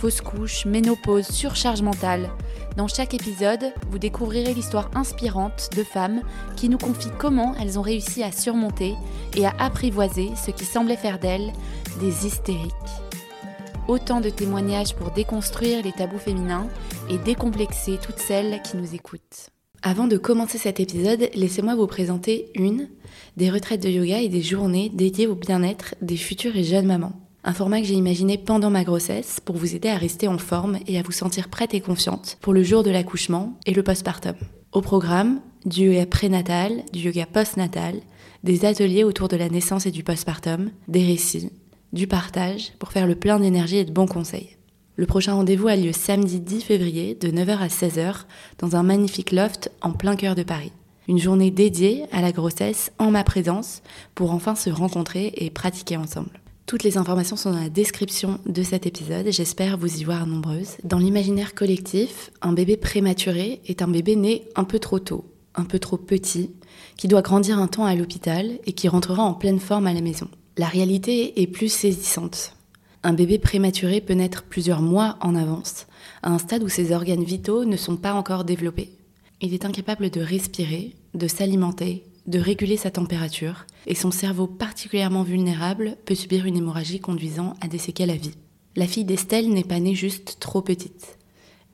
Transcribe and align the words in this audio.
fausse 0.00 0.22
couche, 0.22 0.64
ménopause, 0.64 1.26
surcharge 1.26 1.82
mentale. 1.82 2.30
Dans 2.78 2.88
chaque 2.88 3.12
épisode, 3.12 3.74
vous 3.90 3.98
découvrirez 3.98 4.54
l'histoire 4.54 4.90
inspirante 4.94 5.68
de 5.76 5.84
femmes 5.84 6.22
qui 6.56 6.70
nous 6.70 6.78
confient 6.78 7.10
comment 7.18 7.54
elles 7.60 7.78
ont 7.78 7.82
réussi 7.82 8.22
à 8.22 8.32
surmonter 8.32 8.94
et 9.36 9.44
à 9.44 9.52
apprivoiser 9.58 10.30
ce 10.42 10.52
qui 10.52 10.64
semblait 10.64 10.96
faire 10.96 11.18
d'elles 11.18 11.52
des 12.00 12.26
hystériques. 12.26 12.72
Autant 13.88 14.22
de 14.22 14.30
témoignages 14.30 14.94
pour 14.94 15.10
déconstruire 15.10 15.84
les 15.84 15.92
tabous 15.92 16.18
féminins 16.18 16.66
et 17.10 17.18
décomplexer 17.18 17.98
toutes 18.02 18.20
celles 18.20 18.62
qui 18.62 18.78
nous 18.78 18.94
écoutent. 18.94 19.50
Avant 19.82 20.06
de 20.06 20.16
commencer 20.16 20.56
cet 20.56 20.80
épisode, 20.80 21.28
laissez-moi 21.34 21.74
vous 21.74 21.86
présenter 21.86 22.50
une 22.54 22.88
des 23.36 23.50
retraites 23.50 23.82
de 23.82 23.90
yoga 23.90 24.22
et 24.22 24.30
des 24.30 24.40
journées 24.40 24.88
dédiées 24.88 25.26
au 25.26 25.34
bien-être 25.34 25.94
des 26.00 26.16
futures 26.16 26.56
et 26.56 26.64
jeunes 26.64 26.86
mamans. 26.86 27.19
Un 27.42 27.54
format 27.54 27.80
que 27.80 27.86
j'ai 27.86 27.94
imaginé 27.94 28.36
pendant 28.36 28.68
ma 28.68 28.84
grossesse 28.84 29.40
pour 29.42 29.56
vous 29.56 29.74
aider 29.74 29.88
à 29.88 29.96
rester 29.96 30.28
en 30.28 30.36
forme 30.36 30.78
et 30.86 30.98
à 30.98 31.02
vous 31.02 31.12
sentir 31.12 31.48
prête 31.48 31.72
et 31.72 31.80
confiante 31.80 32.36
pour 32.42 32.52
le 32.52 32.62
jour 32.62 32.82
de 32.82 32.90
l'accouchement 32.90 33.58
et 33.64 33.72
le 33.72 33.82
postpartum. 33.82 34.34
Au 34.72 34.82
programme, 34.82 35.40
du 35.64 35.86
yoga 35.86 36.04
prénatal, 36.04 36.84
du 36.92 37.00
yoga 37.00 37.24
postnatal, 37.24 37.94
des 38.44 38.66
ateliers 38.66 39.04
autour 39.04 39.28
de 39.28 39.36
la 39.36 39.48
naissance 39.48 39.86
et 39.86 39.90
du 39.90 40.04
postpartum, 40.04 40.70
des 40.86 41.04
récits, 41.04 41.50
du 41.94 42.06
partage 42.06 42.72
pour 42.78 42.92
faire 42.92 43.06
le 43.06 43.14
plein 43.14 43.40
d'énergie 43.40 43.78
et 43.78 43.84
de 43.86 43.92
bons 43.92 44.06
conseils. 44.06 44.56
Le 44.96 45.06
prochain 45.06 45.32
rendez-vous 45.32 45.68
a 45.68 45.76
lieu 45.76 45.92
samedi 45.92 46.40
10 46.40 46.60
février 46.60 47.14
de 47.14 47.28
9h 47.28 47.56
à 47.56 47.68
16h 47.68 48.26
dans 48.58 48.76
un 48.76 48.82
magnifique 48.82 49.32
loft 49.32 49.70
en 49.80 49.92
plein 49.92 50.14
cœur 50.14 50.34
de 50.34 50.42
Paris. 50.42 50.72
Une 51.08 51.18
journée 51.18 51.50
dédiée 51.50 52.04
à 52.12 52.20
la 52.20 52.32
grossesse 52.32 52.92
en 52.98 53.10
ma 53.10 53.24
présence 53.24 53.80
pour 54.14 54.32
enfin 54.32 54.54
se 54.54 54.68
rencontrer 54.68 55.32
et 55.36 55.48
pratiquer 55.48 55.96
ensemble. 55.96 56.38
Toutes 56.70 56.84
les 56.84 56.98
informations 56.98 57.34
sont 57.34 57.50
dans 57.50 57.58
la 57.58 57.68
description 57.68 58.38
de 58.46 58.62
cet 58.62 58.86
épisode 58.86 59.26
et 59.26 59.32
j'espère 59.32 59.76
vous 59.76 59.92
y 59.98 60.04
voir 60.04 60.24
nombreuses. 60.24 60.76
Dans 60.84 60.98
l'imaginaire 60.98 61.56
collectif, 61.56 62.30
un 62.42 62.52
bébé 62.52 62.76
prématuré 62.76 63.60
est 63.66 63.82
un 63.82 63.88
bébé 63.88 64.14
né 64.14 64.44
un 64.54 64.62
peu 64.62 64.78
trop 64.78 65.00
tôt, 65.00 65.24
un 65.56 65.64
peu 65.64 65.80
trop 65.80 65.96
petit, 65.96 66.52
qui 66.96 67.08
doit 67.08 67.22
grandir 67.22 67.58
un 67.58 67.66
temps 67.66 67.86
à 67.86 67.96
l'hôpital 67.96 68.60
et 68.66 68.72
qui 68.72 68.86
rentrera 68.86 69.24
en 69.24 69.34
pleine 69.34 69.58
forme 69.58 69.88
à 69.88 69.92
la 69.92 70.00
maison. 70.00 70.28
La 70.58 70.68
réalité 70.68 71.42
est 71.42 71.48
plus 71.48 71.72
saisissante. 71.72 72.54
Un 73.02 73.14
bébé 73.14 73.40
prématuré 73.40 74.00
peut 74.00 74.14
naître 74.14 74.44
plusieurs 74.44 74.80
mois 74.80 75.16
en 75.22 75.34
avance, 75.34 75.88
à 76.22 76.30
un 76.30 76.38
stade 76.38 76.62
où 76.62 76.68
ses 76.68 76.92
organes 76.92 77.24
vitaux 77.24 77.64
ne 77.64 77.76
sont 77.76 77.96
pas 77.96 78.12
encore 78.12 78.44
développés. 78.44 78.92
Il 79.40 79.54
est 79.54 79.64
incapable 79.64 80.08
de 80.08 80.20
respirer, 80.20 80.94
de 81.14 81.26
s'alimenter, 81.26 82.04
de 82.30 82.38
réguler 82.38 82.76
sa 82.76 82.90
température, 82.90 83.66
et 83.86 83.94
son 83.94 84.10
cerveau 84.10 84.46
particulièrement 84.46 85.24
vulnérable 85.24 85.96
peut 86.06 86.14
subir 86.14 86.46
une 86.46 86.56
hémorragie 86.56 87.00
conduisant 87.00 87.54
à 87.60 87.68
des 87.68 87.78
séquelles 87.78 88.12
vie. 88.12 88.34
La 88.76 88.86
fille 88.86 89.04
d'Estelle 89.04 89.52
n'est 89.52 89.64
pas 89.64 89.80
née 89.80 89.96
juste 89.96 90.36
trop 90.38 90.62
petite. 90.62 91.18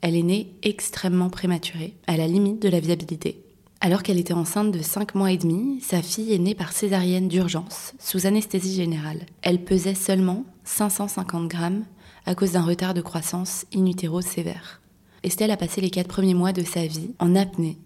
Elle 0.00 0.16
est 0.16 0.22
née 0.22 0.54
extrêmement 0.62 1.30
prématurée, 1.30 1.94
à 2.06 2.16
la 2.16 2.26
limite 2.26 2.60
de 2.60 2.68
la 2.68 2.80
viabilité. 2.80 3.42
Alors 3.82 4.02
qu'elle 4.02 4.18
était 4.18 4.32
enceinte 4.32 4.72
de 4.72 4.80
5 4.80 5.14
mois 5.14 5.30
et 5.30 5.36
demi, 5.36 5.80
sa 5.82 6.00
fille 6.00 6.32
est 6.32 6.38
née 6.38 6.54
par 6.54 6.72
césarienne 6.72 7.28
d'urgence, 7.28 7.92
sous 7.98 8.26
anesthésie 8.26 8.74
générale. 8.74 9.26
Elle 9.42 9.62
pesait 9.62 9.94
seulement 9.94 10.44
550 10.64 11.48
grammes 11.48 11.84
à 12.24 12.34
cause 12.34 12.52
d'un 12.52 12.64
retard 12.64 12.94
de 12.94 13.02
croissance 13.02 13.66
in 13.74 13.84
utero 13.84 14.22
sévère. 14.22 14.80
Estelle 15.22 15.50
a 15.50 15.56
passé 15.56 15.82
les 15.82 15.90
4 15.90 16.08
premiers 16.08 16.34
mois 16.34 16.52
de 16.52 16.62
sa 16.62 16.86
vie 16.86 17.10
en 17.18 17.36
apnée, 17.36 17.78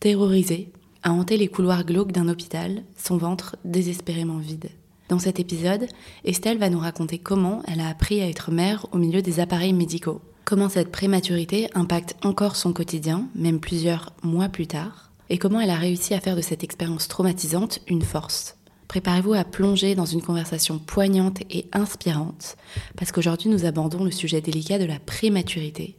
terrorisée 0.00 0.72
a 1.04 1.12
hanté 1.12 1.36
les 1.36 1.48
couloirs 1.48 1.84
glauques 1.84 2.12
d'un 2.12 2.28
hôpital, 2.28 2.82
son 2.96 3.18
ventre 3.18 3.56
désespérément 3.64 4.38
vide. 4.38 4.70
Dans 5.10 5.18
cet 5.18 5.38
épisode, 5.38 5.86
Estelle 6.24 6.58
va 6.58 6.70
nous 6.70 6.78
raconter 6.78 7.18
comment 7.18 7.62
elle 7.68 7.80
a 7.80 7.88
appris 7.88 8.22
à 8.22 8.28
être 8.28 8.50
mère 8.50 8.86
au 8.92 8.96
milieu 8.96 9.20
des 9.20 9.38
appareils 9.38 9.74
médicaux, 9.74 10.22
comment 10.46 10.70
cette 10.70 10.90
prématurité 10.90 11.68
impacte 11.74 12.16
encore 12.24 12.56
son 12.56 12.72
quotidien, 12.72 13.28
même 13.34 13.60
plusieurs 13.60 14.14
mois 14.22 14.48
plus 14.48 14.66
tard, 14.66 15.10
et 15.28 15.36
comment 15.36 15.60
elle 15.60 15.70
a 15.70 15.76
réussi 15.76 16.14
à 16.14 16.20
faire 16.20 16.36
de 16.36 16.40
cette 16.40 16.64
expérience 16.64 17.06
traumatisante 17.06 17.80
une 17.86 18.02
force. 18.02 18.56
Préparez-vous 18.88 19.34
à 19.34 19.44
plonger 19.44 19.94
dans 19.94 20.06
une 20.06 20.22
conversation 20.22 20.78
poignante 20.78 21.40
et 21.50 21.66
inspirante, 21.72 22.56
parce 22.96 23.12
qu'aujourd'hui 23.12 23.50
nous 23.50 23.66
abordons 23.66 24.04
le 24.04 24.10
sujet 24.10 24.40
délicat 24.40 24.78
de 24.78 24.84
la 24.84 25.00
prématurité, 25.00 25.96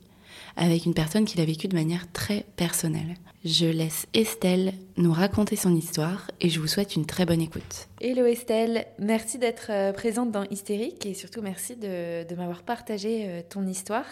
avec 0.55 0.85
une 0.85 0.93
personne 0.93 1.25
qui 1.25 1.37
l'a 1.37 1.45
vécu 1.45 1.67
de 1.67 1.75
manière 1.75 2.11
très 2.11 2.45
personnelle. 2.55 3.15
Je 3.43 3.67
laisse 3.67 4.07
Estelle 4.13 4.73
nous 4.97 5.13
raconter 5.13 5.55
son 5.55 5.75
histoire 5.75 6.31
et 6.41 6.49
je 6.49 6.59
vous 6.59 6.67
souhaite 6.67 6.95
une 6.95 7.05
très 7.05 7.25
bonne 7.25 7.41
écoute. 7.41 7.87
Hello 8.01 8.25
Estelle, 8.25 8.87
merci 8.97 9.37
d'être 9.37 9.67
euh, 9.69 9.93
présente 9.93 10.31
dans 10.31 10.45
Hystérique 10.49 11.05
et 11.05 11.13
surtout 11.13 11.41
merci 11.41 11.75
de, 11.75 12.25
m'avoir 12.35 12.63
partagé 12.63 13.25
euh, 13.27 13.41
ton 13.47 13.67
histoire. 13.67 14.05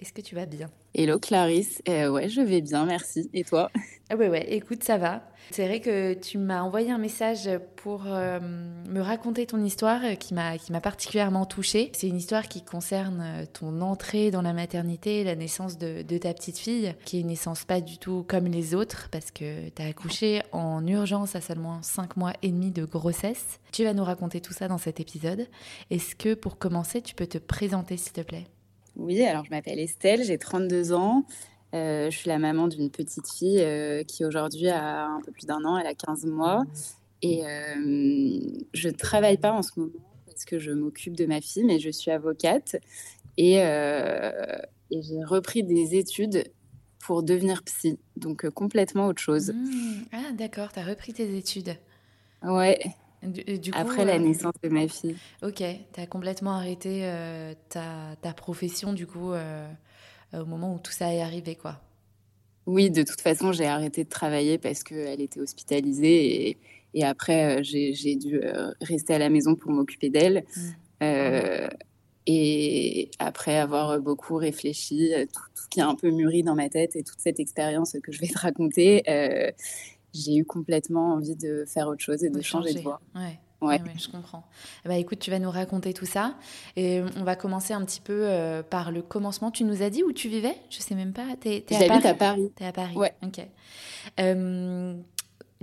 Est-ce 0.00 0.12
que 0.12 0.20
tu 0.20 0.34
vas 0.36 0.46
bien? 0.46 0.70
Hello 0.94 1.18
Clarisse, 1.18 1.82
euh, 1.88 2.08
ouais 2.08 2.28
je 2.28 2.40
vais 2.40 2.60
bien, 2.60 2.86
merci. 2.86 3.28
Et 3.34 3.44
toi? 3.44 3.70
Ah 4.10 4.16
ouais 4.16 4.28
ouais, 4.28 4.54
écoute 4.54 4.84
ça 4.84 4.96
va. 4.96 5.22
C'est 5.50 5.66
vrai 5.66 5.80
que 5.80 6.14
tu 6.14 6.38
m'as 6.38 6.62
envoyé 6.62 6.90
un 6.90 6.98
message 6.98 7.50
pour 7.76 8.04
euh, 8.06 8.38
me 8.40 9.00
raconter 9.00 9.44
ton 9.46 9.62
histoire 9.62 10.00
euh, 10.04 10.14
qui 10.14 10.34
m'a 10.34 10.56
qui 10.56 10.72
m'a 10.72 10.80
particulièrement 10.80 11.46
touchée. 11.46 11.90
C'est 11.94 12.08
une 12.08 12.16
histoire 12.16 12.48
qui 12.48 12.64
concerne 12.64 13.20
euh, 13.22 13.44
ton 13.52 13.80
entrée 13.80 14.30
dans 14.30 14.42
la 14.42 14.52
maternité, 14.52 15.24
la 15.24 15.34
naissance 15.36 15.78
de, 15.78 16.02
de 16.02 16.18
ta 16.18 16.32
petite 16.32 16.58
fille, 16.58 16.94
qui 17.04 17.18
est 17.18 17.20
une 17.20 17.28
naissance 17.28 17.64
pas 17.64 17.80
du 17.80 17.98
tout 17.98 18.24
comme 18.28 18.46
les 18.46 18.74
autres 18.74 19.08
parce 19.10 19.30
que 19.30 19.68
tu 19.68 19.82
as 19.82 19.86
accouché 19.86 20.42
en 20.52 20.86
urgence 20.86 21.34
à 21.34 21.40
seulement 21.40 21.82
5 21.82 22.16
mois 22.16 22.32
et 22.42 22.50
demi 22.50 22.70
de 22.70 22.84
grossesse. 22.84 23.58
Tu 23.72 23.84
vas 23.84 23.94
nous 23.94 24.04
raconter 24.04 24.40
tout 24.40 24.52
ça 24.52 24.68
dans 24.68 24.78
cet 24.78 25.00
épisode. 25.00 25.48
Est-ce 25.90 26.14
que 26.14 26.34
pour 26.34 26.58
commencer, 26.58 27.02
tu 27.02 27.14
peux 27.14 27.26
te 27.26 27.38
présenter 27.38 27.96
s'il 27.96 28.12
te 28.12 28.22
plaît? 28.22 28.46
Oui, 28.98 29.22
alors 29.24 29.44
je 29.44 29.50
m'appelle 29.50 29.78
Estelle, 29.78 30.24
j'ai 30.24 30.38
32 30.38 30.92
ans. 30.92 31.24
Euh, 31.74 32.10
je 32.10 32.16
suis 32.16 32.28
la 32.28 32.38
maman 32.38 32.66
d'une 32.66 32.90
petite 32.90 33.30
fille 33.30 33.60
euh, 33.60 34.02
qui 34.02 34.24
aujourd'hui 34.24 34.68
a 34.68 35.06
un 35.06 35.20
peu 35.20 35.30
plus 35.30 35.46
d'un 35.46 35.64
an, 35.64 35.78
elle 35.78 35.86
a 35.86 35.94
15 35.94 36.26
mois. 36.26 36.64
Et 37.22 37.44
euh, 37.44 38.40
je 38.74 38.88
ne 38.88 38.94
travaille 38.94 39.38
pas 39.38 39.52
en 39.52 39.62
ce 39.62 39.70
moment 39.76 39.92
parce 40.26 40.44
que 40.44 40.58
je 40.58 40.72
m'occupe 40.72 41.16
de 41.16 41.26
ma 41.26 41.40
fille, 41.40 41.64
mais 41.64 41.78
je 41.78 41.90
suis 41.90 42.10
avocate. 42.10 42.76
Et, 43.36 43.54
et 43.54 45.02
j'ai 45.02 45.22
repris 45.24 45.62
des 45.62 45.94
études 45.94 46.44
pour 46.98 47.22
devenir 47.22 47.62
psy, 47.62 47.98
donc 48.16 48.48
complètement 48.50 49.06
autre 49.06 49.22
chose. 49.22 49.52
Mmh. 49.52 50.06
Ah 50.12 50.32
d'accord, 50.32 50.72
tu 50.72 50.80
as 50.80 50.84
repris 50.84 51.12
tes 51.12 51.36
études. 51.36 51.76
Ouais. 52.42 52.80
Du, 53.22 53.72
coup, 53.72 53.78
Après 53.78 54.04
la 54.04 54.18
naissance 54.18 54.54
de 54.62 54.68
ma 54.68 54.86
fille. 54.86 55.16
Ok, 55.42 55.62
tu 55.92 56.00
as 56.00 56.06
complètement 56.06 56.52
arrêté 56.52 57.10
ta, 57.68 58.16
ta, 58.22 58.32
profession 58.32 58.92
du 58.92 59.06
coup 59.06 59.32
euh, 60.34 60.42
au 60.42 60.46
moment 60.46 60.74
où 60.74 60.78
tout 60.78 60.92
ça 60.92 61.12
est 61.12 61.22
arrivé, 61.22 61.56
quoi. 61.56 61.80
Oui, 62.66 62.90
de 62.90 63.02
toute 63.02 63.20
façon, 63.20 63.52
j'ai 63.52 63.66
arrêté 63.66 64.04
de 64.04 64.08
travailler 64.08 64.58
parce 64.58 64.82
qu'elle 64.82 65.22
était 65.22 65.40
hospitalisée 65.40 66.48
et, 66.48 66.58
et 66.92 67.04
après, 67.04 67.60
euh, 67.60 67.62
j'ai 67.62 68.16
dû 68.16 68.40
euh, 68.42 68.70
rester 68.82 69.14
à 69.14 69.18
la 69.18 69.30
maison 69.30 69.54
pour 69.54 69.70
m'occuper 69.70 70.10
d'elle. 70.10 70.44
Mmh. 71.00 71.68
Et 72.30 73.10
après 73.18 73.56
avoir 73.56 73.98
beaucoup 74.00 74.36
réfléchi, 74.36 75.12
tout, 75.32 75.42
ce 75.54 75.68
qui 75.68 75.80
a 75.80 75.88
un 75.88 75.94
peu 75.94 76.10
mûri 76.10 76.42
dans 76.42 76.54
ma 76.54 76.68
tête 76.68 76.94
et 76.94 77.02
toute 77.02 77.20
cette 77.20 77.40
expérience 77.40 77.96
que 78.02 78.12
je 78.12 78.20
vais 78.20 78.26
te 78.26 78.38
raconter, 78.38 79.02
j'ai 80.14 80.36
eu 80.36 80.44
complètement 80.44 81.14
envie 81.14 81.36
de 81.36 81.64
faire 81.66 81.88
autre 81.88 82.02
chose 82.02 82.24
et 82.24 82.30
de, 82.30 82.40
changer. 82.40 82.74
de 82.74 82.80
voie. 82.80 83.00
Ouais. 83.14 83.38
Ouais. 83.60 83.80
je 83.98 84.08
comprends. 84.08 84.44
Bah, 84.84 84.96
écoute, 84.96 85.18
tu 85.18 85.30
vas 85.30 85.38
nous 85.38 85.50
raconter 85.50 85.92
tout 85.92 86.06
ça. 86.06 86.34
Et 86.76 87.02
on 87.16 87.24
va 87.24 87.34
commencer 87.34 87.74
un 87.74 87.84
petit 87.84 88.00
peu 88.00 88.22
euh, 88.24 88.62
par 88.62 88.92
le 88.92 89.02
commencement. 89.02 89.50
Tu 89.50 89.64
nous 89.64 89.82
as 89.82 89.90
dit 89.90 90.04
où 90.04 90.12
tu 90.12 90.28
vivais? 90.28 90.54
Je 90.70 90.78
sais 90.78 90.94
même 90.94 91.12
pas. 91.12 91.26
J'habite 91.44 92.06
à 92.06 92.14
Paris. 92.14 92.52
Tu 92.56 92.62
es 92.62 92.66
à 92.66 92.72
Paris. 92.72 92.94
Ouais. 92.94 93.12
Ok. 93.24 93.40
Euh, 94.20 94.94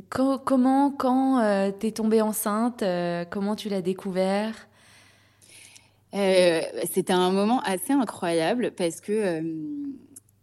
comment, 0.09 0.91
quand 0.91 1.39
euh, 1.39 1.71
tu 1.77 1.87
es 1.87 1.91
tombée 1.91 2.21
enceinte? 2.21 2.83
Comment 3.29 3.55
tu 3.55 3.69
l'as 3.69 3.81
découvert? 3.81 4.67
C'était 6.13 7.13
un 7.13 7.31
moment 7.31 7.61
assez 7.61 7.93
incroyable 7.93 8.71
parce 8.71 9.01
que 9.01 9.41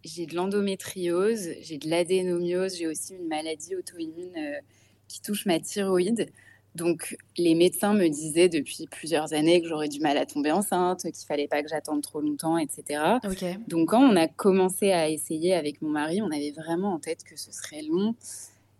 j'ai 0.03 0.25
de 0.25 0.35
l'endométriose, 0.35 1.49
j'ai 1.61 1.77
de 1.77 1.89
l'adénomiose, 1.89 2.77
j'ai 2.77 2.87
aussi 2.87 3.15
une 3.15 3.27
maladie 3.27 3.75
auto-immune 3.75 4.61
qui 5.07 5.21
touche 5.21 5.45
ma 5.45 5.59
thyroïde. 5.59 6.31
Donc, 6.75 7.15
les 7.37 7.53
médecins 7.53 7.93
me 7.93 8.07
disaient 8.07 8.49
depuis 8.49 8.87
plusieurs 8.89 9.33
années 9.33 9.61
que 9.61 9.67
j'aurais 9.67 9.89
du 9.89 9.99
mal 9.99 10.17
à 10.17 10.25
tomber 10.25 10.51
enceinte, 10.51 11.03
qu'il 11.03 11.27
fallait 11.27 11.47
pas 11.47 11.61
que 11.61 11.69
j'attende 11.69 12.01
trop 12.01 12.19
longtemps, 12.19 12.57
etc. 12.57 13.19
Donc, 13.67 13.89
quand 13.89 14.01
on 14.01 14.15
a 14.15 14.27
commencé 14.27 14.91
à 14.91 15.07
essayer 15.07 15.53
avec 15.53 15.81
mon 15.83 15.89
mari, 15.89 16.21
on 16.21 16.31
avait 16.31 16.51
vraiment 16.51 16.93
en 16.93 16.99
tête 16.99 17.23
que 17.23 17.37
ce 17.37 17.51
serait 17.51 17.83
long, 17.83 18.15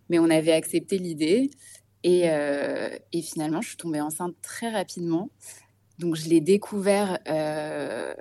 mais 0.09 0.17
on 0.17 0.29
avait 0.29 0.53
accepté 0.53 0.97
l'idée. 0.97 1.51
Et, 2.03 2.23
euh, 2.25 2.89
et, 3.13 3.21
finalement, 3.21 3.61
je 3.61 3.69
suis 3.69 3.77
tombée 3.77 4.01
enceinte 4.01 4.35
très 4.41 4.71
rapidement. 4.71 5.29
Donc, 5.99 6.15
je 6.15 6.27
l'ai 6.27 6.41
découvert 6.41 7.19
euh, 7.29 8.13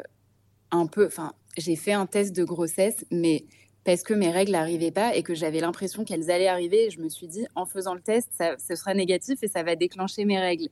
un 0.70 0.86
peu. 0.86 1.06
Enfin, 1.06 1.32
j'ai 1.56 1.76
fait 1.76 1.92
un 1.92 2.06
test 2.06 2.34
de 2.34 2.44
grossesse, 2.44 3.04
mais 3.10 3.44
parce 3.84 4.02
que 4.02 4.14
mes 4.14 4.30
règles 4.30 4.52
n'arrivaient 4.52 4.92
pas 4.92 5.16
et 5.16 5.22
que 5.22 5.34
j'avais 5.34 5.60
l'impression 5.60 6.04
qu'elles 6.04 6.30
allaient 6.30 6.48
arriver. 6.48 6.90
je 6.90 7.00
me 7.00 7.08
suis 7.08 7.26
dit, 7.26 7.46
en 7.54 7.66
faisant 7.66 7.94
le 7.94 8.00
test, 8.00 8.28
ça, 8.32 8.56
ce 8.58 8.76
sera 8.76 8.94
négatif 8.94 9.42
et 9.42 9.48
ça 9.48 9.62
va 9.62 9.74
déclencher 9.74 10.24
mes 10.24 10.38
règles. 10.38 10.68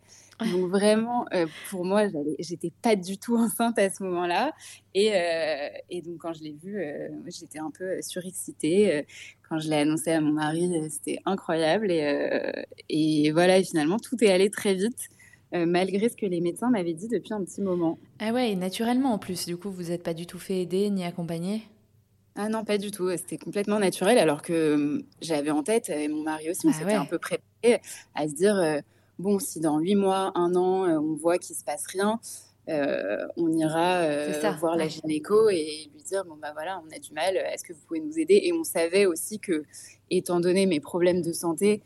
Donc 0.52 0.70
vraiment, 0.70 1.26
euh, 1.34 1.46
pour 1.70 1.84
moi, 1.84 2.04
j'étais 2.38 2.72
pas 2.82 2.96
du 2.96 3.18
tout 3.18 3.36
enceinte 3.36 3.78
à 3.78 3.90
ce 3.90 4.02
moment-là. 4.04 4.52
Et, 4.94 5.12
euh, 5.14 5.68
et, 5.90 6.02
donc 6.02 6.18
quand 6.18 6.32
je 6.32 6.42
l'ai 6.42 6.52
vu, 6.62 6.80
euh, 6.80 7.08
j'étais 7.26 7.58
un 7.58 7.70
peu 7.70 8.00
surexcitée. 8.00 9.04
Quand 9.48 9.58
je 9.58 9.68
l'ai 9.68 9.76
annoncé 9.76 10.12
à 10.12 10.20
mon 10.20 10.32
mari, 10.32 10.72
c'était 10.88 11.18
incroyable. 11.26 11.90
Et, 11.90 12.64
et 12.88 13.32
voilà, 13.32 13.58
et 13.58 13.64
finalement, 13.64 13.98
tout 13.98 14.22
est 14.22 14.30
allé 14.30 14.50
très 14.50 14.74
vite. 14.74 15.08
Malgré 15.52 16.08
ce 16.08 16.16
que 16.16 16.26
les 16.26 16.40
médecins 16.40 16.70
m'avaient 16.70 16.92
dit 16.92 17.08
depuis 17.08 17.34
un 17.34 17.42
petit 17.44 17.60
moment. 17.60 17.98
Ah 18.18 18.32
ouais, 18.32 18.52
et 18.52 18.56
naturellement 18.56 19.12
en 19.12 19.18
plus, 19.18 19.46
du 19.46 19.56
coup, 19.56 19.70
vous 19.70 19.84
n'êtes 19.84 20.02
pas 20.02 20.14
du 20.14 20.26
tout 20.26 20.38
fait 20.38 20.60
aider 20.60 20.90
ni 20.90 21.04
accompagner? 21.04 21.62
Ah 22.36 22.48
non, 22.48 22.64
pas 22.64 22.78
du 22.78 22.90
tout. 22.90 23.10
C'était 23.16 23.38
complètement 23.38 23.78
naturel, 23.78 24.18
alors 24.18 24.42
que 24.42 24.74
hum, 24.74 25.02
j'avais 25.20 25.50
en 25.50 25.62
tête, 25.62 25.88
et 25.90 26.08
mon 26.08 26.22
mari 26.22 26.50
aussi, 26.50 26.66
on 26.66 26.70
bah 26.70 26.76
s'était 26.78 26.94
un 26.94 27.04
peu 27.04 27.18
préparé 27.18 27.80
à 28.14 28.28
se 28.28 28.34
dire 28.34 28.56
euh, 28.56 28.78
bon, 29.18 29.38
si 29.38 29.60
dans 29.60 29.78
huit 29.78 29.96
mois, 29.96 30.32
un 30.34 30.54
an, 30.54 30.86
euh, 30.86 30.98
on 30.98 31.14
voit 31.14 31.38
qu'il 31.38 31.56
se 31.56 31.64
passe 31.64 31.86
rien, 31.88 32.20
euh, 32.68 33.26
on 33.36 33.52
ira 33.52 34.06
voir 34.58 34.76
la 34.76 34.86
gynéco 34.86 35.50
et 35.50 35.90
lui 35.92 36.02
dire 36.02 36.24
bon 36.24 36.36
bah 36.40 36.52
voilà, 36.52 36.80
on 36.86 36.96
a 36.96 36.98
du 36.98 37.12
mal, 37.12 37.36
est-ce 37.36 37.64
que 37.64 37.72
vous 37.72 37.80
pouvez 37.86 38.00
nous 38.00 38.18
aider? 38.18 38.40
Et 38.44 38.52
on 38.52 38.64
savait 38.64 39.06
aussi 39.06 39.40
que, 39.40 39.64
étant 40.10 40.40
donné 40.40 40.66
mes 40.66 40.80
problèmes 40.80 41.22
de 41.22 41.32
santé, 41.32 41.82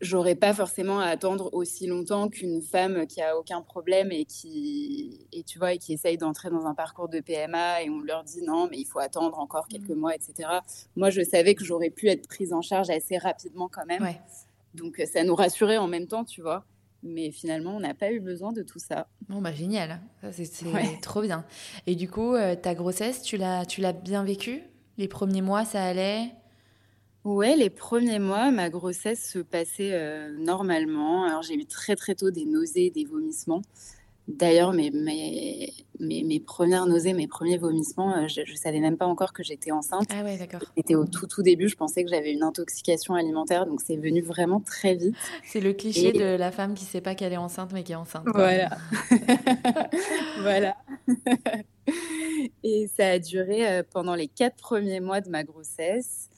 j'aurais 0.00 0.34
pas 0.34 0.52
forcément 0.52 1.00
à 1.00 1.06
attendre 1.06 1.50
aussi 1.52 1.86
longtemps 1.86 2.28
qu'une 2.28 2.62
femme 2.62 3.06
qui 3.06 3.22
a 3.22 3.36
aucun 3.36 3.62
problème 3.62 4.12
et 4.12 4.24
qui 4.24 5.26
et 5.32 5.42
tu 5.42 5.58
vois 5.58 5.72
et 5.74 5.78
qui 5.78 5.94
essaye 5.94 6.18
d'entrer 6.18 6.50
dans 6.50 6.66
un 6.66 6.74
parcours 6.74 7.08
de 7.08 7.20
PMA 7.20 7.82
et 7.82 7.90
on 7.90 8.00
leur 8.00 8.24
dit 8.24 8.42
non 8.42 8.68
mais 8.70 8.78
il 8.78 8.84
faut 8.84 8.98
attendre 8.98 9.38
encore 9.38 9.68
quelques 9.68 9.90
mmh. 9.90 9.98
mois 9.98 10.14
etc. 10.14 10.48
Moi 10.96 11.10
je 11.10 11.22
savais 11.22 11.54
que 11.54 11.64
j'aurais 11.64 11.90
pu 11.90 12.08
être 12.08 12.28
prise 12.28 12.52
en 12.52 12.62
charge 12.62 12.90
assez 12.90 13.18
rapidement 13.18 13.68
quand 13.68 13.86
même. 13.86 14.06
Donc 14.74 15.02
ça 15.10 15.24
nous 15.24 15.34
rassurait 15.34 15.78
en 15.78 15.88
même 15.88 16.06
temps 16.06 16.24
tu 16.24 16.42
vois. 16.42 16.64
Mais 17.02 17.30
finalement, 17.30 17.76
on 17.76 17.80
n'a 17.80 17.94
pas 17.94 18.10
eu 18.10 18.18
besoin 18.18 18.52
de 18.52 18.62
tout 18.62 18.80
ça. 18.80 19.06
Bon, 19.28 19.40
bah 19.40 19.52
génial. 19.52 20.00
C'est 20.32 21.00
trop 21.02 21.22
bien. 21.22 21.44
Et 21.86 21.94
du 21.94 22.08
coup, 22.08 22.34
euh, 22.34 22.56
ta 22.56 22.74
grossesse, 22.74 23.22
tu 23.22 23.36
l'as 23.36 23.92
bien 23.92 24.24
vécue? 24.24 24.62
Les 24.98 25.06
premiers 25.06 25.42
mois, 25.42 25.64
ça 25.64 25.84
allait? 25.84 26.32
Ouais, 27.26 27.56
les 27.56 27.70
premiers 27.70 28.20
mois, 28.20 28.52
ma 28.52 28.70
grossesse 28.70 29.32
se 29.32 29.40
passait 29.40 29.94
euh, 29.94 30.32
normalement. 30.38 31.24
Alors 31.24 31.42
j'ai 31.42 31.54
eu 31.54 31.66
très 31.66 31.96
très 31.96 32.14
tôt 32.14 32.30
des 32.30 32.44
nausées, 32.44 32.90
des 32.90 33.04
vomissements. 33.04 33.62
D'ailleurs, 34.28 34.72
mes, 34.72 34.92
mes, 34.92 35.72
mes, 35.98 36.38
premières 36.38 36.86
nausées, 36.86 37.14
mes 37.14 37.26
premiers 37.26 37.58
vomissements, 37.58 38.16
euh, 38.16 38.28
je 38.28 38.42
ne 38.48 38.56
savais 38.56 38.78
même 38.78 38.96
pas 38.96 39.06
encore 39.06 39.32
que 39.32 39.42
j'étais 39.42 39.72
enceinte. 39.72 40.06
Ah 40.16 40.22
ouais, 40.22 40.38
d'accord. 40.38 40.60
C'était 40.76 40.94
au 40.94 41.04
tout 41.04 41.26
tout 41.26 41.42
début, 41.42 41.68
je 41.68 41.74
pensais 41.74 42.04
que 42.04 42.10
j'avais 42.10 42.32
une 42.32 42.44
intoxication 42.44 43.14
alimentaire, 43.14 43.66
donc 43.66 43.80
c'est 43.84 43.96
venu 43.96 44.22
vraiment 44.22 44.60
très 44.60 44.94
vite. 44.94 45.16
C'est 45.44 45.60
le 45.60 45.72
cliché 45.72 46.12
de 46.12 46.36
la 46.36 46.52
femme 46.52 46.74
qui 46.74 46.84
ne 46.84 46.90
sait 46.90 47.00
pas 47.00 47.16
qu'elle 47.16 47.32
est 47.32 47.38
enceinte, 47.38 47.72
mais 47.72 47.82
qui 47.82 47.90
est 47.90 47.96
enceinte. 47.96 48.26
Voilà. 48.32 48.68
voilà. 50.42 50.76
Et 52.62 52.88
ça 52.96 53.08
a 53.08 53.18
duré 53.18 53.68
euh, 53.68 53.82
pendant 53.92 54.14
les 54.14 54.28
quatre 54.28 54.56
premiers 54.56 55.00
mois 55.00 55.20
de 55.20 55.28
ma 55.28 55.42
grossesse. 55.42 56.28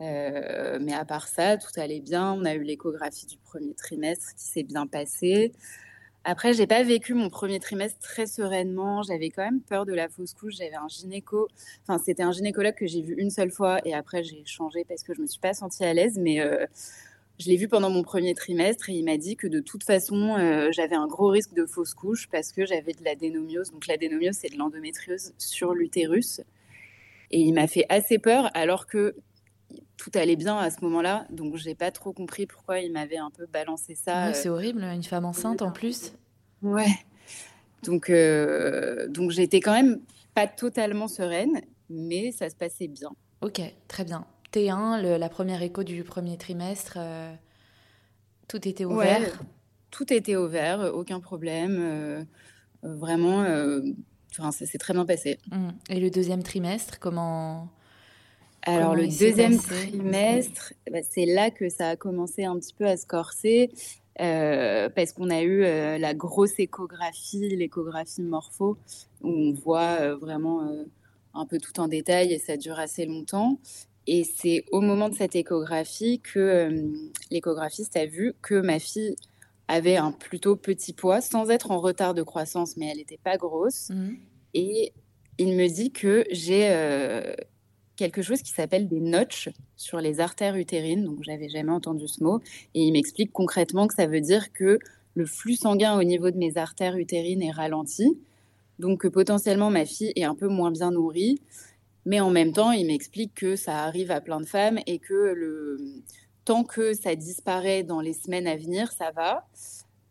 Euh, 0.00 0.78
mais 0.80 0.94
à 0.94 1.04
part 1.04 1.28
ça, 1.28 1.56
tout 1.56 1.78
allait 1.78 2.00
bien. 2.00 2.32
On 2.32 2.44
a 2.44 2.54
eu 2.54 2.62
l'échographie 2.62 3.26
du 3.26 3.36
premier 3.38 3.74
trimestre 3.74 4.34
qui 4.36 4.44
s'est 4.44 4.62
bien 4.62 4.86
passée. 4.86 5.52
Après, 6.24 6.52
j'ai 6.52 6.66
pas 6.66 6.82
vécu 6.82 7.14
mon 7.14 7.30
premier 7.30 7.60
trimestre 7.60 7.98
très 7.98 8.26
sereinement. 8.26 9.02
J'avais 9.02 9.30
quand 9.30 9.42
même 9.42 9.62
peur 9.62 9.86
de 9.86 9.94
la 9.94 10.08
fausse 10.08 10.34
couche. 10.34 10.56
J'avais 10.58 10.74
un 10.74 10.88
gynéco. 10.88 11.48
Enfin, 11.82 11.98
c'était 12.04 12.22
un 12.22 12.32
gynécologue 12.32 12.74
que 12.74 12.86
j'ai 12.86 13.00
vu 13.00 13.14
une 13.16 13.30
seule 13.30 13.50
fois 13.50 13.80
et 13.86 13.94
après 13.94 14.22
j'ai 14.22 14.42
changé 14.44 14.84
parce 14.84 15.02
que 15.02 15.14
je 15.14 15.22
me 15.22 15.26
suis 15.26 15.40
pas 15.40 15.54
sentie 15.54 15.82
à 15.82 15.94
l'aise. 15.94 16.18
Mais 16.18 16.40
euh, 16.40 16.66
je 17.38 17.48
l'ai 17.48 17.56
vu 17.56 17.68
pendant 17.68 17.88
mon 17.88 18.02
premier 18.02 18.34
trimestre 18.34 18.90
et 18.90 18.92
il 18.92 19.04
m'a 19.04 19.16
dit 19.16 19.36
que 19.36 19.46
de 19.46 19.60
toute 19.60 19.82
façon, 19.82 20.36
euh, 20.36 20.70
j'avais 20.72 20.96
un 20.96 21.06
gros 21.06 21.28
risque 21.28 21.54
de 21.54 21.64
fausse 21.64 21.94
couche 21.94 22.28
parce 22.30 22.52
que 22.52 22.66
j'avais 22.66 22.92
de 22.92 23.02
l'adénomiose. 23.02 23.70
Donc 23.72 23.86
l'adénomiose, 23.86 24.34
c'est 24.34 24.52
de 24.52 24.58
l'endométriose 24.58 25.32
sur 25.38 25.72
l'utérus. 25.72 26.42
Et 27.30 27.40
il 27.40 27.54
m'a 27.54 27.66
fait 27.66 27.86
assez 27.88 28.18
peur 28.18 28.50
alors 28.54 28.86
que 28.86 29.14
tout 29.96 30.10
allait 30.14 30.36
bien 30.36 30.56
à 30.56 30.70
ce 30.70 30.80
moment-là. 30.82 31.26
Donc, 31.30 31.56
j'ai 31.56 31.74
pas 31.74 31.90
trop 31.90 32.12
compris 32.12 32.46
pourquoi 32.46 32.80
il 32.80 32.92
m'avait 32.92 33.18
un 33.18 33.30
peu 33.30 33.46
balancé 33.46 33.94
ça. 33.94 34.28
Euh, 34.28 34.32
c'est 34.34 34.48
horrible, 34.48 34.82
une 34.82 35.02
femme 35.02 35.24
enceinte 35.24 35.62
en 35.62 35.70
plus. 35.70 36.12
Ouais. 36.62 36.90
Donc, 37.82 38.10
euh, 38.10 39.08
donc 39.08 39.30
j'étais 39.30 39.60
quand 39.60 39.72
même 39.72 40.00
pas 40.34 40.46
totalement 40.46 41.08
sereine, 41.08 41.60
mais 41.88 42.32
ça 42.32 42.48
se 42.48 42.56
passait 42.56 42.88
bien. 42.88 43.10
Ok, 43.42 43.60
très 43.88 44.04
bien. 44.04 44.26
T1, 44.52 45.02
le, 45.02 45.16
la 45.16 45.28
première 45.28 45.62
écho 45.62 45.84
du 45.84 46.02
premier 46.02 46.36
trimestre, 46.36 46.94
euh, 46.96 47.32
tout 48.48 48.66
était 48.66 48.84
ouvert 48.84 49.38
Tout 49.90 50.12
était 50.12 50.36
ouvert, 50.36 50.92
aucun 50.94 51.20
problème. 51.20 52.26
vraiment, 52.82 53.44
ça 54.50 54.66
s'est 54.66 54.78
très 54.78 54.92
bien 54.92 55.04
passé. 55.04 55.38
Mmh. 55.50 55.68
Et 55.88 56.00
le 56.00 56.10
deuxième 56.10 56.42
trimestre, 56.42 56.98
comment 56.98 57.70
alors 58.62 58.94
le 58.94 59.06
deuxième 59.06 59.58
trimestre, 59.58 60.74
bah, 60.90 61.00
c'est 61.08 61.26
là 61.26 61.50
que 61.50 61.68
ça 61.68 61.90
a 61.90 61.96
commencé 61.96 62.44
un 62.44 62.58
petit 62.58 62.74
peu 62.74 62.86
à 62.86 62.96
se 62.96 63.06
corser 63.06 63.70
euh, 64.20 64.90
parce 64.90 65.12
qu'on 65.12 65.30
a 65.30 65.42
eu 65.42 65.64
euh, 65.64 65.96
la 65.96 66.14
grosse 66.14 66.58
échographie, 66.58 67.56
l'échographie 67.56 68.22
morpho, 68.22 68.76
où 69.22 69.28
on 69.28 69.52
voit 69.52 69.98
euh, 70.00 70.16
vraiment 70.16 70.68
un 71.32 71.46
peu 71.46 71.58
tout 71.58 71.80
en 71.80 71.88
détail 71.88 72.32
et 72.32 72.38
ça 72.38 72.56
dure 72.56 72.78
assez 72.78 73.06
longtemps. 73.06 73.58
Et 74.06 74.24
c'est 74.24 74.64
au 74.72 74.80
moment 74.80 75.08
de 75.08 75.14
cette 75.14 75.36
échographie 75.36 76.20
que 76.20 76.90
l'échographiste 77.30 77.96
a 77.96 78.06
vu 78.06 78.34
que 78.42 78.60
ma 78.60 78.78
fille 78.78 79.14
avait 79.68 79.96
un 79.96 80.10
plutôt 80.10 80.56
petit 80.56 80.92
poids, 80.92 81.20
sans 81.20 81.48
être 81.48 81.70
en 81.70 81.78
retard 81.78 82.12
de 82.12 82.22
croissance, 82.22 82.76
mais 82.76 82.88
elle 82.88 82.96
n'était 82.96 83.20
pas 83.22 83.36
grosse. 83.36 83.90
Mmh. 83.90 84.10
Et 84.54 84.92
il 85.38 85.56
me 85.56 85.68
dit 85.68 85.92
que 85.92 86.24
j'ai 86.30 86.68
quelque 88.00 88.22
chose 88.22 88.40
qui 88.40 88.50
s'appelle 88.50 88.88
des 88.88 88.98
notches 88.98 89.50
sur 89.76 90.00
les 90.00 90.20
artères 90.20 90.56
utérines. 90.56 91.04
Donc, 91.04 91.18
j'avais 91.22 91.50
jamais 91.50 91.70
entendu 91.70 92.08
ce 92.08 92.24
mot. 92.24 92.40
Et 92.74 92.82
il 92.82 92.92
m'explique 92.92 93.30
concrètement 93.30 93.86
que 93.86 93.94
ça 93.94 94.06
veut 94.06 94.22
dire 94.22 94.54
que 94.54 94.78
le 95.14 95.26
flux 95.26 95.56
sanguin 95.56 95.98
au 95.98 96.02
niveau 96.02 96.30
de 96.30 96.38
mes 96.38 96.56
artères 96.56 96.96
utérines 96.96 97.42
est 97.42 97.50
ralenti. 97.50 98.18
Donc, 98.78 99.02
que 99.02 99.08
potentiellement, 99.08 99.68
ma 99.68 99.84
fille 99.84 100.12
est 100.16 100.24
un 100.24 100.34
peu 100.34 100.48
moins 100.48 100.70
bien 100.70 100.92
nourrie. 100.92 101.42
Mais 102.06 102.20
en 102.20 102.30
même 102.30 102.54
temps, 102.54 102.72
il 102.72 102.86
m'explique 102.86 103.34
que 103.34 103.54
ça 103.54 103.84
arrive 103.84 104.10
à 104.10 104.22
plein 104.22 104.40
de 104.40 104.46
femmes 104.46 104.78
et 104.86 104.98
que 104.98 105.34
le... 105.36 105.76
tant 106.46 106.64
que 106.64 106.94
ça 106.94 107.14
disparaît 107.14 107.82
dans 107.82 108.00
les 108.00 108.14
semaines 108.14 108.46
à 108.46 108.56
venir, 108.56 108.92
ça 108.92 109.10
va. 109.10 109.46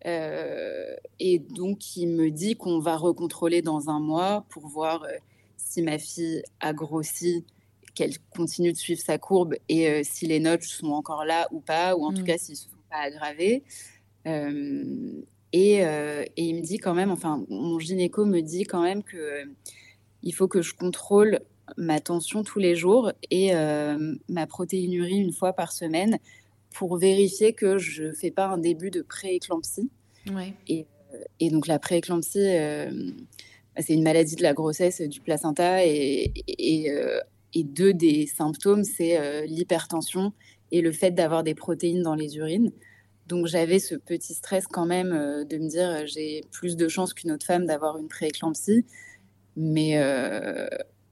Euh, 0.06 0.96
et 1.20 1.40
donc, 1.40 1.98
il 1.98 2.10
me 2.10 2.30
dit 2.30 2.56
qu'on 2.56 2.78
va 2.78 2.98
recontrôler 2.98 3.64
dans 3.64 3.90
un 3.90 4.00
mois 4.00 4.46
pour 4.50 4.68
voir 4.68 5.06
euh, 5.06 5.18
si 5.58 5.82
ma 5.82 5.98
fille 5.98 6.44
a 6.60 6.72
grossi 6.72 7.44
qu'elle 8.00 8.18
continue 8.30 8.72
de 8.72 8.78
suivre 8.78 9.02
sa 9.02 9.18
courbe 9.18 9.56
et 9.68 9.90
euh, 9.90 10.02
si 10.06 10.26
les 10.26 10.40
notes 10.40 10.64
sont 10.64 10.92
encore 10.92 11.26
là 11.26 11.50
ou 11.52 11.60
pas, 11.60 11.98
ou 11.98 12.06
en 12.06 12.14
tout 12.14 12.22
mm. 12.22 12.26
cas 12.26 12.38
s'ils 12.38 12.54
ne 12.54 12.58
se 12.58 12.70
sont 12.70 12.78
pas 12.90 13.00
aggravés. 13.00 13.64
Euh, 14.26 15.22
et, 15.52 15.86
euh, 15.86 16.24
et, 16.38 16.46
il 16.46 16.56
me 16.56 16.62
dit 16.62 16.78
quand 16.78 16.94
même, 16.94 17.12
enfin, 17.12 17.44
mon 17.50 17.78
gynéco 17.78 18.24
me 18.24 18.40
dit 18.40 18.64
quand 18.64 18.84
même 18.84 19.04
que 19.04 19.44
il 20.24 20.34
faut 20.34 20.48
que 20.48 20.62
je 20.62 20.74
contrôle 20.74 21.42
ma 21.76 22.00
tension 22.00 22.42
tous 22.44 22.60
les 22.60 22.76
jours 22.76 23.12
et 23.32 23.54
ma 24.28 24.48
protéinurie 24.48 25.18
une 25.18 25.32
fois 25.32 25.54
par 25.54 25.72
semaine 25.72 26.18
pour 26.72 26.98
vérifier 26.98 27.54
que 27.54 27.78
je 27.78 28.04
ne 28.04 28.12
fais 28.12 28.32
pas 28.32 28.48
un 28.48 28.58
début 28.58 28.92
de 28.92 29.02
pré-éclampsie. 29.02 29.90
Et, 30.68 30.86
et, 31.40 31.50
donc 31.50 31.68
la 31.68 31.80
pré-éclampsie, 31.80 32.40
c'est 33.78 33.94
une 33.94 34.04
maladie 34.04 34.36
de 34.36 34.44
la 34.44 34.54
grossesse 34.54 35.02
du 35.02 35.22
placenta 35.22 35.86
et, 35.86 36.34
et 36.48 36.92
et 37.54 37.64
deux 37.64 37.94
des 37.94 38.28
symptômes, 38.28 38.84
c'est 38.84 39.20
euh, 39.20 39.46
l'hypertension 39.46 40.34
et 40.72 40.82
le 40.82 40.92
fait 40.92 41.12
d'avoir 41.12 41.44
des 41.44 41.56
protéines 41.56 42.04
dans 42.04 42.16
les 42.16 42.38
urines. 42.38 42.72
Donc 43.28 43.48
j'avais 43.48 43.80
ce 43.80 43.96
petit 43.96 44.34
stress 44.34 44.68
quand 44.68 44.86
même 44.86 45.14
euh, 45.14 45.44
de 45.44 45.58
me 45.58 45.68
dire 45.68 45.90
euh, 45.90 46.06
j'ai 46.06 46.42
plus 46.52 46.76
de 46.76 46.88
chances 46.88 47.14
qu'une 47.14 47.32
autre 47.32 47.46
femme 47.46 47.66
d'avoir 47.66 47.98
une 47.98 48.08
prééclampsie. 48.08 48.86
Mais, 49.56 50.00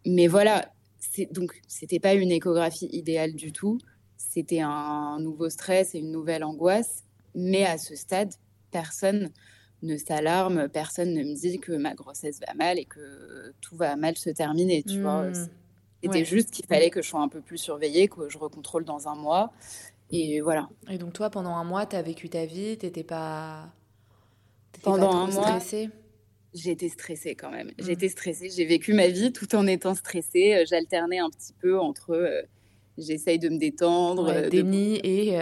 mais 0.05 0.27
voilà, 0.27 0.71
donc 1.31 1.59
c'était 1.67 1.99
pas 1.99 2.13
une 2.13 2.31
échographie 2.31 2.87
idéale 2.93 3.33
du 3.33 3.51
tout. 3.51 3.77
C'était 4.15 4.61
un 4.61 5.19
nouveau 5.19 5.49
stress 5.49 5.95
et 5.95 5.99
une 5.99 6.11
nouvelle 6.11 6.45
angoisse. 6.45 7.03
mais 7.35 7.65
à 7.65 7.77
ce 7.77 7.95
stade, 7.95 8.31
personne 8.71 9.31
ne 9.81 9.97
s'alarme, 9.97 10.69
personne 10.69 11.13
ne 11.13 11.23
me 11.23 11.35
dit 11.35 11.59
que 11.59 11.73
ma 11.73 11.93
grossesse 11.93 12.39
va 12.39 12.53
mal 12.53 12.79
et 12.79 12.85
que 12.85 13.53
tout 13.59 13.75
va 13.75 13.97
mal 13.97 14.17
se 14.17 14.29
terminer, 14.29 14.83
tu 14.83 15.01
vois. 15.01 15.29
C'était 16.03 16.25
juste 16.25 16.51
qu'il 16.51 16.65
fallait 16.65 16.89
que 16.89 17.01
je 17.01 17.09
sois 17.09 17.21
un 17.21 17.27
peu 17.27 17.41
plus 17.41 17.57
surveillée, 17.57 18.07
que 18.07 18.29
je 18.29 18.37
recontrôle 18.37 18.85
dans 18.85 19.07
un 19.07 19.15
mois. 19.15 19.51
Et 20.11 20.41
voilà. 20.41 20.69
Et 20.89 20.97
donc 20.97 21.13
toi, 21.13 21.29
pendant 21.29 21.55
un 21.55 21.63
mois, 21.63 21.85
tu 21.85 21.95
as 21.95 22.01
vécu 22.01 22.29
ta 22.29 22.45
vie, 22.45 22.77
t'étais 22.77 23.03
pas... 23.03 23.69
Pendant 24.83 25.11
un 25.11 25.27
mois, 25.27 25.59
j'étais 26.53 26.89
stressée 26.89 27.35
quand 27.35 27.49
même. 27.49 27.67
Mmh. 27.67 27.83
J'étais 27.83 28.09
stressée, 28.09 28.49
j'ai 28.55 28.65
vécu 28.65 28.93
ma 28.93 29.07
vie 29.07 29.33
tout 29.33 29.55
en 29.55 29.65
étant 29.65 29.95
stressée. 29.95 30.53
Euh, 30.55 30.65
j'alternais 30.67 31.19
un 31.19 31.29
petit 31.29 31.53
peu 31.53 31.79
entre... 31.79 32.11
Euh, 32.11 32.41
j'essaye 32.97 33.39
de 33.39 33.49
me 33.49 33.57
détendre. 33.57 34.27
Ouais, 34.27 34.49
déni 34.49 34.99
et... 35.03 35.37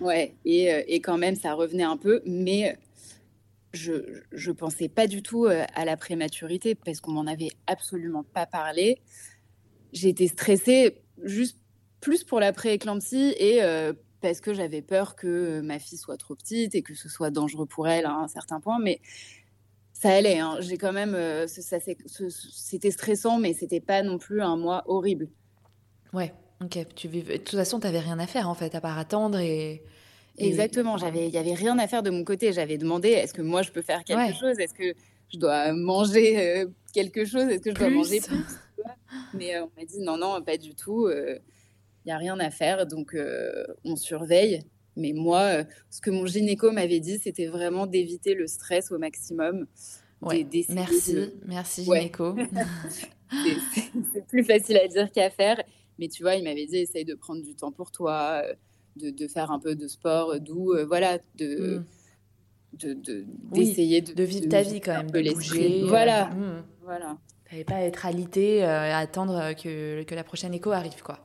Ouais, 0.00 0.34
et, 0.44 0.66
et, 0.88 1.00
quand 1.00 1.16
même, 1.16 1.36
ça 1.36 1.54
revenait 1.54 1.84
un 1.84 1.96
peu. 1.96 2.22
Mais 2.26 2.76
je 3.72 3.92
ne 4.32 4.52
pensais 4.52 4.88
pas 4.88 5.06
du 5.06 5.22
tout 5.22 5.46
à 5.46 5.84
la 5.84 5.96
prématurité 5.96 6.74
parce 6.74 7.00
qu'on 7.00 7.12
m'en 7.12 7.26
avait 7.28 7.50
absolument 7.68 8.24
pas 8.24 8.46
parlé. 8.46 8.98
J'étais 9.92 10.28
stressée 10.28 11.02
juste 11.22 11.58
plus 12.00 12.24
pour 12.24 12.40
la 12.40 12.52
pré-éclampsie 12.52 13.34
et 13.38 13.60
parce 14.20 14.40
que 14.40 14.54
j'avais 14.54 14.82
peur 14.82 15.16
que 15.16 15.60
ma 15.60 15.78
fille 15.78 15.98
soit 15.98 16.16
trop 16.16 16.34
petite 16.34 16.74
et 16.74 16.82
que 16.82 16.94
ce 16.94 17.08
soit 17.08 17.30
dangereux 17.30 17.66
pour 17.66 17.88
elle 17.88 18.06
à 18.06 18.14
un 18.14 18.28
certain 18.28 18.60
point. 18.60 18.78
Mais 18.80 19.00
ça 19.92 20.10
allait. 20.10 20.38
Hein. 20.38 20.56
J'ai 20.60 20.78
quand 20.78 20.92
même, 20.92 21.16
ça, 21.46 21.78
c'était 21.78 22.90
stressant, 22.90 23.38
mais 23.38 23.52
c'était 23.52 23.80
pas 23.80 24.02
non 24.02 24.18
plus 24.18 24.42
un 24.42 24.56
mois 24.56 24.82
horrible. 24.86 25.28
Ouais. 26.12 26.32
Ok. 26.62 26.78
Tu 26.94 27.08
De 27.08 27.36
toute 27.36 27.50
façon, 27.50 27.80
tu 27.80 27.86
n'avais 27.86 28.00
rien 28.00 28.18
à 28.18 28.26
faire 28.26 28.48
en 28.48 28.54
fait, 28.54 28.74
à 28.74 28.80
part 28.80 28.98
attendre 28.98 29.38
et 29.38 29.82
Exactement, 30.38 30.96
j'avais, 30.96 31.28
il 31.28 31.34
y 31.34 31.38
avait 31.38 31.54
rien 31.54 31.78
à 31.78 31.86
faire 31.86 32.02
de 32.02 32.10
mon 32.10 32.24
côté. 32.24 32.52
J'avais 32.52 32.78
demandé, 32.78 33.10
est-ce 33.10 33.34
que 33.34 33.42
moi 33.42 33.62
je 33.62 33.70
peux 33.70 33.82
faire 33.82 34.04
quelque 34.04 34.34
chose? 34.34 34.58
Est-ce 34.58 34.74
que 34.74 34.94
je 35.32 35.38
dois 35.38 35.72
manger 35.72 36.38
euh, 36.38 36.66
quelque 36.92 37.24
chose? 37.24 37.48
Est-ce 37.48 37.60
que 37.60 37.70
je 37.70 37.76
dois 37.76 37.90
manger 37.90 38.20
plus? 38.20 38.38
Mais 39.34 39.56
euh, 39.56 39.64
on 39.64 39.70
m'a 39.80 39.84
dit 39.84 40.00
non, 40.00 40.16
non, 40.16 40.42
pas 40.42 40.56
du 40.56 40.74
tout. 40.74 41.08
Il 41.08 41.16
euh, 41.16 41.38
n'y 42.06 42.12
a 42.12 42.18
rien 42.18 42.38
à 42.40 42.50
faire, 42.50 42.86
donc 42.86 43.16
on 43.84 43.96
surveille. 43.96 44.62
Mais 44.96 45.12
moi, 45.14 45.64
ce 45.90 46.02
que 46.02 46.10
mon 46.10 46.26
gynéco 46.26 46.70
m'avait 46.70 47.00
dit, 47.00 47.18
c'était 47.18 47.46
vraiment 47.46 47.86
d'éviter 47.86 48.34
le 48.34 48.46
stress 48.46 48.92
au 48.92 48.98
maximum. 48.98 49.66
Ouais. 50.20 50.46
Merci, 50.68 51.30
merci 51.46 51.84
gynéco. 51.84 52.36
c'est 54.12 54.26
plus 54.26 54.44
facile 54.44 54.76
à 54.76 54.86
dire 54.86 55.10
qu'à 55.10 55.30
faire. 55.30 55.62
Mais 55.98 56.08
tu 56.08 56.22
vois, 56.22 56.34
il 56.34 56.44
m'avait 56.44 56.66
dit, 56.66 56.76
essaye 56.76 57.04
de 57.04 57.14
prendre 57.14 57.42
du 57.42 57.54
temps 57.54 57.72
pour 57.72 57.90
toi 57.90 58.42
de, 58.96 59.28
faire 59.28 59.50
un 59.50 59.58
peu 59.58 59.74
de 59.74 59.88
sport 59.88 60.38
doux, 60.40 60.72
euh, 60.72 60.84
voilà, 60.84 61.18
de. 61.36 61.82
Mm. 62.82 62.94
d'essayer 63.52 64.00
de, 64.00 64.12
de, 64.12 64.22
vivre 64.22 64.48
ta 64.48 64.62
vie 64.62 64.80
quand 64.80 64.92
même, 64.92 65.10
de 65.10 65.32
bouger. 65.32 65.82
Euh, 65.82 65.86
voilà. 65.86 66.26
Mmh. 66.26 66.64
voilà. 66.82 67.18
Fallait 67.52 67.64
pas 67.64 67.80
être 67.82 68.06
alité, 68.06 68.64
euh, 68.64 68.92
à 68.92 68.98
attendre 68.98 69.52
que, 69.54 70.02
que, 70.02 70.14
la 70.14 70.24
prochaine 70.24 70.54
écho 70.54 70.72
arrive, 70.72 71.02
quoi. 71.02 71.20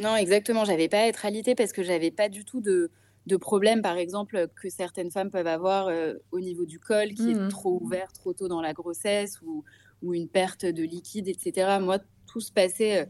Non, 0.00 0.16
exactement. 0.16 0.64
J'avais 0.64 0.88
pas 0.88 0.98
à 0.98 1.06
être 1.06 1.24
alité 1.24 1.54
parce 1.54 1.72
que 1.72 1.82
j'avais 1.82 2.10
pas 2.10 2.28
du 2.28 2.44
tout 2.44 2.60
de, 2.60 2.90
de 3.26 3.36
problème, 3.36 3.80
par 3.80 3.96
exemple, 3.96 4.48
que 4.60 4.68
certaines 4.68 5.10
femmes 5.10 5.30
peuvent 5.30 5.46
avoir 5.46 5.88
au 6.32 6.40
niveau 6.40 6.66
du 6.66 6.78
col, 6.78 7.10
qui 7.14 7.30
est 7.30 7.34
mmh. 7.34 7.48
trop 7.48 7.78
ouvert 7.80 8.12
trop 8.12 8.32
tôt 8.32 8.48
dans 8.48 8.60
la 8.60 8.72
grossesse 8.72 9.40
ou, 9.42 9.64
ou 10.02 10.12
une 10.12 10.28
perte 10.28 10.66
de 10.66 10.82
liquide, 10.82 11.28
etc. 11.28 11.78
Moi, 11.80 11.98
tout 12.26 12.40
se 12.40 12.50
passait 12.50 13.08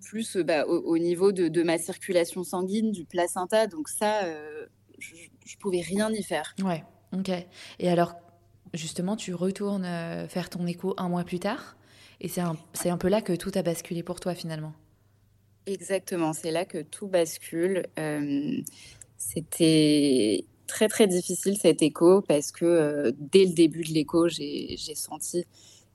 plus 0.00 0.36
euh, 0.36 0.42
bah, 0.42 0.66
au, 0.66 0.98
niveau 0.98 1.32
de, 1.32 1.62
ma 1.62 1.78
circulation 1.78 2.44
sanguine, 2.44 2.90
du 2.90 3.04
placenta. 3.04 3.66
Donc 3.66 3.88
ça, 3.88 4.24
euh, 4.24 4.66
je, 4.98 5.14
ne 5.14 5.60
pouvais 5.60 5.80
rien 5.80 6.10
y 6.10 6.22
faire. 6.22 6.54
Ouais, 6.62 6.84
ok. 7.12 7.30
Et 7.78 7.88
alors, 7.88 8.14
justement, 8.74 9.16
tu 9.16 9.34
retournes 9.34 9.84
euh, 9.84 10.28
faire 10.28 10.50
ton 10.50 10.66
écho 10.66 10.94
un 10.96 11.08
mois 11.08 11.24
plus 11.24 11.40
tard? 11.40 11.76
Et 12.20 12.28
c'est 12.28 12.40
un, 12.40 12.56
un, 12.84 12.96
peu 12.96 13.08
là 13.08 13.22
que 13.22 13.32
tout 13.32 13.52
a 13.54 13.62
basculé 13.62 14.02
pour 14.02 14.20
toi 14.20 14.34
finalement. 14.34 14.72
Exactement, 15.66 16.32
c'est 16.32 16.50
là 16.50 16.64
que 16.64 16.82
tout 16.82 17.06
bascule. 17.06 17.86
C'était 19.16 20.44
très 20.66 20.88
très 20.88 21.06
difficile 21.06 21.56
cet 21.56 21.82
écho 21.82 22.22
parce 22.22 22.52
que 22.52 23.14
dès 23.18 23.44
le 23.44 23.52
début 23.52 23.82
de 23.82 23.92
l'écho, 23.92 24.28
j'ai 24.28 24.76
senti 24.94 25.44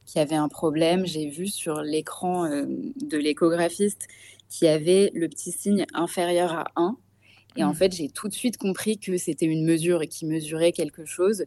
qui 0.06 0.20
avait 0.20 0.36
un 0.36 0.50
problème. 0.50 1.06
J'ai 1.06 1.28
vu 1.28 1.48
sur 1.48 1.82
l'écran 1.82 2.46
euh, 2.46 2.66
de 2.68 3.18
l'échographiste 3.18 4.08
qu'il 4.50 4.68
y 4.68 4.72
avait 4.72 5.12
le 5.14 5.28
petit 5.30 5.52
signe 5.52 5.86
inférieur 5.94 6.54
à 6.54 6.72
1. 6.76 6.98
Et 7.56 7.64
en 7.64 7.72
mmh. 7.72 7.76
fait, 7.76 7.94
j'ai 7.94 8.10
tout 8.10 8.28
de 8.28 8.34
suite 8.34 8.58
compris 8.58 8.98
que 8.98 9.18
c'était 9.18 9.46
une 9.46 9.66
mesure 9.66 10.02
et 10.02 10.08
qui 10.08 10.26
mesurait 10.26 10.72
quelque 10.72 11.06
chose 11.06 11.46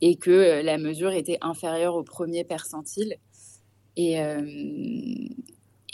et 0.00 0.16
que 0.16 0.30
euh, 0.30 0.62
la 0.62 0.78
mesure 0.78 1.12
était 1.12 1.38
inférieure 1.40 1.94
au 1.94 2.02
premier 2.02 2.44
percentile. 2.44 3.16
Et, 3.96 4.20
euh, 4.20 4.42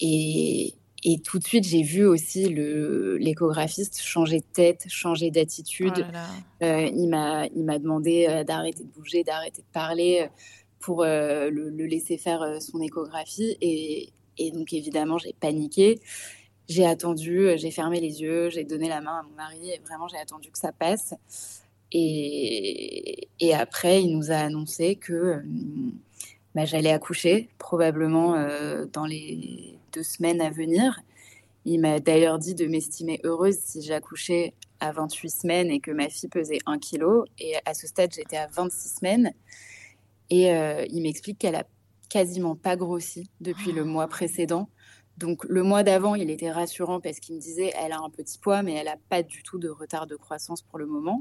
et, 0.01 0.75
et, 1.05 1.19
tout 1.21 1.39
de 1.39 1.45
suite, 1.45 1.65
j'ai 1.65 1.83
vu 1.83 2.05
aussi 2.07 2.49
l'échographiste 2.49 4.01
changer 4.01 4.39
de 4.39 4.45
tête, 4.53 4.87
changer 4.89 5.31
d'attitude. 5.31 6.07
Oh 6.63 6.65
il 6.65 7.09
m'a 7.09 7.79
demandé 7.79 8.43
d'arrêter 8.47 8.85
de 8.85 8.89
bouger, 8.89 9.23
d'arrêter 9.25 9.63
de 9.63 9.73
parler 9.73 10.29
pour 10.81 11.03
euh, 11.03 11.51
le, 11.51 11.87
laisser 11.87 12.17
faire 12.17 12.43
euh, 12.43 12.59
son 12.59 12.81
échographie. 12.81 13.57
Et, 13.61 14.13
donc, 14.53 14.73
évidemment, 14.73 15.19
j'ai 15.19 15.35
paniqué. 15.39 16.01
J'ai 16.69 16.87
attendu, 16.87 17.41
euh, 17.41 17.57
j'ai 17.57 17.71
fermé 17.71 18.01
les 18.01 18.23
yeux, 18.23 18.49
j'ai 18.49 18.65
donné 18.65 18.89
la 18.89 19.01
main 19.01 19.19
à 19.19 19.23
mon 19.23 19.35
mari 19.35 19.71
et 19.71 19.79
vraiment, 19.81 20.09
j'ai 20.09 20.17
attendu 20.17 20.51
que 20.51 20.59
ça 20.59 20.73
passe. 20.73 21.15
Et, 21.93 23.29
et 23.41 23.55
après, 23.55 24.03
il 24.03 24.17
nous 24.17 24.31
a 24.31 24.37
annoncé 24.37 24.97
que 24.97 25.43
bah, 26.55 26.65
j'allais 26.65 26.91
accoucher, 26.91 27.49
probablement 27.59 28.35
dans 28.93 29.07
les 29.07 29.79
deux 29.93 30.03
semaines 30.03 30.41
à 30.41 30.51
venir. 30.51 31.01
Il 31.65 31.81
m'a 31.81 32.01
d'ailleurs 32.01 32.39
dit 32.39 32.55
de 32.55 32.67
m'estimer 32.67 33.21
heureuse 33.25 33.59
si 33.59 33.83
j'accouchais 33.83 34.55
à 34.81 34.93
28 34.93 35.31
semaines 35.31 35.71
et 35.71 35.81
que 35.81 35.91
ma 35.91 36.09
fille 36.09 36.29
pesait 36.29 36.59
1 36.67 36.79
kg. 36.79 37.25
Et 37.39 37.55
à 37.67 37.75
ce 37.75 37.87
stade, 37.87 38.13
j'étais 38.15 38.39
à 38.39 38.47
26 38.47 38.97
semaines. 38.99 39.33
Et 40.31 40.53
euh, 40.53 40.87
il 40.91 41.03
m'explique 41.03 41.39
qu'elle 41.39 41.57
a 41.57 41.65
quasiment 42.09 42.57
pas 42.57 42.77
grossi 42.77 43.31
depuis 43.41 43.73
le 43.73 43.85
mois 43.85 44.09
précédent. 44.09 44.69
Donc 45.19 45.45
le 45.45 45.63
mois 45.63 45.83
d'avant, 45.83 46.15
il 46.15 46.31
était 46.31 46.51
rassurant 46.51 46.99
parce 46.99 47.21
qu'il 47.21 47.35
me 47.35 47.41
disait 47.41 47.73
elle 47.77 47.93
a 47.93 47.99
un 47.99 48.09
petit 48.09 48.39
poids, 48.39 48.63
mais 48.63 48.73
elle 48.75 48.87
n'a 48.87 48.97
pas 49.11 49.23
du 49.23 49.43
tout 49.43 49.59
de 49.59 49.69
retard 49.69 50.07
de 50.07 50.17
croissance 50.17 50.63
pour 50.63 50.79
le 50.79 50.87
moment. 50.87 51.19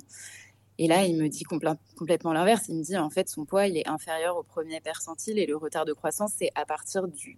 Et 0.81 0.87
là, 0.87 1.05
il 1.05 1.17
me 1.17 1.27
dit 1.27 1.43
complètement 1.43 2.31
l'inverse. 2.31 2.65
Il 2.69 2.77
me 2.77 2.83
dit 2.83 2.97
en 2.97 3.09
fait 3.09 3.27
son 3.27 3.43
poids 3.43 3.67
il 3.67 3.77
est 3.77 3.87
inférieur 3.87 4.37
au 4.37 4.43
premier 4.43 4.79
percentile 4.79 5.37
et 5.37 5.45
le 5.45 5.57
retard 5.57 5.83
de 5.83 5.93
croissance 5.93 6.31
c'est 6.37 6.49
à 6.55 6.65
partir 6.65 7.07
du, 7.09 7.37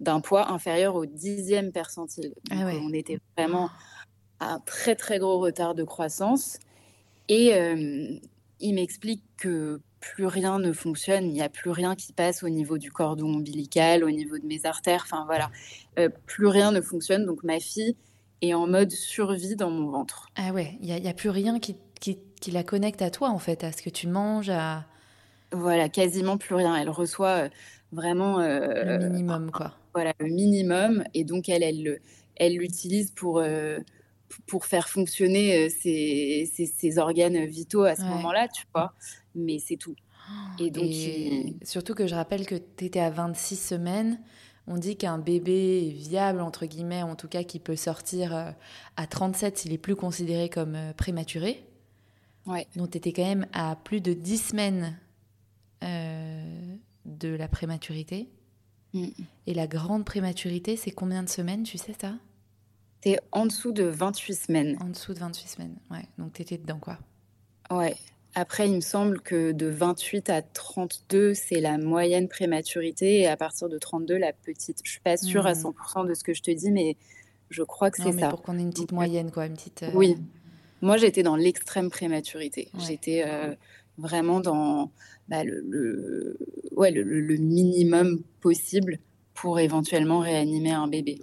d'un 0.00 0.20
poids 0.20 0.50
inférieur 0.50 0.96
au 0.96 1.06
dixième 1.06 1.70
percentile. 1.70 2.34
Ah 2.50 2.66
on 2.82 2.92
était 2.92 3.20
vraiment 3.36 3.70
à 4.40 4.54
un 4.54 4.58
très 4.60 4.96
très 4.96 5.20
gros 5.20 5.38
retard 5.38 5.76
de 5.76 5.84
croissance. 5.84 6.58
Et 7.28 7.54
euh, 7.54 8.18
il 8.58 8.74
m'explique 8.74 9.22
que 9.36 9.80
plus 10.00 10.26
rien 10.26 10.58
ne 10.58 10.72
fonctionne, 10.72 11.26
il 11.26 11.32
n'y 11.32 11.42
a 11.42 11.48
plus 11.48 11.70
rien 11.70 11.94
qui 11.94 12.12
passe 12.12 12.42
au 12.42 12.48
niveau 12.48 12.78
du 12.78 12.90
cordon 12.90 13.34
ombilical, 13.34 14.02
au 14.02 14.10
niveau 14.10 14.38
de 14.38 14.46
mes 14.46 14.64
artères, 14.64 15.02
enfin 15.04 15.24
voilà, 15.26 15.50
euh, 15.98 16.08
plus 16.26 16.46
rien 16.46 16.72
ne 16.72 16.80
fonctionne. 16.80 17.26
Donc 17.26 17.44
ma 17.44 17.60
fille 17.60 17.94
est 18.42 18.54
en 18.54 18.66
mode 18.66 18.90
survie 18.90 19.56
dans 19.56 19.70
mon 19.70 19.90
ventre. 19.90 20.28
Ah 20.36 20.52
ouais, 20.52 20.78
il 20.80 20.86
n'y 20.86 21.06
a, 21.06 21.10
a, 21.10 21.14
plus 21.14 21.28
rien 21.28 21.60
qui, 21.60 21.76
qui, 22.00 22.18
qui, 22.40 22.50
la 22.50 22.62
connecte 22.62 23.02
à 23.02 23.10
toi 23.10 23.30
en 23.30 23.38
fait, 23.38 23.64
à 23.64 23.72
ce 23.72 23.82
que 23.82 23.90
tu 23.90 24.08
manges, 24.08 24.50
à... 24.50 24.84
Voilà, 25.52 25.88
quasiment 25.88 26.38
plus 26.38 26.54
rien. 26.54 26.76
Elle 26.76 26.90
reçoit 26.90 27.44
euh, 27.44 27.48
vraiment... 27.92 28.40
Euh, 28.40 28.98
le 28.98 29.08
minimum 29.08 29.50
quoi. 29.50 29.74
Voilà, 29.94 30.12
le 30.20 30.28
minimum. 30.28 31.04
Et 31.14 31.24
donc 31.24 31.48
elle, 31.48 31.62
elle 31.62 32.54
l'utilise 32.54 33.08
elle, 33.08 33.14
pour 33.14 33.42
pour 34.46 34.64
faire 34.64 34.88
fonctionner 34.88 35.68
ses, 35.70 36.48
ses, 36.54 36.98
organes 36.98 37.46
vitaux 37.46 37.82
à 37.82 37.96
ce 37.96 38.02
moment-là, 38.02 38.46
tu 38.46 38.62
vois 38.72 38.94
mais 39.34 39.58
c'est 39.58 39.76
tout. 39.76 39.94
Et 40.58 40.70
donc, 40.70 40.90
surtout 41.62 41.94
que 41.94 42.06
je 42.06 42.14
rappelle 42.14 42.46
que 42.46 42.54
tu 42.54 42.84
étais 42.84 43.00
à 43.00 43.10
26 43.10 43.56
semaines. 43.56 44.20
On 44.66 44.76
dit 44.76 44.96
qu'un 44.96 45.18
bébé 45.18 45.88
est 45.88 45.90
viable, 45.90 46.40
entre 46.40 46.66
guillemets, 46.66 47.02
en 47.02 47.16
tout 47.16 47.28
cas 47.28 47.42
qui 47.42 47.58
peut 47.58 47.76
sortir 47.76 48.36
euh, 48.36 48.50
à 48.96 49.06
37 49.06 49.58
s'il 49.58 49.72
est 49.72 49.78
plus 49.78 49.96
considéré 49.96 50.48
comme 50.48 50.76
euh, 50.76 50.92
prématuré. 50.92 51.64
Ouais. 52.46 52.66
Donc 52.76 52.90
tu 52.90 52.98
étais 52.98 53.12
quand 53.12 53.24
même 53.24 53.46
à 53.52 53.76
plus 53.76 54.00
de 54.00 54.12
10 54.12 54.38
semaines 54.38 54.98
euh, 55.84 56.76
de 57.04 57.28
la 57.28 57.48
prématurité. 57.48 58.28
Mm. 58.92 59.08
Et 59.46 59.54
la 59.54 59.66
grande 59.66 60.04
prématurité, 60.04 60.76
c'est 60.76 60.90
combien 60.90 61.22
de 61.22 61.28
semaines, 61.28 61.62
tu 61.62 61.78
sais 61.78 61.94
ça? 62.00 62.14
C'est 63.02 63.18
en 63.32 63.46
dessous 63.46 63.72
de 63.72 63.84
28 63.84 64.34
semaines. 64.34 64.76
En 64.80 64.88
dessous 64.88 65.14
de 65.14 65.20
28 65.20 65.48
semaines, 65.48 65.76
ouais. 65.90 66.04
Donc 66.18 66.34
tu 66.34 66.42
étais 66.42 66.58
dedans, 66.58 66.78
quoi. 66.78 66.98
Ouais. 67.70 67.96
Après, 68.34 68.68
il 68.68 68.76
me 68.76 68.80
semble 68.80 69.20
que 69.20 69.52
de 69.52 69.66
28 69.66 70.30
à 70.30 70.42
32, 70.42 71.34
c'est 71.34 71.60
la 71.60 71.78
moyenne 71.78 72.28
prématurité 72.28 73.20
et 73.20 73.26
à 73.26 73.36
partir 73.36 73.68
de 73.68 73.76
32, 73.78 74.16
la 74.16 74.32
petite. 74.32 74.80
Je 74.84 74.90
suis 74.90 75.00
pas 75.00 75.16
sûre 75.16 75.46
à 75.46 75.54
100% 75.54 76.04
mmh. 76.04 76.08
de 76.08 76.14
ce 76.14 76.22
que 76.22 76.32
je 76.32 76.42
te 76.42 76.50
dis, 76.50 76.70
mais 76.70 76.96
je 77.48 77.62
crois 77.64 77.90
que 77.90 78.00
c'est 78.02 78.12
ça. 78.12 78.28
pour 78.28 78.42
qu'on 78.42 78.58
ait 78.58 78.62
une 78.62 78.70
petite 78.70 78.92
moyenne, 78.92 79.32
quoi, 79.32 79.46
une 79.46 79.54
petite. 79.54 79.82
Euh, 79.82 79.90
oui. 79.94 80.16
Moi, 80.82 80.96
j'étais 80.96 81.22
dans 81.22 81.36
l'extrême 81.36 81.90
prématurité. 81.90 82.70
J'étais 82.78 83.24
vraiment 83.98 84.40
dans 84.40 84.90
bah, 85.28 85.44
le, 85.44 86.36
ouais, 86.72 86.90
le, 86.90 87.36
minimum 87.36 88.22
possible 88.40 88.98
pour 89.34 89.60
éventuellement 89.60 90.18
réanimer 90.18 90.72
un 90.72 90.88
bébé. 90.88 91.22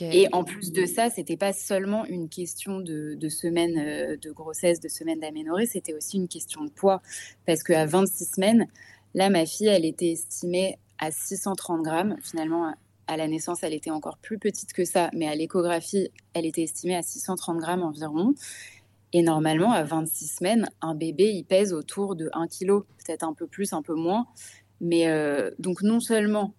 Et 0.00 0.26
en 0.32 0.42
plus 0.42 0.72
de 0.72 0.86
ça, 0.86 1.10
c'était 1.10 1.36
pas 1.36 1.52
seulement 1.52 2.06
une 2.06 2.28
question 2.28 2.80
de, 2.80 3.14
de 3.14 3.28
semaines 3.28 3.78
euh, 3.78 4.16
de 4.16 4.30
grossesse, 4.30 4.80
de 4.80 4.88
semaines 4.88 5.20
d'aménorrhée, 5.20 5.66
c'était 5.66 5.92
aussi 5.92 6.16
une 6.16 6.28
question 6.28 6.64
de 6.64 6.70
poids. 6.70 7.02
Parce 7.46 7.62
qu'à 7.62 7.84
26 7.84 8.24
semaines, 8.36 8.66
là, 9.14 9.28
ma 9.28 9.44
fille, 9.44 9.66
elle 9.66 9.84
était 9.84 10.12
estimée 10.12 10.78
à 10.98 11.10
630 11.10 11.82
grammes. 11.82 12.16
Finalement, 12.22 12.72
à 13.06 13.16
la 13.16 13.28
naissance, 13.28 13.62
elle 13.62 13.74
était 13.74 13.90
encore 13.90 14.18
plus 14.18 14.38
petite 14.38 14.72
que 14.72 14.84
ça, 14.84 15.10
mais 15.12 15.28
à 15.28 15.34
l'échographie, 15.34 16.08
elle 16.34 16.46
était 16.46 16.62
estimée 16.62 16.96
à 16.96 17.02
630 17.02 17.58
grammes 17.58 17.82
environ. 17.82 18.34
Et 19.12 19.22
normalement, 19.22 19.72
à 19.72 19.84
26 19.84 20.36
semaines, 20.36 20.68
un 20.80 20.94
bébé, 20.94 21.30
il 21.32 21.44
pèse 21.44 21.72
autour 21.72 22.16
de 22.16 22.28
1 22.32 22.48
kg, 22.48 22.80
peut-être 22.98 23.22
un 23.22 23.32
peu 23.32 23.46
plus, 23.46 23.72
un 23.72 23.82
peu 23.82 23.94
moins. 23.94 24.26
Mais 24.80 25.08
euh, 25.08 25.50
donc, 25.58 25.82
non 25.82 26.00
seulement 26.00 26.54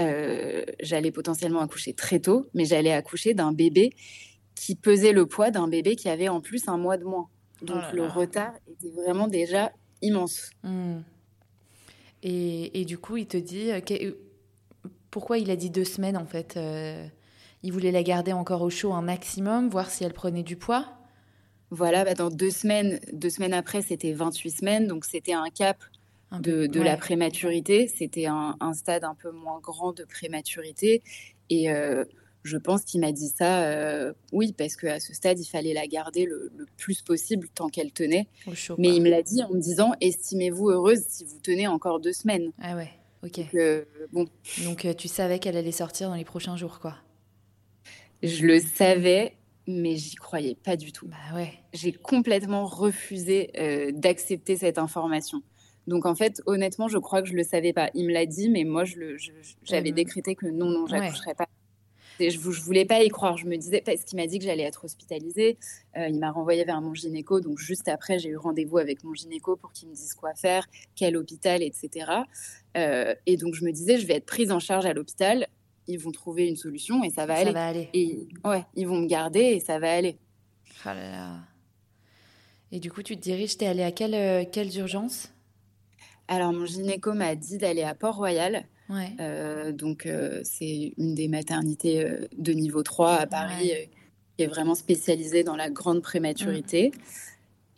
euh, 0.00 0.64
j'allais 0.80 1.10
potentiellement 1.10 1.60
accoucher 1.60 1.92
très 1.92 2.20
tôt, 2.20 2.46
mais 2.54 2.64
j'allais 2.64 2.92
accoucher 2.92 3.34
d'un 3.34 3.52
bébé 3.52 3.90
qui 4.54 4.74
pesait 4.74 5.12
le 5.12 5.26
poids 5.26 5.50
d'un 5.50 5.68
bébé 5.68 5.96
qui 5.96 6.08
avait 6.08 6.28
en 6.28 6.40
plus 6.40 6.68
un 6.68 6.78
mois 6.78 6.96
de 6.96 7.04
moins. 7.04 7.28
Donc, 7.62 7.82
oh 7.90 7.96
le 7.96 8.06
retard 8.06 8.52
était 8.68 8.90
vraiment 8.90 9.28
déjà 9.28 9.72
immense. 10.02 10.50
Hmm. 10.62 11.00
Et, 12.22 12.84
du 12.84 12.98
coup, 12.98 13.16
il 13.16 13.26
te 13.26 13.36
dit 13.36 13.70
euh, 13.70 13.80
pourquoi 15.18 15.38
il 15.38 15.50
a 15.50 15.56
dit 15.56 15.68
deux 15.68 15.84
semaines 15.84 16.16
en 16.16 16.26
fait 16.26 16.56
Il 17.64 17.72
voulait 17.72 17.90
la 17.90 18.04
garder 18.04 18.32
encore 18.32 18.62
au 18.62 18.70
chaud 18.70 18.92
un 18.92 19.02
maximum, 19.02 19.68
voir 19.68 19.90
si 19.90 20.04
elle 20.04 20.12
prenait 20.12 20.44
du 20.44 20.56
poids 20.56 20.98
voilà, 21.70 22.04
bah, 22.04 22.14
dans 22.14 22.30
deux 22.30 22.50
semaines, 22.50 22.98
deux 23.12 23.30
semaines 23.30 23.52
après, 23.52 23.82
c'était 23.82 24.12
28 24.12 24.50
semaines, 24.50 24.86
donc 24.86 25.04
c'était 25.04 25.34
un 25.34 25.50
cap 25.50 25.76
de, 26.32 26.80
la 26.80 26.96
prématurité. 26.96 27.88
C'était 27.88 28.26
un, 28.26 28.72
stade 28.74 29.04
un 29.04 29.14
peu 29.14 29.30
moins 29.30 29.60
grand 29.60 29.92
de 29.92 30.04
prématurité. 30.04 31.02
Et 31.50 31.70
euh, 31.70 32.04
je 32.42 32.56
pense 32.56 32.84
qu'il 32.84 33.00
m'a 33.00 33.12
dit 33.12 33.28
ça, 33.28 33.64
euh, 33.64 34.12
oui, 34.32 34.54
parce 34.56 34.76
qu'à 34.76 35.00
ce 35.00 35.12
stade, 35.12 35.38
il 35.40 35.46
fallait 35.46 35.74
la 35.74 35.86
garder 35.86 36.24
le, 36.24 36.50
plus 36.78 37.02
possible 37.02 37.48
tant 37.54 37.68
qu'elle 37.68 37.92
tenait. 37.92 38.28
Mais 38.78 38.88
il 38.88 39.02
me 39.02 39.10
l'a 39.10 39.22
dit 39.22 39.42
en 39.42 39.50
me 39.50 39.60
disant, 39.60 39.92
estimez-vous 40.00 40.70
heureuse 40.70 41.02
si 41.06 41.24
vous 41.24 41.38
tenez 41.42 41.66
encore 41.66 42.00
deux 42.00 42.14
semaines. 42.14 42.52
Ah 42.62 42.76
ouais, 42.76 42.90
ok. 43.22 43.38
Donc, 43.38 43.54
euh, 43.54 43.84
bon. 44.12 44.26
Donc 44.64 44.86
tu 44.96 45.08
savais 45.08 45.38
qu'elle 45.38 45.56
allait 45.56 45.72
sortir 45.72 46.08
dans 46.08 46.14
les 46.14 46.24
prochains 46.24 46.56
jours, 46.56 46.80
quoi. 46.80 46.96
Je 48.22 48.46
le 48.46 48.58
savais, 48.60 49.36
mais 49.66 49.96
j'y 49.96 50.16
croyais 50.16 50.56
pas 50.56 50.76
du 50.76 50.92
tout. 50.92 51.06
Bah 51.06 51.36
ouais. 51.36 51.52
J'ai 51.72 51.92
complètement 51.92 52.66
refusé 52.66 53.50
euh, 53.58 53.92
d'accepter 53.92 54.56
cette 54.56 54.78
information. 54.78 55.42
Donc 55.86 56.04
en 56.04 56.14
fait, 56.14 56.42
honnêtement, 56.46 56.88
je 56.88 56.98
crois 56.98 57.22
que 57.22 57.28
je 57.28 57.34
le 57.34 57.44
savais 57.44 57.72
pas. 57.72 57.90
Il 57.94 58.06
me 58.06 58.12
l'a 58.12 58.26
dit, 58.26 58.50
mais 58.50 58.64
moi, 58.64 58.84
je 58.84 59.16
j'avais 59.62 59.92
décrété 59.92 60.34
que 60.34 60.46
non, 60.46 60.66
non, 60.66 60.86
j'accoucherais 60.86 61.34
pas. 61.34 61.48
Et 62.20 62.30
je, 62.30 62.38
je 62.38 62.60
voulais 62.62 62.84
pas 62.84 63.02
y 63.02 63.08
croire. 63.08 63.36
Je 63.36 63.46
me 63.46 63.56
disais 63.56 63.80
parce 63.80 64.04
qu'il 64.04 64.18
m'a 64.18 64.26
dit 64.26 64.38
que 64.38 64.44
j'allais 64.44 64.64
être 64.64 64.84
hospitalisée. 64.84 65.58
Euh, 65.96 66.08
il 66.08 66.18
m'a 66.18 66.30
renvoyé 66.30 66.64
vers 66.64 66.80
mon 66.80 66.94
gynéco. 66.94 67.40
Donc 67.40 67.58
juste 67.58 67.88
après, 67.88 68.18
j'ai 68.18 68.30
eu 68.30 68.36
rendez-vous 68.36 68.78
avec 68.78 69.04
mon 69.04 69.14
gynéco 69.14 69.56
pour 69.56 69.72
qu'il 69.72 69.88
me 69.88 69.94
dise 69.94 70.14
quoi 70.14 70.34
faire, 70.34 70.66
quel 70.94 71.16
hôpital, 71.16 71.62
etc. 71.62 72.10
Euh, 72.76 73.14
et 73.26 73.36
donc 73.36 73.54
je 73.54 73.64
me 73.64 73.72
disais, 73.72 73.98
je 73.98 74.06
vais 74.06 74.14
être 74.14 74.26
prise 74.26 74.52
en 74.52 74.60
charge 74.60 74.86
à 74.86 74.92
l'hôpital 74.92 75.46
ils 75.88 75.98
vont 75.98 76.12
trouver 76.12 76.46
une 76.46 76.56
solution 76.56 77.02
et 77.02 77.10
ça 77.10 77.26
va 77.26 77.34
aller. 77.34 77.52
Va 77.52 77.66
aller. 77.66 77.88
Et 77.94 78.28
ouais, 78.44 78.64
ils 78.76 78.86
vont 78.86 78.98
me 78.98 79.06
garder 79.06 79.40
et 79.40 79.60
ça 79.60 79.78
va 79.78 79.92
aller. 79.92 80.18
Oh 80.84 80.88
là 80.88 81.10
là. 81.10 81.36
Et 82.70 82.78
du 82.78 82.92
coup, 82.92 83.02
tu 83.02 83.16
te 83.16 83.22
diriges, 83.22 83.56
t'es 83.56 83.66
allée 83.66 83.82
à 83.82 83.90
quelle, 83.90 84.14
euh, 84.14 84.44
quelles 84.50 84.76
urgences 84.76 85.32
Alors, 86.28 86.52
mon 86.52 86.66
gynéco 86.66 87.14
m'a 87.14 87.34
dit 87.34 87.56
d'aller 87.56 87.82
à 87.82 87.94
Port-Royal. 87.94 88.66
Ouais. 88.88 89.10
Euh, 89.20 89.72
donc, 89.72 90.06
euh, 90.06 90.40
c'est 90.44 90.92
une 90.96 91.14
des 91.14 91.28
maternités 91.28 92.06
de 92.36 92.52
niveau 92.52 92.82
3 92.82 93.14
à 93.14 93.26
Paris 93.26 93.72
qui 94.36 94.44
est 94.44 94.46
vraiment 94.46 94.74
spécialisée 94.74 95.44
dans 95.44 95.56
la 95.56 95.70
grande 95.70 96.02
prématurité. 96.02 96.90
Mm. 96.90 96.98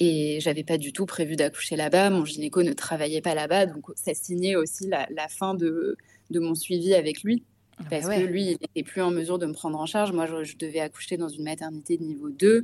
Et 0.02 0.38
j'avais 0.40 0.64
pas 0.64 0.78
du 0.78 0.92
tout 0.92 1.04
prévu 1.04 1.36
d'accoucher 1.36 1.76
là-bas. 1.76 2.08
Mon 2.10 2.24
gynéco 2.24 2.62
ne 2.62 2.72
travaillait 2.72 3.20
pas 3.20 3.34
là-bas, 3.34 3.66
donc 3.66 3.84
ça 3.96 4.14
signait 4.14 4.56
aussi 4.56 4.88
la, 4.88 5.06
la 5.10 5.28
fin 5.28 5.54
de, 5.54 5.96
de 6.30 6.40
mon 6.40 6.54
suivi 6.54 6.94
avec 6.94 7.22
lui. 7.22 7.44
Ah 7.80 7.82
bah 7.82 7.88
parce 7.90 8.08
que 8.08 8.24
lui, 8.24 8.42
il 8.42 8.58
n'était 8.60 8.82
plus 8.82 9.00
en 9.02 9.10
mesure 9.10 9.38
de 9.38 9.46
me 9.46 9.52
prendre 9.52 9.78
en 9.78 9.86
charge. 9.86 10.12
Moi, 10.12 10.26
je, 10.26 10.56
devais 10.56 10.80
accoucher 10.80 11.16
dans 11.16 11.28
une 11.28 11.44
maternité 11.44 11.96
de 11.96 12.04
niveau 12.04 12.30
2. 12.30 12.62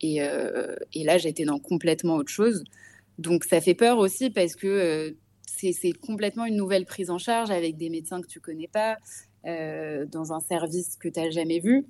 Et, 0.00 0.22
euh, 0.22 0.76
et 0.94 1.04
là, 1.04 1.18
j'étais 1.18 1.44
dans 1.44 1.58
complètement 1.58 2.16
autre 2.16 2.30
chose. 2.30 2.64
Donc, 3.18 3.44
ça 3.44 3.60
fait 3.60 3.74
peur 3.74 3.98
aussi 3.98 4.30
parce 4.30 4.56
que 4.56 4.66
euh, 4.66 5.10
c'est 5.58 5.92
complètement 5.92 6.44
une 6.44 6.56
nouvelle 6.56 6.84
prise 6.84 7.10
en 7.10 7.18
charge 7.18 7.50
avec 7.50 7.76
des 7.76 7.90
médecins 7.90 8.20
que 8.20 8.26
tu 8.26 8.40
connais 8.40 8.68
pas, 8.68 8.98
euh, 9.46 10.06
dans 10.06 10.32
un 10.32 10.40
service 10.40 10.96
que 10.96 11.08
tu 11.08 11.20
n'as 11.20 11.30
jamais 11.30 11.60
vu. 11.60 11.86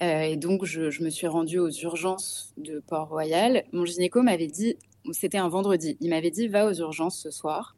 et 0.00 0.36
donc, 0.36 0.64
je, 0.64 0.90
je, 0.90 1.02
me 1.02 1.10
suis 1.10 1.26
rendue 1.26 1.58
aux 1.58 1.70
urgences 1.70 2.52
de 2.56 2.80
Port-Royal. 2.80 3.64
Mon 3.72 3.84
gynéco 3.84 4.22
m'avait 4.22 4.46
dit, 4.46 4.76
c'était 5.12 5.38
un 5.38 5.48
vendredi, 5.48 5.96
il 6.00 6.10
m'avait 6.10 6.30
dit, 6.30 6.48
va 6.48 6.66
aux 6.66 6.74
urgences 6.74 7.18
ce 7.18 7.30
soir. 7.30 7.76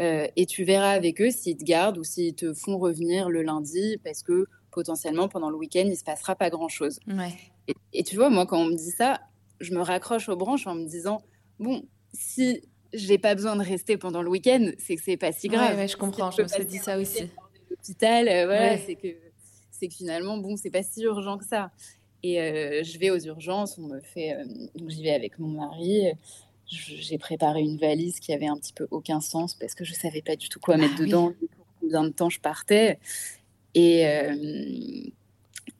Euh, 0.00 0.28
et 0.36 0.46
tu 0.46 0.64
verras 0.64 0.90
avec 0.90 1.20
eux 1.20 1.30
s'ils 1.30 1.56
te 1.56 1.64
gardent 1.64 1.98
ou 1.98 2.04
s'ils 2.04 2.34
te 2.34 2.54
font 2.54 2.78
revenir 2.78 3.28
le 3.28 3.42
lundi 3.42 3.98
parce 4.04 4.22
que 4.22 4.46
potentiellement 4.70 5.28
pendant 5.28 5.50
le 5.50 5.56
week-end, 5.56 5.84
il 5.86 5.96
se 5.96 6.04
passera 6.04 6.36
pas 6.36 6.50
grand-chose. 6.50 7.00
Et, 7.92 8.02
tu 8.02 8.16
vois, 8.16 8.30
moi, 8.30 8.46
quand 8.46 8.58
on 8.58 8.66
me 8.66 8.76
dit 8.76 8.90
ça, 8.90 9.20
je 9.60 9.74
me 9.74 9.80
raccroche 9.80 10.28
aux 10.28 10.36
branches 10.36 10.66
en 10.66 10.74
me 10.74 10.86
disant, 10.86 11.20
bon, 11.58 11.84
si 12.14 12.62
j'ai 12.92 13.18
pas 13.18 13.34
besoin 13.34 13.56
de 13.56 13.62
rester 13.62 13.96
pendant 13.96 14.22
le 14.22 14.30
week-end, 14.30 14.70
c'est 14.78 14.96
que 14.96 15.02
c'est 15.02 15.16
pas 15.16 15.32
si 15.32 15.48
grave. 15.48 15.76
Ouais, 15.76 15.88
je 15.88 15.96
comprends, 15.96 16.30
je 16.30 16.42
me 16.42 16.48
suis 16.48 16.64
dit 16.64 16.78
ça 16.78 16.98
aussi. 16.98 17.28
L'hôpital, 17.70 18.28
euh, 18.28 18.46
voilà, 18.46 18.78
c'est 18.78 18.94
que 18.94 19.08
c'est 19.70 19.88
que 19.88 19.94
finalement, 19.94 20.38
bon, 20.38 20.56
c'est 20.56 20.70
pas 20.70 20.82
si 20.82 21.02
urgent 21.02 21.38
que 21.38 21.44
ça. 21.44 21.70
Et 22.22 22.40
euh, 22.40 22.82
je 22.82 22.98
vais 22.98 23.10
aux 23.10 23.18
urgences, 23.18 23.78
on 23.78 23.82
me 23.82 24.00
fait, 24.00 24.36
donc 24.74 24.90
j'y 24.90 25.04
vais 25.04 25.12
avec 25.12 25.38
mon 25.38 25.48
mari 25.48 26.12
j'ai 26.68 27.18
préparé 27.18 27.60
une 27.60 27.78
valise 27.78 28.20
qui 28.20 28.32
avait 28.32 28.46
un 28.46 28.56
petit 28.56 28.72
peu 28.72 28.86
aucun 28.90 29.20
sens 29.20 29.54
parce 29.54 29.74
que 29.74 29.84
je 29.84 29.94
savais 29.94 30.22
pas 30.22 30.36
du 30.36 30.48
tout 30.48 30.60
quoi 30.60 30.76
mettre 30.76 30.94
ah 30.98 31.02
dedans, 31.02 31.32
combien 31.80 32.04
de 32.04 32.10
temps 32.10 32.28
je 32.28 32.40
partais. 32.40 32.98
Et, 33.74 34.06
euh, 34.06 34.34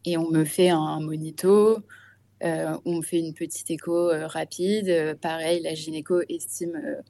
et 0.04 0.16
on 0.16 0.30
me 0.30 0.44
fait 0.44 0.70
un 0.70 1.00
monito, 1.00 1.76
euh, 1.76 1.80
on 2.42 2.96
me 2.96 3.02
fait 3.02 3.18
une 3.18 3.34
petite 3.34 3.70
écho 3.70 4.10
euh, 4.10 4.26
rapide. 4.26 5.18
pareil, 5.20 5.62
la 5.62 5.74
gynéco 5.74 6.20
estime 6.28 7.02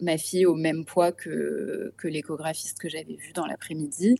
ma 0.00 0.18
fille 0.18 0.46
au 0.46 0.54
même 0.54 0.84
poids 0.84 1.12
que, 1.12 1.92
que 1.96 2.08
l'échographiste 2.08 2.78
que 2.78 2.88
j'avais 2.88 3.14
vu 3.14 3.32
dans 3.32 3.46
l'après-midi. 3.46 4.16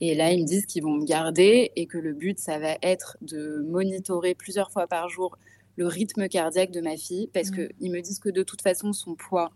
Et 0.00 0.14
là, 0.14 0.32
ils 0.32 0.42
me 0.42 0.46
disent 0.46 0.66
qu'ils 0.66 0.82
vont 0.82 0.94
me 0.94 1.04
garder 1.04 1.72
et 1.74 1.86
que 1.86 1.98
le 1.98 2.12
but, 2.12 2.38
ça 2.38 2.58
va 2.58 2.76
être 2.82 3.16
de 3.22 3.64
monitorer 3.68 4.34
plusieurs 4.34 4.70
fois 4.70 4.86
par 4.86 5.08
jour 5.08 5.36
le 5.76 5.86
rythme 5.86 6.28
cardiaque 6.28 6.70
de 6.70 6.80
ma 6.80 6.96
fille 6.96 7.28
parce 7.32 7.50
que 7.50 7.70
qu'ils 7.74 7.92
me 7.92 8.00
disent 8.00 8.18
que 8.18 8.30
de 8.30 8.42
toute 8.42 8.62
façon, 8.62 8.92
son 8.92 9.14
poids, 9.14 9.52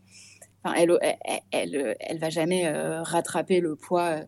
enfin, 0.63 0.75
elle, 0.77 0.99
elle, 1.51 1.97
elle, 2.01 2.19
va 2.19 2.31
jamais 2.31 2.67
euh, 2.67 3.03
rattraper 3.03 3.61
le 3.61 3.77
poids 3.77 4.21
euh, 4.21 4.25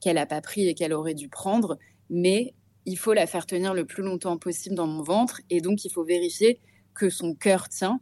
qu'elle 0.00 0.16
n'a 0.16 0.26
pas 0.26 0.40
pris 0.40 0.68
et 0.68 0.74
qu'elle 0.74 0.92
aurait 0.92 1.14
dû 1.14 1.28
prendre, 1.28 1.78
mais 2.08 2.54
il 2.86 2.98
faut 2.98 3.12
la 3.12 3.26
faire 3.26 3.46
tenir 3.46 3.74
le 3.74 3.84
plus 3.84 4.02
longtemps 4.02 4.36
possible 4.36 4.74
dans 4.74 4.86
mon 4.86 5.02
ventre 5.02 5.40
et 5.50 5.60
donc 5.60 5.84
il 5.84 5.90
faut 5.90 6.04
vérifier 6.04 6.60
que 6.94 7.10
son 7.10 7.34
cœur 7.34 7.68
tient. 7.68 8.00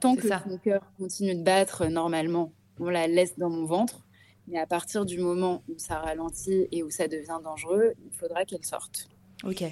Tant 0.00 0.16
que 0.16 0.28
son 0.28 0.58
cœur 0.58 0.82
continue 0.98 1.34
de 1.34 1.42
battre 1.42 1.86
normalement, 1.86 2.52
on 2.78 2.88
la 2.88 3.06
laisse 3.06 3.38
dans 3.38 3.50
mon 3.50 3.64
ventre. 3.64 4.04
Mais 4.48 4.58
à 4.58 4.66
partir 4.66 5.04
du 5.04 5.18
moment 5.18 5.62
où 5.68 5.78
ça 5.78 6.00
ralentit 6.00 6.66
et 6.72 6.82
où 6.82 6.90
ça 6.90 7.06
devient 7.06 7.38
dangereux, 7.44 7.92
il 8.04 8.12
faudra 8.12 8.44
qu'elle 8.44 8.64
sorte. 8.64 9.08
Ok. 9.44 9.64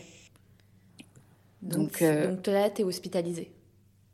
Donc, 1.63 2.03
euh, 2.03 2.37
donc, 2.37 2.47
là, 2.47 2.71
tu 2.71 2.83
es 2.83 2.85
hospitalisée. 2.85 3.51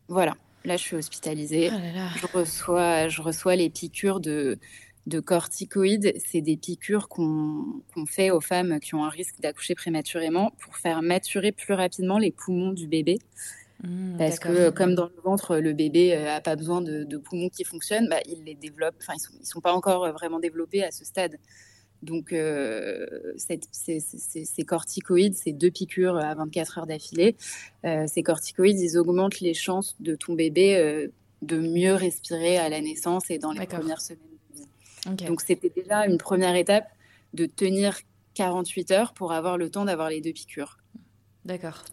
Voilà, 0.08 0.34
là, 0.64 0.78
je 0.78 0.82
suis 0.82 0.96
hospitalisée. 0.96 1.70
Oh 1.70 1.76
je, 2.16 2.26
reçois, 2.38 3.08
je 3.08 3.20
reçois 3.20 3.56
les 3.56 3.68
piqûres 3.68 4.20
de, 4.20 4.58
de 5.06 5.20
corticoïdes. 5.20 6.14
C'est 6.24 6.40
des 6.40 6.56
piqûres 6.56 7.08
qu'on 7.08 7.82
fait 8.06 8.30
aux 8.30 8.40
femmes 8.40 8.80
qui 8.80 8.94
ont 8.94 9.04
un 9.04 9.08
risque 9.08 9.40
d'accoucher 9.40 9.74
prématurément 9.74 10.52
pour 10.60 10.76
faire 10.76 11.02
maturer 11.02 11.52
plus 11.52 11.74
rapidement 11.74 12.18
les 12.18 12.30
poumons 12.30 12.72
du 12.72 12.86
bébé. 12.86 13.18
Mmh, 13.82 14.16
Parce 14.18 14.38
que 14.38 14.70
comme 14.70 14.94
dans 14.94 15.06
le 15.06 15.22
ventre, 15.22 15.56
le 15.58 15.72
bébé 15.72 16.16
n'a 16.16 16.36
euh, 16.36 16.40
pas 16.40 16.56
besoin 16.56 16.80
de, 16.80 17.16
poumons 17.18 17.48
qui 17.48 17.64
fonctionnent, 17.64 18.08
bah, 18.08 18.20
il 18.26 18.44
les 18.44 18.54
développe. 18.54 18.94
Enfin, 19.00 19.14
ils 19.14 19.40
ne 19.40 19.44
sont, 19.44 19.60
pas 19.60 19.72
encore 19.72 20.10
vraiment 20.12 20.40
développés 20.40 20.82
à 20.82 20.90
ce 20.90 21.04
stade. 21.04 21.38
Donc, 22.04 22.32
euh, 22.32 23.06
ces, 23.36 24.64
corticoïdes, 24.64 25.34
ces 25.34 25.52
deux 25.52 25.70
piqûres 25.70 26.16
à 26.16 26.34
24 26.34 26.78
heures 26.78 26.86
d'affilée, 26.86 27.34
euh, 27.84 28.04
ces 28.06 28.22
corticoïdes, 28.22 28.78
ils 28.78 28.98
augmentent 28.98 29.40
les 29.40 29.54
chances 29.54 29.96
de 30.00 30.14
ton 30.14 30.34
bébé 30.34 30.76
euh, 30.76 31.08
de 31.42 31.58
mieux 31.58 31.94
respirer 31.94 32.58
à 32.58 32.68
la 32.68 32.80
naissance 32.80 33.30
et 33.30 33.38
dans 33.38 33.52
les 33.52 33.66
premières 33.66 34.02
semaines 34.02 34.20
Donc, 35.06 35.40
c'était 35.40 35.70
déjà 35.70 36.06
une 36.06 36.18
première 36.18 36.56
étape 36.56 36.86
de 37.34 37.46
tenir 37.46 37.98
48 38.34 38.90
heures 38.90 39.14
pour 39.14 39.32
avoir 39.32 39.58
le 39.58 39.70
temps 39.70 39.84
d'avoir 39.84 40.08
les 40.10 40.20
deux 40.20 40.32
piqûres. 40.32 40.78
D'accord. 41.44 41.84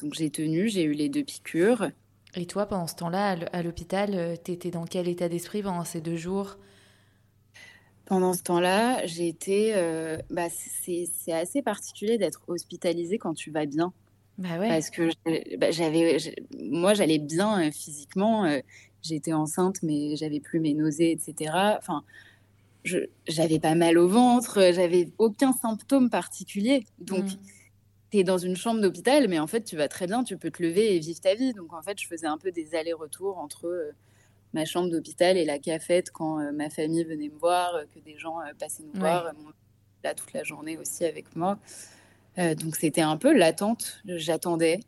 Donc, 0.00 0.14
j'ai 0.14 0.30
tenu, 0.30 0.68
j'ai 0.68 0.82
eu 0.82 0.92
les 0.92 1.08
deux 1.08 1.24
piqûres. 1.24 1.90
Et 2.34 2.46
toi, 2.46 2.66
pendant 2.66 2.86
ce 2.86 2.94
temps-là, 2.96 3.36
à 3.52 3.62
l'hôpital, 3.62 4.38
tu 4.44 4.52
étais 4.52 4.70
dans 4.70 4.86
quel 4.86 5.08
état 5.08 5.28
d'esprit 5.28 5.62
pendant 5.62 5.84
ces 5.84 6.00
deux 6.00 6.16
jours? 6.16 6.56
Pendant 8.06 8.32
ce 8.32 8.42
temps-là, 8.42 9.06
j'ai 9.06 9.28
été. 9.28 9.74
bah, 10.30 10.48
c'est 10.50 11.32
assez 11.32 11.62
particulier 11.62 12.18
d'être 12.18 12.42
hospitalisée 12.48 13.18
quand 13.18 13.34
tu 13.34 13.50
vas 13.50 13.66
bien. 13.66 13.92
Bah 14.38 14.58
ouais. 14.58 14.68
Parce 14.68 14.90
que 14.90 15.10
bah, 15.56 15.70
j'avais, 15.70 16.16
moi, 16.58 16.94
j'allais 16.94 17.18
bien 17.18 17.70
physiquement. 17.70 18.60
J'étais 19.02 19.32
enceinte, 19.32 19.82
mais 19.82 20.16
j'avais 20.16 20.40
plus 20.40 20.60
mes 20.60 20.74
nausées, 20.74 21.10
etc. 21.10 21.76
Enfin, 21.78 22.04
j'avais 22.84 23.60
pas 23.60 23.74
mal 23.74 23.98
au 23.98 24.08
ventre, 24.08 24.72
j'avais 24.72 25.12
aucun 25.18 25.52
symptôme 25.52 26.10
particulier. 26.10 26.84
Donc, 26.98 27.24
mmh. 27.24 27.38
tu 28.10 28.18
es 28.18 28.24
dans 28.24 28.38
une 28.38 28.56
chambre 28.56 28.80
d'hôpital, 28.80 29.28
mais 29.28 29.38
en 29.38 29.46
fait, 29.46 29.62
tu 29.62 29.76
vas 29.76 29.88
très 29.88 30.06
bien, 30.06 30.24
tu 30.24 30.36
peux 30.36 30.50
te 30.50 30.62
lever 30.62 30.96
et 30.96 30.98
vivre 30.98 31.20
ta 31.20 31.34
vie. 31.34 31.52
Donc, 31.52 31.72
en 31.72 31.82
fait, 31.82 32.00
je 32.00 32.06
faisais 32.06 32.26
un 32.26 32.38
peu 32.38 32.50
des 32.50 32.74
allers-retours 32.74 33.38
entre 33.38 33.66
euh, 33.66 33.92
ma 34.52 34.64
chambre 34.64 34.90
d'hôpital 34.90 35.36
et 35.36 35.44
la 35.44 35.58
cafette 35.58 36.10
quand 36.10 36.40
euh, 36.40 36.52
ma 36.52 36.70
famille 36.70 37.04
venait 37.04 37.28
me 37.28 37.38
voir, 37.38 37.74
euh, 37.74 37.84
que 37.94 38.00
des 38.00 38.18
gens 38.18 38.38
passaient 38.58 38.82
nous 38.82 39.00
voir, 39.00 39.32
là 40.04 40.14
toute 40.14 40.32
la 40.32 40.42
journée 40.42 40.76
aussi 40.78 41.04
avec 41.04 41.36
moi. 41.36 41.58
donc, 42.36 42.76
c'était 42.76 43.02
un 43.02 43.16
peu 43.16 43.32
l'attente. 43.36 44.02
J'attendais. 44.04 44.80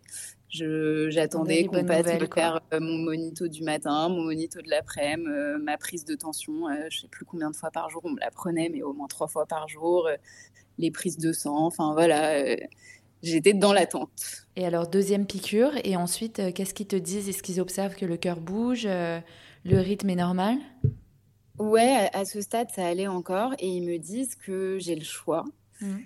J'attendais 0.55 1.65
qu'on 1.65 1.85
passe 1.85 2.07
me 2.07 2.27
faire 2.33 2.61
euh, 2.73 2.79
mon 2.81 2.99
monito 2.99 3.49
du 3.49 3.65
matin, 3.65 4.09
mon 4.09 4.23
monito 4.23 4.61
de 4.63 4.71
l'après-midi, 4.71 5.29
euh, 5.29 5.59
ma 5.59 5.77
prise 5.77 6.05
de 6.05 6.15
tension. 6.15 6.69
Euh, 6.69 6.87
je 6.91 7.01
sais 7.01 7.09
plus 7.09 7.25
combien 7.25 7.51
de 7.51 7.57
fois 7.57 7.73
par 7.73 7.91
jour 7.91 8.03
on 8.05 8.11
me 8.11 8.21
la 8.21 8.31
prenait, 8.31 8.69
mais 8.69 8.83
au 8.83 8.93
moins 8.93 9.09
trois 9.09 9.27
fois 9.27 9.47
par 9.47 9.69
jour. 9.69 10.09
les 10.79 10.91
prises 10.91 11.19
de 11.19 11.33
sang. 11.33 11.57
Enfin 11.57 11.93
voilà, 11.93 12.57
j'étais 13.23 13.53
dans 13.53 13.73
l'attente. 13.73 14.47
Et 14.55 14.65
alors 14.65 14.87
deuxième 14.89 15.27
piqûre, 15.27 15.73
et 15.83 15.97
ensuite 15.97 16.41
qu'est-ce 16.55 16.75
qu'ils 16.75 16.87
te 16.87 16.97
disent? 16.97 17.29
Est-ce 17.29 17.43
qu'ils 17.43 17.61
observent 17.61 17.97
que 17.97 18.07
le 18.07 18.17
cœur 18.17 18.41
bouge, 18.41 18.87
le 18.87 19.79
rythme 19.79 20.11
est 20.11 20.17
normal? 20.17 20.59
Ouais, 21.59 22.11
à, 22.13 22.25
ce 22.25 22.41
stade 22.41 22.69
ça 22.75 22.87
allait 22.87 23.07
encore, 23.07 23.55
et 23.59 23.69
ils 23.69 23.85
me 23.85 23.99
disent 23.99 24.35
que 24.37 24.79
j'ai 24.79 24.95
le 24.95 25.05
choix. 25.05 25.45
Mmh. 25.81 25.97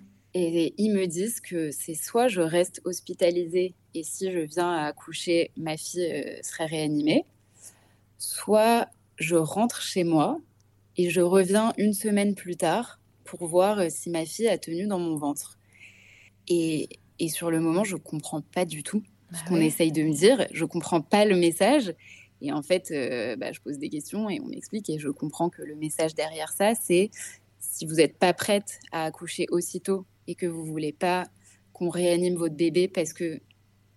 Et 0.40 0.72
ils 0.79 0.92
me 0.92 1.07
disent 1.07 1.40
que 1.40 1.72
c'est 1.72 1.94
soit 1.94 2.29
je 2.29 2.40
reste 2.40 2.81
hospitalisée 2.85 3.74
et 3.94 4.05
si 4.05 4.31
je 4.31 4.38
viens 4.38 4.70
à 4.70 4.85
accoucher, 4.85 5.51
ma 5.57 5.77
fille 5.77 6.09
euh, 6.12 6.38
serait 6.42 6.66
réanimée, 6.66 7.24
soit 8.18 8.88
je 9.16 9.35
rentre 9.35 9.83
chez 9.83 10.05
moi 10.05 10.40
et 10.96 11.11
je 11.11 11.20
reviens 11.20 11.72
une 11.77 11.92
semaine 11.92 12.37
plus 12.37 12.55
tard 12.55 13.01
pour 13.24 13.48
voir 13.48 13.81
euh, 13.81 13.87
si 13.90 14.11
ma 14.11 14.24
fille 14.24 14.46
a 14.46 14.59
tenu 14.59 14.87
dans 14.87 15.01
mon 15.01 15.16
ventre. 15.16 15.59
Et, 16.46 16.88
et 17.18 17.29
sur 17.29 17.51
le 17.51 17.59
moment, 17.59 17.83
je 17.83 17.96
comprends 17.96 18.40
pas 18.40 18.64
du 18.64 18.85
tout 18.85 19.03
ce 19.33 19.42
bah 19.42 19.48
qu'on 19.48 19.61
essaye 19.61 19.90
de 19.90 20.05
me 20.05 20.12
dire. 20.12 20.46
Je 20.53 20.64
comprends 20.64 21.01
pas 21.01 21.24
le 21.24 21.35
message. 21.35 21.92
Et 22.42 22.53
en 22.53 22.62
fait, 22.62 22.92
euh, 22.92 23.35
bah, 23.35 23.51
je 23.51 23.59
pose 23.59 23.79
des 23.79 23.88
questions 23.88 24.31
et 24.31 24.38
on 24.40 24.46
m'explique 24.46 24.88
et 24.88 25.01
je 25.01 25.09
comprends 25.09 25.51
que 25.51 25.62
le 25.62 25.74
message 25.74 26.14
derrière 26.14 26.53
ça, 26.53 26.77
c'est 26.77 27.11
si 27.59 27.87
vous 27.87 27.96
n'êtes 27.96 28.16
pas 28.16 28.33
prête 28.33 28.79
à 28.92 29.03
accoucher 29.03 29.46
aussitôt 29.51 30.07
et 30.28 30.36
que 30.36 30.46
vous 30.46 30.64
voulez 30.64 30.92
pas 30.92 31.26
qu'on 31.72 31.88
réanime 31.88 32.36
votre 32.36 32.54
bébé 32.54 32.86
parce 32.86 33.12
que 33.12 33.40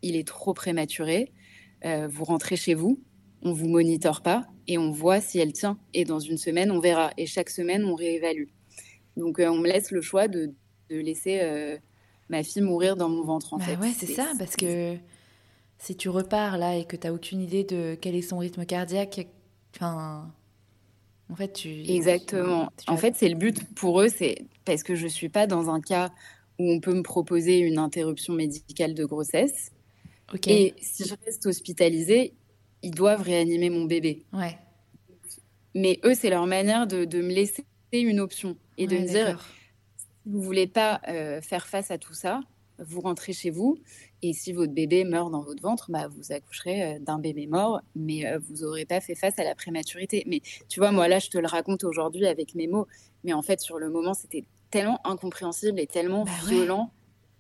il 0.01 0.15
est 0.15 0.27
trop 0.27 0.55
prématuré, 0.55 1.31
euh, 1.85 2.07
vous 2.07 2.23
rentrez 2.23 2.55
chez 2.55 2.73
vous, 2.73 2.99
on 3.43 3.53
vous 3.53 3.67
monitore 3.67 4.21
pas 4.21 4.47
et 4.67 4.79
on 4.79 4.89
voit 4.91 5.21
si 5.21 5.37
elle 5.37 5.53
tient. 5.53 5.77
Et 5.93 6.05
dans 6.05 6.19
une 6.19 6.37
semaine, 6.37 6.71
on 6.71 6.79
verra. 6.79 7.11
Et 7.17 7.27
chaque 7.27 7.49
semaine, 7.49 7.85
on 7.85 7.93
réévalue. 7.93 8.47
Donc, 9.17 9.39
euh, 9.39 9.47
on 9.47 9.57
me 9.57 9.67
laisse 9.67 9.91
le 9.91 10.01
choix 10.01 10.27
de, 10.27 10.53
laisser 10.89 11.39
euh, 11.41 11.77
ma 12.29 12.43
fille 12.43 12.61
mourir 12.61 12.95
dans 12.95 13.09
mon 13.09 13.23
ventre, 13.23 13.53
en 13.53 13.57
bah 13.57 13.65
fait. 13.65 13.77
Ouais, 13.77 13.91
c'est 13.95 14.07
ça, 14.07 14.31
parce 14.39 14.55
que 14.55 14.95
si 15.77 15.95
tu 15.95 16.09
repars 16.09 16.57
là 16.57 16.77
et 16.77 16.85
que 16.85 16.95
tu 16.95 17.07
n'as 17.07 17.13
aucune 17.13 17.41
idée 17.41 17.63
de 17.63 17.95
quel 17.99 18.15
est 18.15 18.21
son 18.21 18.39
rythme 18.39 18.65
cardiaque, 18.65 19.27
enfin. 19.75 20.33
En 21.31 21.35
fait, 21.35 21.53
tu. 21.53 21.69
Exactement. 21.89 22.71
en 22.87 22.97
fait, 22.97 23.15
c'est 23.15 23.29
le 23.29 23.35
but 23.35 23.63
pour 23.73 24.01
eux, 24.01 24.09
c'est 24.09 24.45
parce 24.65 24.83
que 24.83 24.95
je 24.95 25.07
suis 25.07 25.29
pas 25.29 25.47
dans 25.47 25.69
un 25.69 25.79
cas 25.79 26.11
où 26.59 26.69
on 26.69 26.79
peut 26.79 26.93
me 26.93 27.03
proposer 27.03 27.59
une 27.59 27.77
interruption 27.77 28.33
médicale 28.33 28.93
de 28.93 29.05
grossesse. 29.05 29.71
Et 30.47 30.73
si 30.81 31.05
je 31.05 31.15
reste 31.25 31.45
hospitalisée, 31.45 32.33
ils 32.83 32.91
doivent 32.91 33.21
réanimer 33.21 33.69
mon 33.69 33.85
bébé. 33.85 34.23
Ouais. 34.33 34.57
Mais 35.73 35.99
eux, 36.03 36.13
c'est 36.13 36.29
leur 36.29 36.47
manière 36.47 36.87
de, 36.87 37.05
me 37.05 37.33
laisser 37.33 37.65
une 37.93 38.19
option 38.19 38.57
et 38.77 38.87
de 38.87 38.97
me 38.97 39.07
dire 39.07 39.45
si 39.97 40.07
vous 40.25 40.41
voulez 40.41 40.67
pas 40.67 41.01
euh, 41.07 41.41
faire 41.41 41.67
face 41.67 41.91
à 41.91 41.97
tout 41.97 42.13
ça, 42.13 42.41
vous 42.85 43.01
rentrez 43.01 43.33
chez 43.33 43.49
vous. 43.49 43.77
Et 44.21 44.33
si 44.33 44.53
votre 44.53 44.73
bébé 44.73 45.03
meurt 45.03 45.31
dans 45.31 45.41
votre 45.41 45.61
ventre, 45.61 45.89
bah, 45.89 46.07
vous 46.07 46.31
accoucherez 46.31 46.83
euh, 46.83 46.99
d'un 46.99 47.19
bébé 47.19 47.47
mort, 47.47 47.81
mais 47.95 48.25
euh, 48.25 48.39
vous 48.39 48.63
n'aurez 48.63 48.85
pas 48.85 49.01
fait 49.01 49.15
face 49.15 49.39
à 49.39 49.43
la 49.43 49.55
prématurité. 49.55 50.23
Mais 50.27 50.41
tu 50.67 50.79
vois, 50.79 50.91
moi 50.91 51.07
là, 51.07 51.19
je 51.19 51.29
te 51.29 51.37
le 51.37 51.47
raconte 51.47 51.83
aujourd'hui 51.83 52.27
avec 52.27 52.55
mes 52.55 52.67
mots, 52.67 52.87
mais 53.23 53.33
en 53.33 53.41
fait, 53.41 53.59
sur 53.59 53.79
le 53.79 53.89
moment, 53.89 54.13
c'était 54.13 54.45
tellement 54.69 54.99
incompréhensible 55.05 55.79
et 55.79 55.87
tellement 55.87 56.23
bah 56.23 56.31
violent. 56.47 56.91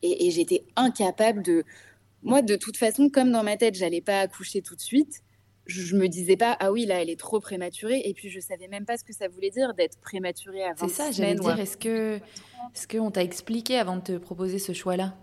et 0.01 0.31
j'étais 0.31 0.65
incapable 0.75 1.43
de, 1.43 1.63
moi, 2.23 2.41
de 2.41 2.55
toute 2.55 2.77
façon, 2.77 3.09
comme 3.09 3.31
dans 3.31 3.43
ma 3.43 3.57
tête, 3.57 3.75
j'allais 3.75 4.01
pas 4.01 4.19
accoucher 4.19 4.61
tout 4.61 4.75
de 4.75 4.81
suite, 4.81 5.21
je, 5.65 5.95
me 5.95 6.07
disais 6.07 6.37
pas, 6.37 6.57
ah 6.59 6.71
oui, 6.71 6.85
là, 6.85 7.01
elle 7.01 7.09
est 7.09 7.19
trop 7.19 7.39
prématurée. 7.39 8.01
Et 8.05 8.13
puis, 8.13 8.29
je 8.29 8.39
savais 8.39 8.67
même 8.67 8.85
pas 8.85 8.97
ce 8.97 9.03
que 9.03 9.13
ça 9.13 9.27
voulait 9.27 9.49
dire 9.49 9.73
d'être 9.73 9.97
prématurée 9.99 10.63
à 10.63 10.73
20 10.73 10.87
C'est 10.87 10.93
ça, 10.93 11.11
j'allais 11.11 11.35
dire, 11.35 11.59
est-ce 11.59 11.77
que, 11.77 12.17
est-ce 12.75 12.87
qu'on 12.87 13.11
t'a 13.11 13.23
expliqué 13.23 13.77
avant 13.77 13.97
de 13.97 14.01
te 14.01 14.17
proposer 14.17 14.59
ce 14.59 14.73
choix-là? 14.73 15.15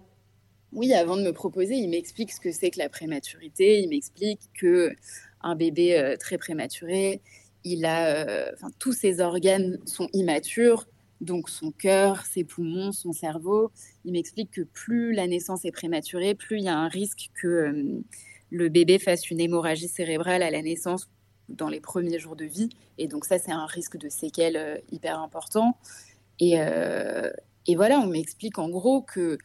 Oui, 0.73 0.93
avant 0.93 1.17
de 1.17 1.23
me 1.23 1.33
proposer, 1.33 1.77
il 1.77 1.89
m'explique 1.89 2.31
ce 2.31 2.41
que 2.41 2.53
c'est 2.53 2.71
que 2.71 2.79
la 2.79 2.89
prématurité. 2.89 3.81
Il 3.81 3.89
m'explique 3.89 4.41
que 4.55 4.95
un 5.41 5.55
bébé 5.55 5.99
euh, 5.99 6.17
très 6.17 6.37
prématuré, 6.37 7.23
il 7.65 7.85
a, 7.85 8.27
euh, 8.27 8.53
tous 8.79 8.93
ses 8.93 9.21
organes 9.21 9.79
sont 9.85 10.09
immatures 10.13 10.87
donc 11.21 11.49
son 11.49 11.73
cœur, 11.73 12.25
ses 12.27 12.45
poumons, 12.45 12.93
son 12.93 13.13
cerveau. 13.13 13.73
Il 14.05 14.13
m'explique 14.13 14.53
que 14.53 14.61
plus 14.61 15.13
la 15.13 15.27
naissance 15.27 15.65
est 15.65 15.73
prématurée, 15.73 16.37
plus 16.37 16.59
il 16.59 16.65
y 16.65 16.69
a 16.69 16.77
un 16.77 16.87
risque 16.87 17.31
que 17.35 17.49
euh, 17.49 18.03
le 18.51 18.69
bébé 18.69 19.01
fasse 19.01 19.29
une 19.29 19.41
hémorragie 19.41 19.89
cérébrale 19.89 20.45
à 20.45 20.51
la 20.51 20.63
naissance 20.63 21.11
dans 21.49 21.69
les 21.69 21.81
premiers 21.81 22.21
jours 22.21 22.37
de 22.37 22.45
vie. 22.45 22.69
Et 22.99 23.09
donc 23.09 23.25
ça, 23.25 23.39
c'est 23.39 23.51
un 23.51 23.67
risque 23.67 23.97
de 23.97 24.09
séquelles 24.09 24.81
hyper 24.93 25.19
important. 25.19 25.77
Et, 26.39 26.55
voilà, 27.75 27.99
on 27.99 28.07
m'explique 28.07 28.59
en 28.59 28.69
gros 28.69 29.03
que 29.03 29.39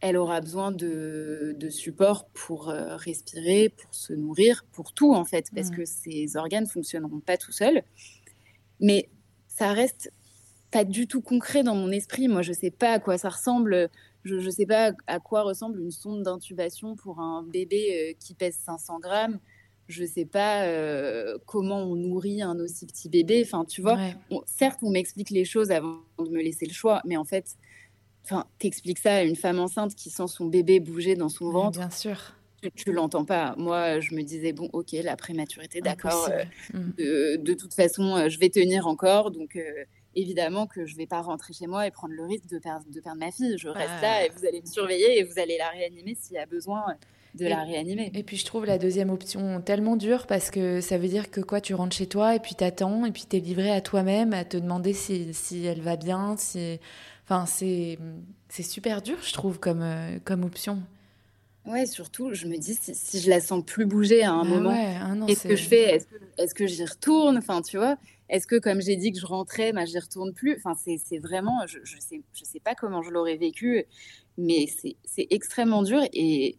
elle 0.00 0.16
aura 0.16 0.40
besoin 0.40 0.70
de, 0.70 1.56
support 1.70 2.26
pour 2.28 2.66
respirer, 2.66 3.68
pour 3.68 3.94
se 3.94 4.12
nourrir, 4.12 4.64
pour 4.72 4.92
tout 4.92 5.14
en 5.14 5.24
fait, 5.24 5.50
parce 5.54 5.70
mmh. 5.70 5.76
que 5.76 5.84
ses 5.84 6.36
organes 6.36 6.66
fonctionneront 6.66 7.20
pas 7.20 7.36
tout 7.36 7.52
seuls. 7.52 7.82
Mais 8.80 9.08
ça 9.48 9.72
reste 9.72 10.12
pas 10.70 10.84
du 10.84 11.06
tout 11.06 11.20
concret 11.20 11.62
dans 11.62 11.74
mon 11.74 11.90
esprit. 11.90 12.28
Moi, 12.28 12.42
je 12.42 12.52
sais 12.52 12.70
pas 12.70 12.92
à 12.92 12.98
quoi 12.98 13.18
ça 13.18 13.30
ressemble. 13.30 13.90
Je 14.24 14.34
ne 14.34 14.50
sais 14.50 14.66
pas 14.66 14.92
à 15.06 15.20
quoi 15.20 15.42
ressemble 15.42 15.80
une 15.80 15.90
sonde 15.90 16.22
d'intubation 16.22 16.96
pour 16.96 17.20
un 17.20 17.42
bébé 17.42 18.10
euh, 18.10 18.16
qui 18.18 18.34
pèse 18.34 18.56
500 18.64 19.00
grammes. 19.00 19.38
Je 19.86 20.04
sais 20.04 20.26
pas 20.26 20.64
euh, 20.64 21.38
comment 21.46 21.82
on 21.82 21.96
nourrit 21.96 22.42
un 22.42 22.58
aussi 22.58 22.86
petit 22.86 23.08
bébé. 23.08 23.42
Enfin, 23.44 23.64
tu 23.64 23.80
vois, 23.80 23.98
certes, 24.44 24.80
on 24.82 24.90
m'explique 24.90 25.30
les 25.30 25.46
choses 25.46 25.70
avant 25.70 26.00
de 26.18 26.28
me 26.28 26.42
laisser 26.42 26.66
le 26.66 26.74
choix, 26.74 27.00
mais 27.06 27.16
en 27.16 27.24
fait, 27.24 27.56
enfin, 28.28 28.46
t'expliques 28.58 28.98
ça 28.98 29.16
à 29.16 29.22
une 29.22 29.36
femme 29.36 29.58
enceinte 29.58 29.94
qui 29.94 30.10
sent 30.10 30.28
son 30.28 30.46
bébé 30.46 30.80
bouger 30.80 31.14
dans 31.14 31.28
son 31.28 31.50
ventre. 31.50 31.78
Bien 31.78 31.90
sûr. 31.90 32.34
Tu, 32.74 32.92
l'entends 32.92 33.24
pas. 33.24 33.54
Moi, 33.56 34.00
je 34.00 34.14
me 34.16 34.22
disais 34.22 34.52
bon, 34.52 34.68
ok, 34.72 34.90
la 34.92 35.16
prématurité, 35.16 35.80
d'accord. 35.80 36.28
Euh, 36.28 36.44
mm. 36.74 37.42
de, 37.42 37.54
toute 37.54 37.72
façon, 37.72 38.28
je 38.28 38.38
vais 38.40 38.48
tenir 38.48 38.88
encore, 38.88 39.30
donc 39.30 39.56
évidemment 40.14 40.66
que 40.66 40.86
je 40.86 40.94
ne 40.94 40.98
vais 40.98 41.06
pas 41.06 41.20
rentrer 41.20 41.52
chez 41.52 41.66
moi 41.66 41.86
et 41.86 41.90
prendre 41.90 42.14
le 42.14 42.24
risque 42.24 42.48
de 42.48 42.58
perdre, 42.58 42.84
de 42.90 43.00
perdre 43.00 43.20
ma 43.20 43.30
fille. 43.30 43.56
Je 43.56 43.68
reste 43.68 44.02
là 44.02 44.24
et 44.24 44.30
vous 44.30 44.44
allez 44.46 44.60
me 44.60 44.66
surveiller 44.66 45.18
et 45.18 45.24
vous 45.24 45.38
allez 45.38 45.56
la 45.58 45.68
réanimer 45.68 46.16
s'il 46.20 46.34
y 46.34 46.38
a 46.38 46.46
besoin 46.46 46.84
de 47.34 47.46
la 47.46 47.62
réanimer. 47.62 48.10
Et 48.14 48.22
puis 48.22 48.36
je 48.36 48.44
trouve 48.44 48.64
la 48.64 48.78
deuxième 48.78 49.10
option 49.10 49.60
tellement 49.60 49.96
dure 49.96 50.26
parce 50.26 50.50
que 50.50 50.80
ça 50.80 50.98
veut 50.98 51.08
dire 51.08 51.30
que 51.30 51.40
quoi, 51.40 51.60
tu 51.60 51.74
rentres 51.74 51.96
chez 51.96 52.06
toi 52.06 52.34
et 52.34 52.40
puis 52.40 52.54
t'attends 52.54 53.04
et 53.04 53.12
puis 53.12 53.24
t'es 53.28 53.38
livré 53.38 53.70
à 53.70 53.80
toi-même 53.80 54.32
à 54.32 54.44
te 54.44 54.56
demander 54.56 54.92
si, 54.92 55.32
si, 55.34 55.64
elle 55.64 55.80
va 55.80 55.96
bien, 55.96 56.36
si... 56.36 56.78
Enfin, 57.30 57.44
c'est, 57.44 57.98
c'est 58.48 58.62
super 58.62 59.02
dur, 59.02 59.18
je 59.20 59.34
trouve, 59.34 59.58
comme, 59.58 59.82
euh, 59.82 60.18
comme 60.24 60.44
option. 60.44 60.82
Ouais, 61.66 61.84
surtout, 61.84 62.32
je 62.32 62.46
me 62.46 62.56
dis 62.56 62.74
si, 62.80 63.20
je 63.20 63.28
la 63.28 63.42
sens 63.42 63.62
plus 63.62 63.84
bouger 63.84 64.22
à 64.22 64.32
un 64.32 64.44
bah 64.44 64.48
moment, 64.48 64.74
ah 64.74 65.26
qu'est-ce 65.26 65.46
que 65.46 65.54
je 65.54 65.64
fais 65.64 65.96
Est-ce 65.96 66.06
que, 66.06 66.14
est 66.38 66.54
que 66.54 66.66
j'y 66.66 66.86
retourne? 66.86 67.36
Enfin, 67.36 67.60
tu 67.60 67.76
vois, 67.76 67.98
est-ce 68.30 68.46
que 68.46 68.58
comme 68.58 68.80
j'ai 68.80 68.96
dit 68.96 69.12
que 69.12 69.18
je 69.18 69.26
rentrais, 69.26 69.74
bah, 69.74 69.84
j'y 69.84 69.98
retourne 69.98 70.32
plus? 70.32 70.56
Enfin, 70.56 70.72
c'est 70.74 71.18
vraiment, 71.18 71.66
je, 71.66 71.80
je 71.82 71.98
sais, 72.00 72.22
je 72.32 72.44
sais 72.44 72.60
pas 72.60 72.74
comment 72.74 73.02
je 73.02 73.10
l'aurais 73.10 73.36
vécu, 73.36 73.84
mais 74.38 74.64
c'est 75.04 75.26
extrêmement 75.28 75.82
dur 75.82 76.00
et 76.14 76.56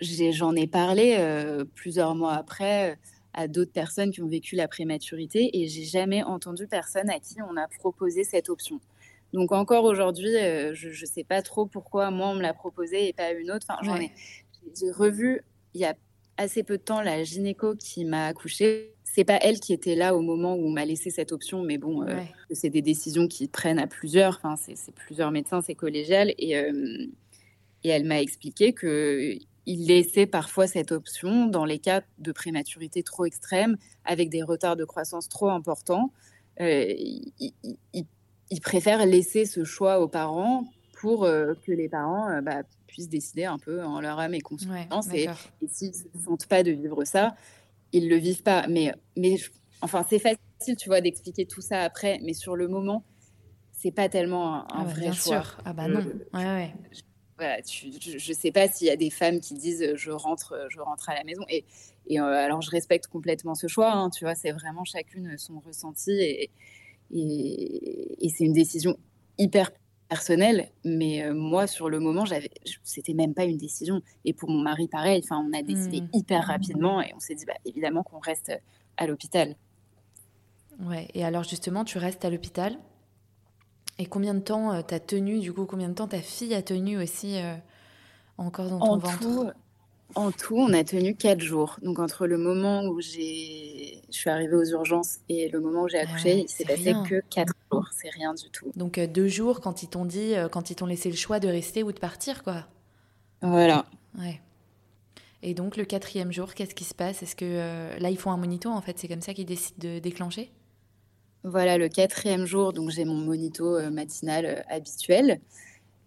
j'en 0.00 0.56
ai, 0.56 0.66
parlé 0.66 1.16
euh, 1.18 1.66
plusieurs 1.74 2.14
mois 2.14 2.32
après 2.32 2.92
euh, 2.92 2.96
à 3.34 3.46
d'autres 3.46 3.72
personnes 3.72 4.10
qui 4.10 4.22
ont 4.22 4.28
vécu 4.28 4.56
la 4.56 4.68
prématurité 4.68 5.50
et 5.52 5.68
j'ai 5.68 5.84
jamais 5.84 6.22
entendu 6.22 6.66
personne 6.66 7.10
à 7.10 7.18
qui 7.20 7.36
on 7.42 7.58
a 7.58 7.68
proposé 7.68 8.24
cette 8.24 8.48
option. 8.48 8.80
Donc 9.32 9.52
encore 9.52 9.84
aujourd'hui, 9.84 10.36
euh, 10.36 10.74
je 10.74 10.88
ne 10.88 11.06
sais 11.06 11.24
pas 11.24 11.42
trop 11.42 11.66
pourquoi 11.66 12.10
moi 12.10 12.28
on 12.28 12.34
me 12.34 12.42
l'a 12.42 12.54
proposé 12.54 13.08
et 13.08 13.12
pas 13.12 13.32
une 13.32 13.50
autre. 13.50 13.66
Enfin, 13.68 13.80
j'en 13.82 13.96
ai, 13.96 14.10
j'ai 14.78 14.90
revu 14.90 15.42
il 15.74 15.80
y 15.80 15.84
a 15.84 15.94
assez 16.36 16.62
peu 16.62 16.78
de 16.78 16.82
temps, 16.82 17.00
la 17.00 17.22
gynéco 17.22 17.74
qui 17.76 18.04
m'a 18.04 18.26
accouchée, 18.26 18.94
c'est 19.04 19.24
pas 19.24 19.38
elle 19.42 19.60
qui 19.60 19.72
était 19.72 19.94
là 19.94 20.14
au 20.14 20.22
moment 20.22 20.54
où 20.54 20.66
on 20.66 20.70
m'a 20.70 20.84
laissé 20.84 21.10
cette 21.10 21.32
option, 21.32 21.62
mais 21.62 21.78
bon, 21.78 22.02
euh, 22.02 22.22
c'est 22.50 22.70
des 22.70 22.82
décisions 22.82 23.28
qui 23.28 23.48
prennent 23.48 23.78
à 23.78 23.86
plusieurs. 23.86 24.40
Enfin, 24.42 24.56
c'est 24.56 24.94
plusieurs 24.94 25.30
médecins, 25.30 25.60
c'est 25.60 25.74
collégial. 25.74 26.32
Et, 26.38 26.56
euh, 26.56 27.06
et 27.84 27.88
elle 27.88 28.04
m'a 28.04 28.20
expliqué 28.20 28.72
que 28.72 29.36
il 29.64 29.86
laissait 29.86 30.26
parfois 30.26 30.66
cette 30.66 30.90
option 30.90 31.46
dans 31.46 31.64
les 31.64 31.78
cas 31.78 32.02
de 32.18 32.32
prématurité 32.32 33.02
trop 33.02 33.26
extrême, 33.26 33.76
avec 34.04 34.28
des 34.28 34.42
retards 34.42 34.76
de 34.76 34.84
croissance 34.84 35.28
trop 35.28 35.50
importants. 35.50 36.12
Euh, 36.60 36.86
il, 36.96 37.32
il, 37.92 38.06
préfère 38.60 39.06
laisser 39.06 39.46
ce 39.46 39.64
choix 39.64 40.00
aux 40.00 40.08
parents 40.08 40.64
pour 41.00 41.22
que 41.22 41.72
les 41.72 41.88
parents 41.88 42.40
bah, 42.42 42.62
puissent 42.86 43.08
décider 43.08 43.44
un 43.44 43.58
peu 43.58 43.82
en 43.82 44.00
leur 44.00 44.20
âme 44.20 44.34
et 44.34 44.40
conscience. 44.40 45.08
et, 45.12 45.24
et 45.62 45.68
s'ils 45.68 45.88
ne 45.88 45.94
se 45.94 46.24
sentent 46.24 46.46
pas 46.46 46.62
de 46.62 46.70
vivre 46.70 47.04
ça, 47.04 47.34
ils 47.92 48.08
le 48.08 48.16
vivent 48.16 48.42
pas. 48.42 48.66
Mais, 48.68 48.94
mais 49.16 49.36
enfin, 49.80 50.04
c'est 50.08 50.18
facile, 50.18 50.76
tu 50.76 50.88
vois, 50.88 51.00
d'expliquer 51.00 51.46
tout 51.46 51.60
ça 51.60 51.80
après, 51.82 52.18
mais 52.22 52.34
sur 52.34 52.56
le 52.56 52.68
moment, 52.68 53.04
c'est 53.72 53.92
pas 53.92 54.08
tellement 54.08 54.54
un, 54.54 54.66
ah 54.68 54.84
bah, 54.84 54.90
vrai 54.90 55.12
choix. 55.12 55.42
Sûr. 55.42 55.58
Ah 55.64 55.72
bah 55.72 55.88
non. 55.88 56.04
Ouais, 56.32 56.44
ouais. 56.44 56.74
Je, 57.40 58.18
je, 58.18 58.32
sais 58.32 58.52
pas 58.52 58.68
s'il 58.68 58.86
y 58.86 58.90
a 58.90 58.96
des 58.96 59.10
femmes 59.10 59.40
qui 59.40 59.54
disent 59.54 59.96
je 59.96 60.12
rentre, 60.12 60.66
je 60.68 60.78
rentre 60.78 61.10
à 61.10 61.14
la 61.14 61.24
maison. 61.24 61.42
Et, 61.48 61.64
et 62.06 62.20
euh, 62.20 62.24
alors, 62.24 62.62
je 62.62 62.70
respecte 62.70 63.08
complètement 63.08 63.56
ce 63.56 63.66
choix. 63.66 63.90
Hein, 63.90 64.10
tu 64.10 64.24
vois, 64.24 64.36
c'est 64.36 64.52
vraiment 64.52 64.84
chacune 64.84 65.36
son 65.38 65.58
ressenti 65.58 66.12
et, 66.12 66.50
et, 67.12 68.24
et 68.24 68.28
c'est 68.28 68.44
une 68.44 68.52
décision 68.52 68.96
hyper 69.38 69.70
personnel, 70.12 70.68
mais 70.84 71.24
euh, 71.24 71.32
moi, 71.32 71.66
sur 71.66 71.88
le 71.88 71.98
moment, 71.98 72.26
j'avais, 72.26 72.50
c'était 72.82 73.14
même 73.14 73.32
pas 73.32 73.44
une 73.44 73.56
décision. 73.56 74.02
Et 74.26 74.34
pour 74.34 74.50
mon 74.50 74.60
mari, 74.60 74.86
pareil. 74.86 75.22
Enfin, 75.24 75.42
on 75.42 75.58
a 75.58 75.62
décidé 75.62 76.02
mmh. 76.02 76.08
hyper 76.12 76.46
rapidement 76.46 77.00
et 77.00 77.12
on 77.16 77.18
s'est 77.18 77.34
dit, 77.34 77.46
bah, 77.46 77.54
évidemment, 77.64 78.02
qu'on 78.02 78.18
reste 78.18 78.52
à 78.98 79.06
l'hôpital. 79.06 79.56
Ouais. 80.80 81.08
Et 81.14 81.24
alors, 81.24 81.44
justement, 81.44 81.84
tu 81.84 81.96
restes 81.96 82.26
à 82.26 82.30
l'hôpital. 82.30 82.78
Et 83.98 84.04
combien 84.04 84.34
de 84.34 84.40
temps 84.40 84.72
euh, 84.72 84.82
t'as 84.86 85.00
tenu, 85.00 85.40
du 85.40 85.52
coup, 85.52 85.64
combien 85.64 85.88
de 85.88 85.94
temps 85.94 86.08
ta 86.08 86.20
fille 86.20 86.54
a 86.54 86.62
tenu 86.62 87.00
aussi 87.02 87.38
euh, 87.38 87.54
encore 88.36 88.68
dans 88.68 88.80
ton 88.80 88.92
en 88.92 88.98
ventre? 88.98 89.18
tout, 89.18 89.50
En 90.14 90.30
tout, 90.30 90.56
on 90.56 90.72
a 90.72 90.84
tenu 90.84 91.14
quatre 91.14 91.40
jours. 91.40 91.78
Donc, 91.82 91.98
entre 91.98 92.26
le 92.26 92.38
moment 92.38 92.84
où 92.84 93.00
j'ai, 93.00 94.02
je 94.10 94.16
suis 94.16 94.30
arrivée 94.30 94.56
aux 94.56 94.64
urgences 94.64 95.18
et 95.28 95.48
le 95.48 95.60
moment 95.60 95.82
où 95.82 95.88
j'ai 95.88 95.98
accouché, 95.98 96.40
il 96.40 96.48
s'est 96.48 96.64
passé 96.64 96.94
que 97.08 97.22
quatre 97.30 97.52
c'est 97.90 98.10
rien 98.10 98.34
du 98.34 98.50
tout. 98.50 98.70
Donc 98.76 98.98
euh, 98.98 99.06
deux 99.06 99.28
jours 99.28 99.60
quand 99.60 99.82
ils 99.82 99.88
t'ont 99.88 100.04
dit, 100.04 100.34
euh, 100.34 100.48
quand 100.48 100.70
ils 100.70 100.74
t'ont 100.74 100.86
laissé 100.86 101.10
le 101.10 101.16
choix 101.16 101.40
de 101.40 101.48
rester 101.48 101.82
ou 101.82 101.92
de 101.92 101.98
partir, 101.98 102.42
quoi. 102.42 102.66
Voilà. 103.40 103.86
Ouais. 104.18 104.40
Et 105.42 105.54
donc 105.54 105.76
le 105.76 105.84
quatrième 105.84 106.32
jour, 106.32 106.54
qu'est-ce 106.54 106.74
qui 106.74 106.84
se 106.84 106.94
passe? 106.94 107.22
Est-ce 107.22 107.34
que 107.34 107.44
euh, 107.44 107.98
là 107.98 108.10
ils 108.10 108.18
font 108.18 108.30
un 108.30 108.36
monito 108.36 108.68
en 108.68 108.80
fait? 108.80 108.98
C'est 108.98 109.08
comme 109.08 109.22
ça 109.22 109.34
qu'ils 109.34 109.46
décident 109.46 109.78
de 109.78 109.98
déclencher? 109.98 110.50
Voilà, 111.44 111.76
le 111.76 111.88
quatrième 111.88 112.44
jour, 112.44 112.72
donc 112.72 112.90
j'ai 112.90 113.04
mon 113.04 113.16
monito 113.16 113.80
matinal 113.90 114.64
habituel. 114.68 115.40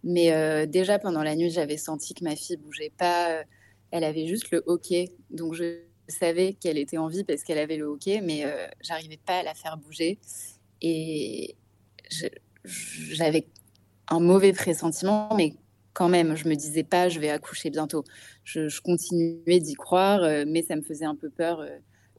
Mais 0.05 0.65
déjà 0.65 0.97
pendant 0.97 1.23
la 1.23 1.35
nuit, 1.35 1.49
j'avais 1.49 1.75
senti 1.75 2.13
que 2.13 2.23
ma 2.23 2.37
fille 2.37 2.55
bougeait 2.55 2.93
pas. 2.97 3.41
Elle 3.95 4.03
avait 4.03 4.27
juste 4.27 4.51
le 4.51 4.63
hockey, 4.65 5.13
donc 5.29 5.53
je 5.53 5.79
savais 6.07 6.53
qu'elle 6.53 6.77
était 6.77 6.97
en 6.97 7.07
vie 7.07 7.23
parce 7.23 7.43
qu'elle 7.43 7.57
avait 7.57 7.77
le 7.77 7.85
hockey, 7.85 8.21
mais 8.21 8.43
j'arrivais 8.81 9.19
pas 9.25 9.39
à 9.39 9.43
la 9.43 9.53
faire 9.53 9.77
bouger. 9.77 10.19
Et 10.81 11.55
j'avais 12.63 13.47
un 14.07 14.19
mauvais 14.19 14.53
pressentiment, 14.53 15.33
mais 15.35 15.55
quand 15.93 16.09
même, 16.09 16.35
je 16.35 16.47
me 16.47 16.55
disais 16.55 16.83
pas, 16.83 17.09
je 17.09 17.19
vais 17.19 17.29
accoucher 17.29 17.69
bientôt. 17.69 18.03
Je, 18.43 18.81
continuais 18.81 19.59
d'y 19.59 19.73
croire, 19.75 20.21
euh, 20.23 20.43
mais 20.45 20.61
ça 20.61 20.75
me 20.75 20.81
faisait 20.81 21.05
un 21.05 21.15
peu 21.15 21.29
peur 21.29 21.61
euh, 21.61 21.69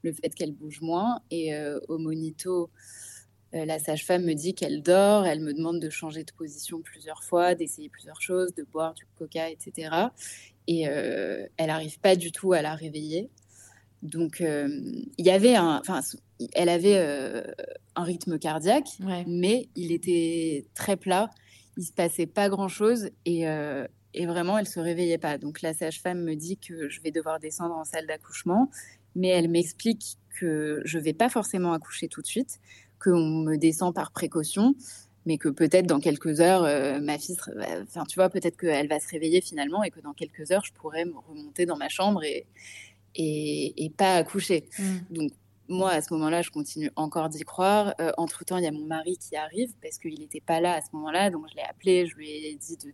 le 0.02 0.12
fait 0.12 0.30
qu'elle 0.30 0.52
bouge 0.52 0.80
moins. 0.80 1.20
Et 1.30 1.54
euh, 1.54 1.78
au 1.88 1.98
monito, 1.98 2.70
la 3.52 3.78
sage-femme 3.78 4.24
me 4.24 4.34
dit 4.34 4.54
qu'elle 4.54 4.82
dort, 4.82 5.24
elle 5.24 5.40
me 5.40 5.54
demande 5.54 5.80
de 5.80 5.88
changer 5.88 6.24
de 6.24 6.32
position 6.32 6.82
plusieurs 6.82 7.22
fois, 7.22 7.54
d'essayer 7.54 7.88
plusieurs 7.88 8.20
choses, 8.20 8.54
de 8.54 8.64
boire 8.64 8.92
du 8.92 9.06
coca, 9.18 9.48
etc. 9.48 9.88
Et 10.68 10.82
elle 10.82 11.66
n'arrive 11.66 12.00
pas 12.00 12.16
du 12.16 12.32
tout 12.32 12.52
à 12.52 12.60
la 12.60 12.74
réveiller. 12.74 13.30
Donc, 14.02 14.40
il 14.40 15.26
y 15.26 15.30
avait 15.30 15.54
un, 15.54 15.78
enfin, 15.78 16.00
elle 16.52 16.68
avait 16.68 16.96
euh, 16.96 17.42
un 17.94 18.02
rythme 18.02 18.38
cardiaque, 18.38 18.88
mais 19.26 19.68
il 19.74 19.92
était 19.92 20.66
très 20.74 20.96
plat. 20.96 21.30
Il 21.76 21.84
se 21.84 21.92
passait 21.92 22.26
pas 22.26 22.48
grand-chose 22.48 23.10
et, 23.24 23.48
euh, 23.48 23.86
et, 24.14 24.26
vraiment, 24.26 24.58
elle 24.58 24.66
se 24.66 24.80
réveillait 24.80 25.18
pas. 25.18 25.38
Donc 25.38 25.62
la 25.62 25.74
sage-femme 25.74 26.22
me 26.22 26.34
dit 26.34 26.56
que 26.56 26.88
je 26.88 27.00
vais 27.02 27.10
devoir 27.10 27.38
descendre 27.38 27.74
en 27.74 27.84
salle 27.84 28.06
d'accouchement, 28.06 28.70
mais 29.14 29.28
elle 29.28 29.48
m'explique 29.48 30.16
que 30.38 30.82
je 30.84 30.98
vais 30.98 31.12
pas 31.12 31.28
forcément 31.28 31.72
accoucher 31.72 32.08
tout 32.08 32.22
de 32.22 32.26
suite, 32.26 32.60
qu'on 32.98 33.42
me 33.42 33.56
descend 33.56 33.94
par 33.94 34.10
précaution, 34.10 34.74
mais 35.26 35.38
que 35.38 35.48
peut-être 35.48 35.86
dans 35.86 36.00
quelques 36.00 36.40
heures, 36.40 36.64
euh, 36.64 37.00
ma 37.00 37.18
fille, 37.18 37.36
enfin 37.82 38.04
tu 38.06 38.14
vois, 38.14 38.30
peut-être 38.30 38.56
qu'elle 38.56 38.88
va 38.88 39.00
se 39.00 39.08
réveiller 39.08 39.40
finalement 39.40 39.82
et 39.82 39.90
que 39.90 40.00
dans 40.00 40.12
quelques 40.12 40.50
heures, 40.52 40.64
je 40.64 40.72
pourrais 40.72 41.04
me 41.04 41.18
remonter 41.28 41.66
dans 41.66 41.76
ma 41.76 41.88
chambre 41.88 42.24
et 42.24 42.46
et, 43.16 43.84
et 43.84 43.90
pas 43.90 44.16
accoucher. 44.16 44.68
Mmh. 44.78 44.84
Donc 45.10 45.32
moi, 45.68 45.90
à 45.90 46.02
ce 46.02 46.12
moment-là, 46.14 46.42
je 46.42 46.50
continue 46.50 46.90
encore 46.96 47.28
d'y 47.28 47.42
croire. 47.42 47.94
Euh, 48.00 48.12
entre-temps, 48.18 48.58
il 48.58 48.64
y 48.64 48.68
a 48.68 48.72
mon 48.72 48.84
mari 48.84 49.16
qui 49.18 49.36
arrive 49.36 49.72
parce 49.82 49.98
qu'il 49.98 50.18
n'était 50.20 50.40
pas 50.40 50.60
là 50.60 50.74
à 50.74 50.80
ce 50.80 50.88
moment-là. 50.92 51.30
Donc, 51.30 51.46
je 51.50 51.56
l'ai 51.56 51.62
appelé, 51.62 52.06
je 52.06 52.14
lui 52.14 52.30
ai 52.30 52.54
dit 52.54 52.76
de, 52.76 52.92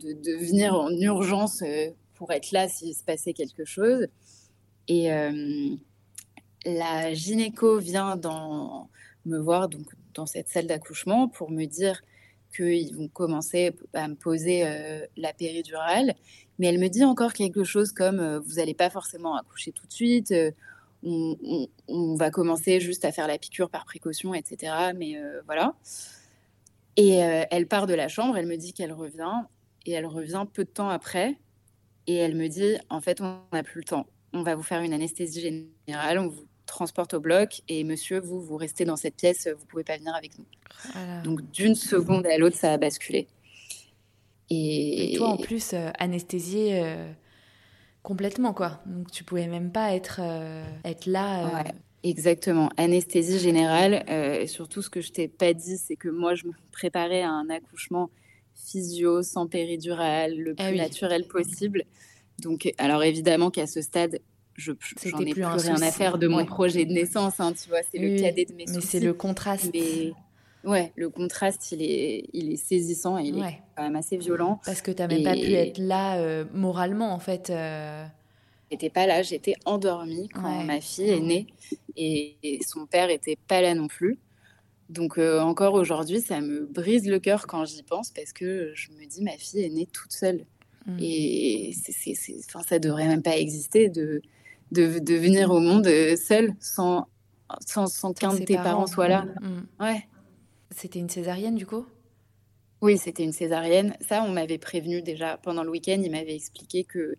de, 0.00 0.12
de, 0.14 0.36
venir 0.36 0.74
en 0.74 0.90
urgence 0.90 1.62
euh, 1.62 1.90
pour 2.14 2.32
être 2.32 2.50
là 2.50 2.68
s'il 2.68 2.94
se 2.94 3.04
passait 3.04 3.34
quelque 3.34 3.64
chose. 3.64 4.06
Et 4.88 5.08
la 6.66 7.14
gynéco 7.14 7.78
vient 7.78 8.16
dans, 8.16 8.90
me 9.24 9.38
voir 9.38 9.68
donc, 9.68 9.86
dans 10.14 10.26
cette 10.26 10.48
salle 10.48 10.66
d'accouchement 10.66 11.28
pour 11.28 11.50
me 11.50 11.64
dire 11.64 12.02
qu'ils 12.54 12.96
vont 12.96 13.08
commencer 13.08 13.72
à 13.94 14.08
me 14.08 14.14
poser 14.14 14.64
la 15.16 15.32
péridurale. 15.32 16.14
Mais 16.58 16.66
elle 16.66 16.78
me 16.78 16.88
dit 16.88 17.04
encore 17.04 17.32
quelque 17.32 17.64
chose 17.64 17.92
comme 17.92 18.38
Vous 18.44 18.54
n'allez 18.54 18.74
pas 18.74 18.90
forcément 18.90 19.36
accoucher 19.36 19.72
tout 19.72 19.86
de 19.86 19.92
suite 19.92 20.34
on, 21.02 22.14
va 22.16 22.30
commencer 22.30 22.80
juste 22.80 23.04
à 23.04 23.12
faire 23.12 23.26
la 23.26 23.38
piqûre 23.38 23.70
par 23.70 23.84
précaution, 23.84 24.34
etc. 24.34 24.92
Mais 24.96 25.16
euh, 25.16 25.40
voilà. 25.46 25.74
Et 26.96 27.24
euh, 27.24 27.44
elle 27.50 27.66
part 27.66 27.86
de 27.86 27.94
la 27.94 28.08
chambre, 28.08 28.36
elle 28.36 28.46
me 28.46 28.56
dit 28.56 28.72
qu'elle 28.72 28.92
revient, 28.92 29.44
et 29.86 29.92
elle 29.92 30.06
revient 30.06 30.44
peu 30.52 30.64
de 30.64 30.70
temps 30.70 30.88
après, 30.88 31.38
et 32.06 32.16
elle 32.16 32.34
me 32.34 32.48
dit, 32.48 32.76
en 32.88 33.00
fait, 33.00 33.20
on 33.20 33.40
n'a 33.52 33.62
plus 33.62 33.80
le 33.80 33.84
temps. 33.84 34.06
On 34.32 34.42
va 34.42 34.54
vous 34.54 34.62
faire 34.62 34.82
une 34.82 34.92
anesthésie 34.92 35.40
générale, 35.40 36.18
on 36.18 36.28
vous 36.28 36.46
transporte 36.70 37.14
au 37.14 37.20
bloc, 37.20 37.62
et 37.68 37.84
monsieur, 37.84 38.20
vous, 38.20 38.40
vous 38.40 38.56
restez 38.56 38.84
dans 38.84 38.96
cette 38.96 39.16
pièce, 39.16 39.48
vous 39.48 39.66
pouvez 39.66 39.84
pas 39.84 39.96
venir 39.96 40.14
avec 40.14 40.32
nous. 40.38 40.46
Donc 41.24 41.50
d'une 41.50 41.74
seconde 41.74 42.26
à 42.26 42.38
l'autre, 42.38 42.56
ça 42.56 42.72
a 42.72 42.78
basculé. 42.78 43.28
Et, 44.52 45.14
toi, 45.16 45.28
en 45.28 45.36
plus, 45.36 45.74
euh, 45.74 45.90
anesthésiée 45.98 46.82
Complètement, 48.02 48.54
quoi. 48.54 48.80
Donc 48.86 49.10
tu 49.10 49.24
pouvais 49.24 49.46
même 49.46 49.72
pas 49.72 49.94
être, 49.94 50.20
euh, 50.22 50.64
être 50.84 51.06
là. 51.06 51.66
Euh. 51.66 51.70
exactement. 52.02 52.70
Anesthésie 52.76 53.38
générale. 53.38 54.04
Euh, 54.08 54.40
et 54.40 54.46
surtout, 54.46 54.80
ce 54.80 54.88
que 54.88 55.00
je 55.00 55.12
t'ai 55.12 55.28
pas 55.28 55.52
dit, 55.52 55.76
c'est 55.76 55.96
que 55.96 56.08
moi, 56.08 56.34
je 56.34 56.46
me 56.46 56.52
préparais 56.72 57.22
à 57.22 57.30
un 57.30 57.50
accouchement 57.50 58.10
physio, 58.54 59.22
sans 59.22 59.46
péridurale, 59.46 60.36
le 60.36 60.54
ah 60.58 60.68
plus 60.68 60.78
naturel 60.78 61.26
possible. 61.26 61.84
Donc, 62.38 62.72
alors 62.78 63.02
évidemment 63.02 63.50
qu'à 63.50 63.66
ce 63.66 63.82
stade, 63.82 64.20
je 64.60 64.72
j'en 65.06 65.20
ai 65.20 65.32
plus, 65.32 65.44
rien 65.44 65.82
à 65.82 65.90
faire 65.90 66.18
de 66.18 66.28
mon 66.28 66.44
projet 66.44 66.84
de 66.84 66.92
naissance. 66.92 67.40
Hein, 67.40 67.52
tu 67.52 67.68
vois, 67.68 67.80
c'est 67.90 67.98
le 67.98 68.20
cadet 68.20 68.44
de 68.44 68.54
mes 68.54 68.66
Mais 68.68 68.80
c'est 68.80 69.00
le 69.00 69.14
contraste. 69.14 69.72
Ouais, 70.62 70.92
le 70.94 71.08
contraste, 71.08 71.72
il 71.72 71.82
est, 71.82 72.28
il 72.34 72.52
est 72.52 72.56
saisissant 72.56 73.18
et 73.18 73.24
il 73.24 73.38
est 73.38 73.60
quand 73.76 73.82
même 73.82 73.96
assez 73.96 74.18
violent. 74.18 74.60
Parce 74.64 74.82
que 74.82 74.90
tu 74.90 75.00
n'as 75.00 75.08
même 75.08 75.22
pas 75.22 75.34
pu 75.34 75.52
être 75.52 75.78
là 75.78 76.18
euh, 76.18 76.44
moralement, 76.52 77.14
en 77.14 77.18
fait. 77.18 77.50
Euh... 77.50 78.04
J'étais 78.70 78.90
pas 78.90 79.06
là, 79.06 79.22
j'étais 79.22 79.54
endormie 79.64 80.28
quand 80.28 80.62
ma 80.64 80.80
fille 80.80 81.10
est 81.10 81.20
née 81.20 81.46
et, 81.96 82.60
son 82.64 82.86
père 82.86 83.10
était 83.10 83.36
pas 83.48 83.60
là 83.60 83.74
non 83.74 83.88
plus. 83.88 84.18
Donc 84.88 85.18
euh, 85.18 85.40
encore 85.40 85.74
aujourd'hui, 85.74 86.20
ça 86.20 86.40
me 86.40 86.66
brise 86.66 87.08
le 87.08 87.18
cœur 87.18 87.48
quand 87.48 87.64
j'y 87.64 87.82
pense 87.82 88.10
parce 88.10 88.32
que 88.32 88.70
je 88.74 88.90
me 88.92 89.06
dis 89.06 89.22
ma 89.22 89.32
fille 89.32 89.64
est 89.64 89.70
née 89.70 89.86
toute 89.86 90.12
seule 90.12 90.44
mmh. 90.86 90.98
et 91.00 91.74
c'est, 91.74 92.14
enfin, 92.46 92.62
ça 92.62 92.78
devrait 92.78 93.08
même 93.08 93.22
pas 93.22 93.36
exister 93.36 93.88
de, 93.88 94.22
de, 94.72 94.98
de 94.98 95.14
venir 95.14 95.50
au 95.50 95.60
monde 95.60 95.86
euh, 95.86 96.16
seule 96.16 96.54
sans 96.60 97.06
sans, 97.66 97.86
sans 97.86 98.12
qu'un 98.12 98.34
de 98.34 98.44
tes 98.44 98.54
parents, 98.54 98.86
soit 98.86 99.08
là. 99.08 99.26
Mmh. 99.40 99.84
Ouais. 99.84 100.06
C'était 100.70 101.00
une 101.00 101.08
césarienne 101.08 101.56
du 101.56 101.66
coup? 101.66 101.84
Oui, 102.80 102.96
c'était 102.96 103.24
une 103.24 103.32
césarienne. 103.32 103.96
Ça, 104.00 104.22
on 104.22 104.30
m'avait 104.30 104.58
prévenu 104.58 105.02
déjà 105.02 105.36
pendant 105.36 105.64
le 105.64 105.70
week-end. 105.70 106.00
Il 106.02 106.10
m'avait 106.10 106.34
expliqué 106.34 106.84
que 106.84 107.16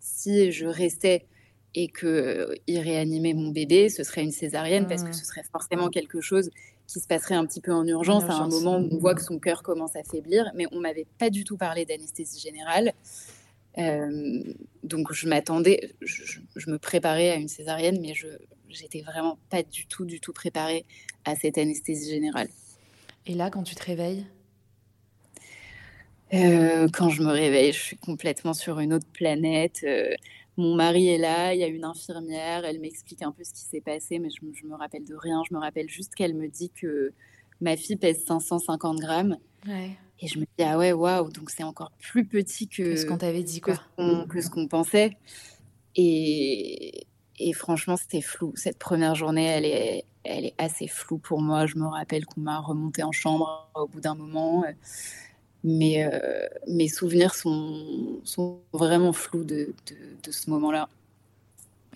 si 0.00 0.52
je 0.52 0.66
restais 0.66 1.26
et 1.74 1.88
qu'il 1.88 2.08
euh, 2.08 2.54
réanimait 2.68 3.34
mon 3.34 3.50
bébé, 3.50 3.88
ce 3.88 4.04
serait 4.04 4.22
une 4.22 4.32
césarienne 4.32 4.86
parce 4.86 5.02
que 5.02 5.10
mmh. 5.10 5.14
ce 5.14 5.24
serait 5.24 5.44
forcément 5.50 5.88
quelque 5.88 6.20
chose 6.20 6.50
qui 6.86 7.00
se 7.00 7.06
passerait 7.06 7.34
un 7.34 7.46
petit 7.46 7.60
peu 7.60 7.72
en 7.72 7.86
urgence, 7.86 8.24
à 8.24 8.34
un 8.34 8.48
moment 8.48 8.78
où 8.78 8.88
on 8.90 8.98
voit 8.98 9.14
que 9.14 9.22
son 9.22 9.38
cœur 9.38 9.62
commence 9.62 9.96
à 9.96 10.02
faiblir. 10.02 10.50
Mais 10.54 10.66
on 10.72 10.80
m'avait 10.80 11.06
pas 11.18 11.30
du 11.30 11.44
tout 11.44 11.56
parlé 11.56 11.84
d'anesthésie 11.84 12.40
générale. 12.40 12.92
Donc 13.76 15.12
je 15.12 15.28
m'attendais, 15.28 15.94
je, 16.02 16.40
je, 16.56 16.70
me 16.70 16.78
préparais 16.78 17.30
à 17.30 17.36
une 17.36 17.48
césarienne, 17.48 17.98
mais 18.00 18.14
je 18.14 18.28
j'étais 18.72 19.02
vraiment 19.02 19.38
pas 19.50 19.62
du 19.62 19.86
tout, 19.86 20.04
du 20.04 20.20
tout 20.20 20.32
préparée 20.32 20.84
à 21.24 21.36
cette 21.36 21.58
anesthésie 21.58 22.10
générale. 22.10 22.48
Et 23.26 23.34
là, 23.34 23.50
quand 23.50 23.62
tu 23.62 23.74
te 23.74 23.84
réveilles 23.84 24.26
euh, 26.34 26.88
Quand 26.92 27.10
je 27.10 27.22
me 27.22 27.30
réveille, 27.30 27.72
je 27.72 27.80
suis 27.80 27.96
complètement 27.96 28.54
sur 28.54 28.80
une 28.80 28.92
autre 28.92 29.06
planète. 29.12 29.80
Euh, 29.84 30.14
mon 30.56 30.74
mari 30.74 31.08
est 31.08 31.18
là, 31.18 31.54
il 31.54 31.60
y 31.60 31.64
a 31.64 31.66
une 31.66 31.84
infirmière, 31.84 32.64
elle 32.64 32.80
m'explique 32.80 33.22
un 33.22 33.32
peu 33.32 33.44
ce 33.44 33.52
qui 33.52 33.62
s'est 33.62 33.80
passé, 33.80 34.18
mais 34.18 34.28
je, 34.30 34.40
je, 34.52 34.66
me 34.66 34.74
rappelle 34.74 35.04
de 35.04 35.14
rien. 35.14 35.42
Je 35.48 35.54
me 35.54 35.60
rappelle 35.60 35.88
juste 35.88 36.14
qu'elle 36.14 36.34
me 36.34 36.48
dit 36.48 36.70
que 36.70 37.12
ma 37.60 37.76
fille 37.76 37.96
pèse 37.96 38.24
550 38.24 38.98
grammes. 38.98 39.36
Et 40.22 40.28
je 40.28 40.38
me 40.38 40.44
dis, 40.44 40.64
ah 40.64 40.78
ouais, 40.78 40.92
waouh, 40.92 41.30
donc 41.30 41.50
c'est 41.50 41.64
encore 41.64 41.90
plus 42.00 42.24
petit 42.24 42.68
que, 42.68 42.94
ce 42.94 43.04
qu'on 43.04 43.18
t'avait 43.18 43.42
dit, 43.42 43.60
quoi. 43.60 43.74
Que 44.28 44.40
ce 44.40 44.48
qu'on 44.48 44.68
pensait. 44.68 45.16
Et, 45.96 47.06
et 47.40 47.52
franchement, 47.52 47.96
c'était 47.96 48.20
flou. 48.20 48.52
Cette 48.54 48.78
première 48.78 49.16
journée, 49.16 49.44
elle 49.44 49.64
est, 49.64 50.04
elle 50.22 50.44
est 50.44 50.54
assez 50.58 50.86
floue 50.86 51.18
pour 51.18 51.40
moi. 51.40 51.66
Je 51.66 51.76
me 51.76 51.86
rappelle 51.86 52.24
qu'on 52.24 52.40
m'a 52.40 52.60
remonté 52.60 53.02
en 53.02 53.10
chambre 53.10 53.68
au 53.74 53.88
bout 53.88 54.00
d'un 54.00 54.14
moment. 54.14 54.64
Mais 55.64 56.04
euh, 56.04 56.46
mes 56.68 56.88
souvenirs 56.88 57.34
sont, 57.34 58.20
sont 58.22 58.60
vraiment 58.72 59.12
flous 59.12 59.44
de, 59.44 59.74
de, 60.22 60.32
ce 60.32 60.50
moment-là. 60.50 60.88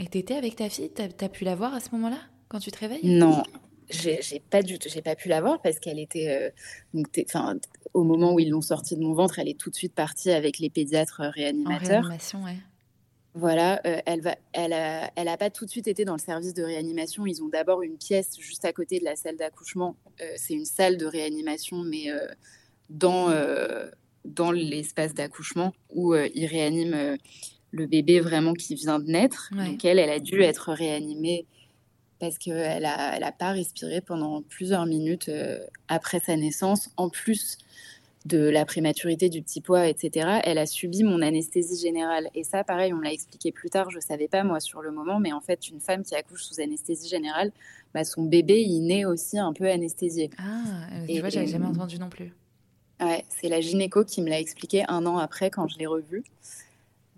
Et 0.01 0.07
tu 0.09 0.19
étais 0.19 0.35
avec 0.35 0.57
ta 0.57 0.69
fille? 0.69 0.91
Tu 0.95 1.03
as, 1.03 1.29
pu 1.29 1.45
la 1.45 1.55
voir 1.55 1.75
à 1.75 1.81
ce 1.81 1.91
moment-là, 1.93 2.19
quand 2.49 2.59
tu 2.59 2.73
te 2.73 2.79
réveilles? 2.79 3.01
Non, 3.05 3.43
j'ai 3.90 4.42
pas 4.51 4.62
du 4.62 4.79
j'ai 4.87 5.03
pas 5.03 5.14
pu 5.14 5.29
la 5.29 5.40
voir 5.40 5.61
parce 5.62 5.79
qu'elle 5.79 5.99
était 5.99 6.29
euh, 6.29 6.51
donc 6.94 7.09
au 7.94 8.05
moment 8.05 8.35
où 8.35 8.40
ils 8.40 8.51
l'ont 8.51 8.61
sortie 8.61 8.96
de 8.96 9.01
mon 9.01 9.14
ventre, 9.14 9.38
elle 9.38 9.49
est 9.49 9.59
tout 9.59 9.70
de 9.70 9.75
suite 9.75 9.94
partie 9.94 10.31
avec 10.31 10.59
les 10.59 10.70
pédiatres 10.70 11.22
réanimateurs. 11.22 11.81
En 11.81 12.09
réanimation, 12.09 12.44
ouais. 12.44 12.57
Voilà, 13.37 13.83
euh, 13.87 14.01
elle 14.07 14.22
va, 14.22 14.35
elle 14.55 14.72
a, 14.72 15.11
elle 15.14 15.29
a 15.29 15.37
pas 15.37 15.51
tout 15.51 15.66
de 15.66 15.70
suite 15.70 15.88
été 15.88 16.07
dans 16.07 16.14
le 16.14 16.20
service 16.20 16.55
de 16.55 16.62
réanimation. 16.62 17.27
Ils 17.27 17.42
ont 17.42 17.49
d'abord 17.49 17.83
une 17.83 17.99
pièce 17.99 18.38
juste 18.38 18.64
à 18.64 18.72
côté 18.72 18.99
de 18.99 19.05
la 19.05 19.14
salle 19.14 19.37
d'accouchement. 19.37 19.94
Euh, 20.22 20.25
c'est 20.37 20.55
une 20.55 20.64
salle 20.64 20.96
de 20.96 21.05
réanimation, 21.05 21.83
mais 21.83 22.11
euh, 22.11 22.27
dans 22.88 23.31
dans 24.25 24.51
l'espace 24.51 25.14
d'accouchement 25.14 25.72
où 25.90 26.14
ils 26.14 26.46
réaniment 26.46 27.16
le 27.70 27.87
bébé 27.87 28.20
vraiment 28.20 28.55
qui 28.55 28.75
vient 28.75 28.99
de 28.99 29.05
naître. 29.05 29.51
Donc 29.53 29.85
elle, 29.85 29.99
elle 29.99 30.11
a 30.11 30.18
dû 30.18 30.42
être 30.42 30.72
réanimée 30.72 31.46
parce 32.19 32.39
qu'elle 32.39 32.85
a, 32.85 33.17
elle 33.17 33.25
a 33.25 33.33
pas 33.33 33.53
respiré 33.53 34.01
pendant 34.01 34.43
plusieurs 34.43 34.87
minutes 34.87 35.31
après 35.89 36.21
sa 36.21 36.37
naissance. 36.37 36.91
En 36.97 37.09
plus 37.09 37.59
de 38.27 38.39
la 38.39 38.65
prématurité 38.65 39.29
du 39.29 39.41
petit 39.41 39.61
poids, 39.61 39.87
etc., 39.87 40.41
elle 40.45 40.59
a 40.59 40.67
subi 40.67 41.05
mon 41.05 41.23
anesthésie 41.23 41.81
générale. 41.81 42.29
Et 42.35 42.45
ça, 42.45 42.65
pareil, 42.65 42.93
on 42.93 42.97
me 42.97 43.05
l'a 43.05 43.13
expliqué 43.13 43.53
plus 43.53 43.71
tard, 43.71 43.91
je 43.91 43.97
ne 43.97 44.03
savais 44.03 44.29
pas 44.29 44.43
moi 44.43 44.61
sur 44.61 44.83
le 44.83 44.91
moment, 44.91 45.21
mais 45.21 45.33
en 45.33 45.41
fait, 45.41 45.69
une 45.69 45.81
femme 45.81 46.03
qui 46.03 46.15
accouche 46.15 46.43
sous 46.43 46.61
anesthésie 46.61 47.09
générale, 47.09 47.53
bah, 47.95 48.05
son 48.05 48.25
bébé, 48.25 48.63
il 48.63 48.83
naît 48.87 49.05
aussi 49.05 49.39
un 49.39 49.53
peu 49.53 49.71
anesthésié. 49.71 50.31
Ah, 50.39 50.63
et, 51.09 51.21
vois, 51.21 51.29
j'avais 51.29 51.47
jamais 51.47 51.67
entendu 51.67 51.99
non 51.99 52.09
plus. 52.09 52.33
Ouais, 53.01 53.25
c'est 53.29 53.49
la 53.49 53.61
gynéco 53.61 54.05
qui 54.05 54.23
me 54.23 54.29
l'a 54.29 54.41
expliqué 54.41 54.85
un 54.89 55.07
an 55.07 55.19
après 55.19 55.51
quand 55.51 55.69
je 55.69 55.79
l'ai 55.79 55.87
revue. 55.87 56.25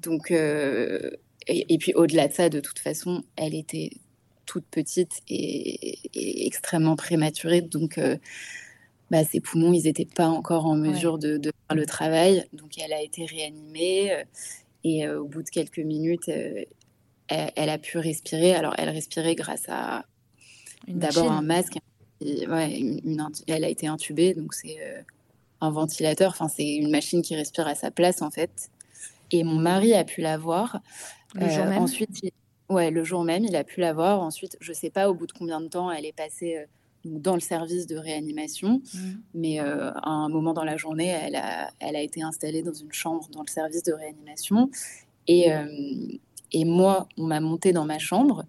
Donc, 0.02 0.30
euh, 0.30 1.10
et, 1.46 1.78
puis 1.78 1.94
au-delà 1.94 2.28
de 2.28 2.32
ça, 2.32 2.48
de 2.50 2.60
toute 2.60 2.78
façon, 2.78 3.22
elle 3.36 3.54
était 3.54 3.90
toute 4.48 4.64
petite 4.64 5.20
et, 5.28 6.46
extrêmement 6.46 6.96
prématurée. 6.96 7.60
Donc, 7.60 7.98
euh, 7.98 8.16
bah, 9.10 9.24
ses 9.24 9.40
poumons, 9.40 9.72
ils 9.72 9.84
n'étaient 9.84 10.06
pas 10.06 10.26
encore 10.26 10.66
en 10.66 10.74
mesure 10.74 11.18
de, 11.18 11.40
faire 11.42 11.76
le 11.76 11.86
travail. 11.86 12.44
Donc, 12.52 12.78
elle 12.78 12.92
a 12.92 13.02
été 13.02 13.26
réanimée. 13.26 14.12
Euh, 14.12 14.24
et 14.84 15.06
euh, 15.06 15.20
au 15.20 15.26
bout 15.26 15.42
de 15.42 15.50
quelques 15.50 15.78
minutes, 15.78 16.28
euh, 16.28 16.64
elle, 17.28 17.68
a 17.68 17.78
pu 17.78 17.98
respirer. 17.98 18.54
Alors, 18.54 18.74
elle 18.78 18.88
respirait 18.88 19.34
grâce 19.34 19.68
à 19.68 20.04
d'abord 20.86 21.30
un 21.30 21.42
masque. 21.42 21.78
ouais, 22.22 22.78
une, 22.78 23.28
elle 23.46 23.64
a 23.64 23.68
été 23.68 23.86
intubée, 23.86 24.34
donc 24.34 24.54
c'est 24.54 24.78
un 25.60 25.70
ventilateur. 25.70 26.30
Enfin, 26.30 26.48
c'est 26.48 26.76
une 26.76 26.90
machine 26.90 27.20
qui 27.20 27.36
respire 27.36 27.66
à 27.66 27.74
sa 27.74 27.90
place, 27.90 28.22
en 28.22 28.30
fait. 28.30 28.70
Et 29.30 29.44
mon 29.44 29.56
mari 29.56 29.92
a 29.92 30.04
pu 30.04 30.22
la 30.22 30.38
voir. 30.38 30.80
Le 31.34 31.48
jour 31.50 31.66
même 31.66 31.82
Ensuite, 31.82 32.32
ouais, 32.68 32.90
le 32.90 33.04
jour 33.04 33.24
même, 33.24 33.44
il 33.44 33.56
a 33.56 33.64
pu 33.64 33.80
la 33.80 33.92
voir. 33.92 34.20
Ensuite, 34.20 34.56
je 34.60 34.70
ne 34.70 34.76
sais 34.76 34.90
pas 34.90 35.10
au 35.10 35.14
bout 35.14 35.26
de 35.26 35.32
combien 35.32 35.60
de 35.60 35.68
temps 35.68 35.90
elle 35.90 36.06
est 36.06 36.16
passée 36.16 36.66
dans 37.04 37.34
le 37.34 37.40
service 37.40 37.86
de 37.86 37.96
réanimation. 37.96 38.80
Mmh. 38.94 38.98
Mais 39.34 39.60
euh, 39.60 39.90
à 39.92 40.10
un 40.10 40.28
moment 40.28 40.52
dans 40.52 40.64
la 40.64 40.76
journée, 40.76 41.08
elle 41.08 41.36
a, 41.36 41.70
elle 41.80 41.96
a 41.96 42.02
été 42.02 42.22
installée 42.22 42.62
dans 42.62 42.72
une 42.72 42.92
chambre 42.92 43.28
dans 43.30 43.42
le 43.42 43.50
service 43.50 43.82
de 43.82 43.92
réanimation. 43.92 44.70
Et, 45.26 45.52
euh, 45.52 45.66
et 46.52 46.64
moi, 46.64 47.08
on 47.16 47.24
m'a 47.24 47.40
monté 47.40 47.72
dans 47.72 47.84
ma 47.84 47.98
chambre 47.98 48.44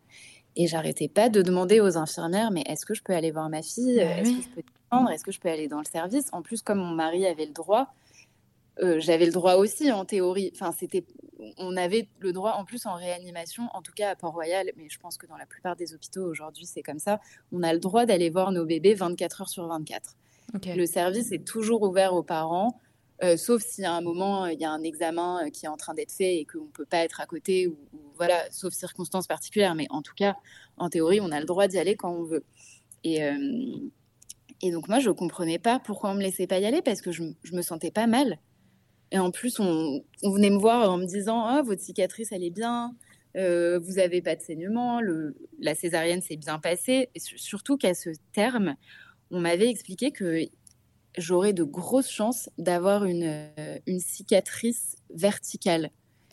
et 0.55 0.67
j'arrêtais 0.67 1.07
pas 1.07 1.29
de 1.29 1.41
demander 1.41 1.79
aux 1.79 1.97
infirmières 1.97 2.51
mais 2.51 2.63
est-ce 2.65 2.85
que 2.85 2.93
je 2.93 3.03
peux 3.03 3.13
aller 3.13 3.31
voir 3.31 3.49
ma 3.49 3.61
fille? 3.61 3.97
Bah 3.97 4.19
Est-ce 4.19 4.31
que 4.31 4.41
je 4.41 4.49
peux 4.49 5.11
Est-ce 5.11 5.23
que 5.23 5.31
je 5.31 5.39
peux 5.39 5.49
aller 5.49 5.67
dans 5.67 5.79
le 5.79 5.85
service? 5.85 6.27
En 6.31 6.41
plus, 6.41 6.61
comme 6.61 6.79
mon 6.79 6.95
mari 6.95 7.25
avait 7.25 7.45
le 7.45 7.53
droit, 7.53 7.93
euh, 8.81 8.99
j'avais 8.99 9.25
le 9.25 9.31
droit 9.31 9.55
aussi 9.55 9.91
en 9.91 10.05
théorie. 10.05 10.51
Enfin, 10.53 10.71
c'était, 10.77 11.03
on 11.57 11.75
avait 11.75 12.07
le 12.19 12.31
droit 12.31 12.53
en 12.53 12.65
plus 12.65 12.85
en 12.85 12.95
réanimation, 12.95 13.67
en 13.73 13.81
tout 13.81 13.91
cas 13.93 14.11
à 14.11 14.15
Port-Royal, 14.15 14.71
mais 14.77 14.87
je 14.89 14.99
pense 14.99 15.17
que 15.17 15.27
dans 15.27 15.37
la 15.37 15.45
plupart 15.45 15.75
des 15.75 15.93
hôpitaux 15.93 16.23
aujourd'hui 16.23 16.65
c'est 16.65 16.81
comme 16.81 16.99
ça. 16.99 17.19
On 17.51 17.63
a 17.63 17.73
le 17.73 17.79
droit 17.79 18.05
d'aller 18.05 18.29
voir 18.29 18.51
nos 18.51 18.65
bébés 18.65 18.93
24 18.93 19.41
heures 19.41 19.49
sur 19.49 19.67
24. 19.67 20.15
Le 20.65 20.85
service 20.85 21.31
est 21.31 21.45
toujours 21.45 21.81
ouvert 21.83 22.13
aux 22.13 22.23
parents, 22.23 22.79
euh, 23.23 23.37
sauf 23.37 23.61
si 23.61 23.83
à 23.83 23.93
un 23.93 24.01
moment 24.01 24.47
il 24.47 24.59
y 24.59 24.65
a 24.65 24.71
un 24.71 24.81
examen 24.81 25.45
euh, 25.45 25.49
qui 25.49 25.65
est 25.65 25.69
en 25.69 25.77
train 25.77 25.93
d'être 25.93 26.11
fait 26.11 26.37
et 26.37 26.45
qu'on 26.45 26.65
ne 26.65 26.71
peut 26.71 26.85
pas 26.85 26.99
être 26.99 27.19
à 27.19 27.25
côté, 27.25 27.67
ou, 27.67 27.77
voilà, 28.15 28.49
sauf 28.49 28.73
circonstances 28.73 29.27
particulières. 29.27 29.75
Mais 29.75 29.87
en 29.89 30.01
tout 30.01 30.15
cas, 30.15 30.35
en 30.77 30.89
théorie, 30.89 31.19
on 31.21 31.31
a 31.31 31.39
le 31.39 31.45
droit 31.45 31.67
d'y 31.67 31.77
aller 31.77 31.95
quand 31.95 32.11
on 32.11 32.23
veut. 32.23 32.43
Et 33.03 33.21
et 34.61 34.71
donc 34.71 34.89
moi, 34.89 34.99
je 34.99 35.09
comprenais 35.09 35.57
pas 35.57 35.79
pourquoi 35.79 36.09
on 36.09 36.15
me 36.15 36.21
laissait 36.21 36.47
pas 36.47 36.59
y 36.59 36.65
aller 36.65 36.81
parce 36.81 37.01
que 37.01 37.11
je, 37.11 37.23
je 37.43 37.53
me 37.55 37.61
sentais 37.61 37.91
pas 37.91 38.07
mal. 38.07 38.39
Et 39.11 39.19
en 39.19 39.31
plus, 39.31 39.59
on, 39.59 40.03
venait 40.23 40.49
me 40.49 40.59
voir 40.59 40.89
en 40.91 40.97
me 40.97 41.05
disant 41.05 41.43
ah, 41.45 41.61
votre 41.63 41.81
cicatrice, 41.81 42.31
elle 42.31 42.43
est 42.43 42.51
bien, 42.51 42.95
euh, 43.37 43.79
vous 43.79 43.93
n'avez 43.93 44.21
pas 44.21 44.35
de 44.35 44.41
saignement, 44.41 45.01
le, 45.01 45.35
la 45.59 45.75
césarienne 45.75 46.21
s'est 46.21 46.37
bien 46.37 46.59
passée. 46.59 47.09
Et 47.15 47.19
surtout 47.19 47.77
qu'à 47.77 47.93
ce 47.93 48.09
terme, 48.33 48.75
on 49.31 49.39
m'avait 49.39 49.69
expliqué 49.69 50.11
que 50.11 50.45
j'aurais 51.17 51.53
de 51.53 51.63
grosses 51.63 52.09
chances 52.09 52.49
d'avoir 52.57 53.05
une, 53.05 53.23
euh, 53.57 53.77
une 53.87 53.99
cicatrice 53.99 54.97
verticale 55.13 55.91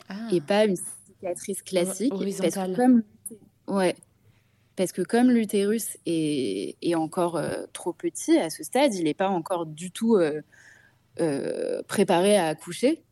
ah. 0.09 0.15
et 0.31 0.41
pas 0.41 0.65
une 0.65 0.77
cicatrice 1.07 1.61
classique. 1.63 2.13
Horizontale. 2.13 2.51
Parce 2.53 2.67
que 2.67 2.75
comme, 2.75 3.03
ouais, 3.67 3.95
parce 4.75 4.91
que 4.91 5.01
comme 5.01 5.31
l'utérus 5.31 5.97
est, 6.05 6.77
est, 6.81 6.95
encore 6.95 7.37
euh, 7.37 7.65
trop 7.73 7.93
petit 7.93 8.37
à 8.37 8.49
ce 8.49 8.63
stade, 8.63 8.93
il 8.93 9.05
n'est 9.05 9.15
pas 9.15 9.29
encore 9.29 9.65
du 9.65 9.91
tout 9.91 10.15
euh, 10.15 10.41
préparé 11.87 12.37
à 12.37 12.47
accoucher, 12.47 13.03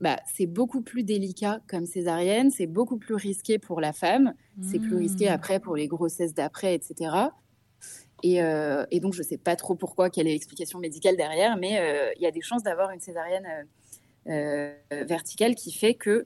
bah, 0.00 0.18
c'est 0.34 0.46
beaucoup 0.46 0.82
plus 0.82 1.02
délicat 1.02 1.60
comme 1.68 1.86
césarienne, 1.86 2.50
c'est 2.50 2.66
beaucoup 2.66 2.98
plus 2.98 3.14
risqué 3.14 3.58
pour 3.58 3.80
la 3.80 3.92
femme, 3.92 4.34
c'est 4.60 4.78
plus 4.78 4.96
risqué 4.96 5.30
mmh. 5.30 5.32
après 5.32 5.60
pour 5.60 5.76
les 5.76 5.86
grossesses 5.86 6.34
d'après, 6.34 6.74
etc. 6.74 7.28
Euh, 8.24 8.86
et, 8.90 9.00
donc, 9.00 9.12
je 9.12 9.20
ne 9.20 9.24
sais 9.24 9.36
pas 9.36 9.56
trop 9.56 9.74
pourquoi, 9.74 10.10
quelle 10.10 10.26
est 10.26 10.32
l'explication 10.32 10.78
médicale 10.78 11.16
derrière, 11.16 11.56
mais 11.56 11.78
euh, 11.78 12.10
il 12.16 12.22
y 12.22 12.26
a 12.26 12.30
des 12.30 12.40
chances 12.40 12.62
d'avoir 12.62 12.90
une 12.90 13.00
césarienne 13.00 13.46
verticale 14.90 15.54
qui 15.54 15.70
fait 15.70 15.94
que 15.94 16.24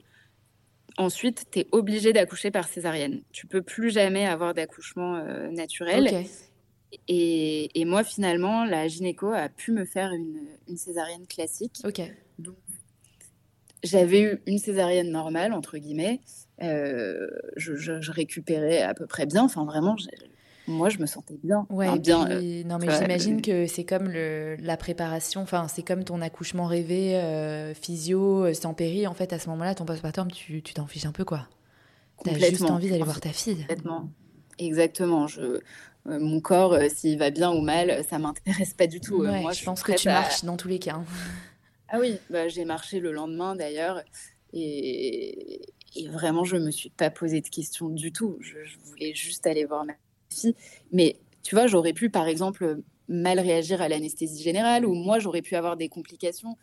ensuite, 0.97 1.45
tu 1.51 1.59
es 1.59 1.67
obligé 1.71 2.13
d'accoucher 2.13 2.49
par 2.49 2.67
césarienne. 2.67 3.21
Tu 3.31 3.45
peux 3.45 3.61
plus 3.61 3.91
jamais 3.91 4.25
avoir 4.25 4.53
d'accouchement 4.53 5.21
naturel. 5.51 6.25
Et, 7.07 7.85
moi, 7.85 8.03
finalement, 8.03 8.65
la 8.65 8.87
gynéco 8.87 9.31
a 9.31 9.49
pu 9.49 9.71
me 9.71 9.85
faire 9.85 10.11
une, 10.11 10.77
césarienne 10.77 11.27
classique. 11.27 11.79
Ok. 11.83 12.01
j'avais 13.83 14.21
eu 14.21 14.41
une 14.45 14.59
césarienne 14.59 15.11
normale, 15.11 15.53
entre 15.53 15.77
guillemets. 15.77 16.21
Euh, 16.61 17.27
je, 17.55 18.11
récupérais 18.11 18.81
à 18.81 18.93
peu 18.93 19.05
près 19.05 19.25
bien. 19.25 19.43
Enfin, 19.43 19.65
vraiment, 19.65 19.95
moi, 20.67 20.89
je 20.89 20.99
me 20.99 21.05
sentais 21.05 21.37
bien. 21.43 21.65
Ouais, 21.69 21.97
bien 21.99 22.29
euh, 22.29 22.63
non, 22.63 22.77
mais 22.79 22.87
j'imagine 22.91 23.41
que 23.41 23.65
c'est 23.65 23.85
comme 23.85 24.09
le, 24.09 24.55
la 24.59 24.77
préparation. 24.77 25.41
Enfin, 25.41 25.67
c'est 25.67 25.83
comme 25.83 26.03
ton 26.03 26.21
accouchement 26.21 26.65
rêvé, 26.65 27.15
euh, 27.15 27.73
physio, 27.73 28.53
sans 28.53 28.73
péri. 28.73 29.07
En 29.07 29.13
fait, 29.13 29.33
à 29.33 29.39
ce 29.39 29.49
moment-là, 29.49 29.75
ton 29.75 29.85
postpartum, 29.85 30.31
tu 30.31 30.61
t'en 30.61 30.87
fiches 30.87 31.05
un 31.05 31.11
peu, 31.11 31.25
quoi. 31.25 31.47
T'as 32.23 32.33
juste 32.37 32.63
envie 32.63 32.89
d'aller 32.89 33.03
voir 33.03 33.21
ta 33.21 33.29
fille. 33.29 33.61
Complètement. 33.61 34.09
Exactement. 34.57 35.27
Je, 35.27 35.41
euh, 35.41 35.59
mon 36.17 36.41
corps, 36.41 36.73
euh, 36.73 36.87
s'il 36.89 37.17
va 37.17 37.29
bien 37.29 37.51
ou 37.51 37.61
mal, 37.61 38.03
ça 38.09 38.19
m'intéresse 38.19 38.73
pas 38.73 38.87
du 38.87 38.99
tout. 38.99 39.23
Euh, 39.23 39.41
moi, 39.41 39.51
je, 39.51 39.63
pense 39.63 39.83
que 39.83 39.91
tu 39.91 40.07
marches 40.07 40.43
dans 40.43 40.57
tous 40.57 40.67
les 40.67 40.79
cas. 40.79 40.95
Hein. 40.95 41.05
Ah 41.89 41.99
oui, 41.99 42.17
bah, 42.29 42.47
j'ai 42.47 42.65
marché 42.65 42.99
le 42.99 43.11
lendemain 43.11 43.55
d'ailleurs. 43.55 44.01
Et... 44.53 45.61
vraiment, 46.07 46.43
je 46.43 46.57
me 46.57 46.71
suis 46.71 46.89
pas 46.89 47.09
posé 47.09 47.41
de 47.41 47.47
questions 47.47 47.89
du 47.89 48.11
tout. 48.11 48.37
Je, 48.39 48.57
voulais 48.85 49.13
juste 49.13 49.45
aller 49.45 49.65
voir 49.65 49.85
ma 49.85 49.93
fille. 50.29 50.55
Mais 50.91 51.17
tu 51.43 51.55
vois, 51.55 51.67
j'aurais 51.67 51.93
pu, 51.93 52.09
par 52.09 52.27
exemple, 52.27 52.79
mal 53.07 53.39
réagir 53.39 53.81
à 53.81 53.89
l'anesthésie 53.89 54.41
générale 54.41 54.85
ou 54.85 54.93
moi, 54.93 55.19
j'aurais 55.19 55.41
pu 55.41 55.55
avoir 55.55 55.77
des 55.77 55.89
complications. 55.89 56.57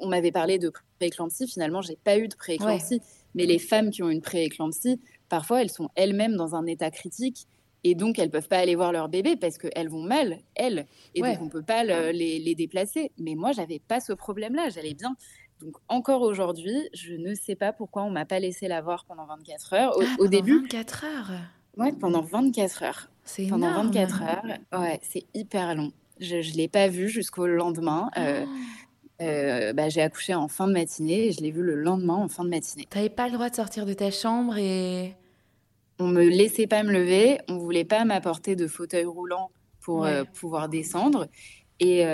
on 0.00 0.08
m'avait 0.08 0.32
parlé 0.32 0.58
de 0.58 0.72
prééclampsie. 0.98 1.46
Finalement, 1.46 1.82
j'ai 1.82 1.96
pas 1.96 2.18
eu 2.18 2.28
de 2.28 2.34
prééclampsie. 2.34 3.00
Mais 3.34 3.46
les 3.46 3.58
femmes 3.58 3.90
qui 3.90 4.02
ont 4.02 4.10
une 4.10 4.22
prééclampsie, 4.22 5.00
parfois, 5.28 5.60
elles 5.62 5.70
sont 5.70 5.90
elles-mêmes 5.96 6.36
dans 6.36 6.54
un 6.54 6.66
état 6.66 6.90
critique. 6.90 7.46
Et 7.84 7.94
donc, 7.94 8.18
elles 8.18 8.30
peuvent 8.30 8.48
pas 8.48 8.58
aller 8.58 8.74
voir 8.74 8.92
leur 8.92 9.08
bébé 9.08 9.36
parce 9.36 9.58
qu'elles 9.58 9.88
vont 9.88 10.02
mal, 10.02 10.38
elles. 10.54 10.86
Et 11.14 11.20
donc, 11.20 11.38
on 11.42 11.48
peut 11.48 11.62
pas 11.62 11.84
les, 11.84 12.38
les, 12.38 12.54
déplacer. 12.54 13.12
Mais 13.18 13.34
moi, 13.34 13.52
j'avais 13.52 13.78
pas 13.78 14.00
ce 14.00 14.14
problème-là. 14.14 14.70
J'allais 14.70 14.94
bien. 14.94 15.14
Donc, 15.60 15.76
encore 15.88 16.22
aujourd'hui, 16.22 16.88
je 16.94 17.14
ne 17.14 17.34
sais 17.34 17.54
pas 17.54 17.72
pourquoi 17.72 18.02
on 18.02 18.10
m'a 18.10 18.24
pas 18.24 18.40
laissé 18.40 18.68
la 18.68 18.80
voir 18.80 19.04
pendant 19.04 19.26
24 19.26 19.72
heures. 19.74 19.96
Au, 19.98 20.02
ah, 20.02 20.16
au 20.18 20.28
début. 20.28 20.60
24 20.62 21.04
heures 21.04 21.30
Ouais, 21.76 21.92
pendant 21.92 22.22
24 22.22 22.82
heures. 22.84 23.08
C'est 23.24 23.46
Pendant 23.46 23.72
24 23.72 24.22
heures. 24.22 24.58
Ouais, 24.78 25.00
c'est 25.02 25.24
hyper 25.34 25.74
long. 25.74 25.92
Je 26.20 26.36
ne 26.36 26.56
l'ai 26.56 26.68
pas 26.68 26.88
vu 26.88 27.08
jusqu'au 27.08 27.46
lendemain. 27.46 28.10
Euh, 28.16 28.44
ah. 28.46 29.22
euh, 29.22 29.72
bah, 29.72 29.88
j'ai 29.88 30.02
accouché 30.02 30.34
en 30.34 30.48
fin 30.48 30.68
de 30.68 30.72
matinée 30.72 31.26
et 31.26 31.32
je 31.32 31.40
l'ai 31.40 31.50
vu 31.50 31.62
le 31.62 31.74
lendemain 31.74 32.14
en 32.14 32.28
fin 32.28 32.44
de 32.44 32.50
matinée. 32.50 32.86
Tu 32.90 32.96
n'avais 32.96 33.10
pas 33.10 33.26
le 33.26 33.34
droit 33.34 33.50
de 33.50 33.54
sortir 33.54 33.86
de 33.86 33.92
ta 33.92 34.10
chambre 34.10 34.56
et... 34.56 35.14
On 35.98 36.08
me 36.08 36.24
laissait 36.24 36.66
pas 36.66 36.82
me 36.82 36.92
lever, 36.92 37.38
on 37.48 37.58
voulait 37.58 37.84
pas 37.84 38.04
m'apporter 38.04 38.56
de 38.56 38.66
fauteuil 38.66 39.04
roulant 39.04 39.50
pour 39.80 40.04
euh, 40.04 40.24
pouvoir 40.24 40.68
descendre. 40.68 41.28
Et, 41.80 42.04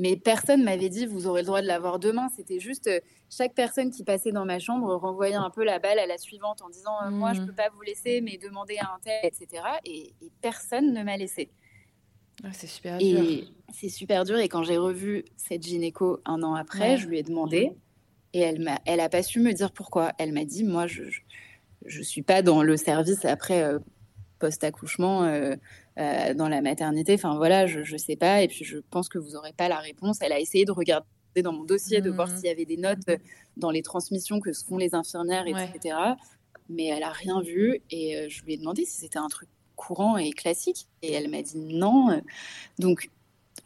mais 0.00 0.16
personne 0.16 0.62
m'avait 0.62 0.88
dit 0.88 1.06
vous 1.06 1.26
aurez 1.26 1.42
le 1.42 1.46
droit 1.46 1.60
de 1.60 1.66
l'avoir 1.66 1.98
demain. 1.98 2.28
C'était 2.34 2.60
juste 2.60 2.86
euh, 2.86 3.00
chaque 3.28 3.54
personne 3.54 3.90
qui 3.90 4.04
passait 4.04 4.32
dans 4.32 4.44
ma 4.44 4.58
chambre 4.58 4.94
renvoyait 4.94 5.34
un 5.34 5.50
peu 5.50 5.64
la 5.64 5.78
balle 5.78 5.98
à 5.98 6.06
la 6.06 6.18
suivante 6.18 6.62
en 6.62 6.70
disant 6.70 6.94
euh, 7.04 7.10
moi 7.10 7.34
je 7.34 7.42
mmh. 7.42 7.46
peux 7.46 7.52
pas 7.52 7.68
vous 7.74 7.82
laisser, 7.82 8.20
mais 8.20 8.38
demandez 8.38 8.78
à 8.78 8.86
un 8.94 8.98
tel, 9.02 9.20
etc. 9.24 9.62
Et, 9.84 10.14
personne 10.40 10.92
ne 10.92 11.02
m'a 11.02 11.16
laissé. 11.16 11.50
Ah, 12.42 12.52
c'est 12.52 12.66
super 12.66 12.96
dur. 12.96 13.44
C'est 13.74 13.88
super 13.90 14.24
dur. 14.24 14.38
Et 14.38 14.48
quand 14.48 14.62
j'ai 14.62 14.78
revu 14.78 15.24
cette 15.36 15.62
gynéco 15.62 16.20
un 16.24 16.42
an 16.42 16.54
après, 16.54 16.96
je 16.96 17.06
lui 17.06 17.18
ai 17.18 17.22
demandé 17.22 17.72
et 18.32 18.40
elle 18.40 18.60
m'a, 18.60 18.80
elle 18.86 19.00
a 19.00 19.10
pas 19.10 19.22
su 19.22 19.40
me 19.40 19.52
dire 19.52 19.72
pourquoi. 19.72 20.12
Elle 20.18 20.32
m'a 20.32 20.44
dit 20.44 20.64
moi 20.64 20.86
je, 20.86 21.04
je, 21.04 21.20
suis 21.88 22.22
pas 22.22 22.42
dans 22.42 22.62
le 22.62 22.76
service 22.76 23.24
après 23.24 23.62
euh, 23.62 23.78
post 24.40 24.64
accouchement 24.64 25.22
euh, 26.00 26.34
dans 26.34 26.48
la 26.48 26.62
maternité. 26.62 27.14
Enfin 27.14 27.36
voilà, 27.36 27.66
je 27.66 27.80
ne 27.80 27.98
sais 27.98 28.16
pas. 28.16 28.42
Et 28.42 28.48
puis 28.48 28.64
je 28.64 28.78
pense 28.90 29.08
que 29.08 29.18
vous 29.18 29.32
n'aurez 29.32 29.52
pas 29.52 29.68
la 29.68 29.78
réponse. 29.78 30.18
Elle 30.20 30.32
a 30.32 30.40
essayé 30.40 30.64
de 30.64 30.72
regarder 30.72 31.06
dans 31.36 31.52
mon 31.52 31.64
dossier, 31.64 32.00
de 32.00 32.10
voir 32.10 32.28
mmh. 32.28 32.36
s'il 32.36 32.46
y 32.46 32.48
avait 32.48 32.64
des 32.64 32.76
notes 32.76 33.08
euh, 33.08 33.16
dans 33.56 33.70
les 33.70 33.82
transmissions 33.82 34.40
que 34.40 34.52
se 34.52 34.64
font 34.64 34.78
les 34.78 34.94
infirmières, 34.94 35.46
etc. 35.46 35.96
Mais 36.68 36.86
elle 36.86 37.04
a 37.04 37.10
rien 37.10 37.40
vu. 37.42 37.80
Et 37.90 38.16
euh, 38.16 38.26
je 38.28 38.42
lui 38.42 38.54
ai 38.54 38.56
demandé 38.56 38.84
si 38.84 38.96
c'était 38.96 39.18
un 39.18 39.28
truc 39.28 39.48
courant 39.76 40.16
et 40.16 40.30
classique. 40.30 40.88
Et 41.02 41.12
elle 41.12 41.28
m'a 41.28 41.42
dit 41.42 41.58
non. 41.58 42.20
Donc 42.78 43.10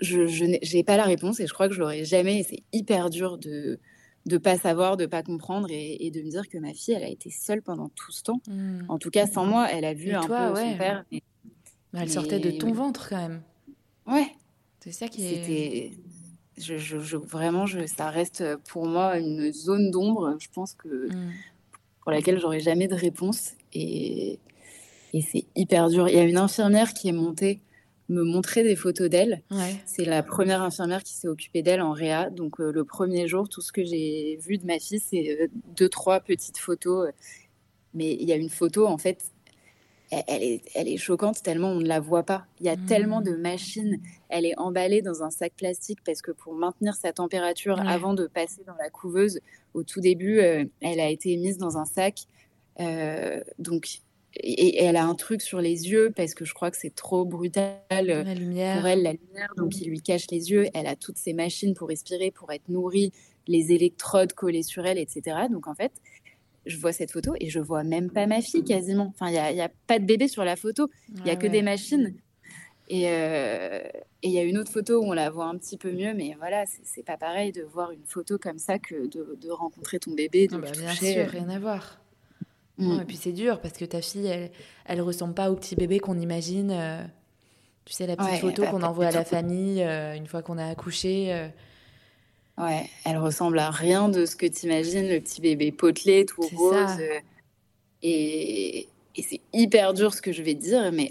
je 0.01 0.75
n'ai 0.75 0.85
pas 0.85 0.97
la 0.97 1.05
réponse 1.05 1.39
et 1.39 1.47
je 1.47 1.55
crois 1.55 1.69
que 1.69 1.75
je 1.75 1.81
l'aurai 1.81 2.05
jamais. 2.05 2.41
Et 2.41 2.43
c'est 2.43 2.63
hyper 2.73 3.11
dur 3.11 3.39
de 3.39 3.79
de 4.27 4.39
pas 4.39 4.57
savoir, 4.57 4.97
de 4.97 5.07
pas 5.07 5.23
comprendre 5.23 5.69
et, 5.71 6.11
de 6.11 6.23
me 6.23 6.31
dire 6.31 6.49
que 6.49 6.59
ma 6.59 6.73
fille, 6.73 6.95
elle 6.95 7.05
a 7.05 7.09
été 7.09 7.31
seule 7.31 7.63
pendant 7.63 7.89
tout 7.91 8.13
ce 8.13 8.23
temps. 8.23 8.41
Mmh. 8.49 8.85
En 8.89 8.99
tout 8.99 9.11
cas, 9.11 9.27
sans 9.27 9.45
moi, 9.45 9.69
elle 9.71 9.85
a 9.85 9.95
vu 9.95 10.13
un 10.13 10.23
peu 10.23 10.55
son 10.55 10.77
père. 10.77 11.05
Elle 11.93 12.11
sortait 12.11 12.41
de 12.41 12.51
ton 12.51 12.73
ventre 12.73 13.09
quand 13.09 13.17
même. 13.19 13.43
Ouais. 14.07 14.27
C'est 14.81 14.93
ça 14.93 15.09
qui 15.09 15.25
est. 15.25 15.93
Je, 16.57 16.77
je, 16.77 17.17
vraiment, 17.17 17.67
je, 17.67 17.85
ça 17.87 18.11
reste 18.11 18.45
pour 18.69 18.87
moi 18.87 19.19
une 19.19 19.53
zone 19.53 19.91
d'ombre. 19.91 20.37
Je 20.39 20.47
pense 20.55 20.75
que 20.75 21.09
mm. 21.13 21.33
pour 22.03 22.13
laquelle 22.13 22.39
j'aurai 22.39 22.61
jamais 22.61 22.87
de 22.87 22.95
réponse 22.95 23.55
et, 23.73 24.39
et 25.13 25.21
c'est 25.21 25.47
hyper 25.57 25.89
dur. 25.89 26.09
Il 26.09 26.15
y 26.15 26.19
a 26.19 26.23
une 26.23 26.37
infirmière 26.37 26.95
qui 26.95 27.09
est 27.09 27.13
montée 27.13 27.61
me 28.09 28.23
montrer 28.23 28.63
des 28.63 28.77
photos 28.77 29.09
d'elle. 29.09 29.43
Ouais. 29.51 29.77
C'est 29.87 30.05
la 30.05 30.23
première 30.23 30.63
infirmière 30.63 31.03
qui 31.03 31.15
s'est 31.15 31.29
occupée 31.29 31.63
d'elle 31.63 31.81
en 31.81 31.93
réa. 31.93 32.31
Donc 32.31 32.61
euh, 32.61 32.71
le 32.71 32.85
premier 32.85 33.29
jour, 33.29 33.49
tout 33.49 33.61
ce 33.61 33.73
que 33.73 33.85
j'ai 33.85 34.39
vu 34.43 34.59
de 34.59 34.67
ma 34.67 34.79
fille, 34.79 35.01
c'est 35.01 35.39
euh, 35.41 35.49
deux 35.77 35.89
trois 35.89 36.21
petites 36.21 36.59
photos. 36.59 37.11
Mais 37.95 38.13
il 38.13 38.29
y 38.29 38.33
a 38.33 38.37
une 38.37 38.51
photo 38.51 38.87
en 38.87 38.99
fait 38.99 39.31
elle 40.27 40.43
est, 40.43 40.63
elle 40.75 40.89
est 40.89 40.97
choquante 40.97 41.43
tellement 41.43 41.71
on 41.71 41.81
ne 41.81 41.87
la 41.87 42.01
voit 42.01 42.23
pas. 42.23 42.47
Il 42.61 42.67
y 42.67 42.69
a 42.69 42.77
tellement 42.77 43.21
mmh. 43.21 43.25
de 43.25 43.37
machines. 43.37 44.01
Elle 44.29 44.47
est 44.47 44.59
emballée 44.59 45.03
dans 45.03 45.23
un 45.23 45.31
sac 45.31 45.53
plastique 45.57 46.01
parce 46.05 46.23
que 46.23 46.31
pour 46.31 46.55
maintenir 46.55 46.95
sa 46.95 47.13
température 47.13 47.81
avant 47.81 48.15
de 48.15 48.27
passer 48.27 48.63
dans 48.67 48.75
la 48.75 48.91
couveuse, 48.91 49.41
au 49.75 49.83
tout 49.83 50.01
début, 50.01 50.39
euh, 50.39 50.65
elle 50.81 51.01
a 51.01 51.09
été 51.09 51.37
mise 51.37 51.59
dans 51.59 51.79
un 51.79 51.85
sac. 51.85 52.27
Euh, 52.81 53.41
donc, 53.59 54.01
et, 54.37 54.83
elle 54.85 54.97
a 54.97 55.05
un 55.05 55.15
truc 55.15 55.43
sur 55.43 55.61
les 55.61 55.89
yeux 55.89 56.13
parce 56.15 56.35
que 56.35 56.45
je 56.45 56.55
crois 56.55 56.71
que 56.71 56.77
c'est 56.77 56.95
trop 56.95 57.25
brutal 57.25 57.79
la 57.91 57.99
pour 58.01 58.87
elle, 58.87 59.03
la 59.03 59.13
lumière. 59.13 59.55
Donc, 59.57 59.81
il 59.81 59.89
lui 59.89 60.01
cache 60.01 60.27
les 60.31 60.51
yeux. 60.51 60.67
Elle 60.75 60.87
a 60.87 60.97
toutes 60.97 61.19
ces 61.19 61.33
machines 61.33 61.75
pour 61.75 61.89
respirer, 61.89 62.31
pour 62.31 62.53
être 62.53 62.69
nourrie, 62.69 63.13
les 63.47 63.73
électrodes 63.73 64.33
collées 64.33 64.63
sur 64.63 64.87
elle, 64.87 64.99
etc. 64.99 65.37
Donc, 65.51 65.67
en 65.69 65.75
fait, 65.75 65.93
je 66.67 66.77
vois 66.79 66.93
cette 66.93 67.13
photo 67.13 67.35
et 67.41 67.49
je 67.49 67.61
vois 67.61 67.85
même 67.85 68.11
pas 68.11 68.27
ma 68.27 68.41
fille 68.41 68.65
quasiment. 68.65 69.13
Enfin, 69.15 69.29
il 69.29 69.55
n'y 69.55 69.61
a, 69.61 69.67
a, 69.67 69.71
pas 69.87 69.99
de 69.99 70.05
bébé 70.05 70.29
sur 70.29 70.45
la 70.45 70.57
photo. 70.57 70.89
Il 71.19 71.27
y 71.27 71.31
a 71.31 71.37
que 71.37 71.47
des 71.47 71.63
machines. 71.63 72.15
Euh, 72.93 73.81
et 74.23 74.29
il 74.29 74.33
y 74.33 74.39
a 74.39 74.43
une 74.43 74.59
autre 74.59 74.71
photo 74.71 75.01
où 75.01 75.07
on 75.07 75.13
la 75.13 75.31
voit 75.31 75.47
un 75.47 75.57
petit 75.57 75.79
peu 75.79 75.91
mieux, 75.91 76.13
mais 76.15 76.35
voilà, 76.39 76.65
c'est 76.67 77.03
pas 77.03 77.17
pareil 77.17 77.51
de 77.51 77.63
voir 77.63 77.91
une 77.91 78.05
photo 78.05 78.39
comme 78.39 78.59
ça 78.59 78.79
que 78.79 79.07
de, 79.07 79.39
de 79.41 79.51
rencontrer 79.51 79.99
ton 79.99 80.13
bébé, 80.13 80.49
de 80.49 80.57
ah 80.57 80.59
bah, 80.59 80.71
Bien 80.71 80.95
sûr, 80.95 81.27
rien 81.29 81.49
à 81.49 81.59
voir. 81.59 81.99
Mm. 82.79 83.01
et 83.01 83.05
puis 83.05 83.17
c'est 83.17 83.33
dur 83.33 83.61
parce 83.61 83.75
que 83.75 83.85
ta 83.85 84.03
fille, 84.03 84.27
elle, 84.27 84.51
elle 84.87 85.01
ressemble 85.01 85.35
pas 85.35 85.51
au 85.51 85.57
petit 85.57 85.77
bébé 85.77 86.01
qu'on 86.01 86.19
imagine. 86.19 86.71
Euh, 86.73 87.03
tu 87.85 87.93
sais, 87.93 88.07
la 88.07 88.17
petite 88.17 88.41
photo 88.41 88.65
qu'on 88.65 88.83
envoie 88.83 89.07
à 89.07 89.11
la 89.11 89.25
famille 89.25 89.83
euh, 89.83 90.15
une 90.15 90.27
fois 90.27 90.43
qu'on 90.43 90.59
a 90.59 90.67
accouché. 90.67 91.51
Ouais, 92.57 92.89
elle 93.05 93.19
ressemble 93.19 93.59
à 93.59 93.71
rien 93.71 94.09
de 94.09 94.27
ce 94.27 94.37
que 94.37 94.47
tu 94.47 94.67
imagines, 94.67 95.09
le 95.09 95.21
petit 95.21 95.41
bébé 95.41 95.73
potelé, 95.73 96.25
tout 96.25 96.43
rose. 96.43 97.01
Euh, 97.01 97.19
et, 98.03 98.89
et 99.17 99.23
c'est 99.23 99.41
hyper 99.53 99.93
dur 99.93 100.15
ce 100.15 100.23
que 100.23 100.31
je 100.31 100.43
vais 100.43 100.55
dire, 100.55 100.93
mais 100.93 101.11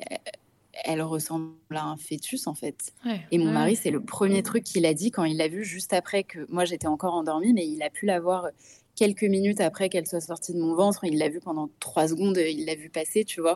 elle 0.86 1.02
ressemble 1.02 1.52
à 1.72 1.84
un 1.84 1.98
fœtus 1.98 2.48
en 2.48 2.54
fait. 2.54 2.94
et 3.32 3.38
mon 3.38 3.52
mari, 3.52 3.76
c'est 3.76 3.92
le 3.92 4.02
premier 4.02 4.42
truc 4.42 4.64
qu'il 4.64 4.86
a 4.86 4.94
dit 4.94 5.12
quand 5.12 5.26
il 5.26 5.38
l'a 5.38 5.48
vu 5.48 5.66
juste 5.66 5.94
après 5.94 6.24
que 6.24 6.46
moi 6.50 6.66
j'étais 6.66 6.88
encore 6.88 7.14
endormie, 7.14 7.54
mais 7.54 7.68
il 7.68 7.82
a 7.84 7.90
pu 7.90 8.06
la 8.06 8.20
voir 8.20 8.48
quelques 8.96 9.24
minutes 9.24 9.62
après 9.62 9.90
qu'elle 9.90 10.08
soit 10.08 10.22
sortie 10.22 10.54
de 10.54 10.60
mon 10.60 10.76
ventre. 10.76 11.04
Il 11.04 11.18
l'a 11.18 11.30
vu 11.30 11.40
pendant 11.40 11.70
trois 11.80 12.08
secondes, 12.08 12.38
il 12.38 12.66
l'a 12.66 12.76
vu 12.76 12.90
passer, 12.90 13.26
tu 13.26 13.42
vois. 13.42 13.56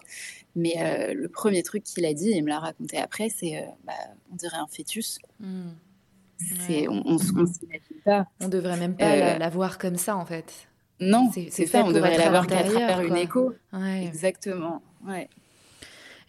Mais 0.56 0.76
euh, 0.78 1.14
le 1.14 1.30
premier 1.30 1.64
truc 1.64 1.84
qu'il 1.84 2.06
a 2.06 2.14
dit, 2.14 2.30
et 2.30 2.38
il 2.38 2.44
me 2.44 2.50
l'a 2.50 2.60
raconté 2.60 2.98
après, 2.98 3.30
c'est 3.30 3.58
euh, 3.58 3.66
bah, 3.86 3.94
on 4.32 4.36
dirait 4.36 4.58
un 4.58 4.68
fœtus. 4.68 5.20
Hmm. 5.40 5.70
On, 6.90 7.02
on, 7.06 7.18
s'imagine 7.18 7.98
pas. 8.06 8.28
On 8.40 8.48
devrait 8.48 8.78
même 8.78 8.96
pas 8.96 9.38
la, 9.38 9.48
euh, 9.48 9.50
voir 9.50 9.78
comme 9.78 9.98
ça, 9.98 10.16
en 10.16 10.26
fait. 10.26 10.68
Non, 11.00 11.32
c'est, 11.34 11.50
ça, 11.66 11.84
on 11.84 11.92
devrait 11.92 12.18
la 12.18 12.30
voir 12.30 12.48
qu'à 12.48 12.64
travers 12.64 13.02
une 13.02 13.18
écho. 13.18 13.54
Exactement, 13.74 14.82
ouais. 15.08 15.30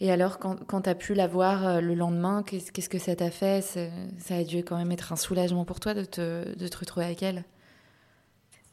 Et 0.01 0.13
alors, 0.13 0.39
quand, 0.39 0.65
quand 0.67 0.83
tu 0.83 0.91
as 0.91 0.95
pu 0.95 1.15
la 1.15 1.27
voir 1.27 1.67
euh, 1.67 1.81
le 1.81 1.95
lendemain, 1.95 2.45
qu'est-ce, 2.45 2.89
que 2.89 2.99
ça 2.99 3.17
t'a 3.17 3.31
fait? 3.31 3.63
Ça 3.63 4.37
a 4.37 4.45
dû 4.45 4.63
quand 4.63 4.77
même 4.77 4.93
être 4.93 5.13
un 5.13 5.17
soulagement 5.17 5.65
pour 5.65 5.81
toi 5.81 5.95
de 5.95 6.05
te, 6.05 6.57
de 6.57 6.69
te 6.69 6.79
retrouver 6.79 7.07
avec 7.07 7.23
elle? 7.23 7.45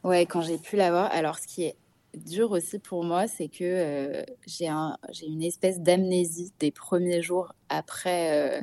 Ouais, 0.06 0.24
quand 0.24 0.40
j'ai 0.40 0.56
pu 0.58 0.76
la 0.76 0.90
voir. 0.90 1.10
Alors, 1.12 1.38
ce 1.38 1.46
qui 1.46 1.64
est 1.64 1.76
dur 2.14 2.52
aussi 2.52 2.78
pour 2.78 3.04
moi, 3.04 3.26
c'est 3.26 3.48
que 3.48 3.64
euh, 3.64 4.22
j'ai, 4.46 4.68
un, 4.68 4.96
j'ai 5.10 5.26
une 5.26 5.42
espèce 5.42 5.80
d'amnésie 5.80 6.52
des 6.58 6.70
premiers 6.70 7.22
jours 7.22 7.52
après, 7.68 8.62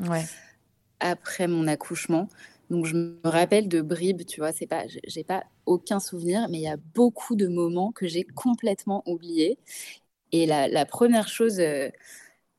après 0.99 1.47
mon 1.47 1.67
accouchement. 1.67 2.29
Donc 2.69 2.85
je 2.85 2.95
me 2.95 3.19
rappelle 3.23 3.67
de 3.67 3.81
bribes, 3.81 4.25
tu 4.25 4.39
vois, 4.39 4.51
c'est 4.51 4.65
pas, 4.65 4.85
j'ai 5.05 5.23
pas 5.23 5.43
aucun 5.65 5.99
souvenir, 5.99 6.47
mais 6.49 6.57
il 6.57 6.63
y 6.63 6.67
a 6.67 6.77
beaucoup 6.95 7.35
de 7.35 7.47
moments 7.47 7.91
que 7.91 8.07
j'ai 8.07 8.23
complètement 8.23 9.03
oubliés. 9.05 9.59
Et 10.31 10.47
la, 10.47 10.85
première 10.85 11.27
chose 11.27 11.59
euh, 11.59 11.89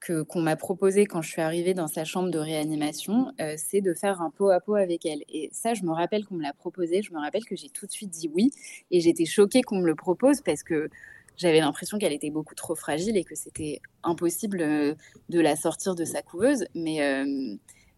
que 0.04 0.22
qu'on 0.22 0.42
m'a 0.42 0.54
proposé 0.54 1.06
quand 1.06 1.22
je 1.22 1.30
suis 1.30 1.40
arrivée 1.40 1.72
dans 1.72 1.88
sa 1.88 2.04
chambre 2.04 2.30
de 2.30 2.38
réanimation, 2.38 3.32
euh, 3.40 3.54
c'est 3.56 3.80
de 3.80 3.94
faire 3.94 4.20
un 4.20 4.30
pot 4.30 4.50
à 4.50 4.60
pot 4.60 4.74
avec 4.74 5.06
elle. 5.06 5.22
Et 5.28 5.48
ça, 5.50 5.72
je 5.72 5.82
me 5.82 5.92
rappelle 5.92 6.24
qu'on 6.26 6.34
me 6.34 6.42
l'a 6.42 6.52
proposé. 6.52 7.02
Je 7.02 7.12
me 7.12 7.18
rappelle 7.18 7.44
que 7.44 7.56
j'ai 7.56 7.70
tout 7.70 7.86
de 7.86 7.90
suite 7.90 8.10
dit 8.10 8.30
oui, 8.32 8.50
et 8.90 9.00
j'étais 9.00 9.24
choquée 9.24 9.62
qu'on 9.62 9.78
me 9.78 9.86
le 9.86 9.94
propose 9.94 10.42
parce 10.42 10.62
que 10.62 10.90
j'avais 11.36 11.60
l'impression 11.60 11.98
qu'elle 11.98 12.12
était 12.12 12.30
beaucoup 12.30 12.54
trop 12.54 12.74
fragile 12.74 13.16
et 13.16 13.24
que 13.24 13.34
c'était 13.34 13.80
impossible 14.02 14.60
euh, 14.60 14.94
de 15.30 15.40
la 15.40 15.56
sortir 15.56 15.94
de 15.94 16.04
sa 16.04 16.20
couveuse. 16.20 16.66
Mais 16.74 16.98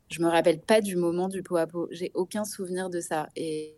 je 0.08 0.22
me 0.22 0.28
rappelle 0.28 0.60
pas 0.60 0.80
du 0.80 0.94
moment 0.94 1.28
du 1.28 1.42
pot 1.42 1.56
à 1.56 1.66
pot. 1.66 1.88
J'ai 1.90 2.12
aucun 2.14 2.44
souvenir 2.44 2.88
de 2.88 3.00
ça. 3.00 3.28
Et, 3.36 3.74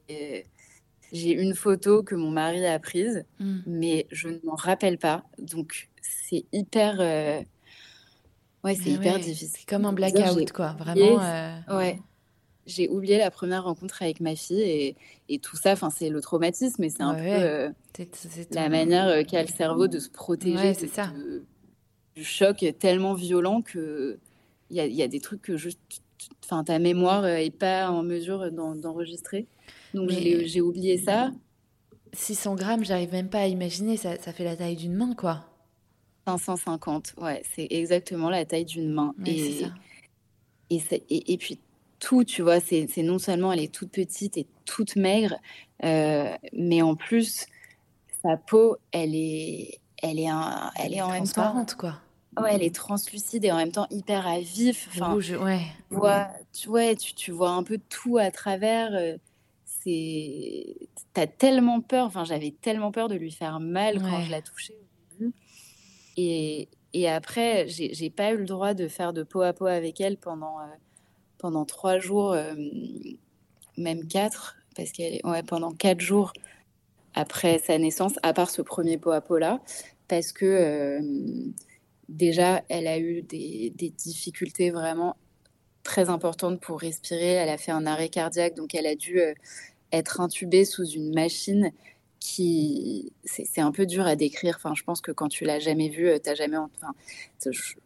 j'ai 1.10 1.32
une 1.32 1.54
photo 1.54 2.02
que 2.02 2.14
mon 2.14 2.30
mari 2.30 2.66
a 2.66 2.78
prise, 2.78 3.24
hmm. 3.40 3.60
mais 3.64 4.06
je 4.10 4.28
ne 4.28 4.38
m'en 4.44 4.56
rappelle 4.56 4.98
pas. 4.98 5.24
Donc 5.38 5.88
c'est 6.02 6.44
hyper. 6.52 7.00
Euh, 8.64 8.68
ouais, 8.68 8.74
c'est 8.74 8.90
hyper 8.90 9.18
difficile. 9.18 9.48
C'est 9.52 9.68
comme 9.68 9.84
un 9.84 9.92
blackout, 9.92 10.52
quoi. 10.52 10.74
Vraiment. 10.78 11.20
Euh, 11.22 11.78
ouais. 11.78 12.00
J'ai 12.66 12.88
oublié 12.88 13.16
la 13.16 13.30
première 13.30 13.64
rencontre 13.64 14.02
avec 14.02 14.20
ma 14.20 14.36
fille 14.36 14.60
et, 14.60 14.96
et 15.28 15.38
tout 15.38 15.56
ça. 15.56 15.72
Enfin, 15.72 15.88
c'est 15.90 16.10
le 16.10 16.20
traumatisme, 16.20 16.82
mais 16.82 16.90
c'est 16.90 17.02
un 17.02 17.14
peu 17.14 17.20
euh, 17.24 17.70
la 18.50 18.68
manière 18.68 19.26
qu'a 19.26 19.42
le 19.42 19.48
cerveau 19.48 19.88
de 19.88 19.98
se 19.98 20.10
protéger. 20.10 20.74
c'est 20.74 20.88
ça. 20.88 21.10
du 22.14 22.24
choc 22.24 22.64
tellement 22.78 23.14
violent 23.14 23.62
que 23.62 24.18
il 24.70 24.76
y, 24.76 24.96
y, 24.96 25.02
a 25.02 25.08
des 25.08 25.20
trucs 25.20 25.40
que 25.40 25.56
juste 25.56 25.80
enfin 26.44 26.62
ta 26.62 26.78
mémoire 26.78 27.26
est 27.26 27.48
pas 27.48 27.90
en 27.90 28.02
mesure 28.02 28.52
d'enregistrer. 28.52 29.46
Donc 29.94 30.10
j'ai 30.10 30.60
oublié 30.60 30.98
ça. 30.98 31.30
600 32.12 32.54
grammes, 32.56 32.84
j'arrive 32.84 33.12
même 33.12 33.28
pas 33.28 33.40
à 33.40 33.46
imaginer, 33.46 33.96
ça, 33.96 34.16
ça 34.18 34.32
fait 34.32 34.44
la 34.44 34.56
taille 34.56 34.76
d'une 34.76 34.94
main, 34.94 35.14
quoi. 35.14 35.44
550, 36.36 37.14
ouais, 37.18 37.42
c'est 37.54 37.68
exactement 37.70 38.28
la 38.28 38.44
taille 38.44 38.64
d'une 38.64 38.92
main. 38.92 39.14
et, 39.24 39.64
Et, 40.70 40.82
et, 41.08 41.32
et, 41.32 41.38
puis 41.38 41.58
tout, 41.98 42.24
tu 42.24 42.42
vois, 42.42 42.60
c'est 42.60 42.88
non 42.98 43.18
seulement 43.18 43.52
elle 43.52 43.60
est 43.60 43.72
toute 43.72 43.90
petite 43.90 44.36
et 44.36 44.46
toute 44.64 44.96
maigre, 44.96 45.34
euh, 45.84 46.34
mais 46.52 46.82
en 46.82 46.94
plus, 46.94 47.46
sa 48.22 48.36
peau, 48.36 48.76
elle 48.92 49.14
est, 49.14 49.80
elle 50.02 50.18
est, 50.18 50.28
un, 50.28 50.70
elle 50.76 50.94
est 50.94 51.00
en 51.00 51.10
même 51.10 51.28
temps. 51.28 51.64
quoi. 51.78 51.94
Ouais, 52.40 52.54
elle 52.54 52.62
est 52.62 52.74
translucide 52.74 53.44
et 53.44 53.50
en 53.50 53.56
même 53.56 53.72
temps 53.72 53.86
hyper 53.90 54.26
à 54.26 54.38
vif. 54.38 54.88
Enfin, 54.92 55.12
Rouge, 55.12 55.32
ouais. 55.32 55.62
Tu 55.90 55.96
vois, 55.96 56.28
tu, 56.52 56.68
ouais, 56.68 56.94
tu, 56.94 57.14
tu, 57.14 57.32
vois 57.32 57.50
un 57.50 57.62
peu 57.62 57.78
tout 57.88 58.18
à 58.18 58.30
travers. 58.30 58.92
Euh, 58.92 59.16
c'est, 59.64 60.76
t'as 61.14 61.26
tellement 61.26 61.80
peur. 61.80 62.06
Enfin, 62.06 62.24
j'avais 62.24 62.54
tellement 62.60 62.92
peur 62.92 63.08
de 63.08 63.16
lui 63.16 63.32
faire 63.32 63.58
mal 63.58 64.00
quand 64.00 64.22
je 64.22 64.30
la 64.30 64.42
touchais. 64.42 64.76
Et, 66.20 66.68
et 66.94 67.08
après, 67.08 67.68
j'ai 67.68 68.10
pas 68.10 68.32
eu 68.32 68.38
le 68.38 68.44
droit 68.44 68.74
de 68.74 68.88
faire 68.88 69.12
de 69.12 69.22
peau 69.22 69.42
à 69.42 69.52
peau 69.52 69.66
avec 69.66 70.00
elle 70.00 70.16
pendant, 70.16 70.58
euh, 70.58 70.64
pendant 71.38 71.64
trois 71.64 72.00
jours, 72.00 72.32
euh, 72.32 72.54
même 73.76 74.08
quatre, 74.08 74.56
parce 74.74 74.90
qu'elle 74.90 75.20
ouais, 75.22 75.44
pendant 75.44 75.70
quatre 75.70 76.00
jours 76.00 76.32
après 77.14 77.60
sa 77.60 77.78
naissance, 77.78 78.14
à 78.24 78.32
part 78.32 78.50
ce 78.50 78.62
premier 78.62 78.98
pot 78.98 79.12
à 79.12 79.20
pot 79.20 79.38
là, 79.38 79.60
parce 80.08 80.32
que 80.32 80.44
euh, 80.44 81.00
déjà, 82.08 82.64
elle 82.68 82.88
a 82.88 82.98
eu 82.98 83.22
des, 83.22 83.70
difficultés 83.96 84.70
vraiment 84.70 85.16
très 85.84 86.10
importantes 86.10 86.60
pour 86.60 86.80
respirer. 86.80 87.34
Elle 87.34 87.48
a 87.48 87.58
fait 87.58 87.70
un 87.70 87.86
arrêt 87.86 88.08
cardiaque, 88.08 88.56
donc 88.56 88.74
elle 88.74 88.86
a 88.86 88.96
dû 88.96 89.20
être 89.92 90.20
intubée 90.20 90.64
sous 90.64 90.84
une 90.84 91.14
machine 91.14 91.70
qui 92.20 93.12
c'est 93.24 93.60
un 93.60 93.72
peu 93.72 93.86
dur 93.86 94.06
à 94.06 94.16
décrire. 94.16 94.56
Enfin, 94.56 94.74
je 94.74 94.82
pense 94.82 95.00
que 95.00 95.12
quand 95.12 95.28
tu 95.28 95.44
l'as 95.44 95.60
jamais 95.60 95.88
vu, 95.88 96.08
euh, 96.08 96.18
t'as 96.18 96.34
jamais. 96.34 96.56
Enfin, 96.56 96.92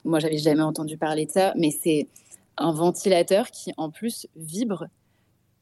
moi, 0.05 0.18
j'avais 0.18 0.39
jamais 0.39 0.62
entendu 0.62 0.97
parler 0.97 1.26
de 1.26 1.30
ça, 1.30 1.53
mais 1.57 1.70
c'est 1.70 2.09
un 2.57 2.72
ventilateur 2.72 3.51
qui 3.51 3.72
en 3.76 3.91
plus 3.91 4.26
vibre 4.37 4.87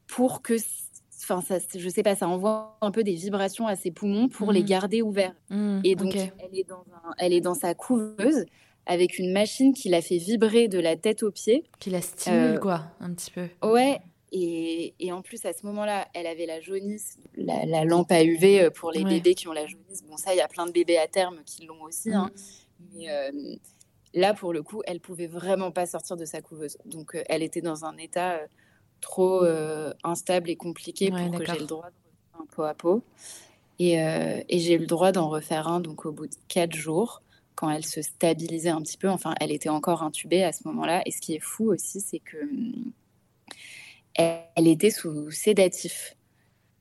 pour 0.07 0.43
que 0.43 0.55
enfin 1.23 1.41
ça, 1.41 1.59
je 1.77 1.89
sais 1.89 2.03
pas, 2.03 2.15
ça 2.17 2.29
envoie 2.29 2.77
un 2.81 2.91
peu 2.91 3.05
des 3.05 3.15
vibrations 3.15 3.67
à 3.67 3.77
ses 3.77 3.91
poumons 3.91 4.29
pour 4.29 4.53
les 4.53 4.63
mmh. 4.63 4.67
garder 4.67 5.03
ouverts. 5.03 5.35
Mmh, 5.51 5.81
et 5.85 5.95
donc 5.95 6.17
elle, 6.17 6.33
est 6.53 6.69
dans 6.69 6.85
elle 7.19 7.33
est 7.33 7.41
dans 7.41 7.55
sa 7.55 7.75
couveuse 7.75 8.47
avec 8.87 9.19
une 9.19 9.33
machine 9.33 9.73
qui 9.73 9.89
la 9.89 10.03
fait 10.03 10.17
vibrer 10.17 10.69
de 10.69 10.81
la 10.81 10.97
tête 10.97 11.23
aux 11.23 11.31
pieds. 11.31 11.65
Qui 11.79 11.91
la 11.91 12.01
stimule, 12.01 12.57
euh, 12.57 12.59
quoi, 12.59 12.83
un 13.01 13.13
petit 13.13 13.31
peu. 13.31 13.47
Ouais. 13.63 14.01
Et, 14.33 14.95
et, 15.01 15.13
en 15.13 15.23
plus, 15.23 15.45
à 15.45 15.53
ce 15.53 15.67
moment-là, 15.67 16.07
elle 16.15 16.27
avait 16.27 16.47
la 16.47 16.61
jaunisse, 16.61 17.19
la, 17.37 17.85
lampe 17.85 18.13
à 18.13 18.23
UV 18.23 18.63
euh, 18.63 18.71
pour 18.71 18.93
les 18.93 19.03
bébés 19.03 19.35
qui 19.35 19.49
ont 19.49 19.53
la 19.53 19.67
jaunisse. 19.67 20.05
Bon, 20.09 20.17
ça, 20.17 20.33
il 20.33 20.37
y 20.37 20.41
a 20.41 20.47
plein 20.47 20.67
de 20.67 20.73
bébés 20.73 20.99
à 20.99 21.09
terme 21.09 21.41
qui 21.45 21.67
l'ont 21.67 21.83
aussi. 21.83 22.13
Hein. 22.13 22.31
Mmh. 22.79 22.85
Mais 22.95 23.11
euh, 23.11 23.57
là, 24.15 24.33
pour 24.35 24.53
le 24.53 24.63
coup, 24.63 24.83
elle 24.87 25.01
pouvait 25.01 25.27
vraiment 25.27 25.73
pas 25.73 25.87
sortir 25.87 26.17
de 26.17 26.25
sa 26.25 26.43
couveuse. 26.43 26.79
Donc, 26.85 27.21
elle 27.29 27.43
était 27.43 27.61
dans 27.61 27.85
un 27.85 27.97
état 27.97 28.41
trop 29.01 29.45
euh, 29.45 29.93
instable 30.05 30.51
et 30.51 30.57
compliqué 30.57 31.11
pour 31.11 31.39
que 31.39 31.45
j'ai 31.45 31.59
le 31.59 31.67
droit 31.67 31.91
de 31.91 31.97
refaire 31.97 32.41
un 32.41 32.47
pot 32.47 32.63
à 32.63 32.75
pot. 32.75 33.03
Et, 33.79 34.03
euh, 34.03 34.43
et 34.49 34.59
j'ai 34.59 34.75
eu 34.75 34.79
le 34.79 34.87
droit 34.87 35.11
d'en 35.11 35.29
refaire 35.29 35.67
un 35.69 35.81
donc 35.81 36.05
au 36.05 36.13
bout 36.13 36.27
de 36.27 36.35
quatre 36.49 36.75
jours, 36.75 37.23
quand 37.55 37.71
elle 37.71 37.85
se 37.85 38.03
stabilisait 38.03 38.69
un 38.69 38.83
petit 38.83 38.99
peu. 38.99 39.09
Enfin, 39.09 39.35
elle 39.41 39.53
était 39.53 39.71
encore 39.71 40.03
intubée 40.03 40.45
à 40.45 40.53
ce 40.53 40.67
moment-là. 40.69 41.03
Et 41.07 41.11
ce 41.11 41.21
qui 41.21 41.35
est 41.35 41.41
fou 41.41 41.73
aussi, 41.73 42.01
c'est 42.01 42.19
que 42.19 42.37
elle, 44.57 44.69
était 44.69 44.91
sous 44.91 45.31
sédatif. 45.31 46.17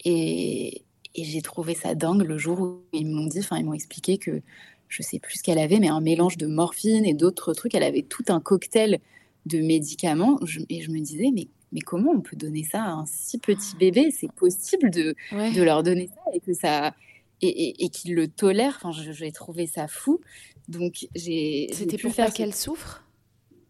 Et, 0.06 0.84
et 1.16 1.24
j'ai 1.24 1.42
trouvé 1.42 1.76
ça 1.76 1.96
dingue 1.96 2.24
le 2.24 2.38
jour 2.38 2.60
où 2.60 2.82
ils 2.94 3.08
m'ont 3.08 3.28
dit, 3.28 3.40
enfin 3.40 3.58
ils 3.58 3.66
m'ont 3.66 3.74
expliqué 3.74 4.18
que 4.18 4.42
je 4.88 5.04
sais 5.04 5.20
plus 5.20 5.40
ce 5.40 5.44
qu'elle 5.44 5.60
avait, 5.60 5.80
mais 5.80 5.90
un 5.90 6.02
mélange 6.02 6.38
de 6.38 6.48
morphine 6.48 7.06
et 7.06 7.14
d'autres 7.14 7.54
trucs. 7.54 7.76
Elle 7.76 7.84
avait 7.84 8.02
tout 8.02 8.24
un 8.30 8.40
cocktail 8.40 9.00
de 9.46 9.60
médicaments. 9.60 10.40
et 10.70 10.82
je 10.82 10.92
me 10.92 11.00
disais, 11.00 11.32
mais 11.34 11.48
mais 11.72 11.82
comment 11.82 12.12
on 12.12 12.22
peut 12.22 12.36
donner 12.36 12.64
ça 12.64 12.84
à 12.84 12.90
un 12.90 13.06
si 13.06 13.38
petit 13.38 13.76
bébé? 13.76 14.12
C'est 14.12 14.32
possible 14.32 14.90
de, 14.90 15.16
de 15.32 15.62
leur 15.62 15.84
donner 15.84 16.08
ça 16.08 16.22
et 16.34 16.40
que 16.40 16.54
ça 16.54 16.96
et, 17.42 17.86
et, 17.86 17.90
qu'ils 17.90 18.16
le 18.16 18.28
tolèrent. 18.28 18.80
Enfin, 18.82 18.92
j'ai 18.92 19.32
trouvé 19.32 19.68
ça 19.68 19.88
fou. 19.88 20.20
Donc 20.68 21.08
j'ai. 21.16 21.70
C'était 21.72 21.98
pour 21.98 22.12
faire 22.12 22.34
qu'elle 22.34 22.54
souffre? 22.54 23.04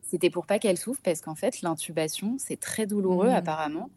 C'était 0.10 0.30
pour 0.30 0.46
pas 0.46 0.60
qu'elle 0.60 0.78
souffre 0.78 1.02
parce 1.04 1.22
qu'en 1.22 1.36
fait 1.36 1.62
l'intubation 1.62 2.38
c'est 2.40 2.60
très 2.60 2.88
douloureux 2.88 3.30
mmh. 3.30 3.34
apparemment 3.34 3.90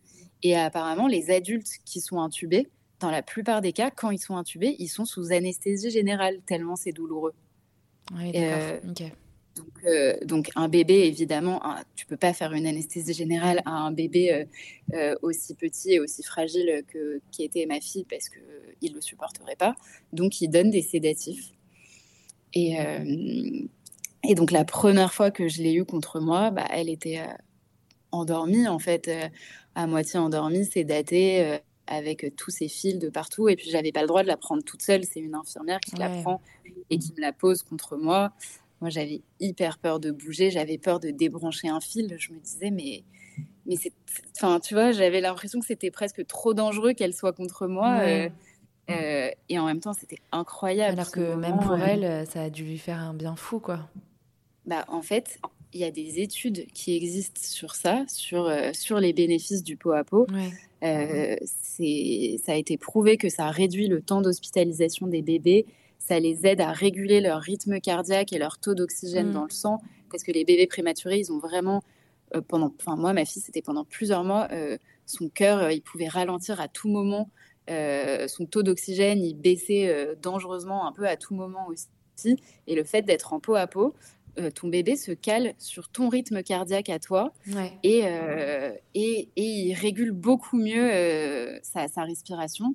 et 0.43 0.57
apparemment 0.57 1.07
les 1.07 1.31
adultes 1.31 1.71
qui 1.85 2.01
sont 2.01 2.21
intubés 2.21 2.69
dans 3.01 3.11
la 3.11 3.23
plupart 3.23 3.61
des 3.61 3.73
cas 3.73 3.91
quand 3.91 4.11
ils 4.11 4.19
sont 4.19 4.37
intubés 4.37 4.77
ils 4.79 4.89
sont 4.89 5.05
sous 5.05 5.33
anesthésie 5.33 5.91
générale 5.91 6.41
tellement 6.47 6.77
c'est 6.77 6.93
douloureux. 6.93 7.35
Oui, 8.15 8.33
d'accord. 8.33 8.91
ok. 8.91 9.13
Donc, 9.55 9.67
euh, 9.85 10.17
donc, 10.25 10.51
un 10.55 10.69
bébé, 10.69 11.07
évidemment, 11.07 11.61
tu 11.95 12.07
peux 12.07 12.17
pas 12.17 12.33
faire 12.33 12.53
une 12.53 12.67
anesthésie 12.67 13.13
générale 13.13 13.61
à 13.67 13.73
un 13.73 13.93
bébé 13.93 14.33
euh, 14.33 14.45
euh, 14.95 15.15
aussi 15.23 15.55
petit 15.55 15.93
et 15.93 16.01
aussi 16.01 16.23
fragile 16.23 16.83
que 16.89 17.21
qui 17.31 17.45
était 17.45 17.67
ma 17.67 17.81
fille 17.81 18.07
parce 18.09 18.29
que 18.29 18.39
il 18.81 18.95
le 18.95 19.01
supporterait 19.01 19.57
pas. 19.57 19.77
Donc, 20.13 20.41
il 20.41 20.49
donne 20.49 20.71
des 20.71 20.83
sédatifs. 20.83 21.53
Et, 22.55 22.77
et 24.25 24.35
donc 24.35 24.51
la 24.51 24.65
première 24.65 25.13
fois 25.13 25.31
que 25.31 25.49
je 25.49 25.63
l'ai 25.63 25.73
eu 25.73 25.85
contre 25.85 26.21
moi, 26.21 26.51
bah, 26.51 26.67
elle 26.71 26.89
était 26.89 27.21
endormie 28.11 28.69
en 28.69 28.79
fait, 28.79 29.11
à 29.75 29.87
moitié 29.87 30.19
endormie, 30.19 30.65
sédatée 30.65 31.61
avec 31.87 32.35
tous 32.37 32.51
ces 32.51 32.69
fils 32.69 32.99
de 32.99 33.09
partout. 33.09 33.49
Et 33.49 33.57
puis, 33.57 33.71
j'avais 33.71 33.93
pas 33.93 34.01
le 34.01 34.07
droit 34.07 34.23
de 34.23 34.29
la 34.29 34.37
prendre 34.37 34.63
toute 34.63 34.83
seule. 34.83 35.05
C'est 35.05 35.21
une 35.21 35.35
infirmière 35.35 35.81
qui 35.81 35.97
la 35.97 36.09
prend 36.09 36.41
et 36.91 36.99
qui 36.99 37.13
me 37.13 37.21
la 37.21 37.33
pose 37.33 37.63
contre 37.63 37.97
moi. 37.97 38.33
Moi, 38.81 38.91
j'avais 38.91 39.23
hyper 39.41 39.79
peur 39.79 40.01
de 40.01 40.11
bouger, 40.11 40.51
j'avais 40.51 40.79
peur 40.79 41.01
de 41.01 41.11
débrancher 41.11 41.69
un 41.69 41.81
fil. 41.81 42.17
Je 42.19 42.33
me 42.33 42.41
disais, 42.41 42.71
mais, 42.71 43.05
mais 43.67 43.77
c'est, 43.77 43.93
enfin, 44.37 44.59
tu 44.59 44.75
vois, 44.75 44.93
j'avais 44.93 45.21
l'impression 45.21 45.61
que 45.61 45.67
c'était 45.67 45.91
presque 45.91 46.27
trop 46.27 46.55
dangereux 46.55 46.93
qu'elle 46.93 47.15
soit 47.15 47.33
contre 47.33 47.67
moi. 47.67 47.99
Euh, 48.01 48.29
euh, 48.91 49.31
et 49.49 49.59
en 49.59 49.67
même 49.67 49.81
temps, 49.81 49.93
c'était 49.93 50.19
incroyable. 50.33 50.99
Alors 50.99 51.13
que 51.13 51.35
même 51.35 51.59
pour 51.61 51.77
elle, 51.77 52.05
euh, 52.05 52.25
ça 52.25 52.43
a 52.43 52.51
dû 52.51 52.65
lui 52.65 52.79
faire 52.79 52.99
un 52.99 53.15
bien 53.15 53.37
fou, 53.37 53.61
quoi. 53.61 53.89
Bah, 54.67 54.85
en 54.89 55.03
fait, 55.03 55.39
il 55.73 55.81
y 55.81 55.85
a 55.85 55.91
des 55.91 56.21
études 56.21 56.67
qui 56.73 56.95
existent 56.95 57.41
sur 57.43 57.75
ça, 57.75 58.05
sur, 58.09 58.53
sur 58.73 59.01
les 59.01 59.13
bénéfices 59.13 59.63
du 59.63 59.77
pot 59.77 59.93
à 59.93 60.05
pot. 60.05 60.27
c'est, 60.81 62.37
ça 62.45 62.53
a 62.53 62.57
été 62.57 62.77
prouvé 62.77 63.17
que 63.17 63.29
ça 63.29 63.51
réduit 63.51 63.89
le 63.89 64.03
temps 64.03 64.21
d'hospitalisation 64.21 65.07
des 65.07 65.23
bébés, 65.23 65.67
ça 66.03 66.19
les 66.19 66.47
aide 66.47 66.61
à 66.61 66.73
réguler 66.73 67.21
leur 67.21 67.41
rythme 67.41 67.81
cardiaque 67.81 68.33
et 68.33 68.39
leur 68.39 68.59
taux 68.59 68.75
d'oxygène 68.75 69.31
mm. 69.31 69.33
dans 69.33 69.45
le 69.45 69.51
sang, 69.51 69.81
parce 70.11 70.23
que 70.23 70.33
les 70.33 70.45
bébés 70.45 70.67
prématurés, 70.67 71.19
ils 71.19 71.33
ont 71.33 71.39
vraiment, 71.39 71.83
euh, 72.35 72.41
pendant, 72.41 72.73
enfin 72.79 72.97
moi, 72.97 73.13
ma 73.13 73.25
fille, 73.25 73.43
c'était 73.43 73.63
pendant 73.63 73.85
plusieurs 73.85 74.25
mois, 74.25 74.49
euh, 74.53 74.77
son 75.07 75.29
cœur, 75.29 75.59
euh, 75.59 75.73
il 75.73 75.81
pouvait 75.81 76.09
ralentir 76.09 76.61
à 76.61 76.69
tout 76.69 76.89
moment, 76.89 77.31
son 77.69 78.45
taux 78.45 78.63
d'oxygène, 78.63 79.25
il 79.25 79.35
baissait 79.35 80.17
dangereusement 80.21 80.87
un 80.87 80.93
peu 80.93 81.07
à 81.07 81.17
tout 81.17 81.35
moment 81.35 81.69
aussi, 81.69 82.37
et 82.67 82.75
le 82.75 82.85
fait 82.85 83.01
d'être 83.03 83.33
en 83.33 83.41
peau 83.41 83.55
à 83.55 83.67
peau, 83.67 83.95
ton 84.55 84.69
bébé 84.69 84.97
se 84.97 85.13
cale 85.13 85.55
sur 85.59 85.89
ton 85.89 86.09
rythme 86.09 86.43
cardiaque 86.43 86.89
à 86.89 86.99
toi 86.99 87.33
et, 87.83 88.05
et, 88.95 89.29
et, 89.37 89.43
il 89.43 89.75
régule 89.75 90.13
beaucoup 90.13 90.57
mieux 90.57 91.61
sa, 91.63 91.89
sa, 91.89 92.05
respiration. 92.05 92.75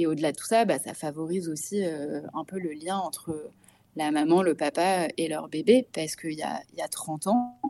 Et 0.00 0.06
au-delà 0.06 0.32
de 0.32 0.36
tout 0.36 0.46
ça, 0.46 0.64
bah, 0.64 0.78
ça 0.78 0.94
favorise 0.94 1.50
aussi 1.50 1.84
euh, 1.84 2.22
un 2.32 2.44
peu 2.44 2.58
le 2.58 2.72
lien 2.72 2.96
entre 2.96 3.50
la 3.96 4.10
maman, 4.10 4.42
le 4.42 4.54
papa 4.54 5.08
et 5.18 5.28
leur 5.28 5.48
bébé, 5.48 5.86
parce 5.92 6.16
qu'il 6.16 6.32
y 6.32 6.42
a, 6.42 6.62
y 6.74 6.80
a 6.80 6.88
30 6.88 7.26
ans, 7.26 7.60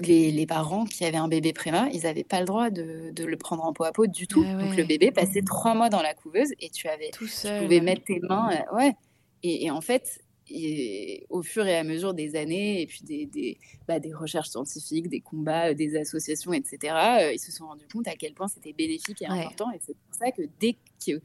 les, 0.00 0.46
parents 0.46 0.84
qui 0.84 1.06
avaient 1.06 1.16
un 1.16 1.28
bébé 1.28 1.54
préma, 1.54 1.88
ils 1.92 2.02
n'avaient 2.02 2.22
pas 2.22 2.40
le 2.40 2.44
droit 2.44 2.68
de, 2.68 3.12
le 3.16 3.36
prendre 3.38 3.64
en 3.64 3.72
peau 3.72 3.84
à 3.84 3.92
peau 3.92 4.06
du 4.06 4.26
tout. 4.26 4.44
Ah 4.46 4.62
Donc 4.62 4.76
le 4.76 4.84
bébé 4.84 5.10
passait 5.10 5.40
trois 5.40 5.74
mois 5.74 5.88
dans 5.88 6.02
la 6.02 6.12
couveuse 6.12 6.50
et 6.60 6.68
tu 6.68 6.88
avais, 6.88 7.10
tu 7.12 7.24
pouvais 7.24 7.80
mettre 7.80 8.04
tes 8.04 8.20
mains, 8.20 8.50
euh, 8.52 8.76
ouais. 8.76 8.94
Et, 9.42 9.64
et, 9.64 9.70
en 9.70 9.80
fait, 9.80 10.20
et 10.52 11.26
au 11.30 11.42
fur 11.42 11.66
et 11.66 11.76
à 11.76 11.84
mesure 11.84 12.14
des 12.14 12.36
années, 12.36 12.82
et 12.82 12.86
puis 12.86 13.02
des, 13.02 13.26
des, 13.26 13.58
bah, 13.88 13.98
des 13.98 14.12
recherches 14.12 14.50
scientifiques, 14.50 15.08
des 15.08 15.20
combats, 15.20 15.70
euh, 15.70 15.74
des 15.74 15.96
associations, 15.96 16.52
etc., 16.52 16.78
euh, 17.20 17.32
ils 17.32 17.38
se 17.38 17.52
sont 17.52 17.66
rendus 17.66 17.86
compte 17.92 18.08
à 18.08 18.14
quel 18.16 18.34
point 18.34 18.48
c'était 18.48 18.72
bénéfique 18.72 19.22
et 19.22 19.26
important. 19.26 19.70
Et 19.72 19.78
c'est 19.80 19.96
pour 19.96 20.14
ça 20.14 20.30
que 20.30 20.42
dès, 20.60 20.76
que 21.04 21.20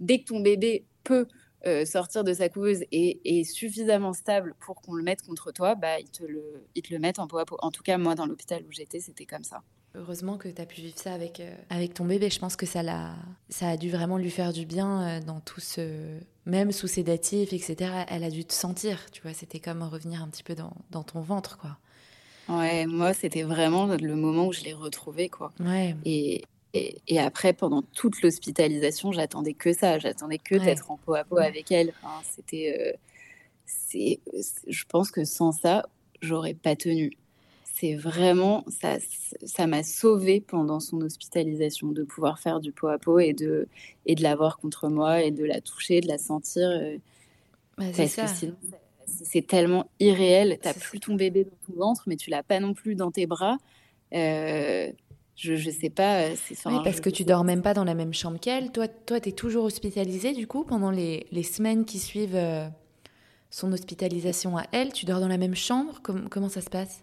dès 0.00 0.20
que 0.20 0.24
ton 0.24 0.40
bébé 0.40 0.84
peut 1.04 1.26
euh, 1.66 1.84
sortir 1.84 2.24
de 2.24 2.32
sa 2.32 2.48
couveuse 2.48 2.84
et 2.90 3.20
est 3.24 3.44
suffisamment 3.44 4.12
stable 4.12 4.54
pour 4.60 4.80
qu'on 4.80 4.94
le 4.94 5.02
mette 5.02 5.22
contre 5.22 5.52
toi, 5.52 5.74
bah, 5.74 6.00
ils, 6.00 6.10
te 6.10 6.24
le, 6.24 6.66
ils 6.74 6.82
te 6.82 6.92
le 6.92 6.98
mettent 6.98 7.18
en 7.18 7.28
peau 7.28 7.38
à 7.38 7.44
peau. 7.44 7.56
En 7.60 7.70
tout 7.70 7.82
cas, 7.82 7.98
moi, 7.98 8.14
dans 8.14 8.26
l'hôpital 8.26 8.64
où 8.66 8.72
j'étais, 8.72 9.00
c'était 9.00 9.26
comme 9.26 9.44
ça. 9.44 9.62
Heureusement 9.96 10.36
que 10.38 10.48
tu 10.48 10.62
as 10.62 10.66
pu 10.66 10.82
vivre 10.82 10.96
ça 10.96 11.12
avec, 11.12 11.40
euh, 11.40 11.52
avec 11.68 11.94
ton 11.94 12.04
bébé. 12.04 12.30
Je 12.30 12.38
pense 12.38 12.54
que 12.54 12.64
ça, 12.64 12.80
a, 12.86 13.14
ça 13.48 13.68
a 13.68 13.76
dû 13.76 13.90
vraiment 13.90 14.18
lui 14.18 14.30
faire 14.30 14.52
du 14.52 14.64
bien 14.64 15.02
euh, 15.02 15.20
dans 15.20 15.40
tout 15.40 15.60
ce. 15.60 16.16
Même 16.46 16.70
sous 16.70 16.86
sédatif, 16.86 17.52
etc. 17.52 18.04
Elle 18.08 18.24
a 18.24 18.30
dû 18.30 18.44
te 18.44 18.52
sentir, 18.52 19.10
tu 19.10 19.20
vois. 19.22 19.32
C'était 19.32 19.58
comme 19.58 19.82
revenir 19.82 20.22
un 20.22 20.28
petit 20.28 20.44
peu 20.44 20.54
dans, 20.54 20.72
dans 20.90 21.02
ton 21.02 21.20
ventre, 21.20 21.58
quoi. 21.58 21.76
Ouais, 22.48 22.86
moi, 22.86 23.14
c'était 23.14 23.42
vraiment 23.42 23.86
le 23.86 24.16
moment 24.16 24.46
où 24.46 24.52
je 24.52 24.62
l'ai 24.62 24.72
retrouvée, 24.72 25.28
quoi. 25.28 25.52
Ouais. 25.60 25.94
Et, 26.04 26.44
et, 26.72 27.18
après, 27.18 27.52
pendant 27.52 27.82
toute 27.82 28.22
l'hospitalisation, 28.22 29.12
j'attendais 29.12 29.54
que 29.54 29.72
ça. 29.72 29.98
J'attendais 29.98 30.38
que 30.38 30.54
d'être 30.54 30.90
en 30.90 30.96
peau 30.96 31.14
à 31.14 31.24
peau 31.24 31.38
avec 31.38 31.70
elle. 31.72 31.92
c'était, 32.22 32.96
c'est, 33.66 34.20
je 34.66 34.84
pense 34.84 35.10
que 35.10 35.24
sans 35.24 35.52
ça, 35.52 35.86
j'aurais 36.22 36.54
pas 36.54 36.76
tenu. 36.76 37.16
C'est 37.80 37.94
vraiment 37.94 38.64
ça, 38.68 38.98
ça 39.42 39.66
m'a 39.66 39.82
sauvée 39.82 40.40
pendant 40.40 40.80
son 40.80 41.00
hospitalisation 41.00 41.88
de 41.88 42.02
pouvoir 42.02 42.38
faire 42.38 42.60
du 42.60 42.72
peau 42.72 42.88
à 42.88 42.98
peau 42.98 43.18
et 43.18 43.32
de 43.32 43.68
et 44.04 44.14
de 44.14 44.22
l'avoir 44.22 44.58
contre 44.58 44.88
moi 44.88 45.22
et 45.22 45.30
de 45.30 45.44
la 45.44 45.62
toucher, 45.62 46.02
de 46.02 46.08
la 46.08 46.18
sentir. 46.18 46.68
Bah, 47.78 47.86
parce 47.96 48.14
que 48.16 48.26
sinon, 48.26 48.56
c'est 49.06 49.46
tellement 49.46 49.90
irréel. 49.98 50.58
T'as 50.60 50.74
plus 50.74 51.00
ton 51.00 51.14
bébé 51.14 51.44
dans 51.44 51.74
ton 51.74 51.80
ventre, 51.80 52.02
mais 52.06 52.16
tu 52.16 52.30
l'as 52.30 52.42
pas 52.42 52.60
non 52.60 52.74
plus 52.74 52.94
dans 52.94 53.10
tes 53.10 53.26
bras. 53.26 53.58
Euh, 54.14 54.90
je, 55.36 55.56
je 55.56 55.70
sais 55.70 55.90
pas. 55.90 56.24
Euh, 56.24 56.34
oui, 56.66 56.78
parce 56.84 57.00
que 57.00 57.10
tu 57.10 57.24
dors 57.24 57.44
même 57.44 57.62
pas 57.62 57.74
dans 57.74 57.84
la 57.84 57.94
même 57.94 58.12
chambre 58.12 58.38
qu'elle. 58.38 58.72
Toi, 58.72 58.88
toi, 58.88 59.16
es 59.16 59.32
toujours 59.32 59.64
hospitalisée 59.64 60.32
du 60.32 60.46
coup 60.46 60.64
pendant 60.64 60.90
les, 60.90 61.26
les 61.32 61.42
semaines 61.42 61.84
qui 61.84 61.98
suivent 61.98 62.36
euh, 62.36 62.68
son 63.50 63.72
hospitalisation 63.72 64.58
à 64.58 64.64
elle. 64.72 64.92
Tu 64.92 65.06
dors 65.06 65.20
dans 65.20 65.28
la 65.28 65.38
même 65.38 65.54
chambre. 65.56 66.00
comment 66.02 66.48
ça 66.48 66.60
se 66.60 66.70
passe? 66.70 67.02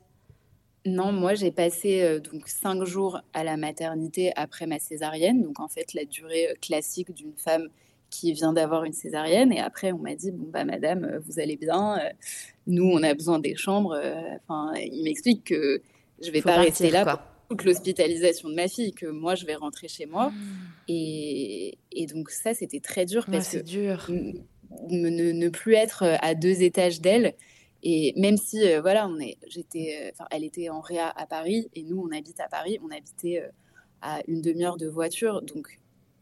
Non, 0.88 1.11
moi 1.11 1.35
j'ai 1.35 1.51
passé 1.51 2.19
donc 2.19 2.47
cinq 2.47 2.83
jours 2.83 3.21
à 3.33 3.43
la 3.43 3.57
maternité 3.57 4.31
après 4.35 4.67
ma 4.67 4.79
césarienne. 4.79 5.41
Donc 5.41 5.59
en 5.59 5.67
fait 5.67 5.93
la 5.93 6.05
durée 6.05 6.55
classique 6.61 7.11
d'une 7.11 7.33
femme 7.35 7.69
qui 8.09 8.33
vient 8.33 8.53
d'avoir 8.53 8.83
une 8.83 8.93
césarienne. 8.93 9.51
Et 9.51 9.59
après, 9.59 9.91
on 9.91 9.99
m'a 9.99 10.15
dit 10.15 10.31
bon 10.31 10.49
bah 10.49 10.65
madame, 10.65 11.05
euh, 11.05 11.19
vous 11.25 11.39
allez 11.39 11.57
bien. 11.57 11.97
Euh, 11.99 12.09
nous, 12.65 12.85
on 12.85 13.03
a 13.03 13.13
besoin 13.13 13.39
des 13.39 13.55
chambres. 13.55 13.93
Euh, 13.93 14.21
enfin, 14.47 14.73
il 14.79 15.03
m'explique 15.03 15.45
que 15.45 15.81
je 16.21 16.31
vais 16.31 16.41
pas 16.41 16.57
rester 16.57 16.89
là 16.89 17.05
pour 17.05 17.57
toute 17.57 17.65
l'hospitalisation 17.65 18.49
de 18.49 18.55
ma 18.55 18.67
fille, 18.67 18.93
que 18.93 19.05
moi 19.05 19.35
je 19.35 19.45
vais 19.45 19.55
rentrer 19.55 19.88
chez 19.88 20.05
moi. 20.05 20.31
Et, 20.88 21.77
et, 21.91 22.05
donc 22.07 22.29
ça, 22.29 22.53
c'était 22.53 22.79
très 22.79 23.05
dur 23.05 23.25
parce 23.25 23.49
que 23.49 23.57
dur. 23.57 24.09
Ne, 24.89 25.09
ne, 25.09 25.49
plus 25.49 25.75
être 25.75 26.03
à 26.21 26.35
deux 26.35 26.61
étages 26.61 26.99
d'elle. 26.99 27.35
Et 27.84 28.13
même 28.17 28.38
si, 28.38 28.59
voilà, 28.82 29.07
on 29.07 29.19
est, 29.19 29.38
j'étais, 29.47 30.11
enfin, 30.13 30.25
elle 30.32 30.43
était 30.43 30.69
en 30.69 30.82
réa 30.82 31.09
à 31.15 31.25
Paris 31.25 31.69
et 31.75 31.84
nous, 31.84 32.01
on 32.01 32.15
habite 32.15 32.39
à 32.39 32.47
Paris, 32.47 32.80
on 32.84 32.89
habitait 32.89 33.43
à 34.01 34.21
une 34.28 34.41
demi-heure 34.41 34.78
de 34.78 34.88
voiture. 34.88 35.41
Donc, 35.41 35.80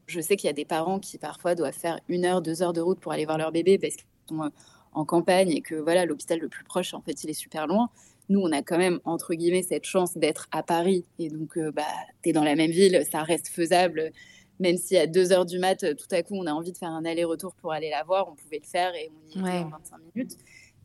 je 0.07 0.19
sais 0.21 0.35
qu'il 0.35 0.47
y 0.47 0.49
a 0.49 0.53
des 0.53 0.65
parents 0.65 0.99
qui 0.99 1.17
parfois 1.17 1.55
doivent 1.55 1.73
faire 1.73 1.99
une 2.07 2.25
heure, 2.25 2.41
deux 2.41 2.61
heures 2.61 2.73
de 2.73 2.81
route 2.81 2.99
pour 2.99 3.11
aller 3.11 3.25
voir 3.25 3.37
leur 3.37 3.51
bébé 3.51 3.77
parce 3.77 3.95
qu'ils 3.95 4.05
sont 4.29 4.43
euh, 4.43 4.49
en 4.93 5.05
campagne 5.05 5.51
et 5.51 5.61
que 5.61 5.75
voilà 5.75 6.05
l'hôpital 6.05 6.39
le 6.39 6.47
plus 6.47 6.63
proche 6.63 6.93
en 6.93 7.01
fait 7.01 7.23
il 7.23 7.29
est 7.29 7.33
super 7.33 7.67
loin. 7.67 7.89
Nous 8.29 8.39
on 8.39 8.51
a 8.51 8.61
quand 8.61 8.77
même 8.77 8.99
entre 9.03 9.33
guillemets 9.33 9.63
cette 9.63 9.85
chance 9.85 10.17
d'être 10.17 10.47
à 10.51 10.63
Paris 10.63 11.05
et 11.19 11.29
donc 11.29 11.57
euh, 11.57 11.71
bah 11.71 11.83
t'es 12.21 12.33
dans 12.33 12.43
la 12.43 12.55
même 12.55 12.71
ville, 12.71 13.03
ça 13.09 13.23
reste 13.23 13.47
faisable. 13.47 14.11
Même 14.59 14.77
si 14.77 14.95
à 14.95 15.05
deux 15.05 15.33
heures 15.33 15.45
du 15.45 15.59
mat, 15.59 15.85
tout 15.95 16.07
à 16.11 16.23
coup 16.23 16.35
on 16.35 16.45
a 16.45 16.51
envie 16.51 16.71
de 16.71 16.77
faire 16.77 16.89
un 16.89 17.03
aller-retour 17.03 17.55
pour 17.55 17.73
aller 17.73 17.89
la 17.89 18.03
voir, 18.03 18.29
on 18.31 18.35
pouvait 18.35 18.61
le 18.63 18.67
faire 18.67 18.95
et 18.95 19.11
on 19.11 19.27
y 19.27 19.39
était 19.39 19.65
en 19.65 19.69
25 19.69 19.97
minutes. 20.15 20.37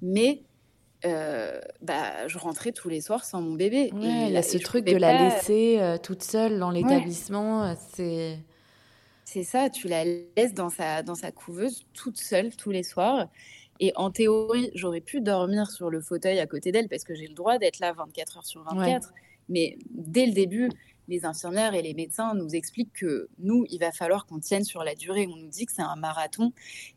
Mais 0.02 0.42
euh, 1.04 1.60
bah, 1.82 2.28
je 2.28 2.38
rentrais 2.38 2.72
tous 2.72 2.88
les 2.88 3.00
soirs 3.00 3.24
sans 3.24 3.40
mon 3.40 3.54
bébé. 3.54 3.90
il 3.94 4.30
y 4.30 4.36
a 4.36 4.42
ce 4.42 4.58
truc 4.58 4.84
de 4.84 4.96
la 4.96 5.30
laisser 5.30 5.96
toute 6.02 6.22
seule 6.22 6.58
dans 6.58 6.70
l'établissement. 6.70 7.74
C'est 7.94 8.38
c'est 9.32 9.44
ça, 9.44 9.70
tu 9.70 9.86
la 9.86 10.04
laisses 10.04 10.54
dans 10.54 10.70
sa, 10.70 11.04
dans 11.04 11.14
sa 11.14 11.30
couveuse 11.30 11.86
toute 11.92 12.16
seule 12.16 12.56
tous 12.56 12.72
les 12.72 12.82
soirs. 12.82 13.28
Et 13.78 13.92
en 13.94 14.10
théorie, 14.10 14.72
j'aurais 14.74 15.00
pu 15.00 15.20
dormir 15.20 15.70
sur 15.70 15.88
le 15.88 16.00
fauteuil 16.00 16.40
à 16.40 16.48
côté 16.48 16.72
d'elle 16.72 16.88
parce 16.88 17.04
que 17.04 17.14
j'ai 17.14 17.28
le 17.28 17.34
droit 17.34 17.56
d'être 17.58 17.78
là 17.78 17.92
24 17.92 18.38
heures 18.38 18.44
sur 18.44 18.64
24. 18.64 19.12
Mais 19.48 19.78
dès 19.90 20.26
le 20.26 20.32
début, 20.32 20.68
les 21.06 21.24
infirmières 21.24 21.74
et 21.74 21.82
les 21.82 21.94
médecins 21.94 22.34
nous 22.34 22.56
expliquent 22.56 22.92
que 22.92 23.28
nous, 23.38 23.64
il 23.70 23.78
va 23.78 23.92
falloir 23.92 24.26
qu'on 24.26 24.40
tienne 24.40 24.64
sur 24.64 24.82
la 24.82 24.96
durée. 24.96 25.28
On 25.32 25.36
nous 25.36 25.48
dit 25.48 25.64
que 25.64 25.72
c'est 25.72 25.80
un 25.80 25.94
marathon. 25.94 26.52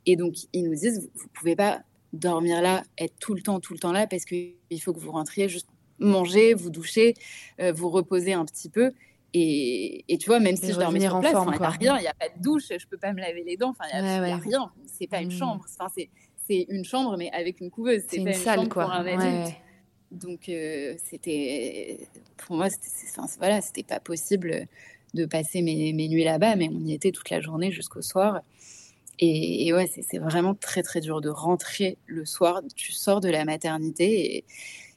Et 0.08 0.16
donc, 0.16 0.34
ils 0.54 0.64
nous 0.64 0.74
disent, 0.74 1.12
vous 1.14 1.26
ne 1.26 1.34
pouvez 1.34 1.56
pas 1.56 1.84
dormir 2.14 2.61
là, 2.61 2.84
être 2.97 3.16
tout 3.20 3.34
le 3.34 3.41
temps, 3.41 3.59
tout 3.59 3.74
le 3.74 3.80
temps 3.80 3.91
là, 3.91 4.07
parce 4.07 4.24
qu'il 4.26 4.55
faut 4.82 4.93
que 4.93 4.99
vous 4.99 5.11
rentriez 5.11 5.49
juste 5.49 5.68
manger, 5.99 6.53
vous 6.53 6.70
doucher, 6.70 7.16
euh, 7.59 7.72
vous 7.74 7.89
reposer 7.89 8.34
un 8.34 8.45
petit 8.45 8.70
peu. 8.70 8.91
Et, 9.36 10.05
tu 10.20 10.28
vois, 10.28 10.39
même 10.39 10.55
si 10.55 10.72
je 10.72 10.78
dormais 10.78 10.99
sur 10.99 11.20
place, 11.20 11.34
il 11.34 11.49
n'y 11.49 11.66
a 11.66 11.70
rien, 11.70 11.97
il 11.97 12.01
n'y 12.01 12.07
a 12.07 12.14
pas 12.14 12.30
de 12.30 12.39
douche, 12.39 12.66
je 12.70 12.86
peux 12.86 12.97
pas 12.97 13.14
me 13.14 13.20
laver 13.20 13.43
les 13.43 13.57
dents, 13.57 13.72
enfin, 13.72 13.86
il 13.91 14.03
n'y 14.03 14.07
a, 14.07 14.22
rien. 14.22 14.38
rien. 14.38 14.72
C'est 14.86 15.07
pas 15.07 15.22
une 15.22 15.30
mmh. 15.30 15.32
chambre. 15.32 15.66
Enfin, 15.80 15.91
c'est 16.47 16.66
une 16.70 16.86
chambre, 16.86 17.18
mais 17.18 17.32
avec 17.32 17.59
une 17.59 17.72
couveuse. 17.72 18.03
C'est 18.07 18.24
pas 18.24 18.30
une, 18.30 18.36
salle, 18.36 18.59
chambre 18.59 18.70
quoi. 18.70 18.84
pour 18.84 18.93
un 18.93 19.05
adulte. 19.05 19.57
Donc, 20.11 20.49
euh, 20.49 20.93
c'était. 21.03 22.07
Pour 22.38 22.57
moi, 22.57 22.70
c'était 22.70 23.22
voilà, 23.39 23.59
pas 23.88 23.99
possible 23.99 24.68
de 25.16 25.26
passer 25.26 25.64
mes, 25.64 25.93
mes 25.93 26.07
nuits 26.09 26.24
là-bas, 26.24 26.55
mais 26.55 26.70
on 26.72 26.86
y 26.86 26.93
était 26.93 27.11
toute 27.11 27.32
la 27.32 27.41
journée 27.41 27.72
jusqu'au 27.72 28.03
soir. 28.03 28.41
Et, 29.20 29.68
et 29.68 29.74
ouais, 29.74 29.88
c'est 29.88 30.18
vraiment 30.18 30.55
très, 30.55 30.84
très 30.84 30.99
dur 30.99 31.22
de 31.22 31.30
rentrer 31.30 31.97
le 32.07 32.26
soir. 32.26 32.61
Tu 32.76 32.91
sors 32.91 33.22
de 33.22 33.30
la 33.30 33.45
maternité 33.45 34.38
et 34.38 34.45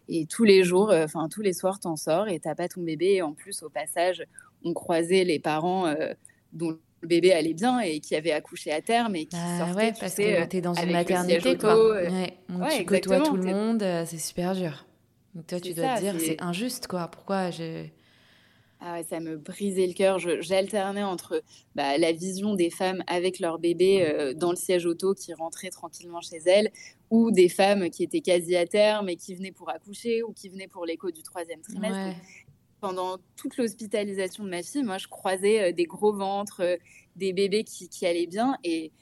et 0.08 0.26
tous 0.26 0.44
les 0.44 0.62
jours, 0.62 0.90
euh, 0.90 1.04
enfin 1.04 1.28
tous 1.28 1.42
les 1.42 1.52
soirs, 1.52 1.80
t'en 1.80 1.96
sors 1.96 2.28
et 2.28 2.38
t'as 2.38 2.54
pas 2.54 2.68
ton 2.68 2.82
bébé. 2.82 3.14
Et 3.14 3.22
en 3.22 3.32
plus, 3.32 3.62
au 3.62 3.68
passage, 3.68 4.24
on 4.64 4.72
croisait 4.72 5.24
les 5.24 5.38
parents 5.38 5.86
euh, 5.86 6.12
dont 6.52 6.78
le 7.00 7.08
bébé 7.08 7.32
allait 7.32 7.54
bien 7.54 7.80
et 7.80 8.00
qui 8.00 8.14
avaient 8.14 8.32
accouché 8.32 8.72
à 8.72 8.80
terme 8.80 9.16
et 9.16 9.26
qui 9.26 9.36
bah 9.36 9.66
sortaient. 9.66 9.86
Ouais, 9.86 9.94
parce 9.98 10.14
que 10.14 10.44
t'es 10.46 10.60
dans 10.60 10.74
une 10.74 10.92
maternité, 10.92 11.56
quoi. 11.56 11.94
Ouais, 11.94 12.38
donc 12.48 12.68
tu 12.70 12.84
côtoies 12.84 13.20
tout 13.20 13.36
le 13.36 13.44
monde, 13.44 13.82
euh, 13.82 14.04
c'est 14.06 14.18
super 14.18 14.54
dur. 14.54 14.86
Donc 15.34 15.46
toi, 15.46 15.60
tu 15.60 15.74
dois 15.74 15.96
te 15.96 16.00
dire, 16.00 16.14
c'est 16.18 16.40
injuste, 16.40 16.86
quoi. 16.86 17.08
Pourquoi 17.08 17.50
j'ai 17.50 17.92
ah 18.80 19.02
ça 19.04 19.20
me 19.20 19.36
brisait 19.36 19.86
le 19.86 19.94
cœur. 19.94 20.18
J'alternais 20.18 21.02
entre 21.02 21.42
bah, 21.74 21.96
la 21.96 22.12
vision 22.12 22.54
des 22.54 22.70
femmes 22.70 23.02
avec 23.06 23.38
leur 23.40 23.58
bébé 23.58 24.06
euh, 24.06 24.34
dans 24.34 24.50
le 24.50 24.56
siège 24.56 24.84
auto 24.84 25.14
qui 25.14 25.32
rentraient 25.32 25.70
tranquillement 25.70 26.20
chez 26.20 26.38
elles, 26.46 26.70
ou 27.10 27.30
des 27.30 27.48
femmes 27.48 27.88
qui 27.88 28.04
étaient 28.04 28.20
quasi 28.20 28.54
à 28.54 28.66
terme 28.66 29.08
et 29.08 29.16
qui 29.16 29.34
venaient 29.34 29.52
pour 29.52 29.70
accoucher 29.70 30.22
ou 30.22 30.32
qui 30.32 30.48
venaient 30.48 30.68
pour 30.68 30.84
l'écho 30.84 31.10
du 31.10 31.22
troisième 31.22 31.60
trimestre. 31.60 32.20
Pendant 32.80 33.16
toute 33.36 33.56
l'hospitalisation 33.56 34.44
de 34.44 34.50
ma 34.50 34.62
fille, 34.62 34.82
moi, 34.82 34.98
je 34.98 35.08
croisais 35.08 35.70
euh, 35.70 35.72
des 35.72 35.84
gros 35.84 36.12
ventres, 36.12 36.60
euh, 36.60 36.76
des 37.16 37.32
bébés 37.32 37.64
qui, 37.64 37.88
qui, 37.88 38.04
allaient 38.04 38.26
bien. 38.26 38.58
Et, 38.62 38.92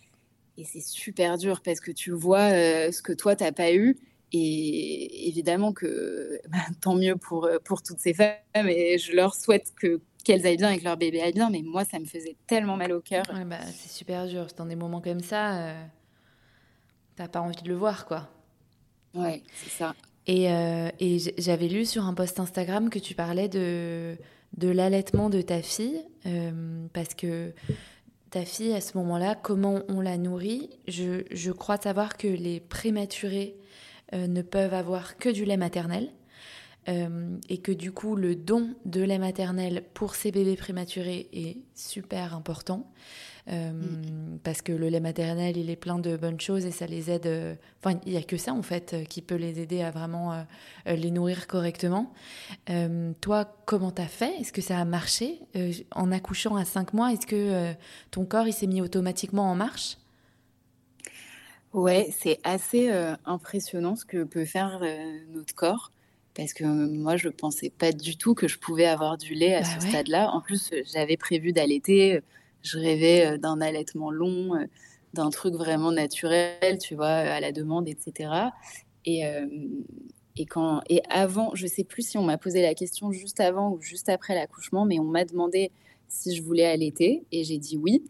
et 0.56 0.64
c'est 0.64 0.80
super 0.80 1.36
dur 1.36 1.60
parce 1.62 1.80
que 1.80 1.90
tu 1.90 2.12
vois 2.12 2.50
ce 2.50 3.02
que 3.02 3.12
toi, 3.12 3.34
tu 3.34 3.42
n'as 3.42 3.50
pas 3.50 3.74
eu 3.74 3.98
et 4.36 5.28
évidemment 5.28 5.72
que 5.72 6.40
bah, 6.48 6.58
tant 6.80 6.94
mieux 6.94 7.16
pour, 7.16 7.46
euh, 7.46 7.58
pour 7.64 7.82
toutes 7.82 8.00
ces 8.00 8.14
femmes 8.14 8.68
et 8.68 8.98
je 8.98 9.12
leur 9.12 9.34
souhaite 9.34 9.72
que 9.76 10.00
qu'elles 10.24 10.46
aillent 10.46 10.56
bien 10.56 10.70
et 10.70 10.78
que 10.78 10.84
leur 10.84 10.96
bébé 10.96 11.20
aille 11.20 11.34
bien, 11.34 11.50
mais 11.50 11.60
moi, 11.60 11.84
ça 11.84 11.98
me 11.98 12.06
faisait 12.06 12.34
tellement 12.46 12.78
mal 12.78 12.92
au 12.92 13.02
cœur. 13.02 13.24
bah, 13.44 13.58
c'est 13.66 13.90
super 13.90 14.26
dur. 14.26 14.46
Dans 14.56 14.64
des 14.64 14.74
moments 14.74 15.02
comme 15.02 15.20
ça, 15.20 15.58
euh, 15.58 15.84
t'as 17.16 17.28
pas 17.28 17.42
envie 17.42 17.62
de 17.62 17.68
le 17.68 17.74
voir, 17.74 18.06
quoi. 18.06 18.30
Ouais, 19.12 19.42
c'est 19.54 19.68
ça. 19.68 19.94
Et, 20.26 20.50
euh, 20.50 20.88
et 20.98 21.18
j'avais 21.36 21.68
lu 21.68 21.84
sur 21.84 22.06
un 22.06 22.14
post 22.14 22.40
Instagram 22.40 22.88
que 22.88 22.98
tu 22.98 23.14
parlais 23.14 23.50
de, 23.50 24.16
de 24.56 24.68
l'allaitement 24.68 25.28
de 25.28 25.42
ta 25.42 25.60
fille, 25.60 26.02
parce 26.94 27.12
que 27.12 27.52
ta 28.30 28.46
fille, 28.46 28.72
à 28.72 28.80
ce 28.80 28.96
moment-là, 28.96 29.34
comment 29.34 29.82
on 29.88 30.00
la 30.00 30.16
nourrit? 30.16 30.70
Je, 30.88 31.24
je 31.30 31.52
crois 31.52 31.76
savoir 31.76 32.16
que 32.16 32.28
les 32.28 32.60
prématurés 32.60 33.58
euh, 33.58 33.62
ne 34.14 34.42
peuvent 34.42 34.74
avoir 34.74 35.16
que 35.16 35.28
du 35.28 35.44
lait 35.44 35.56
maternel. 35.56 36.10
Euh, 36.88 37.38
et 37.48 37.58
que 37.58 37.72
du 37.72 37.92
coup 37.92 38.14
le 38.14 38.34
don 38.36 38.74
de 38.84 39.00
lait 39.00 39.18
maternel 39.18 39.84
pour 39.94 40.14
ces 40.14 40.30
bébés 40.30 40.56
prématurés 40.56 41.28
est 41.32 41.56
super 41.74 42.34
important 42.34 42.92
euh, 43.48 43.72
parce 44.42 44.60
que 44.60 44.72
le 44.72 44.90
lait 44.90 45.00
maternel 45.00 45.56
il 45.56 45.70
est 45.70 45.76
plein 45.76 45.98
de 45.98 46.18
bonnes 46.18 46.40
choses 46.40 46.66
et 46.66 46.72
ça 46.72 46.86
les 46.86 47.10
aide 47.10 47.56
enfin 47.80 47.98
il 48.04 48.12
n'y 48.12 48.18
a 48.18 48.22
que 48.22 48.36
ça 48.36 48.52
en 48.52 48.60
fait 48.60 48.96
qui 49.08 49.22
peut 49.22 49.36
les 49.36 49.60
aider 49.60 49.80
à 49.80 49.90
vraiment 49.90 50.44
les 50.84 51.10
nourrir 51.10 51.46
correctement. 51.46 52.12
Toi 53.22 53.56
comment 53.64 53.90
t'as 53.90 54.04
fait? 54.04 54.34
Est-ce 54.40 54.52
que 54.52 54.60
ça 54.60 54.78
a 54.78 54.84
marché? 54.84 55.40
En 55.92 56.12
accouchant 56.12 56.56
à 56.56 56.66
5 56.66 56.92
mois 56.92 57.14
est-ce 57.14 57.26
que 57.26 57.72
ton 58.10 58.26
corps 58.26 58.46
il 58.46 58.52
s'est 58.52 58.66
mis 58.66 58.82
automatiquement 58.82 59.50
en 59.50 59.54
marche? 59.54 59.96
Ouais, 61.74 62.08
c'est 62.16 62.38
assez 62.44 62.88
euh, 62.88 63.16
impressionnant 63.24 63.96
ce 63.96 64.04
que 64.04 64.22
peut 64.22 64.44
faire 64.44 64.78
euh, 64.82 65.18
notre 65.32 65.56
corps. 65.56 65.90
Parce 66.32 66.52
que 66.54 66.62
euh, 66.62 66.68
moi, 66.68 67.16
je 67.16 67.28
pensais 67.28 67.68
pas 67.68 67.90
du 67.90 68.16
tout 68.16 68.34
que 68.34 68.46
je 68.46 68.60
pouvais 68.60 68.86
avoir 68.86 69.18
du 69.18 69.34
lait 69.34 69.56
à 69.56 69.62
bah 69.62 69.66
ce 69.66 69.88
stade-là. 69.88 70.30
En 70.30 70.40
plus, 70.40 70.70
j'avais 70.92 71.16
prévu 71.16 71.52
d'allaiter. 71.52 72.20
Je 72.62 72.78
rêvais 72.78 73.38
d'un 73.38 73.60
allaitement 73.60 74.12
long, 74.12 74.52
d'un 75.14 75.30
truc 75.30 75.54
vraiment 75.54 75.90
naturel, 75.90 76.78
tu 76.80 76.94
vois, 76.94 77.08
à 77.08 77.40
la 77.40 77.50
demande, 77.50 77.88
etc. 77.88 78.30
Et, 79.04 79.22
et, 80.36 80.46
quand, 80.46 80.80
et 80.88 81.02
avant, 81.10 81.50
je 81.54 81.66
sais 81.66 81.84
plus 81.84 82.08
si 82.08 82.16
on 82.16 82.22
m'a 82.22 82.38
posé 82.38 82.62
la 82.62 82.74
question 82.74 83.12
juste 83.12 83.38
avant 83.40 83.72
ou 83.72 83.82
juste 83.82 84.08
après 84.08 84.34
l'accouchement, 84.34 84.86
mais 84.86 84.98
on 84.98 85.04
m'a 85.04 85.26
demandé 85.26 85.72
si 86.08 86.34
je 86.34 86.42
voulais 86.42 86.64
allaiter. 86.64 87.24
Et 87.32 87.44
j'ai 87.44 87.58
dit 87.58 87.76
oui. 87.76 88.02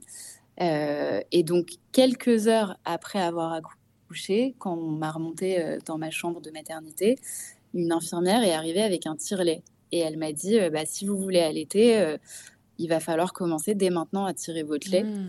Euh, 0.60 1.20
et 1.32 1.42
donc, 1.42 1.70
quelques 1.92 2.48
heures 2.48 2.76
après 2.84 3.20
avoir 3.20 3.52
accouché, 3.52 4.54
quand 4.58 4.76
on 4.76 4.90
m'a 4.90 5.10
remonté 5.10 5.60
euh, 5.60 5.78
dans 5.84 5.98
ma 5.98 6.10
chambre 6.10 6.40
de 6.40 6.50
maternité, 6.50 7.16
une 7.74 7.92
infirmière 7.92 8.42
est 8.42 8.52
arrivée 8.52 8.82
avec 8.82 9.06
un 9.06 9.16
tire-lait. 9.16 9.62
Et 9.92 9.98
elle 9.98 10.16
m'a 10.16 10.32
dit, 10.32 10.58
euh, 10.58 10.70
bah, 10.70 10.84
si 10.84 11.06
vous 11.06 11.16
voulez 11.16 11.40
allaiter, 11.40 12.16
il 12.78 12.88
va 12.88 13.00
falloir 13.00 13.32
commencer 13.32 13.74
dès 13.74 13.90
maintenant 13.90 14.24
à 14.24 14.34
tirer 14.34 14.62
votre 14.62 14.90
lait. 14.90 15.04
Mmh. 15.04 15.28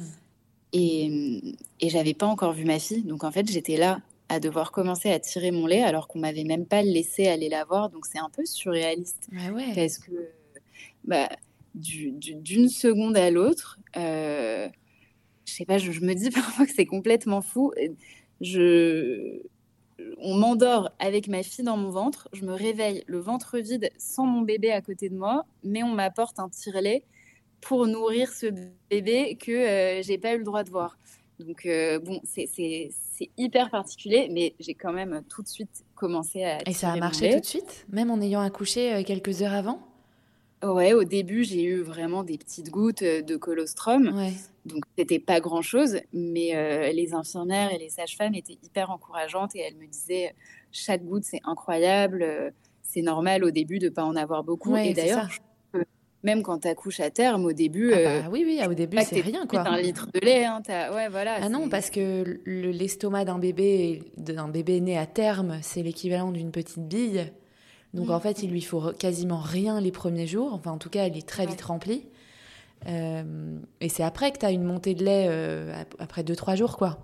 Et, 0.73 1.41
et 1.80 1.89
j'avais 1.89 2.13
pas 2.13 2.26
encore 2.26 2.53
vu 2.53 2.65
ma 2.65 2.80
fille. 2.80 3.03
Donc 3.03 3.23
en 3.23 3.32
fait, 3.32 3.49
j'étais 3.49 3.78
là 3.78 3.99
à 4.30 4.39
devoir 4.39 4.71
commencer 4.71 5.11
à 5.11 5.19
tirer 5.19 5.51
mon 5.51 5.67
lait 5.67 5.84
alors 5.84 6.07
qu'on 6.07 6.19
m'avait 6.19 6.43
même 6.43 6.65
pas 6.65 6.82
laissé 6.82 7.28
aller 7.28 7.49
la 7.49 7.63
voir. 7.63 7.89
Donc 7.89 8.05
c'est 8.05 8.19
un 8.19 8.30
peu 8.30 8.45
surréaliste. 8.45 9.30
Ah 9.38 9.51
ouais. 9.51 9.71
Parce 9.76 9.99
que 9.99 10.11
bah, 11.03 11.30
d'une 11.76 12.69
seconde 12.69 13.17
à 13.17 13.30
l'autre, 13.30 13.80
euh, 13.97 14.67
je 15.45 15.53
sais 15.53 15.65
pas, 15.65 15.77
je, 15.77 15.99
me 16.01 16.13
dis 16.13 16.29
parfois 16.31 16.65
que 16.65 16.73
c'est 16.73 16.85
complètement 16.85 17.41
fou. 17.41 17.71
Je, 18.41 19.41
on 20.19 20.35
m'endort 20.35 20.91
avec 20.99 21.27
ma 21.27 21.43
fille 21.43 21.63
dans 21.63 21.77
mon 21.77 21.89
ventre, 21.89 22.27
je 22.33 22.43
me 22.45 22.53
réveille 22.53 23.03
le 23.07 23.19
ventre 23.19 23.59
vide 23.59 23.89
sans 23.97 24.25
mon 24.25 24.41
bébé 24.41 24.71
à 24.71 24.81
côté 24.81 25.09
de 25.09 25.15
moi, 25.15 25.45
mais 25.63 25.83
on 25.83 25.93
m'apporte 25.93 26.39
un 26.39 26.49
tire-lait 26.49 27.03
pour 27.61 27.87
nourrir 27.87 28.31
ce 28.31 28.47
bébé 28.89 29.37
que 29.39 29.51
euh, 29.51 30.01
j'ai 30.03 30.17
pas 30.17 30.33
eu 30.33 30.37
le 30.37 30.43
droit 30.43 30.63
de 30.63 30.69
voir. 30.69 30.97
Donc 31.39 31.65
euh, 31.65 31.99
bon, 31.99 32.21
c'est 32.23 32.49
hyper 33.37 33.69
particulier, 33.69 34.29
mais 34.31 34.55
j'ai 34.59 34.73
quand 34.73 34.93
même 34.93 35.23
tout 35.29 35.41
de 35.41 35.47
suite 35.47 35.83
commencé 35.95 36.43
à. 36.43 36.67
Et 36.67 36.73
ça 36.73 36.91
a 36.91 36.97
marché 36.97 37.33
tout 37.33 37.39
de 37.39 37.45
suite, 37.45 37.85
même 37.89 38.09
en 38.09 38.21
ayant 38.21 38.41
accouché 38.41 38.93
euh, 38.93 39.03
quelques 39.03 39.41
heures 39.41 39.53
avant? 39.53 39.79
Ouais, 40.63 40.93
au 40.93 41.03
début, 41.03 41.43
j'ai 41.43 41.63
eu 41.63 41.81
vraiment 41.81 42.23
des 42.23 42.37
petites 42.37 42.69
gouttes 42.69 43.03
de 43.03 43.35
colostrum. 43.35 44.15
Ouais. 44.15 44.33
Donc, 44.65 44.83
c'était 44.97 45.19
pas 45.19 45.39
grand 45.39 45.61
chose, 45.61 45.99
mais 46.11 46.55
euh, 46.55 46.91
les 46.91 47.13
infirmières 47.13 47.71
et 47.71 47.77
les 47.77 47.89
sages-femmes 47.89 48.33
étaient 48.33 48.57
hyper 48.63 48.89
encourageantes 48.89 49.55
et 49.55 49.59
elles 49.59 49.75
me 49.75 49.85
disaient 49.85 50.33
chaque 50.71 51.03
goutte, 51.03 51.23
c'est 51.23 51.41
incroyable, 51.43 52.23
euh, 52.23 52.49
c'est 52.81 53.03
normal 53.03 53.43
au 53.43 53.51
début 53.51 53.79
de 53.79 53.89
pas 53.89 54.03
en 54.03 54.15
avoir 54.15 54.43
beaucoup. 54.43 54.75
et 54.75 54.93
d'ailleurs, 54.93 55.29
même 56.23 56.41
quand 56.41 56.59
tu 56.59 56.67
accouches 56.67 56.99
à 56.99 57.11
terme, 57.11 57.45
au 57.45 57.53
début. 57.53 57.93
Ah 57.93 58.21
bah, 58.21 58.29
oui, 58.31 58.43
oui, 58.45 58.59
au 58.67 58.73
début, 58.73 58.97
c'est 59.05 59.21
rien, 59.21 59.45
quoi. 59.45 59.61
un 59.67 59.79
litre 59.79 60.09
de 60.11 60.19
lait, 60.19 60.45
hein, 60.45 60.61
ouais, 60.67 61.07
voilà. 61.09 61.37
Ah 61.41 61.49
non, 61.49 61.69
parce 61.69 61.91
que 61.91 62.39
l'estomac 62.45 63.25
d'un 63.25 63.37
bébé, 63.37 64.01
d'un 64.17 64.47
bébé 64.47 64.81
né 64.81 64.97
à 64.97 65.05
terme, 65.05 65.59
c'est 65.61 65.83
l'équivalent 65.83 66.31
d'une 66.31 66.51
petite 66.51 66.87
bille. 66.87 67.31
Donc, 67.95 68.09
en 68.09 68.19
fait, 68.19 68.43
il 68.43 68.51
lui 68.51 68.61
faut 68.61 68.91
quasiment 68.91 69.39
rien 69.39 69.79
les 69.79 69.91
premiers 69.91 70.27
jours. 70.27 70.53
Enfin, 70.53 70.71
en 70.71 70.77
tout 70.77 70.89
cas, 70.89 71.05
elle 71.05 71.17
est 71.17 71.27
très 71.27 71.45
vite 71.45 71.61
remplie. 71.61 72.03
Euh, 72.87 73.57
et 73.81 73.89
c'est 73.89 74.03
après 74.03 74.31
que 74.31 74.39
tu 74.39 74.45
as 74.45 74.51
une 74.51 74.63
montée 74.63 74.93
de 74.93 75.03
lait, 75.03 75.27
euh, 75.29 75.83
après 75.97 76.23
2-3 76.23 76.55
jours, 76.55 76.77
quoi. 76.77 76.99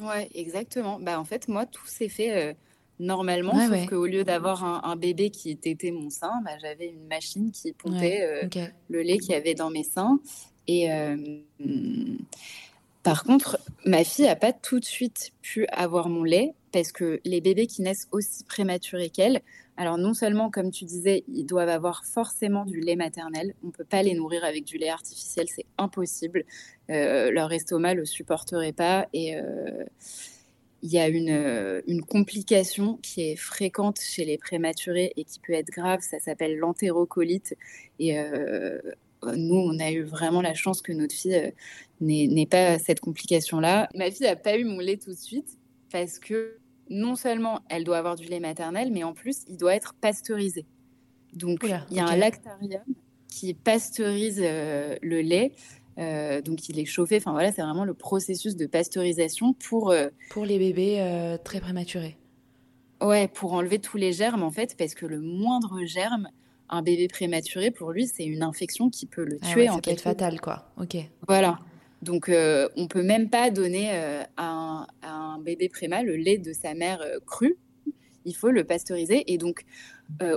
Ouais, 0.00 0.28
exactement. 0.34 0.98
Bah, 1.00 1.18
en 1.18 1.24
fait, 1.24 1.48
moi, 1.48 1.66
tout 1.66 1.86
s'est 1.86 2.08
fait 2.08 2.36
euh, 2.36 2.54
normalement, 2.98 3.54
sauf 3.68 3.86
qu'au 3.86 4.06
lieu 4.06 4.24
d'avoir 4.24 4.64
un, 4.84 4.96
bébé 4.96 5.30
qui 5.30 5.50
était 5.50 5.90
mon 5.90 6.10
sein, 6.10 6.32
bah, 6.44 6.52
j'avais 6.60 6.88
une 6.88 7.06
machine 7.06 7.50
qui 7.52 7.72
pompait 7.72 8.48
le 8.88 9.02
lait 9.02 9.18
qu'il 9.18 9.30
y 9.30 9.34
avait 9.34 9.54
dans 9.54 9.70
mes 9.70 9.84
seins. 9.84 10.20
Et 10.66 10.88
par 13.02 13.24
contre, 13.24 13.58
ma 13.86 14.04
fille 14.04 14.26
n'a 14.26 14.36
pas 14.36 14.52
tout 14.52 14.80
de 14.80 14.84
suite 14.84 15.32
pu 15.40 15.66
avoir 15.68 16.08
mon 16.08 16.24
lait 16.24 16.52
parce 16.72 16.92
que 16.92 17.20
les 17.24 17.40
bébés 17.40 17.66
qui 17.66 17.82
naissent 17.82 18.08
aussi 18.12 18.44
prématurés 18.44 19.08
qu'elle, 19.08 19.40
alors 19.78 19.96
non 19.96 20.12
seulement, 20.12 20.50
comme 20.50 20.72
tu 20.72 20.84
disais, 20.84 21.22
ils 21.28 21.44
doivent 21.44 21.68
avoir 21.68 22.04
forcément 22.04 22.64
du 22.64 22.80
lait 22.80 22.96
maternel. 22.96 23.54
On 23.62 23.68
ne 23.68 23.72
peut 23.72 23.84
pas 23.84 24.02
les 24.02 24.12
nourrir 24.12 24.44
avec 24.44 24.64
du 24.64 24.76
lait 24.76 24.88
artificiel, 24.88 25.46
c'est 25.48 25.66
impossible. 25.78 26.44
Euh, 26.90 27.30
leur 27.30 27.52
estomac 27.52 27.94
ne 27.94 28.00
le 28.00 28.04
supporterait 28.04 28.72
pas. 28.72 29.08
Et 29.12 29.36
euh, 29.36 29.84
il 30.82 30.90
y 30.90 30.98
a 30.98 31.06
une, 31.06 31.30
euh, 31.30 31.80
une, 31.86 32.02
complication 32.02 32.96
qui 33.04 33.22
est 33.22 33.36
fréquente 33.36 34.00
chez 34.00 34.24
les 34.24 34.36
prématurés 34.36 35.12
et 35.16 35.22
qui 35.22 35.38
peut 35.38 35.52
être 35.52 35.70
grave. 35.70 36.00
Ça 36.00 36.18
s'appelle 36.18 36.56
l'entérocolite. 36.56 37.54
Et 38.00 38.18
nous, 39.36 39.54
on 39.54 39.78
a 39.78 39.92
eu 39.92 40.02
vraiment 40.02 40.42
la 40.42 40.54
chance 40.54 40.82
que 40.82 40.92
notre 40.92 41.14
fille 41.14 41.52
n'ait 42.00 42.46
pas 42.46 42.80
cette 42.80 42.98
complication-là. 42.98 43.88
Ma 43.94 44.10
fille 44.10 44.26
n'a 44.26 44.34
pas 44.34 44.58
eu 44.58 44.64
mon 44.64 44.80
lait 44.80 44.96
tout 44.96 45.12
de 45.12 45.16
suite 45.16 45.56
parce 45.92 46.18
que 46.18 46.58
non 46.90 47.16
seulement 47.16 47.60
elle 47.68 47.84
doit 47.84 47.98
avoir 47.98 48.16
du 48.16 48.26
lait 48.26 48.40
maternel, 48.40 48.90
mais 48.92 49.04
en 49.04 49.12
plus, 49.12 49.44
il 49.48 49.56
doit 49.56 49.74
être 49.74 49.94
pasteurisé. 49.94 50.66
Donc, 51.34 51.60
il 51.64 51.96
y 51.96 52.00
a 52.00 52.06
un 52.06 52.16
lactarium 52.16 52.82
qui 53.28 53.54
pasteurise 53.54 54.40
euh, 54.42 54.96
le 55.02 55.20
lait. 55.20 55.52
Euh, 55.98 56.40
donc, 56.40 56.68
il 56.68 56.78
est 56.78 56.84
chauffé. 56.84 57.16
Enfin, 57.16 57.32
voilà, 57.32 57.52
c'est 57.52 57.62
vraiment 57.62 57.84
le 57.84 57.94
processus 57.94 58.56
de 58.56 58.66
pasteurisation 58.66 59.52
pour... 59.52 59.90
Euh, 59.90 60.08
pour 60.30 60.44
les 60.44 60.58
bébés 60.58 61.36
très 61.44 61.60
prématurés. 61.60 62.16
Ouais, 63.00 63.28
pour 63.28 63.52
enlever 63.52 63.78
tous 63.78 63.96
les 63.96 64.12
germes, 64.12 64.42
en 64.42 64.50
fait, 64.50 64.76
parce 64.76 64.94
que 64.94 65.06
le 65.06 65.20
moindre 65.20 65.84
germe, 65.84 66.28
un 66.68 66.82
bébé 66.82 67.08
prématuré, 67.08 67.70
pour 67.70 67.92
lui, 67.92 68.06
c'est 68.06 68.24
une 68.24 68.42
infection 68.42 68.90
qui 68.90 69.06
peut 69.06 69.24
le 69.24 69.38
ah 69.42 69.46
tuer 69.46 69.68
en 69.68 69.76
ça 69.76 69.80
peut 69.80 69.90
être 69.90 70.00
fatal, 70.00 70.40
quoi. 70.40 70.72
Ok. 70.80 70.96
Voilà. 71.26 71.58
Donc, 72.02 72.28
euh, 72.28 72.68
on 72.76 72.86
peut 72.86 73.02
même 73.02 73.28
pas 73.28 73.50
donner 73.50 73.90
euh, 73.92 74.22
à, 74.36 74.86
un, 75.02 75.38
bébé 75.40 75.68
prémat 75.68 76.02
le 76.02 76.16
lait 76.16 76.38
de 76.38 76.52
sa 76.52 76.74
mère 76.74 77.00
euh, 77.00 77.18
cru. 77.26 77.56
Il 78.24 78.36
faut 78.36 78.50
le 78.50 78.64
pasteuriser. 78.64 79.32
Et 79.32 79.38
donc, 79.38 79.64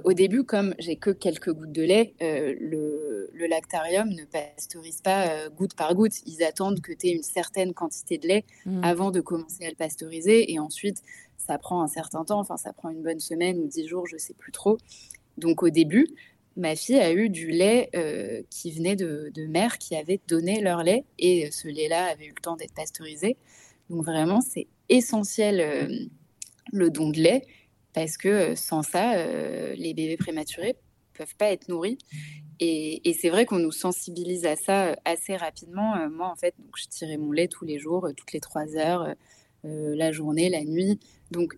au 0.06 0.14
début, 0.14 0.44
comme 0.44 0.74
j'ai 0.80 0.96
que 0.96 1.10
quelques 1.10 1.52
gouttes 1.52 1.74
de 1.74 1.82
lait, 1.82 2.14
le, 2.22 3.30
lactarium 3.50 4.08
ne 4.08 4.24
pasteurise 4.24 5.02
pas 5.02 5.50
goutte 5.50 5.76
par 5.76 5.94
goutte. 5.94 6.26
Ils 6.26 6.42
attendent 6.42 6.80
que 6.80 6.94
tu 6.94 7.08
aies 7.08 7.12
une 7.12 7.24
certaine 7.24 7.74
quantité 7.74 8.18
de 8.18 8.28
lait 8.28 8.46
mmh. 8.66 8.84
avant 8.84 9.12
de 9.12 9.20
commencer 9.20 9.66
à 9.66 9.70
le 9.70 9.76
pasteuriser. 9.76 10.54
Et 10.54 10.60
ensuite, 10.60 11.02
ça 11.38 11.58
prend 11.58 11.82
un 11.82 11.88
certain 11.88 12.24
temps. 12.24 12.40
Enfin, 12.40 12.56
ça 12.56 12.72
prend 12.72 12.90
une 12.92 13.02
bonne 13.02 13.20
semaine 13.20 13.60
ou 13.60 13.68
dix 13.68 13.88
jours, 13.88 14.08
je 14.08 14.16
sais 14.16 14.36
plus 14.36 14.54
trop. 14.54 14.78
Donc, 15.38 15.62
au 15.62 15.70
début, 15.70 16.08
ma 16.56 16.76
fille 16.76 17.00
a 17.00 17.12
eu 17.14 17.30
du 17.30 17.48
lait 17.48 17.90
euh, 17.96 18.42
qui 18.50 18.72
venait 18.72 18.96
de, 18.96 19.32
mères 19.48 19.78
qui 19.78 19.96
avaient 19.96 20.20
donné 20.28 20.62
leur 20.62 20.84
lait 20.84 21.06
et 21.18 21.50
ce 21.52 21.68
lait-là 21.68 22.06
avait 22.06 22.26
eu 22.26 22.34
le 22.36 22.42
temps 22.42 22.56
d'être 22.56 22.74
pasteurisé. 22.74 23.38
Donc 23.90 24.06
vraiment, 24.06 24.42
c'est 24.42 24.68
essentiel 24.90 25.62
euh, 25.62 25.88
le 26.72 26.90
don 26.90 27.10
de 27.10 27.20
lait 27.20 27.46
parce 27.94 28.18
que 28.18 28.30
euh, 28.30 28.56
sans 28.56 28.84
ça, 28.84 29.26
les 29.76 29.94
bébés 29.94 30.18
prématurés 30.18 30.76
peuvent 31.14 31.36
pas 31.36 31.52
être 31.52 31.68
nourris. 31.68 31.98
Et, 32.64 33.02
c'est 33.20 33.30
vrai 33.30 33.48
qu'on 33.48 33.58
nous 33.58 33.72
sensibilise 33.72 34.46
à 34.46 34.56
ça 34.56 34.96
assez 35.04 35.36
rapidement. 35.36 35.96
moi, 36.10 36.30
en 36.30 36.36
fait, 36.36 36.54
donc, 36.60 36.78
je 36.78 36.86
tirais 36.86 37.18
mon 37.18 37.32
lait 37.32 37.48
tous 37.48 37.66
les 37.66 37.80
jours, 37.80 38.08
toutes 38.16 38.34
les 38.34 38.40
trois 38.40 38.76
heures, 38.78 39.16
la 39.64 40.12
journée, 40.12 40.48
la 40.48 40.64
nuit. 40.64 41.00
Donc, 41.32 41.56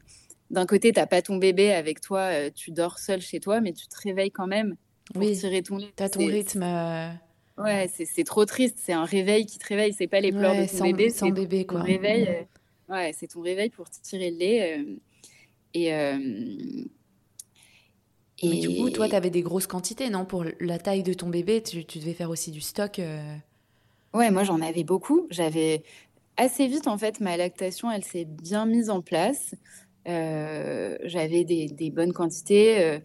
d'un 0.49 0.65
côté, 0.65 0.93
tu 0.93 0.99
n'as 1.01 1.05
pas 1.05 1.21
ton 1.21 1.35
bébé 1.35 1.73
avec 1.73 1.99
toi, 1.99 2.49
tu 2.51 2.71
dors 2.71 2.99
seul 2.99 3.19
chez 3.19 3.41
toi, 3.41 3.59
mais 3.59 3.73
tu 3.73 3.85
te 3.87 3.95
réveilles 4.01 4.31
quand 4.31 4.47
même 4.47 4.77
pour 5.11 5.21
oui, 5.21 5.37
tirer 5.37 5.61
ton 5.61 5.77
lait. 5.77 5.91
Tu 5.95 6.03
as 6.03 6.09
ton 6.09 6.25
rythme. 6.25 6.63
Euh, 6.63 7.09
ouais, 7.57 7.89
c'est 7.93 8.23
trop 8.23 8.45
triste. 8.45 8.77
C'est 8.81 8.93
un 8.93 9.05
réveil 9.05 9.45
qui 9.45 9.59
te 9.59 9.67
réveille. 9.67 9.93
C'est 9.93 10.07
pas 10.07 10.21
les 10.21 10.31
pleurs 10.31 10.55
de 10.55 10.65
ton 10.65 10.83
bébé. 10.85 11.09
Sans 11.09 11.29
bébé, 11.29 11.65
quoi. 11.65 11.81
réveil. 11.81 12.27
Euh, 12.29 12.93
ouais, 12.93 13.13
c'est 13.17 13.27
ton 13.27 13.41
réveil 13.41 13.69
pour 13.69 13.89
tirer 13.89 14.31
le 14.31 14.37
lait. 14.37 14.79
Euh, 14.79 14.97
et. 15.73 15.91
Mais 18.45 18.59
du 18.59 18.77
coup, 18.77 18.89
toi, 18.89 19.07
tu 19.07 19.15
avais 19.15 19.29
des 19.29 19.41
grosses 19.41 19.67
quantités, 19.67 20.09
non 20.09 20.25
Pour 20.25 20.43
la 20.59 20.77
taille 20.77 21.03
de 21.03 21.13
ton 21.13 21.29
bébé, 21.29 21.61
tu, 21.63 21.85
tu 21.85 21.99
devais 21.99 22.13
faire 22.13 22.29
aussi 22.29 22.51
du 22.51 22.61
stock. 22.61 22.99
Ouais, 24.13 24.31
moi, 24.31 24.43
j'en 24.43 24.61
avais 24.61 24.83
beaucoup. 24.83 25.27
J'avais 25.29 25.83
assez 26.35 26.67
vite, 26.67 26.87
en 26.87 26.97
fait, 26.97 27.21
ma 27.21 27.37
lactation, 27.37 27.89
elle 27.89 28.03
s'est 28.03 28.25
bien 28.25 28.65
mise 28.65 28.89
en 28.89 29.01
place. 29.01 29.55
j'avais 30.05 31.45
des, 31.45 31.67
des, 31.67 31.89
bonnes 31.89 32.11
quantités. 32.11 32.99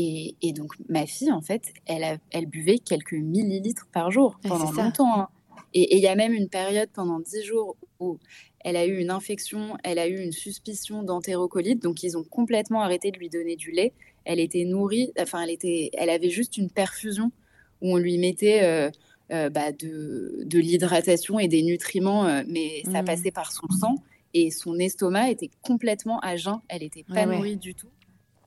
Et, 0.00 0.52
donc, 0.52 0.74
ma 0.88 1.06
fille, 1.06 1.32
en 1.32 1.40
fait, 1.40 1.72
elle, 1.86 2.20
elle 2.30 2.46
buvait 2.46 2.78
quelques 2.78 3.14
millilitres 3.14 3.88
par 3.92 4.12
jour 4.12 4.38
pendant 4.46 4.70
longtemps. 4.70 5.20
Hein. 5.20 5.28
Et 5.74 5.96
il 5.96 6.00
y 6.00 6.06
a 6.06 6.14
même 6.14 6.32
une 6.32 6.48
période 6.48 6.88
pendant 6.94 7.18
dix 7.18 7.42
jours 7.42 7.76
où 7.98 8.18
elle 8.60 8.76
a 8.76 8.86
eu 8.86 8.98
une 8.98 9.10
infection, 9.10 9.76
elle 9.82 9.98
a 9.98 10.06
eu 10.06 10.20
une 10.20 10.30
suspicion 10.30 11.02
d'entérocolite. 11.02 11.82
Donc, 11.82 12.04
ils 12.04 12.16
ont 12.16 12.22
complètement 12.22 12.82
arrêté 12.82 13.10
de 13.10 13.18
lui 13.18 13.28
donner 13.28 13.56
du 13.56 13.72
lait. 13.72 13.92
Elle 14.24 14.38
était 14.38 14.64
nourrie, 14.64 15.12
enfin, 15.18 15.42
elle, 15.42 15.50
était, 15.50 15.90
elle 15.94 16.10
avait 16.10 16.30
juste 16.30 16.56
une 16.58 16.70
perfusion 16.70 17.32
où 17.80 17.94
on 17.94 17.96
lui 17.96 18.18
mettait 18.18 18.62
euh, 18.62 18.90
euh, 19.32 19.50
bah, 19.50 19.72
de, 19.72 20.44
de 20.44 20.58
l'hydratation 20.60 21.40
et 21.40 21.48
des 21.48 21.62
nutriments, 21.62 22.26
euh, 22.26 22.42
mais 22.46 22.82
ça 22.84 23.02
mmh. 23.02 23.04
passait 23.04 23.30
par 23.32 23.50
son 23.50 23.66
sang. 23.68 23.96
Et 24.32 24.52
son 24.52 24.78
estomac 24.78 25.30
était 25.30 25.50
complètement 25.62 26.20
à 26.20 26.36
jeun. 26.36 26.60
Elle 26.68 26.82
n'était 26.82 27.02
pas 27.02 27.26
nourrie 27.26 27.56
du 27.56 27.74
tout 27.74 27.88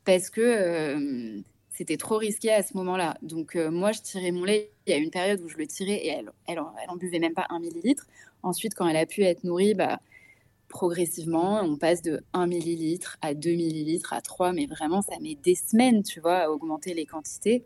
parce 0.06 0.30
que 0.30 0.42
euh, 0.42 1.42
c'était 1.70 1.98
trop 1.98 2.18
risqué 2.18 2.52
à 2.52 2.64
ce 2.64 2.76
moment-là. 2.78 3.18
Donc 3.22 3.56
euh, 3.56 3.72
moi, 3.72 3.92
je 3.92 4.02
tirais 4.02 4.32
mon 4.32 4.44
lait. 4.44 4.72
Il 4.86 4.92
y 4.92 4.94
a 4.94 4.98
une 4.98 5.10
période 5.10 5.42
où 5.42 5.50
je 5.50 5.58
le 5.58 5.68
tirais 5.68 5.96
et 6.04 6.10
elle, 6.10 6.32
elle, 6.48 6.60
en, 6.60 6.96
buvait 6.96 7.20
même 7.20 7.34
pas 7.34 7.48
un 7.50 7.60
millilitre. 7.60 8.06
Ensuite, 8.44 8.76
quand 8.76 8.88
elle 8.88 8.98
a 8.98 9.06
pu 9.06 9.24
être 9.24 9.44
nourrie, 9.44 9.74
bah, 9.74 10.00
progressivement, 10.68 11.62
on 11.62 11.78
passe 11.78 12.02
de 12.02 12.24
1 12.34 12.48
millilitre 12.48 13.18
à 13.22 13.34
2 13.34 13.50
millilitres 13.52 14.14
à 14.14 14.22
3, 14.22 14.54
mais 14.54 14.66
vraiment, 14.66 15.02
ça 15.02 15.20
met 15.20 15.36
des 15.36 15.56
semaines, 15.56 16.04
tu 16.04 16.20
vois, 16.20 16.38
à 16.38 16.50
augmenter 16.50 16.94
les 16.94 17.06
quantités. 17.06 17.64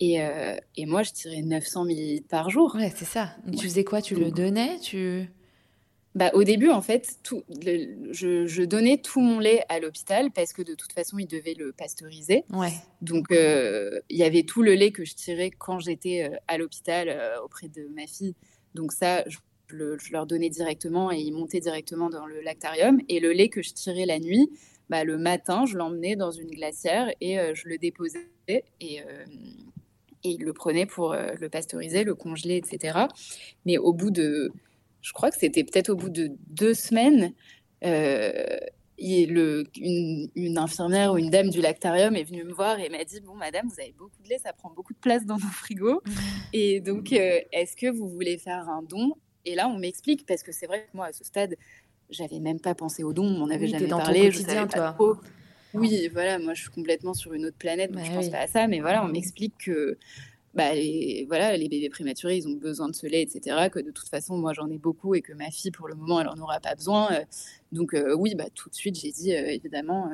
Et, 0.00 0.22
euh, 0.22 0.56
et 0.76 0.84
moi, 0.84 1.02
je 1.02 1.12
tirais 1.12 1.42
900 1.42 1.84
millilitres 1.84 2.28
par 2.28 2.50
jour. 2.50 2.74
Ouais, 2.74 2.92
c'est 2.94 3.06
ça. 3.06 3.30
Tu 3.56 3.64
faisais 3.64 3.84
quoi? 3.84 4.02
Tu 4.02 4.14
le 4.14 4.30
donnais? 4.30 4.78
Tu... 4.80 5.28
bah, 6.16 6.30
au 6.32 6.44
début, 6.44 6.70
en 6.70 6.80
fait, 6.80 7.18
tout, 7.22 7.42
je, 7.50 8.64
donnais 8.64 8.96
tout 8.96 9.20
mon 9.20 9.38
lait 9.38 9.62
à 9.68 9.80
l'hôpital 9.80 10.30
parce 10.30 10.54
que 10.54 10.62
de 10.62 10.74
toute 10.74 10.94
façon, 10.94 11.18
ils 11.18 11.26
devaient 11.26 11.52
le 11.52 11.72
pasteuriser. 11.72 12.44
Ouais. 12.54 12.72
Donc, 13.02 13.30
euh, 13.32 14.00
il 14.08 14.16
y 14.16 14.22
avait 14.22 14.44
tout 14.44 14.62
le 14.62 14.72
lait 14.72 14.92
que 14.92 15.04
je 15.04 15.14
tirais 15.14 15.50
quand 15.50 15.78
j'étais 15.78 16.26
euh, 16.26 16.34
à 16.48 16.56
l'hôpital 16.56 17.10
euh, 17.10 17.38
auprès 17.44 17.68
de 17.68 17.86
ma 17.94 18.06
fille. 18.06 18.34
Donc, 18.74 18.92
ça, 18.92 19.24
je, 19.28 19.36
leur 20.10 20.24
donnais 20.24 20.48
directement 20.48 21.12
et 21.12 21.18
ils 21.18 21.32
montaient 21.32 21.60
directement 21.60 22.08
dans 22.08 22.24
le 22.24 22.40
lactarium. 22.40 22.98
Et 23.10 23.20
le 23.20 23.32
lait 23.32 23.50
que 23.50 23.60
je 23.60 23.74
tirais 23.74 24.06
la 24.06 24.18
nuit, 24.18 24.48
bah, 24.88 25.04
le 25.04 25.18
matin, 25.18 25.66
je 25.66 25.76
l'emmenais 25.76 26.16
dans 26.16 26.30
une 26.30 26.50
glacière 26.50 27.12
et 27.20 27.36
je 27.54 27.68
le 27.68 27.76
déposais. 27.76 28.30
Et, 28.48 28.62
et 28.80 29.02
ils 30.22 30.42
le 30.42 30.52
prenaient 30.54 30.86
pour 30.86 31.14
le 31.14 31.48
pasteuriser, 31.50 32.04
le 32.04 32.14
congeler, 32.14 32.56
etc. 32.56 33.00
Mais 33.66 33.76
au 33.76 33.92
bout 33.92 34.12
de 34.12 34.52
je 35.06 35.12
crois 35.12 35.30
que 35.30 35.38
c'était 35.38 35.62
peut-être 35.62 35.90
au 35.90 35.94
bout 35.94 36.08
de 36.08 36.32
deux 36.48 36.74
semaines, 36.74 37.32
euh, 37.84 38.58
le, 38.98 39.64
une, 39.76 40.58
infirmière 40.58 41.12
ou 41.12 41.18
une 41.18 41.30
dame 41.30 41.48
du 41.48 41.60
lactarium 41.60 42.16
est 42.16 42.24
venue 42.24 42.42
me 42.42 42.52
voir 42.52 42.80
et 42.80 42.88
m'a 42.88 43.04
dit 43.04 43.20
Bon, 43.20 43.36
madame, 43.36 43.68
vous 43.68 43.80
avez 43.80 43.94
beaucoup 43.96 44.20
de 44.24 44.28
lait, 44.28 44.40
ça 44.42 44.52
prend 44.52 44.68
beaucoup 44.68 44.94
de 44.94 44.98
place 44.98 45.24
dans 45.24 45.36
nos 45.36 45.46
frigos. 45.46 46.02
et 46.52 46.80
donc, 46.80 47.12
euh, 47.12 47.38
est-ce 47.52 47.76
que 47.76 47.88
vous 47.88 48.08
voulez 48.08 48.36
faire 48.36 48.68
un 48.68 48.82
don? 48.82 49.12
Et 49.44 49.54
là, 49.54 49.68
on 49.68 49.78
m'explique, 49.78 50.26
parce 50.26 50.42
que 50.42 50.50
c'est 50.50 50.66
vrai 50.66 50.88
que 50.90 50.96
moi, 50.96 51.06
à 51.06 51.12
ce 51.12 51.22
stade, 51.22 51.54
j'avais 52.10 52.40
même 52.40 52.58
pas 52.58 52.74
pensé 52.74 53.04
au 53.04 53.12
don, 53.12 53.26
on 53.26 53.38
m'en 53.38 53.48
avait 53.48 53.68
jamais 53.68 53.86
dans 53.86 53.98
parlé. 53.98 54.22
Ton 54.22 54.38
quotidien, 54.38 54.66
toi. 54.66 54.96
Oui, 55.72 56.08
voilà, 56.12 56.40
moi 56.40 56.54
je 56.54 56.62
suis 56.62 56.70
complètement 56.70 57.14
sur 57.14 57.32
une 57.32 57.44
autre 57.46 57.58
planète, 57.58 57.92
donc 57.92 58.04
je 58.04 58.10
pense 58.10 58.30
pas 58.30 58.38
à 58.38 58.46
ça, 58.48 58.66
mais 58.66 58.80
voilà, 58.80 59.04
on 59.04 59.08
m'explique 59.08 59.54
que 59.58 59.98
bah, 60.56 60.74
les, 60.74 61.26
voilà, 61.28 61.54
les 61.56 61.68
bébés 61.68 61.90
prématurés, 61.90 62.38
ils 62.38 62.48
ont 62.48 62.54
besoin 62.54 62.88
de 62.88 62.94
ce 62.94 63.06
lait, 63.06 63.20
etc. 63.20 63.68
Que 63.70 63.78
de 63.78 63.90
toute 63.90 64.08
façon, 64.08 64.38
moi, 64.38 64.54
j'en 64.54 64.70
ai 64.70 64.78
beaucoup 64.78 65.14
et 65.14 65.20
que 65.20 65.34
ma 65.34 65.50
fille, 65.50 65.70
pour 65.70 65.86
le 65.86 65.94
moment, 65.94 66.20
elle 66.20 66.26
n'en 66.28 66.38
aura 66.38 66.60
pas 66.60 66.74
besoin. 66.74 67.12
Euh. 67.12 67.24
donc, 67.72 67.92
euh, 67.92 68.14
oui, 68.16 68.34
bah, 68.34 68.46
tout 68.54 68.70
de 68.70 68.74
suite, 68.74 68.98
j'ai 68.98 69.12
dit, 69.12 69.34
euh, 69.34 69.46
évidemment, 69.48 70.10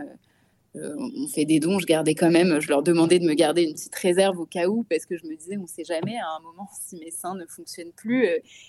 on 0.75 1.29
fait 1.29 1.45
des 1.45 1.61
dons. 1.61 1.79
Je 1.79 1.87
gardais 1.87 2.15
quand 2.15 2.31
même, 2.31 2.61
je 2.61 2.69
leur 2.69 2.83
demandais 2.83 3.21
de 3.21 3.25
me 3.25 3.35
garder 3.35 3.63
une 3.63 3.75
petite 3.75 3.95
réserve 3.95 4.41
au 4.41 4.47
cas 4.47 4.67
où, 4.67 4.83
parce 4.83 5.07
que 5.07 5.17
je 5.17 5.27
me 5.27 5.37
disais, 5.37 5.57
on 5.57 5.63
ne 5.63 5.67
sait 5.67 5.85
jamais, 5.85 6.17
à 6.17 6.37
un 6.37 6.41
moment, 6.41 6.69
si 6.81 6.97
mes 6.97 7.13
seins 7.13 7.37
ne 7.37 7.47
fonctionnent 7.47 7.93
plus, 7.93 8.27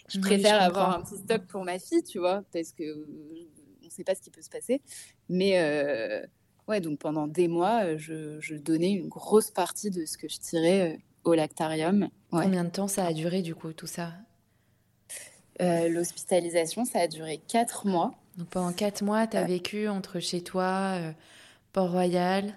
je 0.10 0.20
préfère 0.20 0.62
avoir 0.62 0.96
un 0.96 1.02
petit 1.02 1.18
stock 1.18 1.42
pour 1.48 1.64
ma 1.64 1.80
fille, 1.80 2.04
tu 2.04 2.20
vois, 2.20 2.44
parce 2.54 2.72
que 2.72 2.84
on 3.82 3.86
ne 3.86 3.90
sait 3.90 4.04
pas 4.04 4.14
ce 4.14 4.22
qui 4.22 4.30
peut 4.30 4.42
se 4.42 4.50
passer. 4.50 4.82
Mais. 5.28 6.24
Ouais, 6.66 6.80
donc 6.80 6.98
pendant 6.98 7.28
des 7.28 7.50
mois, 7.50 7.98
je, 7.98 8.40
je, 8.40 8.56
donnais 8.56 8.94
une 8.94 9.10
grosse 9.10 9.52
partie 9.52 9.92
de 9.92 10.06
ce 10.06 10.18
que 10.18 10.30
je 10.30 10.40
tirais 10.40 10.98
au 11.24 11.34
lactarium. 11.34 12.10
Combien 12.32 12.64
de 12.64 12.70
temps 12.70 12.88
ça 12.88 13.06
a 13.06 13.14
duré 13.14 13.42
du 13.42 13.56
coup 13.56 13.74
tout 13.74 13.88
ça? 13.88 14.14
Euh, 15.62 15.88
L'hospitalisation, 15.88 16.86
ça 16.86 17.02
a 17.02 17.08
duré 17.08 17.40
quatre 17.48 17.86
mois. 17.86 18.14
Donc 18.38 18.48
pendant 18.48 18.74
quatre 18.74 19.04
mois, 19.04 19.28
tu 19.28 19.38
as 19.38 19.42
euh. 19.42 19.46
vécu 19.46 19.88
entre 19.88 20.20
chez 20.20 20.42
toi, 20.42 20.96
euh, 20.98 21.12
Port-Royal, 21.72 22.54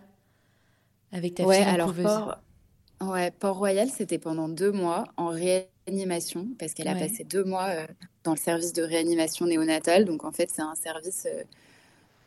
avec 1.13 1.35
ta 1.35 1.45
ouais, 1.45 1.63
fille 1.63 1.65
alors 1.67 1.93
Port... 1.93 2.39
Ouais, 3.03 3.31
Port-Royal, 3.31 3.91
c'était 3.91 4.19
pendant 4.19 4.49
deux 4.49 4.73
mois 4.73 5.05
en 5.19 5.29
réanimation, 5.29 6.49
parce 6.59 6.73
qu'elle 6.73 6.89
a 6.89 6.95
passé 6.95 7.25
deux 7.25 7.45
mois 7.45 7.69
dans 8.25 8.33
le 8.33 8.39
service 8.39 8.73
de 8.73 8.83
réanimation 8.83 9.45
néonatale. 9.45 10.07
Donc 10.07 10.25
en 10.25 10.33
fait, 10.33 10.51
c'est 10.51 10.63
un 10.63 10.75
service 10.75 11.29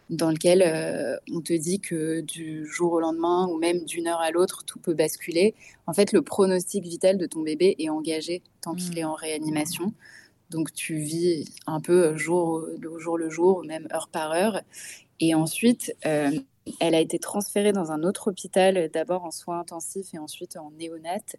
dans 0.09 0.31
lequel 0.31 0.63
euh, 0.65 1.17
on 1.31 1.41
te 1.41 1.53
dit 1.53 1.79
que 1.79 2.21
du 2.21 2.65
jour 2.65 2.93
au 2.93 2.99
lendemain 2.99 3.47
ou 3.47 3.57
même 3.57 3.85
d'une 3.85 4.07
heure 4.07 4.21
à 4.21 4.31
l'autre, 4.31 4.63
tout 4.65 4.79
peut 4.79 4.95
basculer. 4.95 5.53
En 5.85 5.93
fait, 5.93 6.11
le 6.13 6.21
pronostic 6.21 6.83
vital 6.83 7.17
de 7.17 7.25
ton 7.27 7.41
bébé 7.41 7.75
est 7.77 7.89
engagé 7.89 8.41
tant 8.61 8.73
qu'il 8.73 8.97
est 8.97 9.03
en 9.03 9.13
réanimation. 9.13 9.93
Donc, 10.49 10.73
tu 10.73 10.95
vis 10.95 11.53
un 11.67 11.79
peu 11.79 12.17
jour 12.17 12.65
le 12.79 12.97
jour 12.97 13.17
le 13.17 13.29
jour, 13.29 13.63
même 13.65 13.87
heure 13.93 14.07
par 14.07 14.31
heure. 14.31 14.61
Et 15.19 15.35
ensuite, 15.35 15.95
euh, 16.07 16.31
elle 16.79 16.95
a 16.95 16.99
été 16.99 17.19
transférée 17.19 17.71
dans 17.71 17.91
un 17.91 18.03
autre 18.03 18.29
hôpital, 18.29 18.89
d'abord 18.91 19.25
en 19.25 19.31
soins 19.31 19.59
intensifs 19.59 20.13
et 20.13 20.17
ensuite 20.17 20.57
en 20.57 20.71
néonat, 20.71 21.35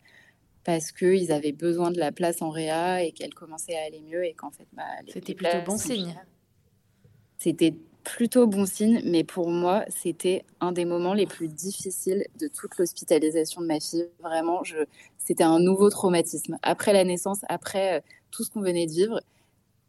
parce 0.63 0.93
qu'ils 0.93 1.33
avaient 1.33 1.53
besoin 1.53 1.91
de 1.91 1.99
la 1.99 2.13
place 2.13 2.41
en 2.43 2.51
réa 2.51 3.03
et 3.03 3.11
qu'elle 3.11 3.35
commençait 3.35 3.77
à 3.77 3.83
aller 3.83 4.01
mieux 4.01 4.25
et 4.25 4.35
qu'en 4.35 4.51
fait, 4.51 4.67
bah, 4.73 4.85
c'était 5.09 5.35
plutôt 5.35 5.63
bon 5.67 5.79
signe. 5.79 6.15
C'était 7.39 7.75
plutôt 8.05 8.47
bon 8.47 8.67
signe, 8.67 9.01
mais 9.05 9.25
pour 9.25 9.51
moi, 9.51 9.85
c'était 9.89 10.45
un 10.61 10.73
des 10.73 10.85
moments 10.85 11.15
les 11.15 11.27
plus 11.27 11.49
difficiles 11.49 12.27
de 12.39 12.49
toute 12.49 12.77
l'hospitalisation 12.79 13.61
de 13.61 13.67
ma 13.67 13.81
fille. 13.81 14.07
Vraiment, 14.21 14.65
je, 14.65 14.77
c'était 15.19 15.45
un 15.45 15.61
nouveau 15.61 15.91
traumatisme. 15.91 16.59
Après 16.63 16.93
la 16.93 17.05
naissance, 17.05 17.41
après 17.49 17.99
euh, 17.99 18.01
tout 18.31 18.45
ce 18.45 18.51
qu'on 18.51 18.61
venait 18.61 18.87
de 18.87 18.93
vivre, 18.93 19.21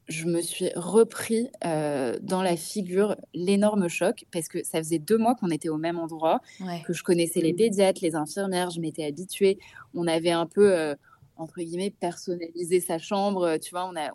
je 0.07 0.25
me 0.25 0.41
suis 0.41 0.69
repris 0.75 1.49
euh, 1.65 2.17
dans 2.21 2.41
la 2.41 2.57
figure 2.57 3.15
l'énorme 3.33 3.87
choc 3.87 4.25
parce 4.31 4.47
que 4.47 4.63
ça 4.63 4.79
faisait 4.79 4.99
deux 4.99 5.17
mois 5.17 5.35
qu'on 5.35 5.49
était 5.49 5.69
au 5.69 5.77
même 5.77 5.97
endroit, 5.97 6.41
que 6.85 6.91
je 6.91 7.03
connaissais 7.03 7.39
les 7.39 7.53
pédiatres, 7.53 8.01
les 8.01 8.15
infirmières, 8.15 8.71
je 8.71 8.81
m'étais 8.81 9.05
habituée. 9.05 9.57
On 9.93 10.07
avait 10.07 10.31
un 10.31 10.47
peu, 10.47 10.77
euh, 10.77 10.95
entre 11.37 11.61
guillemets, 11.61 11.91
personnalisé 11.91 12.81
sa 12.81 12.97
chambre. 12.97 13.57
Tu 13.57 13.71
vois, 13.71 13.85
on 13.85 13.95
a, 13.95 14.11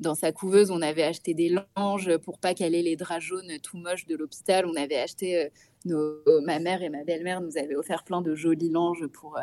dans 0.00 0.14
sa 0.14 0.32
couveuse, 0.32 0.70
on 0.70 0.80
avait 0.82 1.02
acheté 1.02 1.34
des 1.34 1.54
langes 1.76 2.16
pour 2.18 2.38
pas 2.38 2.54
qu'elle 2.54 2.74
ait 2.74 2.82
les 2.82 2.96
draps 2.96 3.22
jaunes 3.22 3.58
tout 3.62 3.76
moches 3.76 4.06
de 4.06 4.16
l'hôpital. 4.16 4.66
On 4.66 4.74
avait 4.74 4.96
acheté, 4.96 5.44
euh, 5.44 5.48
nos, 5.84 6.40
ma 6.42 6.58
mère 6.58 6.82
et 6.82 6.88
ma 6.88 7.04
belle-mère 7.04 7.40
nous 7.40 7.58
avaient 7.58 7.76
offert 7.76 8.02
plein 8.02 8.22
de 8.22 8.34
jolis 8.34 8.70
langes 8.70 9.06
pour 9.06 9.36
euh, 9.38 9.42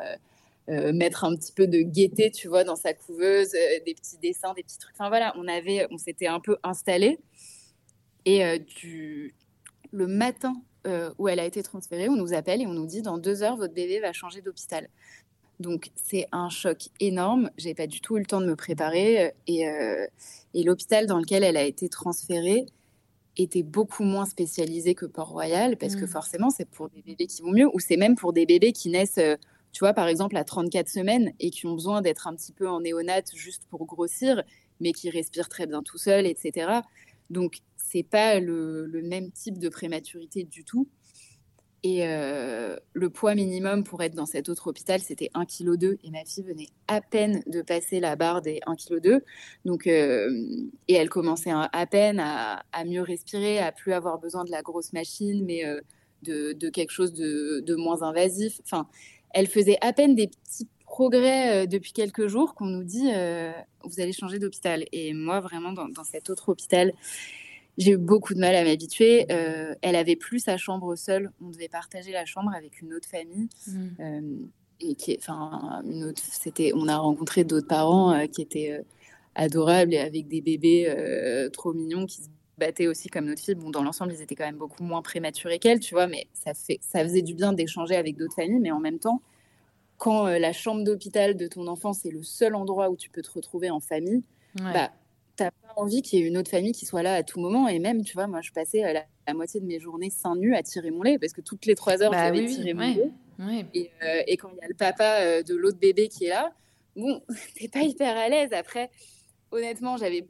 euh, 0.69 0.93
mettre 0.93 1.23
un 1.23 1.35
petit 1.35 1.51
peu 1.51 1.67
de 1.67 1.79
gaieté, 1.81 2.31
tu 2.31 2.47
vois, 2.47 2.63
dans 2.63 2.75
sa 2.75 2.93
couveuse, 2.93 3.51
des 3.51 3.93
petits 3.93 4.17
dessins, 4.17 4.53
des 4.55 4.63
petits 4.63 4.79
trucs. 4.79 4.95
Enfin 4.95 5.09
voilà, 5.09 5.33
on 5.37 5.47
avait, 5.47 5.87
on 5.91 5.97
s'était 5.97 6.27
un 6.27 6.39
peu 6.39 6.57
installé. 6.63 7.19
Et 8.25 8.59
du, 8.59 9.35
le 9.91 10.05
matin 10.05 10.53
où 11.17 11.29
elle 11.29 11.39
a 11.39 11.45
été 11.45 11.63
transférée, 11.63 12.09
on 12.09 12.17
nous 12.17 12.33
appelle 12.33 12.61
et 12.61 12.67
on 12.67 12.73
nous 12.73 12.85
dit 12.85 13.01
dans 13.01 13.17
deux 13.17 13.41
heures, 13.41 13.55
votre 13.55 13.73
bébé 13.73 14.01
va 14.01 14.11
changer 14.11 14.41
d'hôpital. 14.41 14.89
Donc 15.59 15.91
c'est 15.95 16.27
un 16.31 16.49
choc 16.49 16.89
énorme. 16.99 17.49
J'ai 17.57 17.73
pas 17.73 17.87
du 17.87 17.99
tout 18.01 18.17
eu 18.17 18.19
le 18.19 18.25
temps 18.25 18.41
de 18.41 18.45
me 18.45 18.55
préparer 18.55 19.33
et, 19.47 19.67
euh, 19.67 20.05
et 20.53 20.63
l'hôpital 20.63 21.07
dans 21.07 21.17
lequel 21.17 21.43
elle 21.43 21.57
a 21.57 21.63
été 21.63 21.89
transférée 21.89 22.67
était 23.37 23.63
beaucoup 23.63 24.03
moins 24.03 24.25
spécialisé 24.25 24.95
que 24.95 25.05
Port-Royal 25.05 25.77
parce 25.77 25.95
que 25.95 26.05
mmh. 26.05 26.09
forcément 26.09 26.49
c'est 26.49 26.67
pour 26.69 26.89
des 26.89 27.01
bébés 27.01 27.27
qui 27.27 27.41
vont 27.41 27.51
mieux 27.51 27.67
ou 27.73 27.79
c'est 27.79 27.97
même 27.97 28.15
pour 28.15 28.33
des 28.33 28.45
bébés 28.45 28.71
qui 28.71 28.89
naissent, 28.89 29.17
euh, 29.17 29.35
tu 29.71 29.79
vois, 29.79 29.93
par 29.93 30.07
exemple 30.07 30.37
à 30.37 30.43
34 30.43 30.89
semaines 30.89 31.33
et 31.39 31.49
qui 31.49 31.65
ont 31.65 31.73
besoin 31.73 32.01
d'être 32.01 32.27
un 32.27 32.35
petit 32.35 32.51
peu 32.51 32.67
en 32.67 32.81
néonate 32.81 33.35
juste 33.35 33.63
pour 33.69 33.85
grossir, 33.85 34.43
mais 34.79 34.91
qui 34.91 35.09
respirent 35.09 35.49
très 35.49 35.67
bien 35.67 35.81
tout 35.83 35.97
seuls, 35.97 36.25
etc. 36.25 36.81
Donc 37.29 37.59
c'est 37.77 38.03
pas 38.03 38.39
le, 38.39 38.85
le, 38.85 39.01
même 39.01 39.31
type 39.31 39.59
de 39.59 39.69
prématurité 39.69 40.43
du 40.43 40.63
tout. 40.63 40.87
Et 41.83 42.07
euh, 42.07 42.75
le 42.93 43.09
poids 43.09 43.35
minimum 43.35 43.83
pour 43.83 44.01
être 44.01 44.15
dans 44.15 44.25
cet 44.25 44.49
autre 44.49 44.67
hôpital, 44.67 44.99
c'était 44.99 45.29
1,2 45.35 45.77
kg. 45.77 45.99
Et 46.03 46.09
ma 46.09 46.25
fille 46.25 46.43
venait 46.43 46.69
à 46.87 47.01
peine 47.01 47.43
de 47.45 47.61
passer 47.61 47.99
la 47.99 48.15
barre 48.15 48.41
des 48.41 48.59
1,2 48.65 48.99
kg. 48.99 49.87
Euh, 49.87 50.45
et 50.87 50.95
elle 50.95 51.09
commençait 51.09 51.51
à, 51.51 51.85
peine 51.85 52.19
à, 52.19 52.63
mieux 52.85 53.01
respirer, 53.01 53.59
à 53.59 53.71
plus 53.71 53.93
avoir 53.93 54.19
besoin 54.19 54.43
de 54.43 54.51
la 54.51 54.63
grosse 54.63 54.91
machine, 54.91 55.45
mais 55.45 55.65
euh, 55.65 55.79
de, 56.23 56.69
quelque 56.69 56.91
chose 56.91 57.13
de, 57.13 57.75
moins 57.75 58.01
invasif. 58.01 58.59
Enfin, 58.63 58.87
elle 59.31 59.47
faisait 59.47 59.77
à 59.81 59.93
peine 59.93 60.15
des 60.15 60.27
petits 60.27 60.67
progrès 60.85 61.67
depuis 61.67 61.91
quelques 61.91 62.27
jours 62.27 62.55
qu'on 62.55 62.65
nous 62.65 62.83
dit 62.83 63.11
vous 63.83 64.01
allez 64.01 64.13
changer 64.13 64.39
d'hôpital. 64.39 64.83
Et 64.91 65.13
moi, 65.13 65.41
vraiment, 65.41 65.71
dans 65.73 66.03
cet 66.03 66.31
autre 66.31 66.49
hôpital, 66.49 66.91
j'ai 67.77 67.91
eu 67.91 67.97
beaucoup 67.97 68.33
de 68.33 68.39
mal 68.39 68.55
à 68.55 68.63
m'habituer. 68.63 69.25
Euh, 69.31 69.75
elle 69.81 69.95
avait 69.95 70.15
plus 70.15 70.39
sa 70.39 70.57
chambre 70.57 70.95
seule. 70.95 71.31
On 71.41 71.49
devait 71.49 71.67
partager 71.67 72.11
la 72.11 72.25
chambre 72.25 72.51
avec 72.55 72.81
une 72.81 72.93
autre 72.93 73.07
famille. 73.07 73.49
Mmh. 73.67 73.87
Euh, 73.99 74.21
et 74.79 74.95
qui, 74.95 75.15
enfin, 75.19 75.81
une 75.85 76.03
autre, 76.03 76.21
c'était, 76.23 76.71
on 76.75 76.87
a 76.87 76.97
rencontré 76.97 77.43
d'autres 77.43 77.67
parents 77.67 78.13
euh, 78.13 78.25
qui 78.25 78.41
étaient 78.41 78.79
adorables 79.35 79.93
et 79.93 79.99
avec 79.99 80.27
des 80.27 80.41
bébés 80.41 80.91
trop 81.53 81.73
mignons 81.73 82.05
qui 82.05 82.23
se 82.23 82.29
battaient 82.57 82.87
aussi 82.87 83.09
comme 83.09 83.25
notre 83.25 83.41
fille. 83.41 83.55
Bon, 83.55 83.69
dans 83.69 83.83
l'ensemble, 83.83 84.13
ils 84.13 84.21
étaient 84.21 84.35
quand 84.35 84.45
même 84.45 84.57
beaucoup 84.57 84.83
moins 84.83 85.03
prématurés 85.03 85.59
qu'elle, 85.59 85.79
tu 85.79 85.93
vois, 85.93 86.07
mais 86.07 86.27
ça, 86.33 86.55
fait, 86.55 86.79
ça 86.81 87.03
faisait 87.03 87.21
du 87.21 87.35
bien 87.35 87.53
d'échanger 87.53 87.95
avec 87.95 88.17
d'autres 88.17 88.35
familles. 88.35 88.59
Mais 88.59 88.71
en 88.71 88.79
même 88.79 88.97
temps, 88.97 89.21
quand 89.97 90.25
la 90.25 90.53
chambre 90.53 90.83
d'hôpital 90.83 91.37
de 91.37 91.47
ton 91.47 91.67
enfant, 91.67 91.93
c'est 91.93 92.09
le 92.09 92.23
seul 92.23 92.55
endroit 92.55 92.89
où 92.89 92.95
tu 92.95 93.11
peux 93.11 93.21
te 93.21 93.31
retrouver 93.31 93.69
en 93.69 93.79
famille, 93.79 94.23
bah, 94.55 94.91
t'as 95.37 95.51
pas 95.51 95.73
envie 95.77 96.01
qu'il 96.01 96.19
y 96.19 96.23
ait 96.23 96.27
une 96.27 96.37
autre 96.37 96.49
famille 96.49 96.73
qui 96.73 96.85
soit 96.85 97.03
là 97.03 97.13
à 97.13 97.23
tout 97.23 97.39
moment. 97.39 97.67
Et 97.69 97.79
même, 97.79 98.03
tu 98.03 98.13
vois, 98.13 98.27
moi, 98.27 98.41
je 98.41 98.51
passais 98.51 98.83
euh, 98.83 98.99
la, 99.27 99.33
moitié 99.33 99.61
de 99.61 99.65
mes 99.65 99.79
journées 99.79 100.09
seins 100.09 100.35
nus 100.35 100.55
à 100.55 100.63
tirer 100.63 100.91
mon 100.91 101.03
lait 101.03 101.17
parce 101.17 101.31
que 101.31 101.41
toutes 101.41 101.65
les 101.65 101.75
trois 101.75 102.01
heures, 102.01 102.11
bah, 102.11 102.25
j'avais 102.25 102.45
tiré 102.47 102.73
mon 102.73 102.81
lait. 102.81 103.11
Euh, 103.39 104.23
et, 104.27 104.35
quand 104.35 104.49
il 104.51 104.57
y 104.57 104.65
a 104.65 104.67
le 104.67 104.73
papa 104.73 105.21
euh, 105.21 105.43
de 105.43 105.55
l'autre 105.55 105.77
bébé 105.77 106.09
qui 106.09 106.25
est 106.25 106.29
là, 106.29 106.51
bon, 106.95 107.21
t'es 107.55 107.67
pas 107.67 107.81
hyper 107.81 108.17
à 108.17 108.27
l'aise. 108.27 108.51
Après, 108.51 108.89
honnêtement, 109.51 109.95
j'avais 109.95 110.27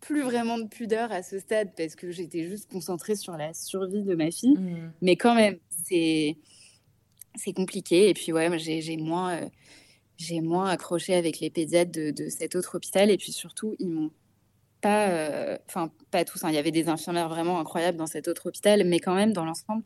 plus 0.00 0.22
vraiment 0.22 0.58
de 0.58 0.66
pudeur 0.66 1.12
à 1.12 1.22
ce 1.22 1.38
stade 1.38 1.70
parce 1.76 1.94
que 1.94 2.10
j'étais 2.10 2.48
juste 2.48 2.68
concentrée 2.70 3.14
sur 3.14 3.36
la 3.36 3.54
survie 3.54 4.02
de 4.02 4.16
ma 4.16 4.32
fille. 4.32 4.58
Mmh. 4.58 4.92
Mais 5.00 5.16
quand 5.16 5.36
même, 5.36 5.58
c'est 5.86 6.36
c'est 7.36 7.52
compliqué. 7.52 8.08
Et 8.08 8.14
puis, 8.14 8.32
ouais, 8.32 8.58
j'ai 8.58 8.96
moins. 8.96 9.38
j'ai 10.16 10.40
moins 10.40 10.68
accroché 10.68 11.14
avec 11.14 11.38
les 11.38 11.48
pédiatres 11.48 11.92
de, 11.92 12.10
de, 12.10 12.28
cet 12.28 12.56
autre 12.56 12.76
hôpital. 12.76 13.08
Et 13.08 13.16
puis 13.16 13.30
surtout, 13.30 13.76
ils 13.78 13.88
m'ont 13.88 14.10
pas, 14.82 15.58
enfin 15.68 15.90
pas 16.10 16.24
tous, 16.24 16.44
hein. 16.44 16.50
il 16.50 16.54
y 16.54 16.58
avait 16.58 16.70
des 16.70 16.88
infirmières 16.88 17.28
vraiment 17.28 17.58
incroyables 17.58 17.96
dans 17.96 18.06
cet 18.06 18.28
autre 18.28 18.48
hôpital, 18.48 18.84
mais 18.84 19.00
quand 19.00 19.14
même 19.14 19.32
dans 19.32 19.44
l'ensemble, 19.44 19.82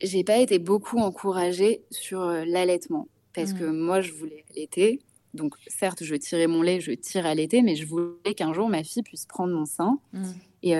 j'ai 0.00 0.24
pas 0.24 0.38
été 0.38 0.58
beaucoup 0.58 0.98
encouragée 0.98 1.82
sur 1.90 2.20
l'allaitement 2.20 3.08
parce 3.34 3.52
que 3.52 3.64
mmh. 3.64 3.76
moi 3.76 4.00
je 4.00 4.12
voulais 4.12 4.44
allaiter. 4.50 5.00
Donc 5.34 5.54
certes, 5.66 6.02
je 6.02 6.14
tirais 6.14 6.46
mon 6.46 6.62
lait, 6.62 6.80
je 6.80 6.92
tire 6.92 7.26
à 7.26 7.34
l'été, 7.34 7.62
mais 7.62 7.76
je 7.76 7.86
voulais 7.86 8.34
qu'un 8.34 8.52
jour 8.52 8.68
ma 8.68 8.82
fille 8.82 9.02
puisse 9.02 9.26
prendre 9.26 9.54
mon 9.54 9.66
sein. 9.66 9.98
Mmh. 10.12 10.24
Et 10.62 10.74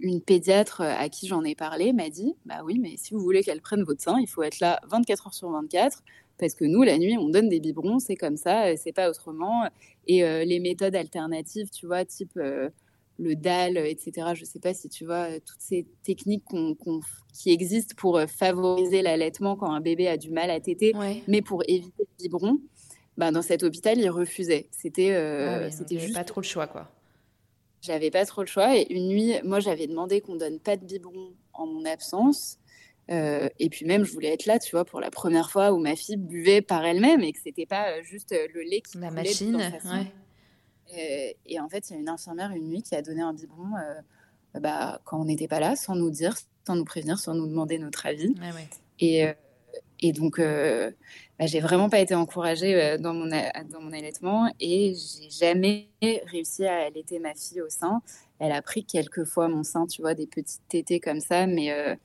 une 0.00 0.20
pédiatre 0.20 0.82
à 0.82 1.08
qui 1.08 1.26
j'en 1.26 1.44
ai 1.44 1.54
parlé 1.54 1.92
m'a 1.92 2.10
dit 2.10 2.34
Bah 2.44 2.62
oui, 2.64 2.78
mais 2.78 2.94
si 2.96 3.14
vous 3.14 3.20
voulez 3.20 3.42
qu'elle 3.42 3.60
prenne 3.60 3.82
votre 3.82 4.02
sein, 4.02 4.18
il 4.20 4.26
faut 4.26 4.42
être 4.42 4.60
là 4.60 4.80
24 4.88 5.28
heures 5.28 5.34
sur 5.34 5.50
24. 5.50 6.02
Parce 6.36 6.54
que 6.54 6.64
nous, 6.64 6.82
la 6.82 6.98
nuit, 6.98 7.16
on 7.16 7.28
donne 7.28 7.48
des 7.48 7.60
biberons, 7.60 8.00
c'est 8.00 8.16
comme 8.16 8.36
ça, 8.36 8.76
c'est 8.76 8.92
pas 8.92 9.08
autrement. 9.08 9.68
Et 10.06 10.22
les 10.44 10.60
méthodes 10.60 10.94
alternatives, 10.94 11.70
tu 11.70 11.86
vois, 11.86 12.04
type 12.04 12.38
le 13.18 13.36
DAL, 13.36 13.76
etc. 13.78 14.28
Je 14.34 14.44
sais 14.44 14.58
pas 14.58 14.74
si 14.74 14.88
tu 14.88 15.04
vois 15.04 15.38
toutes 15.40 15.60
ces 15.60 15.86
techniques 16.02 16.44
qui 17.32 17.50
existent 17.50 17.94
pour 17.96 18.20
favoriser 18.22 19.02
l'allaitement 19.02 19.56
quand 19.56 19.70
un 19.70 19.80
bébé 19.80 20.08
a 20.08 20.16
du 20.16 20.30
mal 20.30 20.50
à 20.50 20.60
téter, 20.60 20.94
mais 21.28 21.42
pour 21.42 21.62
éviter 21.68 21.92
le 21.98 22.24
biberon. 22.24 22.58
Bah, 23.16 23.30
dans 23.30 23.42
cet 23.42 23.62
hôpital, 23.62 23.98
ils 23.98 24.10
refusaient. 24.10 24.68
C'était 24.72 25.12
euh, 25.12 25.70
c'était 25.70 25.98
juste 25.98 26.14
pas 26.14 26.24
trop 26.24 26.40
le 26.40 26.46
choix, 26.46 26.66
quoi. 26.66 26.90
J'avais 27.80 28.10
pas 28.10 28.24
trop 28.24 28.40
le 28.40 28.46
choix. 28.46 28.76
Et 28.76 28.92
une 28.92 29.08
nuit, 29.08 29.34
moi, 29.44 29.60
j'avais 29.60 29.86
demandé 29.86 30.20
qu'on 30.20 30.36
donne 30.36 30.58
pas 30.58 30.76
de 30.76 30.84
biberon 30.84 31.32
en 31.52 31.66
mon 31.66 31.84
absence. 31.84 32.58
Euh, 33.10 33.48
et 33.58 33.68
puis 33.68 33.84
même, 33.84 34.04
je 34.04 34.12
voulais 34.12 34.32
être 34.32 34.46
là, 34.46 34.58
tu 34.58 34.70
vois, 34.70 34.84
pour 34.84 35.00
la 35.00 35.10
première 35.10 35.50
fois 35.50 35.72
où 35.72 35.78
ma 35.78 35.96
fille 35.96 36.16
buvait 36.16 36.62
par 36.62 36.84
elle-même 36.84 37.20
et 37.22 37.32
que 37.32 37.38
c'était 37.42 37.66
pas 37.66 37.90
euh, 37.90 38.02
juste 38.02 38.32
euh, 38.32 38.46
le 38.54 38.62
lait 38.62 38.80
qui 38.80 38.98
la 38.98 39.10
machine. 39.10 39.56
Ouais. 39.56 40.06
Et, 40.96 41.36
et, 41.46 41.60
en 41.60 41.68
fait, 41.68 41.90
il 41.90 41.94
y 41.94 41.96
a 41.96 42.00
une 42.00 42.08
infirmière 42.08 42.50
une 42.50 42.68
nuit 42.68 42.82
qui 42.82 42.94
a 42.94 43.02
donné 43.02 43.22
un 43.22 43.32
biberon 43.32 43.70
bah, 44.60 45.00
quand 45.04 45.20
on 45.20 45.24
n'était 45.24 45.48
pas 45.48 45.58
là, 45.58 45.76
sans 45.76 45.96
nous 45.96 46.10
dire, 46.10 46.36
sans 46.66 46.76
nous 46.76 46.84
prévenir, 46.84 47.18
sans 47.18 47.34
nous 47.34 47.46
demander 47.46 47.78
notre 47.78 48.06
avis. 48.06 48.28
Ouais, 48.40 48.52
ouais. 48.52 48.68
Et, 49.00 49.26
et 50.00 50.12
donc, 50.12 50.38
bah, 51.38 51.46
j'ai 51.46 51.58
vraiment 51.58 51.88
pas 51.88 51.98
été 51.98 52.14
encouragée 52.14 52.80
euh, 52.80 52.98
dans, 52.98 53.12
mon, 53.12 53.26
dans 53.26 53.80
mon 53.80 53.92
allaitement 53.92 54.48
et 54.60 54.94
j'ai 54.94 55.30
jamais 55.30 55.88
réussi 56.26 56.64
à 56.64 56.84
allaiter 56.84 57.18
ma 57.18 57.34
fille 57.34 57.60
au 57.60 57.68
sein. 57.68 58.02
Elle 58.38 58.52
a 58.52 58.62
pris 58.62 58.84
quelques 58.84 59.24
fois 59.24 59.48
mon 59.48 59.64
sein, 59.64 59.86
tu 59.86 60.00
vois, 60.00 60.14
des 60.14 60.28
petites 60.28 60.62
tétées 60.68 61.00
comme 61.00 61.20
ça, 61.20 61.46
mais 61.46 61.72
euh, 61.72 61.96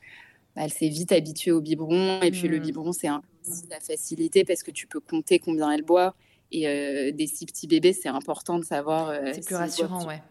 elle 0.63 0.71
s'est 0.71 0.89
vite 0.89 1.11
habituée 1.11 1.51
au 1.51 1.61
biberon. 1.61 2.21
Et 2.21 2.31
puis 2.31 2.47
le 2.47 2.57
mmh. 2.57 2.61
biberon, 2.61 2.91
c'est 2.91 3.07
un 3.07 3.21
peu 3.21 3.51
la 3.69 3.79
facilité 3.79 4.43
parce 4.43 4.63
que 4.63 4.71
tu 4.71 4.87
peux 4.87 4.99
compter 4.99 5.39
combien 5.39 5.71
elle 5.71 5.83
boit. 5.83 6.15
Et 6.51 6.67
euh, 6.67 7.11
des 7.11 7.27
si 7.27 7.45
petits 7.45 7.67
bébés, 7.67 7.93
c'est 7.93 8.09
important 8.09 8.59
de 8.59 8.65
savoir. 8.65 9.13
c'est 9.33 9.45
plus 9.45 9.55
rassurant, 9.55 10.05
ouais. 10.07 10.21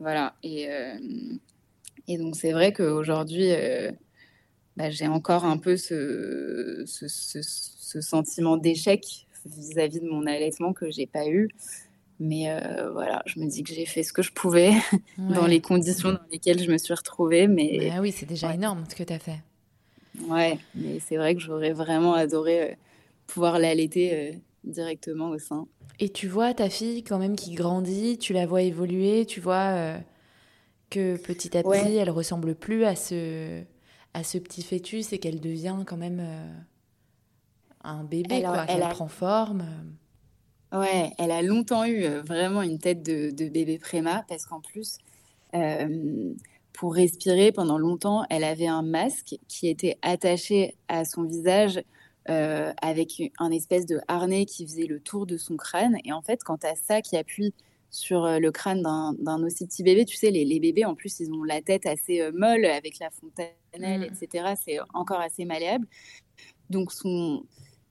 Voilà. 0.00 0.34
Et, 0.42 0.68
et 2.08 2.18
donc, 2.18 2.36
c'est 2.36 2.52
vrai 2.52 2.72
qu'aujourd'hui, 2.72 3.50
bah, 4.76 4.90
j'ai 4.90 5.06
encore 5.06 5.44
un 5.44 5.56
peu 5.56 5.76
ce, 5.76 6.82
ce, 6.86 7.06
ce, 7.08 8.00
sentiment 8.00 8.56
d'échec 8.56 9.26
vis-à-vis 9.46 10.00
de 10.00 10.08
mon 10.08 10.26
allaitement 10.26 10.72
que 10.72 10.90
j'ai 10.90 11.06
pas 11.06 11.28
eu. 11.28 11.48
Mais 12.20 12.48
euh, 12.48 12.90
voilà, 12.92 13.22
je 13.26 13.40
me 13.40 13.46
dis 13.46 13.62
que 13.62 13.74
j'ai 13.74 13.86
fait 13.86 14.02
ce 14.02 14.12
que 14.12 14.22
je 14.22 14.32
pouvais 14.32 14.72
dans 15.18 15.46
les 15.46 15.60
conditions 15.60 16.12
dans 16.12 16.26
lesquelles 16.30 16.62
je 16.62 16.70
me 16.70 16.78
suis 16.78 16.94
retrouvée. 16.94 17.48
Mais 17.48 17.90
bah 17.90 18.00
oui, 18.00 18.12
c'est 18.12 18.26
déjà 18.26 18.54
énorme 18.54 18.84
ce 18.88 18.94
que 18.94 19.02
tu 19.02 19.12
as 19.12 19.18
fait. 19.18 19.42
Ouais, 20.28 20.58
mais 20.76 21.00
c'est 21.00 21.16
vrai 21.16 21.34
que 21.34 21.40
j'aurais 21.40 21.72
vraiment 21.72 22.14
adoré 22.14 22.62
euh, 22.62 22.74
pouvoir 23.26 23.58
l'allaiter 23.58 24.14
euh, 24.14 24.32
directement 24.62 25.30
au 25.30 25.38
sein. 25.38 25.66
Et 25.98 26.08
tu 26.08 26.28
vois 26.28 26.54
ta 26.54 26.70
fille 26.70 27.02
quand 27.02 27.18
même 27.18 27.34
qui 27.34 27.54
grandit, 27.54 28.18
tu 28.18 28.32
la 28.32 28.46
vois 28.46 28.62
évoluer, 28.62 29.26
tu 29.26 29.40
vois 29.40 29.96
que 30.90 31.16
petit 31.16 31.56
à 31.56 31.62
petit 31.62 31.96
elle 31.96 32.10
ressemble 32.10 32.56
plus 32.56 32.84
à 32.84 32.96
ce 32.96 33.62
à 34.12 34.24
ce 34.24 34.38
petit 34.38 34.62
fœtus 34.62 35.12
et 35.12 35.18
qu'elle 35.18 35.40
devient 35.40 35.76
quand 35.86 35.96
même 35.96 36.20
un 37.84 38.02
bébé, 38.02 38.42
quoi, 38.42 38.66
qu'elle 38.66 38.88
prend 38.88 39.08
forme. 39.08 39.64
Ouais, 40.74 41.12
elle 41.18 41.30
a 41.30 41.40
longtemps 41.40 41.84
eu 41.84 42.04
euh, 42.04 42.22
vraiment 42.22 42.62
une 42.62 42.78
tête 42.78 43.02
de, 43.02 43.30
bébé 43.48 43.78
préma 43.78 44.24
parce 44.28 44.44
qu'en 44.44 44.60
plus, 44.60 44.98
euh, 45.54 46.34
pour 46.72 46.94
respirer 46.94 47.52
pendant 47.52 47.78
longtemps, 47.78 48.24
elle 48.28 48.44
avait 48.44 48.66
un 48.66 48.82
masque 48.82 49.36
qui 49.48 49.68
était 49.68 49.96
attaché 50.02 50.76
à 50.88 51.04
son 51.04 51.22
visage 51.22 51.82
avec 52.26 53.22
un 53.38 53.50
espèce 53.50 53.84
de 53.84 54.00
harnais 54.08 54.46
qui 54.46 54.66
faisait 54.66 54.86
le 54.86 54.98
tour 54.98 55.26
de 55.26 55.36
son 55.36 55.58
crâne. 55.58 55.98
Et 56.06 56.12
en 56.14 56.22
fait, 56.22 56.42
quand 56.42 56.56
tu 56.56 56.66
as 56.66 56.74
ça 56.74 57.02
qui 57.02 57.18
appuie 57.18 57.52
sur 57.94 58.24
euh, 58.24 58.38
le 58.40 58.50
crâne 58.50 58.82
d'un 58.82 59.42
aussi 59.44 59.66
petit 59.66 59.82
bébé. 59.82 60.04
Tu 60.04 60.16
sais, 60.16 60.30
les, 60.30 60.60
bébés, 60.60 60.84
en 60.84 60.94
plus, 60.94 61.20
ils 61.20 61.32
ont 61.32 61.44
la 61.44 61.62
tête 61.62 61.86
assez 61.86 62.20
euh, 62.20 62.32
molle 62.34 62.64
avec 62.64 62.98
la 62.98 63.10
fontanelle, 63.10 64.00
mm. 64.00 64.02
etc. 64.02 64.54
C'est 64.62 64.78
encore 64.92 65.20
assez 65.20 65.44
malléable. 65.44 65.86
Donc, 66.70 66.92
son, 66.92 67.44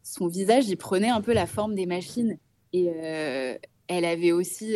son 0.03 0.27
visage, 0.27 0.67
il 0.67 0.75
prenait 0.75 1.09
un 1.09 1.21
peu 1.21 1.33
la 1.33 1.47
forme 1.47 1.73
des 1.73 1.85
machines. 1.85 2.37
Et 2.73 2.91
euh, 2.93 3.57
elle 3.87 4.05
avait 4.05 4.31
aussi 4.31 4.75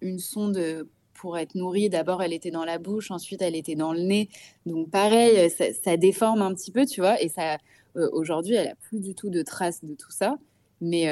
une 0.00 0.18
sonde 0.18 0.86
pour 1.14 1.38
être 1.38 1.54
nourrie. 1.54 1.90
D'abord, 1.90 2.22
elle 2.22 2.32
était 2.32 2.50
dans 2.50 2.64
la 2.64 2.78
bouche, 2.78 3.10
ensuite, 3.10 3.42
elle 3.42 3.56
était 3.56 3.74
dans 3.74 3.92
le 3.92 4.00
nez. 4.00 4.28
Donc, 4.66 4.90
pareil, 4.90 5.50
ça, 5.50 5.66
ça 5.72 5.96
déforme 5.96 6.42
un 6.42 6.54
petit 6.54 6.70
peu, 6.70 6.86
tu 6.86 7.00
vois. 7.00 7.20
Et 7.22 7.28
ça, 7.28 7.58
aujourd'hui, 7.94 8.54
elle 8.54 8.68
a 8.68 8.74
plus 8.76 9.00
du 9.00 9.14
tout 9.14 9.30
de 9.30 9.42
traces 9.42 9.84
de 9.84 9.94
tout 9.94 10.12
ça. 10.12 10.38
Mais 10.80 11.08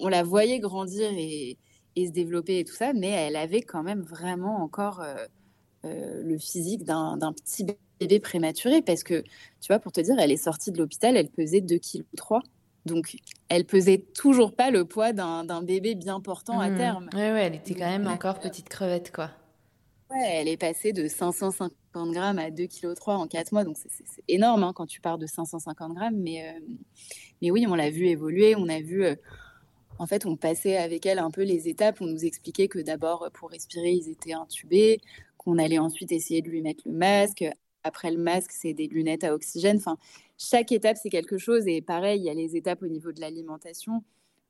on 0.00 0.08
la 0.08 0.22
voyait 0.22 0.60
grandir 0.60 1.10
et, 1.12 1.58
se 1.96 2.10
développer 2.10 2.58
et 2.58 2.64
tout 2.64 2.74
ça, 2.74 2.92
mais 2.92 3.08
elle 3.08 3.36
avait 3.36 3.62
quand 3.62 3.82
même 3.82 4.02
vraiment 4.02 4.62
encore 4.62 5.00
euh, 5.00 5.14
euh, 5.86 6.22
le 6.22 6.36
physique 6.36 6.84
d'un 6.84 7.32
petit 7.32 7.66
bébé 7.98 8.20
prématuré 8.20 8.82
parce 8.82 9.02
que, 9.02 9.22
tu 9.22 9.68
vois, 9.68 9.78
pour 9.78 9.92
te 9.92 10.02
dire, 10.02 10.14
elle 10.18 10.30
est 10.30 10.36
sortie 10.36 10.72
de 10.72 10.78
l'hôpital, 10.78 11.16
elle 11.16 11.30
pesait 11.30 11.60
2,3 11.60 12.42
kg. 12.42 12.46
Donc, 12.86 13.16
elle 13.48 13.64
pesait 13.64 13.98
toujours 13.98 14.54
pas 14.54 14.70
le 14.70 14.84
poids 14.84 15.12
d'un 15.12 15.62
bébé 15.62 15.94
bien 15.94 16.20
portant 16.20 16.60
à 16.60 16.70
mmh. 16.70 16.76
terme. 16.76 17.10
Oui, 17.12 17.20
ouais, 17.20 17.42
elle 17.44 17.54
était 17.56 17.74
quand 17.74 17.88
même 17.88 18.06
encore 18.06 18.38
petite 18.40 18.68
crevette, 18.68 19.12
quoi. 19.12 19.30
Ouais, 20.10 20.24
elle 20.24 20.48
est 20.48 20.56
passée 20.56 20.92
de 20.92 21.08
550 21.08 22.12
grammes 22.12 22.38
à 22.38 22.50
2,3 22.50 22.94
kg 22.94 23.08
en 23.08 23.26
4 23.26 23.52
mois. 23.52 23.64
Donc, 23.64 23.76
c'est 23.76 24.04
énorme 24.28 24.62
hein, 24.62 24.72
quand 24.72 24.86
tu 24.86 25.00
pars 25.00 25.18
de 25.18 25.26
550 25.26 25.94
grammes. 25.94 26.16
Mais, 26.16 26.48
euh, 26.48 26.60
mais 27.42 27.50
oui, 27.50 27.66
on 27.68 27.74
l'a 27.74 27.90
vu 27.90 28.06
évoluer. 28.06 28.54
On 28.56 28.68
a 28.68 28.80
vu 28.80 29.04
en 29.98 30.06
fait, 30.06 30.26
on 30.26 30.36
passait 30.36 30.76
avec 30.76 31.06
elle 31.06 31.18
un 31.18 31.30
peu 31.30 31.42
les 31.42 31.68
étapes. 31.68 32.00
On 32.00 32.06
nous 32.06 32.24
expliquait 32.24 32.68
que 32.68 32.78
d'abord, 32.78 33.28
pour 33.32 33.50
respirer, 33.50 33.92
ils 33.92 34.08
étaient 34.10 34.34
intubés, 34.34 35.00
qu'on 35.38 35.58
allait 35.58 35.78
ensuite 35.78 36.12
essayer 36.12 36.42
de 36.42 36.50
lui 36.50 36.62
mettre 36.62 36.82
le 36.86 36.92
masque. 36.92 37.44
Après 37.86 38.10
le 38.10 38.18
masque, 38.18 38.50
c'est 38.52 38.74
des 38.74 38.88
lunettes 38.88 39.24
à 39.24 39.34
oxygène. 39.34 39.76
Enfin, 39.76 39.96
chaque 40.38 40.72
étape, 40.72 40.96
c'est 41.00 41.08
quelque 41.08 41.38
chose. 41.38 41.66
Et 41.66 41.80
pareil, 41.80 42.20
il 42.20 42.24
y 42.24 42.30
a 42.30 42.34
les 42.34 42.56
étapes 42.56 42.82
au 42.82 42.88
niveau 42.88 43.12
de 43.12 43.20
l'alimentation. 43.20 44.02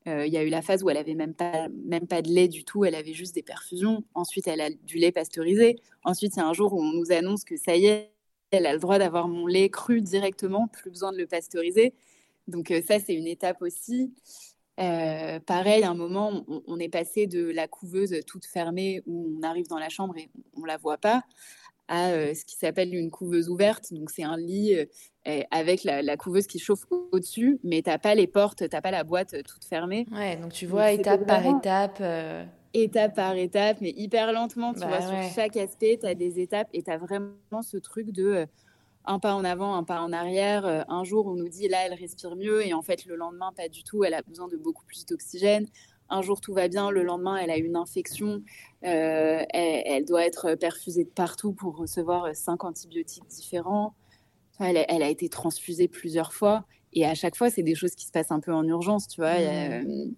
Euh, 0.07 0.25
il 0.25 0.33
y 0.33 0.37
a 0.37 0.43
eu 0.43 0.49
la 0.49 0.61
phase 0.61 0.83
où 0.83 0.89
elle 0.89 0.97
avait 0.97 1.15
même 1.15 1.33
pas, 1.33 1.67
même 1.85 2.07
pas 2.07 2.21
de 2.21 2.29
lait 2.29 2.47
du 2.47 2.63
tout, 2.63 2.85
elle 2.85 2.95
avait 2.95 3.13
juste 3.13 3.35
des 3.35 3.43
perfusions. 3.43 4.03
Ensuite, 4.13 4.47
elle 4.47 4.61
a 4.61 4.69
du 4.69 4.97
lait 4.97 5.11
pasteurisé. 5.11 5.75
Ensuite, 6.03 6.35
il 6.35 6.39
y 6.39 6.41
a 6.41 6.47
un 6.47 6.53
jour 6.53 6.73
où 6.73 6.81
on 6.81 6.93
nous 6.93 7.11
annonce 7.11 7.43
que 7.43 7.57
ça 7.57 7.75
y 7.75 7.87
est, 7.87 8.11
elle 8.51 8.65
a 8.65 8.73
le 8.73 8.79
droit 8.79 8.99
d'avoir 8.99 9.27
mon 9.27 9.47
lait 9.47 9.69
cru 9.69 10.01
directement, 10.01 10.67
plus 10.67 10.89
besoin 10.89 11.11
de 11.11 11.17
le 11.17 11.27
pasteuriser. 11.27 11.93
Donc 12.47 12.71
euh, 12.71 12.81
ça, 12.87 12.99
c'est 12.99 13.13
une 13.13 13.27
étape 13.27 13.61
aussi. 13.61 14.13
Euh, 14.79 15.39
pareil, 15.39 15.83
à 15.83 15.89
un 15.89 15.95
moment, 15.95 16.45
on, 16.67 16.79
est 16.79 16.87
passé 16.87 17.25
de 17.25 17.49
la 17.49 17.67
couveuse 17.67 18.15
toute 18.27 18.45
fermée 18.45 19.01
où 19.07 19.35
on 19.37 19.43
arrive 19.43 19.67
dans 19.67 19.79
la 19.79 19.89
chambre 19.89 20.15
et 20.17 20.29
on 20.55 20.65
la 20.65 20.77
voit 20.77 20.97
pas 20.97 21.23
à 21.87 22.09
euh, 22.09 22.33
ce 22.33 22.45
qui 22.45 22.55
s'appelle 22.55 22.93
une 22.93 23.11
couveuse 23.11 23.49
ouverte. 23.49 23.93
Donc 23.93 24.09
c'est 24.09 24.23
un 24.23 24.37
lit 24.37 24.75
euh, 24.75 25.41
avec 25.51 25.83
la, 25.83 26.17
couveuse 26.17 26.47
qui 26.47 26.59
chauffe 26.59 26.85
au-dessus, 27.11 27.59
mais 27.63 27.81
t'as 27.81 27.97
pas 27.97 28.15
les 28.15 28.27
portes, 28.27 28.67
t'as 28.69 28.81
pas 28.81 28.91
la 28.91 29.03
boîte 29.03 29.35
toute 29.43 29.65
fermée. 29.65 30.05
Ouais, 30.11 30.37
donc 30.37 30.53
tu 30.53 30.65
vois 30.65 30.91
étape 30.91 31.25
par 31.25 31.45
étape. 31.45 32.01
Étape 32.73 33.15
par 33.15 33.35
étape, 33.35 33.77
mais 33.81 33.93
hyper 33.95 34.33
lentement. 34.33 34.73
Tu 34.73 34.81
bah 34.81 34.87
vois, 34.87 35.01
sur 35.01 35.33
chaque 35.33 35.57
aspect, 35.57 35.97
tu 35.99 36.05
as 36.05 36.13
des 36.13 36.39
étapes 36.39 36.67
et 36.73 36.83
tu 36.83 36.91
as 36.91 36.97
vraiment 36.97 37.61
ce 37.63 37.77
truc 37.77 38.11
de 38.11 38.47
un 39.07 39.19
pas 39.19 39.33
en 39.33 39.43
avant, 39.43 39.75
un 39.75 39.83
pas 39.83 40.01
en 40.01 40.11
arrière. 40.11 40.65
Euh, 40.65 40.83
un 40.87 41.03
jour, 41.03 41.27
on 41.27 41.35
nous 41.35 41.49
dit 41.49 41.67
là, 41.67 41.79
elle 41.85 41.93
respire 41.93 42.35
mieux, 42.35 42.65
et 42.65 42.73
en 42.73 42.81
fait, 42.81 43.05
le 43.05 43.15
lendemain, 43.15 43.51
pas 43.55 43.69
du 43.69 43.83
tout. 43.83 44.03
Elle 44.03 44.13
a 44.13 44.21
besoin 44.21 44.47
de 44.47 44.57
beaucoup 44.57 44.85
plus 44.85 45.05
d'oxygène. 45.05 45.67
Un 46.09 46.21
jour, 46.21 46.41
tout 46.41 46.53
va 46.53 46.67
bien. 46.67 46.91
Le 46.91 47.03
lendemain, 47.03 47.37
elle 47.37 47.49
a 47.49 47.57
une 47.57 47.75
infection. 47.75 48.41
Euh, 48.83 49.43
elle, 49.49 50.05
doit 50.05 50.25
être 50.25 50.55
perfusée 50.55 51.03
de 51.03 51.09
partout 51.09 51.53
pour 51.53 51.77
recevoir 51.77 52.35
cinq 52.35 52.63
antibiotiques 52.63 53.27
différents. 53.27 53.93
Elle, 54.59 54.77
a 54.77 55.09
été 55.09 55.29
transfusée 55.29 55.87
plusieurs 55.87 56.33
fois. 56.33 56.65
Et 56.93 57.05
à 57.05 57.13
chaque 57.13 57.35
fois, 57.35 57.49
c'est 57.49 57.63
des 57.63 57.75
choses 57.75 57.95
qui 57.95 58.05
se 58.05 58.11
passent 58.11 58.31
un 58.31 58.39
peu 58.39 58.53
en 58.53 58.63
urgence, 58.67 59.07
tu 59.07 59.21
vois. 59.21 59.37
Mmh 59.37 60.13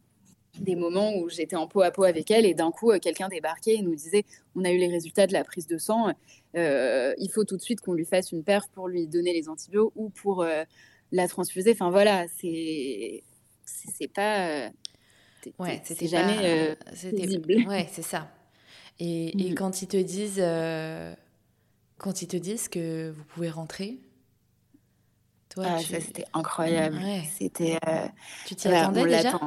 des 0.59 0.75
moments 0.75 1.15
où 1.15 1.29
j'étais 1.29 1.55
en 1.55 1.67
peau 1.67 1.81
à 1.81 1.91
peau 1.91 2.03
avec 2.03 2.31
elle 2.31 2.45
et 2.45 2.53
d'un 2.53 2.71
coup, 2.71 2.91
euh, 2.91 2.99
quelqu'un 2.99 3.27
débarquait 3.27 3.75
et 3.75 3.81
nous 3.81 3.95
disait 3.95 4.25
on 4.55 4.63
a 4.63 4.71
eu 4.71 4.77
les 4.77 4.87
résultats 4.87 5.27
de 5.27 5.33
la 5.33 5.43
prise 5.43 5.67
de 5.67 5.77
sang, 5.77 6.13
euh, 6.55 7.13
il 7.17 7.29
faut 7.31 7.43
tout 7.43 7.57
de 7.57 7.61
suite 7.61 7.81
qu'on 7.81 7.93
lui 7.93 8.05
fasse 8.05 8.31
une 8.31 8.43
perf 8.43 8.67
pour 8.73 8.87
lui 8.87 9.07
donner 9.07 9.33
les 9.33 9.49
antibiotiques 9.49 9.93
ou 9.95 10.09
pour 10.09 10.43
euh, 10.43 10.63
la 11.11 11.27
transfuser. 11.27 11.71
Enfin 11.71 11.89
voilà, 11.89 12.25
c'est 12.39 13.23
c'est 13.65 14.11
pas 14.11 14.69
ouais, 15.59 15.81
c'était 15.83 16.07
jamais 16.07 16.75
visible. 17.03 17.53
Ouais, 17.67 17.87
c'est 17.91 18.01
ça. 18.01 18.29
Et, 18.99 19.31
mm. 19.35 19.55
quand 19.55 19.81
ils 19.81 19.87
te 19.87 19.97
disent, 19.97 20.41
euh, 20.41 21.13
quand 21.97 22.21
ils 22.21 22.27
te 22.27 22.37
disent 22.37 22.67
que 22.67 23.11
vous 23.11 23.23
pouvez 23.25 23.49
rentrer, 23.49 23.99
toi, 25.49 25.65
ah, 25.67 25.79
ça 25.79 25.99
c'était 25.99 26.25
incroyable. 26.33 26.99
C'était. 27.37 27.79
Euh, 27.87 28.07
tu 28.45 28.55
t'y 28.55 28.67
attendais 28.67 29.03
déjà 29.03 29.39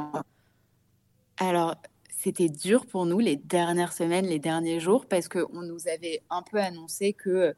Alors, 1.38 1.76
c'était 2.22 2.48
dur 2.48 2.86
pour 2.86 3.04
nous 3.04 3.18
les 3.18 3.36
dernières 3.36 3.92
semaines, 3.92 4.26
les 4.26 4.38
derniers 4.38 4.80
jours, 4.80 5.06
parce 5.06 5.28
qu'on 5.28 5.62
nous 5.62 5.88
avait 5.88 6.22
un 6.30 6.42
peu 6.42 6.58
annoncé 6.58 7.12
que, 7.12 7.54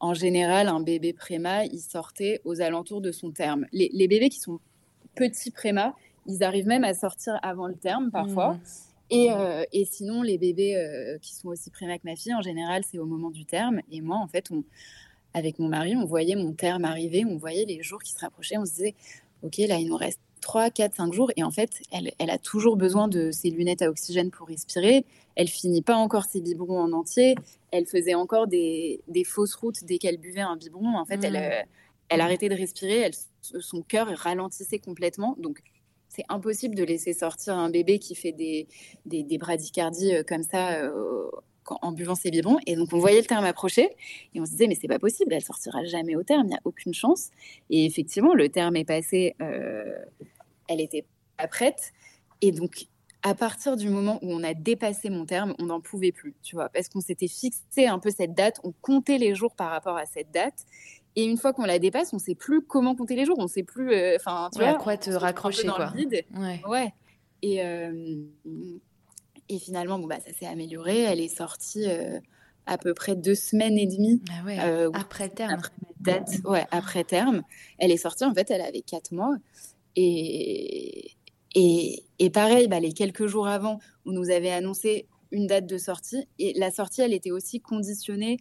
en 0.00 0.14
général, 0.14 0.68
un 0.68 0.80
bébé 0.80 1.12
préma, 1.12 1.64
il 1.64 1.80
sortait 1.80 2.40
aux 2.44 2.60
alentours 2.60 3.00
de 3.00 3.12
son 3.12 3.30
terme. 3.30 3.66
Les, 3.72 4.08
bébés 4.08 4.28
qui 4.28 4.40
sont 4.40 4.58
petits 5.14 5.50
préma, 5.50 5.94
ils 6.26 6.42
arrivent 6.42 6.66
même 6.66 6.84
à 6.84 6.94
sortir 6.94 7.38
avant 7.42 7.66
le 7.66 7.74
terme 7.74 8.10
parfois. 8.10 8.54
Mmh. 8.54 8.60
Euh, 9.12 9.64
et, 9.72 9.84
sinon, 9.84 10.22
les 10.22 10.38
bébés 10.38 10.76
euh, 10.76 11.18
qui 11.18 11.34
sont 11.34 11.48
aussi 11.48 11.70
préma 11.70 11.96
que 11.98 12.04
ma 12.04 12.16
fille, 12.16 12.34
en 12.34 12.42
général, 12.42 12.82
c'est 12.90 12.98
au 12.98 13.06
moment 13.06 13.30
du 13.30 13.44
terme. 13.44 13.80
Et 13.90 14.00
moi, 14.00 14.16
en 14.16 14.26
fait, 14.26 14.50
on, 14.50 14.64
avec 15.32 15.58
mon 15.58 15.68
mari, 15.68 15.96
on 15.96 16.04
voyait 16.04 16.34
mon 16.34 16.52
terme 16.52 16.84
arriver, 16.84 17.24
on 17.24 17.36
voyait 17.36 17.64
les 17.64 17.82
jours 17.82 18.02
qui 18.02 18.12
se 18.12 18.18
rapprochaient, 18.18 18.58
on 18.58 18.64
se 18.64 18.72
disait, 18.72 18.94
OK, 19.42 19.58
là, 19.58 19.78
il 19.78 19.88
nous 19.88 19.96
reste 19.96 20.20
3, 20.40 20.70
4, 20.70 20.94
5 20.96 21.12
jours. 21.12 21.30
Et 21.36 21.44
en 21.44 21.50
fait, 21.50 21.70
elle, 21.92 22.12
elle 22.18 22.30
a 22.30 22.38
toujours 22.38 22.76
besoin 22.76 23.06
de 23.06 23.30
ses 23.30 23.50
lunettes 23.50 23.82
à 23.82 23.88
oxygène 23.88 24.30
pour 24.30 24.48
respirer. 24.48 25.04
Elle 25.34 25.48
finit 25.48 25.82
pas 25.82 25.96
encore 25.96 26.24
ses 26.24 26.40
biberons 26.40 26.80
en 26.80 26.92
entier. 26.92 27.36
Elle 27.70 27.86
faisait 27.86 28.14
encore 28.14 28.46
des, 28.46 29.00
des 29.08 29.24
fausses 29.24 29.54
routes 29.54 29.84
dès 29.84 29.98
qu'elle 29.98 30.18
buvait 30.18 30.40
un 30.40 30.56
biberon. 30.56 30.96
En 30.96 31.04
fait, 31.04 31.22
elle, 31.22 31.34
mmh. 31.34 31.36
euh, 31.36 31.62
elle 32.08 32.20
arrêtait 32.20 32.48
de 32.48 32.54
respirer. 32.54 32.98
Elle, 32.98 33.14
son 33.42 33.82
cœur 33.82 34.08
ralentissait 34.08 34.78
complètement. 34.78 35.36
Donc, 35.38 35.62
c'est 36.16 36.24
impossible 36.30 36.74
de 36.74 36.82
laisser 36.82 37.12
sortir 37.12 37.54
un 37.54 37.68
bébé 37.68 37.98
qui 37.98 38.14
fait 38.14 38.32
des, 38.32 38.66
des, 39.04 39.38
bradycardies 39.38 40.14
euh, 40.14 40.22
comme 40.26 40.42
ça 40.42 40.72
euh, 40.80 41.30
en 41.82 41.92
buvant 41.92 42.14
ses 42.14 42.30
biberons. 42.30 42.58
Et 42.66 42.74
donc, 42.74 42.92
on 42.92 42.98
voyait 42.98 43.20
le 43.20 43.26
terme 43.26 43.44
approcher 43.44 43.90
et 44.34 44.40
on 44.40 44.46
se 44.46 44.52
disait, 44.52 44.66
mais 44.66 44.76
c'est 44.80 44.88
pas 44.88 44.98
possible, 44.98 45.34
elle 45.34 45.42
sortira 45.42 45.84
jamais 45.84 46.16
au 46.16 46.22
terme, 46.22 46.46
il 46.46 46.50
n'y 46.50 46.54
a 46.54 46.60
aucune 46.64 46.94
chance. 46.94 47.30
Et 47.68 47.84
effectivement, 47.84 48.32
le 48.32 48.48
terme 48.48 48.76
est 48.76 48.84
passé, 48.84 49.34
euh, 49.42 49.98
elle 50.68 50.80
était 50.80 51.04
pas 51.36 51.48
prête. 51.48 51.92
Et 52.40 52.50
donc, 52.50 52.86
à 53.22 53.34
partir 53.34 53.76
du 53.76 53.90
moment 53.90 54.18
où 54.22 54.32
on 54.32 54.42
a 54.42 54.54
dépassé 54.54 55.10
mon 55.10 55.26
terme, 55.26 55.54
on 55.58 55.66
n'en 55.66 55.80
pouvait 55.80 56.12
plus, 56.12 56.34
tu 56.42 56.54
vois, 56.54 56.70
parce 56.70 56.88
qu'on 56.88 57.00
s'était 57.00 57.28
fixé 57.28 57.86
un 57.86 57.98
peu 57.98 58.10
cette 58.10 58.34
date, 58.34 58.60
on 58.64 58.72
comptait 58.80 59.18
les 59.18 59.34
jours 59.34 59.54
par 59.54 59.70
rapport 59.70 59.96
à 59.96 60.06
cette 60.06 60.30
date. 60.30 60.64
Et 61.18 61.24
une 61.24 61.38
fois 61.38 61.54
qu'on 61.54 61.64
la 61.64 61.78
dépasse, 61.78 62.12
on 62.12 62.16
ne 62.16 62.20
sait 62.20 62.34
plus 62.34 62.60
comment 62.60 62.94
compter 62.94 63.16
les 63.16 63.24
jours, 63.24 63.38
on 63.38 63.44
ne 63.44 63.48
sait 63.48 63.62
plus, 63.62 63.90
euh, 63.90 64.16
enfin, 64.16 64.50
tu 64.52 64.60
vois, 64.60 64.68
à 64.68 64.74
quoi 64.74 64.98
te 64.98 65.10
raccrocher, 65.10 65.66
quoi. 65.66 65.90
Ouais. 66.34 66.60
ouais. 66.68 66.92
Et, 67.40 67.64
euh, 67.64 68.16
et 69.48 69.58
finalement, 69.58 69.98
bon, 69.98 70.06
bah, 70.06 70.20
ça 70.20 70.32
s'est 70.32 70.46
amélioré. 70.46 71.00
Elle 71.00 71.20
est 71.20 71.34
sortie 71.34 71.88
euh, 71.88 72.20
à 72.66 72.76
peu 72.76 72.92
près 72.92 73.16
deux 73.16 73.34
semaines 73.34 73.78
et 73.78 73.86
demie. 73.86 74.20
Ah 74.58 74.88
après 74.92 75.30
terme. 75.30 75.54
Après 75.54 75.72
date, 76.00 76.28
ouais, 76.44 76.66
après 76.70 77.04
terme. 77.04 77.42
Elle 77.78 77.92
est 77.92 77.96
sortie, 77.96 78.24
en 78.24 78.34
fait, 78.34 78.50
elle 78.50 78.60
avait 78.60 78.82
quatre 78.82 79.12
mois. 79.12 79.36
Et, 79.96 81.12
et, 81.54 82.04
et 82.18 82.30
pareil, 82.30 82.68
bah, 82.68 82.78
les 82.78 82.92
quelques 82.92 83.26
jours 83.26 83.48
avant, 83.48 83.78
on 84.04 84.12
nous 84.12 84.30
avait 84.30 84.52
annoncé 84.52 85.06
une 85.30 85.46
date 85.46 85.66
de 85.66 85.78
sortie. 85.78 86.28
Et 86.38 86.52
la 86.58 86.70
sortie, 86.70 87.00
elle 87.00 87.14
était 87.14 87.30
aussi 87.30 87.60
conditionnée 87.60 88.38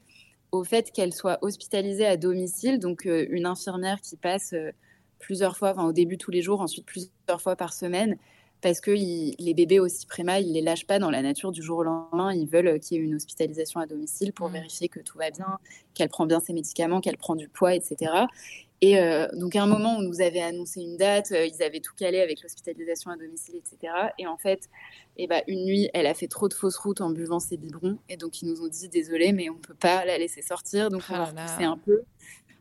au 0.56 0.64
fait 0.64 0.92
qu'elle 0.92 1.14
soit 1.14 1.38
hospitalisée 1.42 2.06
à 2.06 2.18
domicile, 2.18 2.80
donc 2.80 3.06
euh, 3.06 3.26
une 3.30 3.46
infirmière 3.46 4.02
qui 4.02 4.16
passe 4.16 4.54
euh, 4.54 4.72
plusieurs 5.20 5.58
fois, 5.58 5.72
enfin 5.72 5.86
au 5.86 5.94
début 5.94 6.18
tous 6.18 6.32
les 6.32 6.42
jours, 6.42 6.62
ensuite 6.62 6.86
plusieurs 6.86 7.42
fois 7.42 7.56
par 7.56 7.74
semaine, 7.74 8.18
parce 8.62 8.80
que 8.80 8.92
les 8.92 9.54
bébés 9.54 9.80
aussi 9.80 10.08
préma, 10.08 10.40
ils 10.40 10.54
les 10.54 10.62
lâchent 10.62 10.88
pas 10.88 10.98
dans 10.98 11.12
la 11.12 11.22
nature 11.22 11.52
du 11.52 11.62
jour 11.62 11.80
au 11.80 11.84
lendemain. 11.84 12.34
Ils 12.34 12.48
veulent 12.48 12.68
euh, 12.68 12.78
qu'il 12.80 12.98
y 12.98 13.00
ait 13.00 13.04
une 13.04 13.16
hospitalisation 13.16 13.80
à 13.80 13.86
domicile 13.86 14.34
pour 14.34 14.50
mmh. 14.50 14.54
vérifier 14.54 14.90
que 14.90 15.00
tout 15.00 15.18
va 15.18 15.30
bien, 15.30 15.60
qu'elle 15.94 16.10
prend 16.10 16.26
bien 16.26 16.40
ses 16.40 16.54
médicaments, 16.54 17.00
qu'elle 17.02 17.18
prend 17.18 17.36
du 17.36 17.48
poids, 17.48 17.76
etc. 17.76 18.12
Et 18.82 19.00
euh, 19.00 19.28
donc 19.34 19.56
à 19.56 19.64
un 19.64 19.68
moment, 19.68 19.96
on 19.98 20.02
nous 20.02 20.22
avait 20.22 20.42
annoncé 20.42 20.82
une 20.82 20.98
date, 20.98 21.32
euh, 21.32 21.46
ils 21.46 21.64
avaient 21.64 21.80
tout 21.80 21.94
calé 21.96 22.20
avec 22.20 22.42
l'hospitalisation 22.44 23.10
à 23.10 23.16
domicile, 23.16 23.56
etc. 23.56 23.94
Et 24.20 24.28
en 24.28 24.38
fait, 24.38 24.70
eh 25.18 25.28
ben, 25.28 25.42
une 25.48 25.66
nuit, 25.66 25.90
elle 25.94 26.08
a 26.08 26.14
fait 26.14 26.28
trop 26.28 26.50
de 26.50 26.54
fausses 26.54 26.78
routes 26.78 27.02
en 27.02 27.10
buvant 27.10 27.40
ses 27.40 27.58
biberons, 27.58 27.98
et 28.10 28.18
donc 28.18 28.42
ils 28.42 28.50
nous 28.50 28.62
ont 28.62 28.68
dit 28.68 28.90
désolé, 28.90 29.32
mais 29.32 29.50
on 29.50 29.56
peut 29.56 29.76
pas 29.76 30.04
la 30.06 30.18
laisser 30.18 30.42
sortir, 30.42 30.90
donc 30.90 31.04
on 31.10 31.14
va 31.14 31.24
oh 31.24 31.36
repousser 31.36 31.64
un 31.64 31.78
peu. 31.78 32.02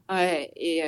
Ouais, 0.09 0.53
et, 0.57 0.83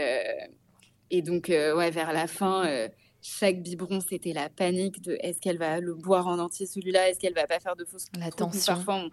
et 1.10 1.22
donc 1.22 1.48
ouais, 1.48 1.90
vers 1.90 2.12
la 2.12 2.26
fin 2.26 2.88
chaque 3.26 3.60
biberon, 3.60 4.00
c'était 4.00 4.32
la 4.32 4.48
panique 4.48 5.02
de 5.02 5.16
est-ce 5.20 5.40
qu'elle 5.40 5.58
va 5.58 5.80
le 5.80 5.94
boire 5.94 6.28
en 6.28 6.38
entier 6.38 6.66
celui-là, 6.66 7.10
est-ce 7.10 7.18
qu'elle 7.18 7.34
va 7.34 7.46
pas 7.46 7.58
faire 7.58 7.74
de 7.74 7.84
fausses 7.84 8.06
La 8.18 8.30
tension. 8.30 8.74
Parfois, 8.74 9.08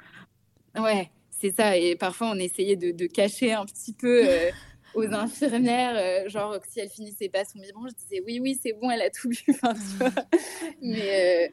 ouais, 0.77 1.09
c'est 1.31 1.55
ça. 1.55 1.75
Et 1.77 1.95
parfois, 1.95 2.29
on 2.31 2.35
essayait 2.35 2.75
de, 2.75 3.07
cacher 3.07 3.53
un 3.53 3.65
petit 3.65 3.93
peu 3.93 4.27
euh, 4.27 4.51
aux 4.95 5.13
infirmières, 5.13 5.95
euh, 5.95 6.29
genre 6.29 6.57
si 6.69 6.79
elle 6.79 6.89
finissait 6.89 7.29
pas 7.29 7.45
son 7.45 7.59
biberon, 7.59 7.87
je 7.87 7.95
disais 7.95 8.23
oui, 8.25 8.39
oui, 8.39 8.59
c'est 8.61 8.73
bon, 8.73 8.89
elle 8.91 9.01
a 9.01 9.09
tout 9.09 9.29
bu. 9.29 9.45
Mais 10.81 11.49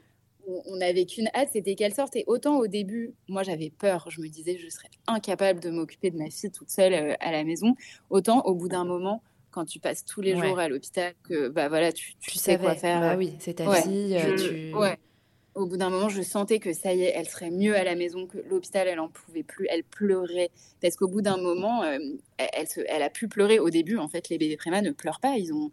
euh, 0.47 0.61
on 0.67 0.77
n'avait 0.77 1.07
qu'une 1.07 1.29
hâte, 1.35 1.51
c'était 1.53 1.75
qu'elle 1.75 1.95
sorte. 1.95 2.17
Et 2.17 2.25
autant 2.27 2.59
au 2.59 2.67
début, 2.67 3.15
moi 3.29 3.43
j'avais 3.43 3.71
peur, 3.71 4.07
je 4.11 4.21
me 4.21 4.29
disais 4.29 4.59
je 4.59 4.69
serais 4.69 4.89
incapable 5.07 5.61
de 5.61 5.71
m'occuper 5.71 6.11
de 6.11 6.19
ma 6.19 6.31
fille 6.31 6.51
toute 6.51 6.71
seule 6.71 7.17
à 7.21 7.33
la 7.33 7.45
maison. 7.45 7.75
Autant 8.11 8.43
au 8.43 8.55
bout 8.55 8.69
d'un 8.69 8.85
moment, 8.85 9.23
quand 9.51 9.65
tu 9.65 9.81
passes 9.81 10.05
tous 10.05 10.21
les 10.21 10.37
jours 10.37 10.59
à 10.59 10.69
l'hôpital 10.69 11.15
que 11.29 11.49
bah 11.49 11.69
voilà 11.69 11.93
tu, 11.93 12.15
tu, 12.21 12.39
sais 12.39 12.59
quoi 12.59 12.75
faire 12.75 13.01
bah 13.01 13.17
oui 13.17 13.35
c'est 13.39 13.55
ta 13.55 13.83
fille 13.83 14.17
euh, 14.17 14.73
ouais. 14.79 14.99
Au 15.55 15.67
bout 15.67 15.77
d'un 15.77 15.91
moment 15.91 16.09
je 16.09 16.23
sentais 16.23 16.59
que 16.59 16.73
ça 16.73 16.95
y 16.95 17.03
est 17.03 17.13
elle 17.15 17.29
serait 17.29 17.51
mieux 17.51 17.77
à 17.77 17.85
la 17.85 17.95
maison 17.95 18.27
que 18.27 18.39
l'hôpital 18.49 18.89
elle 18.89 19.01
en 19.01 19.09
pouvait 19.09 19.43
plus 19.43 19.67
elle 19.71 19.85
pleurait. 19.85 20.51
Parce 20.81 20.97
qu'au 20.97 21.09
bout 21.09 21.23
d'un 21.23 21.37
moment 21.37 21.83
euh, 21.83 21.99
elle, 22.39 22.69
se, 22.69 22.81
elle 22.89 23.03
a 23.03 23.11
pu 23.11 23.29
pleurer 23.29 23.59
au 23.59 23.71
début 23.71 23.97
en 23.97 24.09
fait 24.09 24.29
les 24.29 24.39
bébés 24.39 24.57
préma 24.57 24.83
ne 24.83 24.91
pleurent 24.91 25.21
pas 25.21 25.37
ils 25.37 25.53
ont 25.53 25.71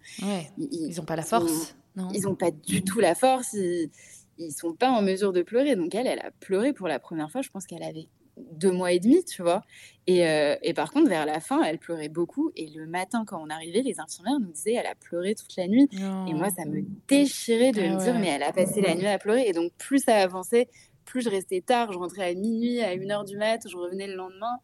ils, 0.58 1.00
ont 1.00 1.06
pas 1.06 1.16
la 1.16 1.24
force 1.24 1.76
non 1.96 2.10
ils 2.14 2.28
ont 2.28 2.36
pas 2.36 2.52
du 2.52 2.84
tout 2.84 3.00
la 3.00 3.16
force 3.16 3.54
ils, 3.54 3.90
ils 4.40 4.52
sont 4.52 4.74
pas 4.74 4.90
en 4.90 5.02
mesure 5.02 5.34
de 5.34 5.42
pleurer. 5.42 5.76
Donc 5.76 5.96
elle 5.96 6.08
elle 6.08 6.20
a 6.20 6.32
pleuré 6.40 6.74
pour 6.74 6.88
la 6.88 7.00
première 7.00 7.32
fois 7.32 7.42
je 7.42 7.50
pense 7.50 7.66
qu'elle 7.66 7.84
avait 7.84 8.08
deux 8.52 8.72
mois 8.72 8.92
et 8.92 9.00
demi, 9.00 9.24
tu 9.24 9.42
vois. 9.42 9.64
Et, 10.06 10.28
euh, 10.28 10.56
et, 10.62 10.74
par 10.74 10.92
contre, 10.92 11.10
vers 11.10 11.26
la 11.26 11.40
fin, 11.40 11.62
elle 11.64 11.80
pleurait 11.80 12.10
beaucoup. 12.10 12.52
Et 12.56 12.68
le 12.68 12.86
matin, 12.88 13.26
quand 13.26 13.42
on 13.44 13.50
arrivait, 13.50 13.82
les 13.82 14.00
infirmières 14.00 14.40
nous 14.40 14.52
disaient, 14.52 14.74
elle 14.74 14.86
a 14.86 14.96
pleuré 14.96 15.36
toute 15.36 15.56
la 15.58 15.68
nuit. 15.68 15.90
Et 15.92 16.34
moi, 16.34 16.50
ça 16.50 16.66
me 16.66 16.84
déchirait 17.08 17.72
de 17.72 17.82
ah 17.82 17.90
me 17.90 18.00
dire, 18.00 18.20
mais 18.20 18.28
elle 18.28 18.44
a 18.44 18.54
passé 18.54 18.82
la 18.82 18.96
nuit 18.96 19.08
à 19.08 19.18
pleurer. 19.18 19.48
Et 19.48 19.54
donc, 19.54 19.72
plus 19.78 20.00
ça 20.00 20.16
avançait, 20.16 20.70
plus 21.04 21.22
je 21.22 21.30
restais 21.30 21.62
tard. 21.62 21.92
Je 21.92 21.98
rentrais 21.98 22.30
à 22.30 22.34
minuit, 22.34 22.82
à 22.82 22.96
1h 22.96 23.26
du 23.26 23.38
mat, 23.38 23.68
je 23.68 23.76
revenais 23.76 24.08
le 24.08 24.16
lendemain. 24.16 24.60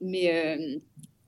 Mais, 0.00 0.32
euh, 0.32 0.78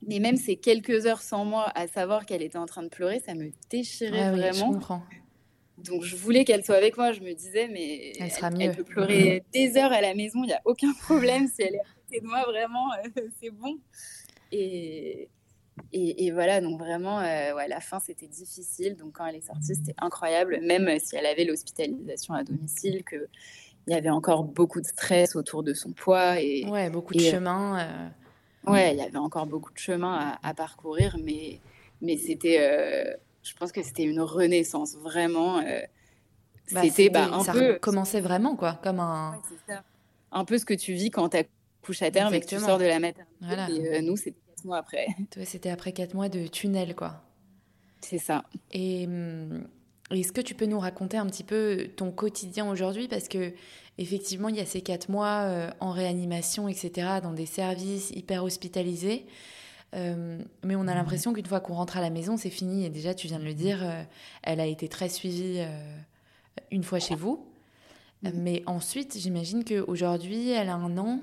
mais 0.06 0.20
même 0.20 0.36
ces 0.36 0.56
quelques 0.56 1.06
heures 1.06 1.22
sans 1.22 1.44
moi 1.44 1.70
à 1.74 1.86
savoir 1.86 2.26
qu'elle 2.26 2.42
était 2.42 2.58
en 2.58 2.66
train 2.66 2.82
de 2.82 2.88
pleurer, 2.88 3.20
ça 3.20 3.34
me 3.34 3.50
déchirait 3.70 4.22
ah 4.22 4.32
vraiment. 4.32 4.72
Je 4.72 4.74
comprends. 4.74 5.02
Donc 5.78 6.02
je 6.02 6.16
voulais 6.16 6.44
qu'elle 6.44 6.64
soit 6.64 6.76
avec 6.76 6.96
moi. 6.96 7.12
Je 7.12 7.20
me 7.20 7.32
disais, 7.32 7.68
mais 7.68 8.12
elle, 8.18 8.30
sera 8.30 8.50
mieux. 8.50 8.72
peut 8.72 8.84
pleurer 8.84 9.44
des 9.52 9.76
heures 9.76 9.92
à 9.92 10.00
la 10.00 10.14
maison, 10.14 10.42
il 10.42 10.48
n'y 10.48 10.52
a 10.52 10.62
aucun 10.64 10.92
problème. 11.02 11.48
Si 11.48 11.62
elle 11.62 11.74
est 11.74 11.80
à 11.80 11.94
côté 12.04 12.20
de 12.20 12.26
moi, 12.26 12.42
vraiment, 12.44 12.92
euh, 12.92 13.22
c'est 13.40 13.50
bon. 13.50 13.78
Et, 14.52 15.28
et, 15.92 16.30
voilà, 16.30 16.60
donc 16.60 16.78
vraiment, 16.78 17.20
euh, 17.20 17.54
ouais, 17.54 17.68
la 17.68 17.80
fin, 17.80 18.00
c'était 18.00 18.26
difficile. 18.26 18.96
Donc 18.96 19.12
quand 19.14 19.26
elle 19.26 19.36
est 19.36 19.46
sortie, 19.46 19.74
c'était 19.74 19.94
incroyable, 19.98 20.60
même 20.62 20.98
si 20.98 21.16
elle 21.16 21.26
avait 21.26 21.44
l'hospitalisation 21.44 22.34
à 22.34 22.44
domicile, 22.44 23.04
qu'il 23.04 23.28
y 23.88 23.94
avait 23.94 24.10
encore 24.10 24.44
beaucoup 24.44 24.80
de 24.80 24.86
stress 24.86 25.36
autour 25.36 25.62
de 25.62 25.74
son 25.74 25.92
poids. 25.92 26.40
Et, 26.40 26.64
ouais, 26.66 26.88
beaucoup 26.88 27.12
de 27.12 27.20
chemin. 27.20 27.80
Euh. 27.80 28.70
Ouais, 28.70 28.94
il 28.94 28.98
y 28.98 29.02
avait 29.02 29.18
encore 29.18 29.46
beaucoup 29.46 29.72
de 29.72 29.78
chemin 29.78 30.38
à, 30.42 30.54
parcourir, 30.54 31.16
mais, 31.22 31.60
mais 32.00 32.16
c'était 32.16 32.58
je 33.46 33.54
pense 33.54 33.72
que 33.72 33.82
c'était 33.82 34.04
une 34.04 34.20
renaissance 34.20 34.96
vraiment. 34.96 35.58
Euh, 35.58 35.80
bah, 36.72 36.82
c'était 36.82 37.10
bah, 37.10 37.28
un 37.32 37.44
ça 37.44 37.52
peu. 37.52 37.78
commençait 37.80 38.20
vraiment, 38.20 38.56
quoi, 38.56 38.80
comme 38.82 39.00
un. 39.00 39.40
Un 40.32 40.44
peu 40.44 40.58
ce 40.58 40.64
que 40.64 40.74
tu 40.74 40.92
vis 40.92 41.10
quand 41.10 41.28
tu 41.30 41.38
accouches 41.38 42.02
à 42.02 42.10
terme 42.10 42.34
et 42.34 42.40
que 42.40 42.46
tu 42.46 42.58
sors 42.58 42.78
de 42.78 42.84
la 42.84 42.98
maternité. 42.98 43.80
Et 43.80 43.96
euh, 43.96 44.00
nous, 44.02 44.16
c'était 44.16 44.36
quatre 44.48 44.64
mois 44.64 44.78
après. 44.78 45.06
C'était 45.44 45.70
après 45.70 45.92
quatre 45.92 46.14
mois 46.14 46.28
de 46.28 46.46
tunnel, 46.46 46.94
quoi. 46.94 47.22
C'est 48.00 48.18
ça. 48.18 48.44
Et. 48.72 49.06
Hum, 49.06 49.66
est-ce 50.12 50.32
que 50.32 50.40
tu 50.40 50.54
peux 50.54 50.66
nous 50.66 50.78
raconter 50.78 51.16
un 51.16 51.26
petit 51.26 51.42
peu 51.42 51.88
ton 51.96 52.12
quotidien 52.12 52.70
aujourd'hui? 52.70 53.08
Parce 53.08 53.26
que 53.26 53.52
effectivement, 53.98 54.48
il 54.48 54.56
y 54.56 54.60
a 54.60 54.66
ces 54.66 54.80
quatre 54.80 55.08
mois 55.08 55.42
euh, 55.42 55.70
en 55.80 55.90
réanimation, 55.90 56.68
etc., 56.68 57.18
dans 57.22 57.32
des 57.32 57.46
services 57.46 58.10
hyper 58.10 58.44
hospitalisés. 58.44 59.26
Euh, 59.96 60.38
mais 60.62 60.76
on 60.76 60.86
a 60.88 60.94
l'impression 60.94 61.32
qu'une 61.32 61.46
fois 61.46 61.60
qu'on 61.60 61.74
rentre 61.74 61.96
à 61.96 62.00
la 62.00 62.10
maison, 62.10 62.36
c'est 62.36 62.50
fini. 62.50 62.84
Et 62.84 62.90
déjà, 62.90 63.14
tu 63.14 63.26
viens 63.26 63.38
de 63.38 63.44
le 63.44 63.54
dire, 63.54 63.82
euh, 63.82 64.02
elle 64.42 64.60
a 64.60 64.66
été 64.66 64.88
très 64.88 65.08
suivie 65.08 65.56
euh, 65.58 65.98
une 66.70 66.82
fois 66.82 66.98
chez 66.98 67.14
vous. 67.14 67.46
Mhm. 68.22 68.32
Mais 68.34 68.62
ensuite, 68.66 69.16
j'imagine 69.18 69.64
qu'aujourd'hui, 69.64 70.50
elle 70.50 70.68
a 70.68 70.74
un 70.74 70.98
an. 70.98 71.20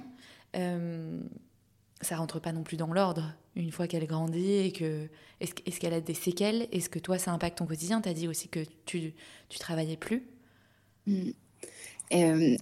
ça 2.02 2.18
rentre 2.18 2.40
pas 2.40 2.52
non 2.52 2.64
plus 2.64 2.78
dans 2.78 2.92
l'ordre 2.92 3.34
une 3.56 3.72
fois 3.72 3.88
qu'elle 3.88 4.06
grandit 4.08 4.54
et 4.54 4.72
que 4.72 5.08
est-ce 5.40 5.80
qu'elle 5.80 5.94
a 5.94 6.02
des 6.02 6.14
séquelles? 6.14 6.68
Est-ce 6.72 6.90
que 6.90 7.00
toi 7.00 7.18
ça 7.18 7.32
impacte 7.32 7.60
ton 7.60 7.66
quotidien? 7.66 8.02
Tu 8.02 8.10
as 8.10 8.14
dit 8.14 8.28
aussi 8.28 8.50
que 8.50 8.60
tu 8.86 9.14
tu 9.50 9.60
travaillais 9.60 9.98
plus. 9.98 10.24
Mhm. 11.08 11.34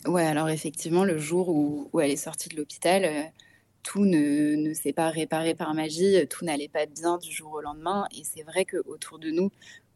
ouais, 0.07 0.25
alors 0.25 0.49
effectivement, 0.49 1.05
le 1.05 1.17
jour 1.17 1.49
où, 1.49 1.89
où 1.93 1.99
elle 1.99 2.11
est 2.11 2.17
sortie 2.17 2.49
de 2.49 2.57
l'hôpital, 2.57 3.31
tout 3.83 4.05
ne, 4.05 4.55
ne 4.55 4.73
s'est 4.73 4.93
pas 4.93 5.09
réparé 5.09 5.55
par 5.55 5.73
magie, 5.73 6.27
tout 6.29 6.45
n'allait 6.45 6.69
pas 6.69 6.85
bien 6.85 7.17
du 7.17 7.31
jour 7.31 7.53
au 7.53 7.61
lendemain. 7.61 8.05
Et 8.17 8.23
c'est 8.23 8.43
vrai 8.43 8.65
qu'autour 8.65 9.19
de 9.19 9.31
nous, 9.31 9.51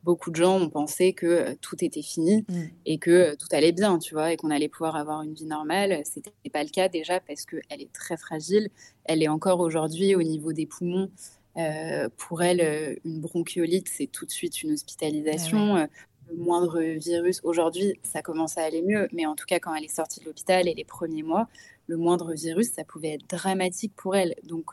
beaucoup 0.05 0.29
de 0.29 0.35
gens 0.35 0.61
ont 0.61 0.69
pensé 0.69 1.13
que 1.13 1.25
euh, 1.25 1.55
tout 1.59 1.83
était 1.83 2.03
fini 2.03 2.45
mmh. 2.47 2.61
et 2.85 2.97
que 2.99 3.11
euh, 3.11 3.35
tout 3.35 3.47
allait 3.51 3.71
bien, 3.71 3.97
tu 3.97 4.13
vois, 4.13 4.31
et 4.31 4.37
qu'on 4.37 4.51
allait 4.51 4.69
pouvoir 4.69 4.95
avoir 4.95 5.23
une 5.23 5.33
vie 5.33 5.45
normale. 5.45 6.03
C'était 6.05 6.31
pas 6.53 6.63
le 6.63 6.69
cas 6.69 6.87
déjà 6.87 7.19
parce 7.19 7.45
qu'elle 7.45 7.81
est 7.81 7.91
très 7.91 8.15
fragile. 8.15 8.69
Elle 9.03 9.23
est 9.23 9.27
encore 9.27 9.59
aujourd'hui 9.59 10.15
au 10.15 10.23
niveau 10.23 10.53
des 10.53 10.67
poumons. 10.67 11.09
Euh, 11.57 12.07
pour 12.17 12.43
elle, 12.43 12.99
une 13.03 13.19
bronchiolite, 13.19 13.89
c'est 13.89 14.07
tout 14.07 14.25
de 14.25 14.31
suite 14.31 14.61
une 14.61 14.71
hospitalisation. 14.73 15.75
Ah 15.75 15.87
le 16.27 16.37
moindre 16.37 16.81
virus, 16.81 17.39
aujourd'hui, 17.43 17.99
ça 18.01 18.23
commence 18.23 18.57
à 18.57 18.63
aller 18.63 18.81
mieux, 18.81 19.07
mais 19.13 19.27
en 19.27 19.35
tout 19.35 19.45
cas, 19.45 19.59
quand 19.59 19.75
elle 19.75 19.83
est 19.83 19.95
sortie 19.95 20.19
de 20.21 20.25
l'hôpital 20.25 20.67
et 20.67 20.73
les 20.73 20.83
premiers 20.83 21.21
mois, 21.21 21.47
le 21.87 21.97
moindre 21.97 22.33
virus, 22.33 22.71
ça 22.71 22.83
pouvait 22.83 23.13
être 23.13 23.29
dramatique 23.29 23.93
pour 23.95 24.15
elle. 24.15 24.35
Donc, 24.43 24.71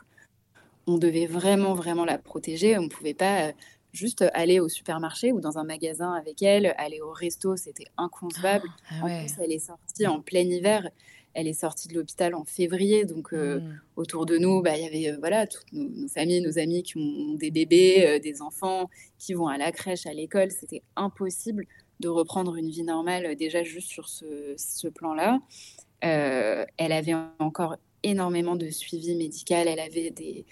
on 0.87 0.97
devait 0.97 1.27
vraiment, 1.27 1.73
vraiment 1.73 2.05
la 2.05 2.17
protéger. 2.17 2.77
On 2.77 2.83
ne 2.83 2.89
pouvait 2.89 3.13
pas 3.13 3.53
juste 3.93 4.25
aller 4.33 4.59
au 4.59 4.67
supermarché 4.67 5.31
ou 5.31 5.39
dans 5.39 5.57
un 5.57 5.63
magasin 5.63 6.13
avec 6.13 6.41
elle, 6.41 6.73
aller 6.77 6.99
au 6.99 7.11
resto, 7.11 7.55
c'était 7.55 7.87
inconcevable. 7.97 8.67
Ah, 8.89 8.95
ah 9.01 9.05
en 9.05 9.19
plus, 9.19 9.33
elle 9.39 9.51
est 9.51 9.59
sortie 9.59 10.07
en 10.07 10.19
plein 10.19 10.41
hiver. 10.41 10.89
Elle 11.35 11.47
est 11.47 11.53
sortie 11.53 11.87
de 11.87 11.95
l'hôpital 11.95 12.35
en 12.35 12.43
février, 12.43 13.05
donc 13.05 13.33
euh, 13.33 13.59
hmm. 13.59 13.81
autour 13.95 14.27
de 14.27 14.37
nous, 14.37 14.61
bah, 14.61 14.77
il 14.77 14.83
y 14.83 14.87
avait 14.87 15.15
euh, 15.15 15.17
voilà 15.19 15.47
toutes 15.47 15.71
nos, 15.73 16.07
familles, 16.07 16.41
nos 16.41 16.59
amis 16.59 16.83
qui 16.83 16.97
ont 16.97 17.33
des 17.33 17.49
bébés, 17.49 18.05
euh, 18.05 18.19
des 18.19 18.43
enfants, 18.43 18.87
qui 19.17 19.33
vont 19.33 19.47
à 19.47 19.57
la 19.57 19.71
crèche, 19.71 20.05
à 20.05 20.13
l'école. 20.13 20.51
C'était 20.51 20.83
impossible 20.95 21.65
de 22.01 22.07
reprendre 22.07 22.55
une 22.55 22.69
vie 22.69 22.83
normale 22.83 23.35
déjà 23.35 23.63
juste 23.63 23.87
sur 23.87 24.09
ce, 24.09 24.53
ce 24.57 24.87
plan-là. 24.87 25.39
Elle 26.03 26.91
avait 26.91 27.15
encore 27.39 27.77
énormément 28.03 28.55
de 28.55 28.69
suivi 28.69 29.15
médical. 29.15 29.67
Elle 29.67 29.79
avait 29.79 30.11
des, 30.11 30.45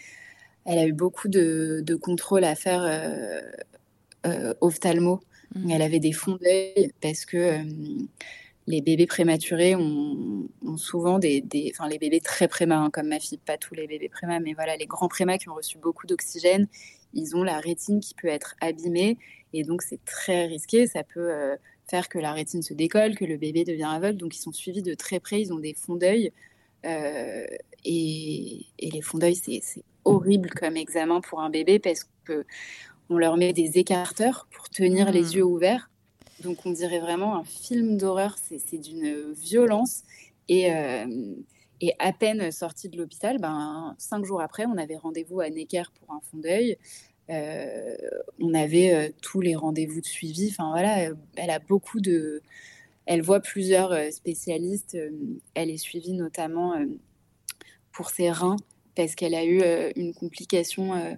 elle 0.65 0.80
a 0.80 0.86
eu 0.86 0.94
beaucoup 0.94 1.28
de, 1.28 1.82
de 1.86 1.95
contrôles 1.95 2.44
à 2.44 2.56
faire 2.56 2.84
euh, 2.84 3.41
euh, 4.26 4.53
ophtalmo. 4.61 5.22
Mmh. 5.56 5.72
Elle 5.72 5.82
avait 5.82 5.99
des 5.99 6.14
fonds 6.14 6.38
d'œil 6.41 6.91
parce 7.02 7.26
que 7.26 7.38
euh, 7.38 7.64
les 8.68 8.82
bébés 8.82 9.07
prématurés 9.07 9.76
ont, 9.76 10.48
souvent 10.78 11.19
des, 11.19 11.44
enfin 11.72 11.90
les 11.90 11.98
bébés 11.98 12.22
très 12.22 12.48
prémas, 12.48 12.78
hein, 12.78 12.90
comme 12.91 13.07
ma 13.07 13.19
fille, 13.19 13.40
pas 13.40 13.57
tous 13.57 13.73
les 13.73 13.88
bébés 13.88 14.07
prémas, 14.07 14.40
mais 14.40 14.53
voilà, 14.53 14.78
les 14.78 14.86
grands 14.86 15.10
prémas 15.10 15.38
qui 15.38 15.49
ont 15.49 15.56
reçu 15.56 15.78
beaucoup 15.78 16.07
d'oxygène, 16.07 16.68
ils 17.14 17.36
ont 17.36 17.44
la 17.44 17.60
rétine 17.60 17.99
qui 17.99 18.14
peut 18.14 18.30
être 18.30 18.56
abîmée 18.61 19.18
et 19.52 19.64
donc 19.64 19.82
c'est 19.82 20.03
très 20.06 20.45
risqué. 20.45 20.88
Ça 20.88 21.03
peut 21.03 21.57
faire 21.91 22.09
que 22.09 22.18
la 22.18 22.34
rétine 22.34 22.63
se 22.63 22.73
décolle, 22.73 23.15
que 23.15 23.26
le 23.26 23.38
bébé 23.38 23.63
devient 23.63 23.89
aveugle. 23.91 24.18
Donc 24.18 24.35
ils 24.35 24.41
sont 24.41 24.53
suivis 24.53 24.81
de 24.81 24.95
très 24.95 25.19
près, 25.19 25.41
ils 25.41 25.53
ont 25.53 25.59
des 25.59 25.76
fonds 25.76 25.95
d'œil. 25.95 26.31
et, 26.84 28.65
et, 28.80 28.89
les 28.89 29.01
fonds 29.01 29.19
d'œil, 29.19 29.35
c'est 29.35 29.61
horrible 30.05 30.49
comme 30.49 30.77
examen 30.77 31.22
pour 31.22 31.41
un 31.41 31.49
bébé 31.49 31.77
parce 31.77 32.05
que 32.26 32.45
on 33.11 33.18
leur 33.18 33.35
met 33.38 33.51
des 33.53 33.77
écarteurs 33.77 34.47
pour 34.55 34.69
tenir 34.69 35.11
les 35.11 35.22
hmm. 35.23 35.35
yeux 35.35 35.43
ouverts. 35.43 35.89
Donc 36.41 36.65
on 36.65 36.72
dirait 36.72 36.99
vraiment 36.99 37.35
un 37.35 37.43
film 37.43 37.97
d'horreur, 37.97 38.35
c'est 38.38 38.77
d'une 38.77 39.34
violence. 39.34 40.03
Et, 40.47 40.73
euh, 40.73 41.05
et, 41.81 41.93
à 41.99 42.13
peine 42.13 42.51
sortie 42.51 42.89
de 42.89 42.97
l'hôpital, 42.97 43.38
ben, 43.38 43.95
cinq 43.97 44.26
jours 44.26 44.41
après, 44.41 44.65
on 44.65 44.77
avait 44.77 44.97
rendez-vous 44.97 45.41
à 45.41 45.49
Necker 45.49 45.84
pour 45.99 46.15
un 46.15 46.22
fond 46.22 46.38
d'œil. 46.38 46.77
Euh, 47.30 47.95
on 48.39 48.53
avait 48.53 48.93
euh, 48.93 49.10
tous 49.22 49.41
les 49.41 49.56
rendez-vous 49.56 50.02
de 50.02 50.06
suivi. 50.06 50.49
Enfin 50.49 50.69
voilà, 50.72 51.14
elle 51.35 51.49
a 51.49 51.60
beaucoup 51.60 51.99
de. 52.02 52.41
Elle 53.06 53.22
voit 53.22 53.39
plusieurs 53.39 53.93
spécialistes. 54.11 54.98
Elle 55.53 55.69
est 55.69 55.77
suivie 55.77 56.14
notamment 56.14 56.76
pour 57.91 58.10
ses 58.10 58.31
reins 58.31 58.57
parce 58.95 59.15
qu'elle 59.15 59.35
a 59.35 59.43
eu 59.43 59.61
euh, 59.61 59.91
une 59.95 60.14
complication 60.14 60.93
euh, 60.93 61.14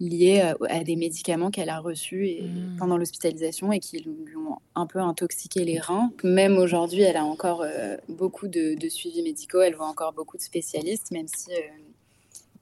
liée 0.00 0.40
à, 0.68 0.84
des 0.84 0.96
médicaments 0.96 1.50
qu'elle 1.50 1.68
a 1.68 1.78
reçus 1.78 2.26
et, 2.26 2.42
mmh. 2.42 2.76
pendant 2.78 2.96
l'hospitalisation 2.96 3.72
et 3.72 3.80
qui 3.80 3.98
lui 3.98 4.36
ont 4.36 4.58
un 4.74 4.86
peu 4.86 4.98
intoxiqué 4.98 5.64
les 5.64 5.78
reins. 5.78 6.10
Même 6.24 6.58
aujourd'hui, 6.58 7.02
elle 7.02 7.16
a 7.16 7.24
encore 7.24 7.62
euh, 7.62 7.96
beaucoup 8.08 8.48
de, 8.48 8.76
suivis 8.88 9.22
médicaux, 9.22 9.60
elle 9.60 9.76
voit 9.76 9.86
encore 9.86 10.12
beaucoup 10.12 10.36
de 10.36 10.42
spécialistes, 10.42 11.10
même 11.10 11.28
si 11.28 11.50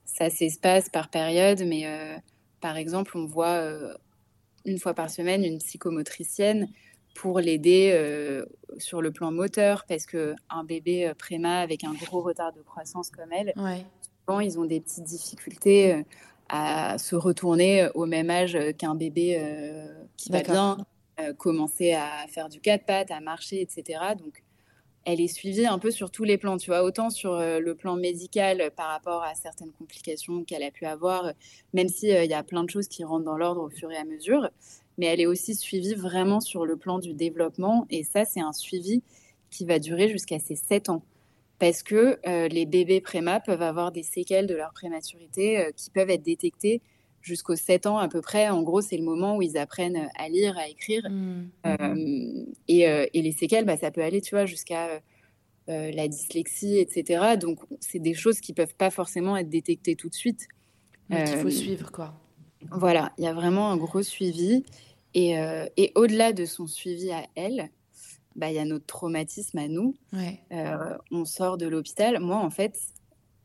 ça 0.04 0.28
s'espace 0.28 0.88
par 0.88 1.08
période. 1.08 1.62
Mais 1.66 1.86
par 2.62 2.78
exemple, 2.78 3.18
on 3.18 3.26
voit 3.26 3.62
une 4.64 4.78
fois 4.78 4.94
par 4.94 5.10
semaine 5.10 5.44
une 5.44 5.58
psychomotricienne 5.58 6.68
pour 7.14 7.40
l'aider 7.40 8.42
sur 8.78 9.02
le 9.02 9.10
plan 9.10 9.30
moteur, 9.30 9.84
parce 9.86 10.06
qu'un 10.06 10.64
bébé 10.64 11.12
préma 11.18 11.58
avec 11.58 11.84
un 11.84 11.92
gros 11.92 12.22
retard 12.22 12.54
de 12.54 12.62
croissance 12.62 13.10
comme 13.10 13.32
elle, 13.32 13.52
ils 14.40 14.58
ont 14.58 14.64
des 14.64 14.80
petites 14.80 15.04
difficultés 15.04 15.94
euh, 15.94 16.02
à 16.48 16.98
se 16.98 17.16
retourner 17.16 17.88
au 17.94 18.06
même 18.06 18.30
âge 18.30 18.58
qu'un 18.78 18.94
bébé 18.94 19.36
euh, 19.38 19.86
qui 20.16 20.30
va 20.30 20.42
bien, 20.42 20.76
euh, 21.20 21.32
commencer 21.32 21.92
à 21.92 22.26
faire 22.28 22.48
du 22.48 22.60
quatre 22.60 22.84
pattes, 22.84 23.10
à 23.10 23.20
marcher, 23.20 23.60
etc. 23.60 24.00
Donc, 24.18 24.42
elle 25.04 25.20
est 25.20 25.28
suivie 25.28 25.66
un 25.66 25.78
peu 25.78 25.90
sur 25.90 26.10
tous 26.10 26.24
les 26.24 26.38
plans, 26.38 26.56
tu 26.56 26.70
vois, 26.70 26.82
autant 26.82 27.10
sur 27.10 27.38
le 27.38 27.74
plan 27.74 27.96
médical 27.96 28.70
par 28.76 28.88
rapport 28.88 29.22
à 29.22 29.34
certaines 29.34 29.72
complications 29.72 30.44
qu'elle 30.44 30.62
a 30.62 30.70
pu 30.70 30.86
avoir, 30.86 31.32
même 31.74 31.88
s'il 31.88 32.10
il 32.10 32.30
y 32.30 32.34
a 32.34 32.42
plein 32.42 32.64
de 32.64 32.70
choses 32.70 32.88
qui 32.88 33.02
rentrent 33.02 33.24
dans 33.24 33.36
l'ordre 33.36 33.62
au 33.62 33.68
fur 33.68 33.90
et 33.90 33.96
à 33.96 34.04
mesure, 34.04 34.48
mais 34.98 35.06
elle 35.06 35.20
est 35.20 35.26
aussi 35.26 35.54
suivie 35.54 35.94
vraiment 35.94 36.40
sur 36.40 36.66
le 36.66 36.76
plan 36.76 36.98
du 36.98 37.14
développement, 37.14 37.86
et 37.90 38.04
ça, 38.04 38.24
c'est 38.24 38.40
un 38.40 38.52
suivi 38.52 39.02
qui 39.50 39.64
va 39.64 39.78
durer 39.78 40.08
jusqu'à 40.08 40.38
ses 40.38 40.56
7 40.56 40.88
ans 40.88 41.02
parce 41.62 41.84
que 41.84 42.18
euh, 42.26 42.48
les 42.48 42.66
bébés 42.66 43.00
préma 43.00 43.38
peuvent 43.38 43.62
avoir 43.62 43.92
des 43.92 44.02
séquelles 44.02 44.48
de 44.48 44.54
leur 44.56 44.72
prématurité 44.72 45.60
euh, 45.60 45.70
qui 45.76 45.90
peuvent 45.90 46.10
être 46.10 46.24
détectées 46.24 46.82
jusqu'aux 47.22 47.56
7 47.56 47.86
ans 47.86 47.98
à 47.98 48.08
peu 48.08 48.20
près. 48.20 48.48
En 48.48 48.62
gros, 48.62 48.80
c'est 48.80 48.96
le 48.96 49.04
moment 49.04 49.36
où 49.36 49.42
ils 49.42 49.56
apprennent 49.56 50.08
à 50.16 50.28
lire, 50.28 50.56
à 50.58 50.68
écrire. 50.68 51.08
Mmh. 51.08 51.50
Euh, 51.66 52.44
et, 52.68 53.22
les 53.22 53.32
séquelles, 53.32 53.64
bah, 53.64 53.76
ça 53.76 53.90
peut 53.90 54.02
aller, 54.02 54.20
tu 54.20 54.34
vois, 54.34 54.46
jusqu'à 54.46 55.00
la 55.68 56.08
dyslexie, 56.08 56.78
etc. 56.78 57.36
Donc, 57.40 57.58
c'est 57.80 58.00
des 58.00 58.14
choses 58.14 58.40
qui 58.40 58.52
peuvent 58.52 58.74
pas 58.74 58.90
forcément 58.90 59.36
être 59.36 59.48
détectées 59.48 59.96
tout 59.96 60.08
de 60.08 60.14
suite. 60.14 60.48
il 61.10 61.26
faut 61.26 61.50
suivre, 61.50 61.90
quoi. 61.90 62.14
Voilà, 62.70 63.12
il 63.18 63.24
y 63.24 63.26
a 63.26 63.32
vraiment 63.32 63.70
un 63.70 63.76
gros 63.76 64.02
suivi. 64.02 64.64
Et, 65.14 65.34
et 65.76 65.92
au-delà 65.94 66.32
de 66.32 66.44
son 66.44 66.66
suivi 66.66 67.10
à 67.12 67.24
elle, 67.36 67.70
bah, 68.36 68.50
y 68.50 68.58
a 68.58 68.64
notre 68.64 68.86
traumatisme 68.86 69.58
à 69.58 69.68
nous. 69.68 69.94
Euh, 70.52 70.96
on 71.10 71.24
sort 71.24 71.58
de 71.58 71.66
l'hôpital. 71.66 72.18
Moi, 72.20 72.36
en 72.36 72.50
fait, 72.50 72.78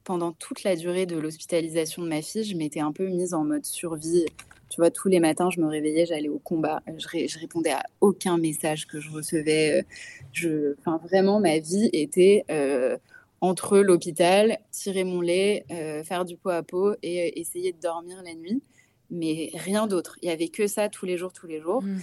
pendant 0.07 0.31
toute 0.31 0.63
la 0.63 0.77
durée 0.77 1.05
de 1.05 1.17
l'hospitalisation 1.17 2.01
de 2.01 2.07
ma 2.07 2.21
fille, 2.21 2.45
je 2.45 2.55
m'étais 2.55 2.79
un 2.79 2.93
peu 2.93 3.07
mise 3.07 3.33
en 3.33 3.43
mode 3.43 3.65
survie. 3.65 4.25
Tu 4.69 4.79
vois, 4.79 4.89
tous 4.89 5.09
les 5.09 5.19
matins, 5.19 5.49
je 5.49 5.59
me 5.59 5.67
réveillais, 5.67 6.05
j'allais 6.05 6.29
au 6.29 6.39
combat. 6.39 6.81
Je, 6.87 7.27
je, 7.27 7.39
répondais 7.39 7.71
à 7.71 7.83
aucun 7.99 8.37
message 8.37 8.87
que 8.87 9.01
je 9.01 9.11
recevais. 9.11 9.85
Je, 10.31 10.75
enfin, 10.79 10.97
vraiment, 11.03 11.41
ma 11.41 11.59
vie 11.59 11.89
était 11.91 12.45
euh, 12.49 12.97
entre 13.41 13.79
l'hôpital, 13.79 14.59
tirer 14.71 15.03
mon 15.03 15.19
lait, 15.19 15.65
euh, 15.71 16.05
faire 16.05 16.23
du 16.23 16.37
pot 16.37 16.51
à 16.51 16.63
pot 16.63 16.95
et 17.03 17.37
essayer 17.41 17.73
de 17.73 17.79
dormir 17.81 18.23
la 18.23 18.33
nuit. 18.33 18.63
Mais 19.11 19.51
rien 19.55 19.87
d'autre. 19.87 20.17
Il 20.21 20.29
y 20.29 20.31
avait 20.31 20.47
que 20.47 20.67
ça 20.67 20.87
tous 20.87 21.05
les 21.05 21.17
jours, 21.17 21.33
tous 21.33 21.47
les 21.47 21.59
jours. 21.59 21.83
Mmh. 21.83 21.99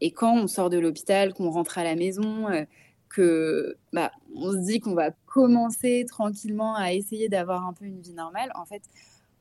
Et, 0.00 0.10
quand 0.12 0.36
on 0.36 0.46
sort 0.46 0.70
de 0.70 0.78
l'hôpital, 0.78 1.34
qu'on 1.34 1.50
rentre 1.50 1.78
à 1.78 1.84
la 1.84 1.96
maison, 1.96 2.48
euh, 2.48 2.64
que 3.16 3.78
bah, 3.94 4.12
on 4.34 4.52
se 4.52 4.58
dit 4.58 4.80
qu'on 4.80 4.94
va 4.94 5.10
commencer 5.24 6.04
tranquillement 6.06 6.74
à 6.74 6.92
essayer 6.92 7.30
d'avoir 7.30 7.66
un 7.66 7.72
peu 7.72 7.86
une 7.86 8.00
vie 8.00 8.12
normale, 8.12 8.52
en 8.54 8.66
fait, 8.66 8.82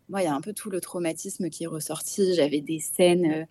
moi, 0.07 0.21
il 0.21 0.25
y 0.25 0.27
a 0.27 0.33
un 0.33 0.39
peu 0.39 0.53
tout 0.53 0.69
le 0.69 0.79
traumatisme 0.79 1.49
qui 1.49 1.65
est 1.65 1.67
ressorti. 1.67 2.35
J'avais 2.35 2.61
des 2.61 2.79
scènes 2.79 3.25
euh, 3.25 3.45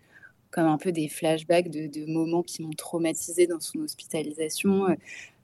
comme 0.49 0.65
un 0.65 0.77
peu 0.77 0.91
des 0.91 1.09
flashbacks 1.09 1.69
de, 1.69 2.11
moments 2.11 2.41
qui 2.41 2.63
m'ont 2.63 2.73
traumatisé 2.73 3.45
dans 3.45 3.59
son 3.59 3.79
hospitalisation. 3.79 4.89
Euh, 4.89 4.95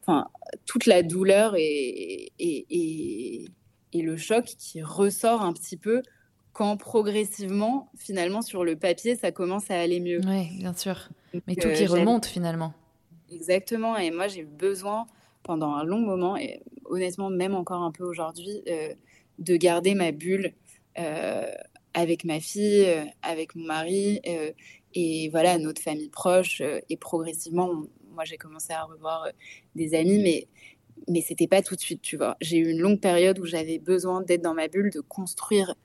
enfin, 0.02 0.30
toute 0.66 0.88
la 0.88 1.04
douleur 1.04 1.54
et, 1.58 2.32
et, 2.40 3.46
et, 3.94 4.02
le 4.02 4.18
choc 4.18 4.46
qui 4.46 4.82
ressort 4.82 5.44
un 5.44 5.54
petit 5.54 5.78
peu 5.78 6.02
quand 6.54 6.76
progressivement, 6.78 7.92
finalement, 7.98 8.42
sur 8.42 8.64
le 8.64 8.76
papier, 8.76 9.16
ça 9.16 9.32
commence 9.32 9.70
à 9.70 9.80
aller 9.80 10.00
mieux. 10.00 10.22
Oui, 10.26 10.58
bien 10.58 10.74
sûr. 10.74 11.10
Mais 11.46 11.56
tout 11.56 11.70
qui 11.70 11.86
euh, 11.86 11.92
remonte 11.92 12.26
finalement. 12.26 12.74
Exactement. 13.32 13.98
Et 13.98 14.12
moi, 14.12 14.28
j'ai 14.28 14.44
besoin, 14.44 15.08
pendant 15.44 15.74
un 15.74 15.84
long 15.84 16.00
moment, 16.00 16.38
et 16.38 16.62
honnêtement, 16.86 17.30
même 17.30 17.56
encore 17.56 17.82
un 17.82 17.92
peu 17.92 18.04
aujourd'hui, 18.04 18.62
euh, 18.68 18.94
de 19.40 19.56
garder 19.56 19.96
ma 19.96 20.12
bulle 20.12 20.54
euh, 21.00 21.46
avec 21.94 22.24
ma 22.26 22.40
fille, 22.40 22.88
avec 23.22 23.56
mon 23.56 23.66
mari, 23.66 24.22
et 24.94 25.30
voilà, 25.30 25.58
notre 25.58 25.82
famille 25.82 26.10
proche. 26.10 26.62
et 26.62 26.98
progressivement, 26.98 27.84
moi, 28.14 28.24
j'ai 28.26 28.38
commencé 28.38 28.72
à 28.74 28.84
revoir 28.84 29.28
des 29.76 29.94
amis, 29.94 30.20
mais 30.22 30.48
mais 31.08 31.22
c'était 31.22 31.48
pas 31.48 31.62
tout 31.62 31.76
de 31.76 31.82
suite, 31.82 32.02
tu 32.02 32.16
vois. 32.16 32.38
J'ai 32.42 32.58
eu 32.58 32.70
une 32.70 32.80
longue 32.80 33.00
période 33.02 33.40
où 33.40 33.46
j'avais 33.46 33.80
besoin 33.80 34.22
d'être 34.22 34.42
dans 34.44 34.54
ma 34.54 34.68
bulle, 34.68 34.92
de 34.92 35.02
construire 35.02 35.76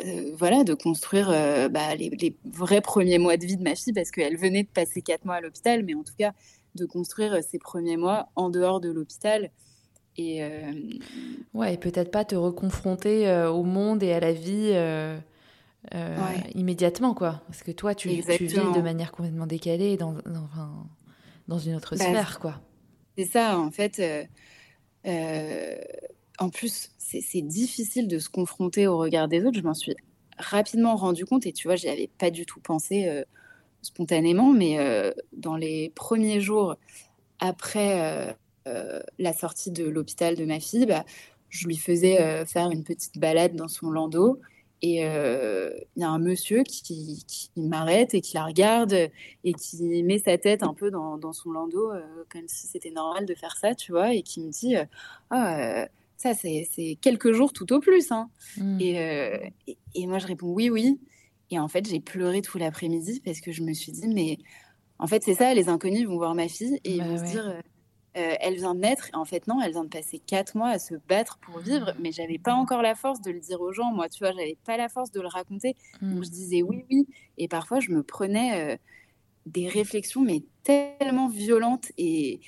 euh, 0.00 0.06
euh, 0.06 0.34
voilà, 0.36 0.64
de 0.64 0.74
construire 0.74 1.30
euh, 1.30 1.68
bah, 1.68 1.94
les, 1.94 2.36
vrais 2.44 2.80
premiers 2.80 3.18
mois 3.18 3.36
de 3.36 3.44
vie 3.46 3.56
de 3.56 3.62
ma 3.62 3.74
fille 3.74 3.92
parce 3.92 4.10
qu'elle 4.10 4.36
venait 4.36 4.62
de 4.62 4.68
passer 4.68 5.02
quatre 5.02 5.24
mois 5.24 5.36
à 5.36 5.40
l'hôpital, 5.40 5.84
mais 5.84 5.94
en 5.94 6.02
tout 6.02 6.14
cas, 6.18 6.32
de 6.74 6.84
construire 6.86 7.42
ces 7.42 7.58
premiers 7.58 7.96
mois 7.96 8.28
en 8.36 8.50
dehors 8.50 8.80
de 8.80 8.90
l'hôpital. 8.90 9.50
Et 10.16 10.42
ouais, 11.54 11.74
et 11.74 11.76
peut-être 11.76 12.12
pas 12.12 12.24
te 12.24 12.36
reconfronter 12.36 13.28
au 13.48 13.64
monde 13.64 14.00
et 14.04 14.12
à 14.12 14.20
la 14.20 14.32
vie 14.32 14.72
immédiatement, 16.54 17.14
quoi. 17.14 17.42
Parce 17.48 17.64
que 17.64 17.72
toi, 17.72 17.96
tu, 17.96 18.08
tu, 18.08 18.46
vis 18.46 18.54
de 18.54 18.80
manière 18.80 19.10
complètement 19.10 19.46
décalée 19.46 19.96
dans, 19.96 20.12
dans, 20.12 20.48
dans 21.48 21.58
une 21.58 21.74
autre 21.74 21.96
bah, 21.96 22.04
sphère, 22.04 22.38
quoi. 22.38 22.60
C'est 23.18 23.24
ça, 23.24 23.58
en 23.58 23.72
fait. 23.72 24.00
En 26.38 26.50
plus, 26.50 26.90
c'est 26.98 27.42
difficile 27.42 28.08
de 28.08 28.18
se 28.18 28.28
confronter 28.28 28.86
au 28.86 28.98
regard 28.98 29.28
des 29.28 29.44
autres. 29.44 29.58
Je 29.58 29.62
m'en 29.62 29.74
suis 29.74 29.94
rapidement 30.38 30.96
rendu 30.96 31.24
compte 31.24 31.46
et 31.46 31.52
tu 31.52 31.68
vois, 31.68 31.76
j'y 31.76 31.88
avais 31.88 32.10
pas 32.18 32.30
du 32.30 32.46
tout 32.46 32.60
pensé 32.60 33.06
euh, 33.08 33.22
spontanément, 33.82 34.52
mais 34.52 34.78
euh, 34.78 35.12
dans 35.32 35.56
les 35.56 35.92
premiers 35.94 36.40
jours 36.40 36.76
après 37.38 38.34
euh, 38.66 39.00
la 39.18 39.32
sortie 39.32 39.70
de 39.70 39.84
l'hôpital 39.84 40.36
de 40.36 40.44
ma 40.44 40.60
fille, 40.60 40.86
bah, 40.86 41.04
je 41.50 41.66
lui 41.66 41.76
faisais 41.76 42.44
faire 42.46 42.70
une 42.70 42.82
petite 42.82 43.18
balade 43.18 43.54
dans 43.54 43.68
son 43.68 43.90
landau. 43.90 44.40
Et 44.82 44.96
il 44.96 46.00
y 46.00 46.04
a 46.04 46.08
un 46.10 46.18
monsieur 46.18 46.62
qui, 46.64 47.24
m'arrête 47.56 48.12
et 48.12 48.20
qui 48.20 48.34
la 48.34 48.44
regarde 48.44 48.92
et 48.92 49.52
qui 49.54 50.02
met 50.02 50.18
sa 50.18 50.36
tête 50.36 50.64
un 50.64 50.74
peu 50.74 50.90
dans, 50.90 51.32
son 51.32 51.52
landau, 51.52 51.92
comme 52.28 52.48
si 52.48 52.66
c'était 52.66 52.90
normal 52.90 53.24
de 53.24 53.34
faire 53.34 53.56
ça, 53.56 53.74
tu 53.76 53.92
vois, 53.92 54.14
et 54.14 54.22
qui 54.22 54.40
me 54.40 54.50
dit 54.50 54.74
Ah, 55.30 55.86
ça, 56.16 56.34
c'est 56.34 56.98
quelques 57.00 57.32
jours 57.32 57.52
tout 57.52 57.72
au 57.72 57.80
plus. 57.80 58.12
Hein. 58.12 58.30
Mmh. 58.56 58.78
Euh, 58.80 59.38
et, 59.66 59.78
et, 59.94 60.06
moi, 60.06 60.18
je 60.18 60.26
réponds 60.26 60.48
oui, 60.48 60.70
oui. 60.70 61.00
Et 61.50 61.58
en 61.58 61.68
fait, 61.68 61.88
j'ai 61.88 62.00
pleuré 62.00 62.42
tout 62.42 62.58
l'après-midi 62.58 63.20
parce 63.24 63.40
que 63.40 63.52
je 63.52 63.62
me 63.62 63.72
suis 63.72 63.92
dit, 63.92 64.08
mais 64.08 64.38
en 64.98 65.06
fait, 65.06 65.22
c'est 65.24 65.34
ça, 65.34 65.52
les 65.54 65.68
inconnus 65.68 66.06
vont 66.06 66.16
voir 66.16 66.34
ma 66.34 66.48
fille 66.48 66.80
et 66.84 66.92
ils 66.92 66.98
bah 66.98 67.08
vont 67.08 67.18
se 67.18 67.30
dire, 67.30 67.48
euh, 67.48 67.60
euh, 68.16 68.34
elle 68.40 68.54
vient 68.54 68.74
de 68.74 68.80
naître. 68.80 69.08
Et 69.12 69.16
en 69.16 69.24
fait, 69.24 69.46
non, 69.46 69.60
elle 69.60 69.72
vient 69.72 69.84
de 69.84 69.88
passer 69.88 70.18
quatre 70.18 70.56
mois 70.56 70.70
à 70.70 70.78
se 70.78 70.94
battre 71.08 71.38
pour 71.38 71.58
vivre, 71.58 71.92
mmh. 71.92 71.96
mais 72.00 72.12
j'avais 72.12 72.38
pas 72.38 72.54
encore 72.54 72.82
la 72.82 72.94
force 72.94 73.20
de 73.20 73.30
le 73.30 73.40
dire 73.40 73.60
aux 73.60 73.72
gens. 73.72 73.92
Moi, 73.92 74.08
tu 74.08 74.20
vois, 74.20 74.32
j'avais 74.32 74.56
pas 74.64 74.76
la 74.76 74.88
force 74.88 75.10
de 75.10 75.20
le 75.20 75.28
raconter. 75.28 75.74
Donc, 76.00 76.20
mmh. 76.20 76.24
je 76.24 76.30
disais 76.30 76.62
oui, 76.62 76.84
oui. 76.90 77.06
Et 77.38 77.48
parfois, 77.48 77.80
je 77.80 77.90
me 77.90 78.02
prenais 78.02 78.78
des 79.46 79.68
réflexions, 79.68 80.22
mais 80.22 80.42
tellement 80.62 81.28
violentes 81.28 81.92
et 81.98 82.40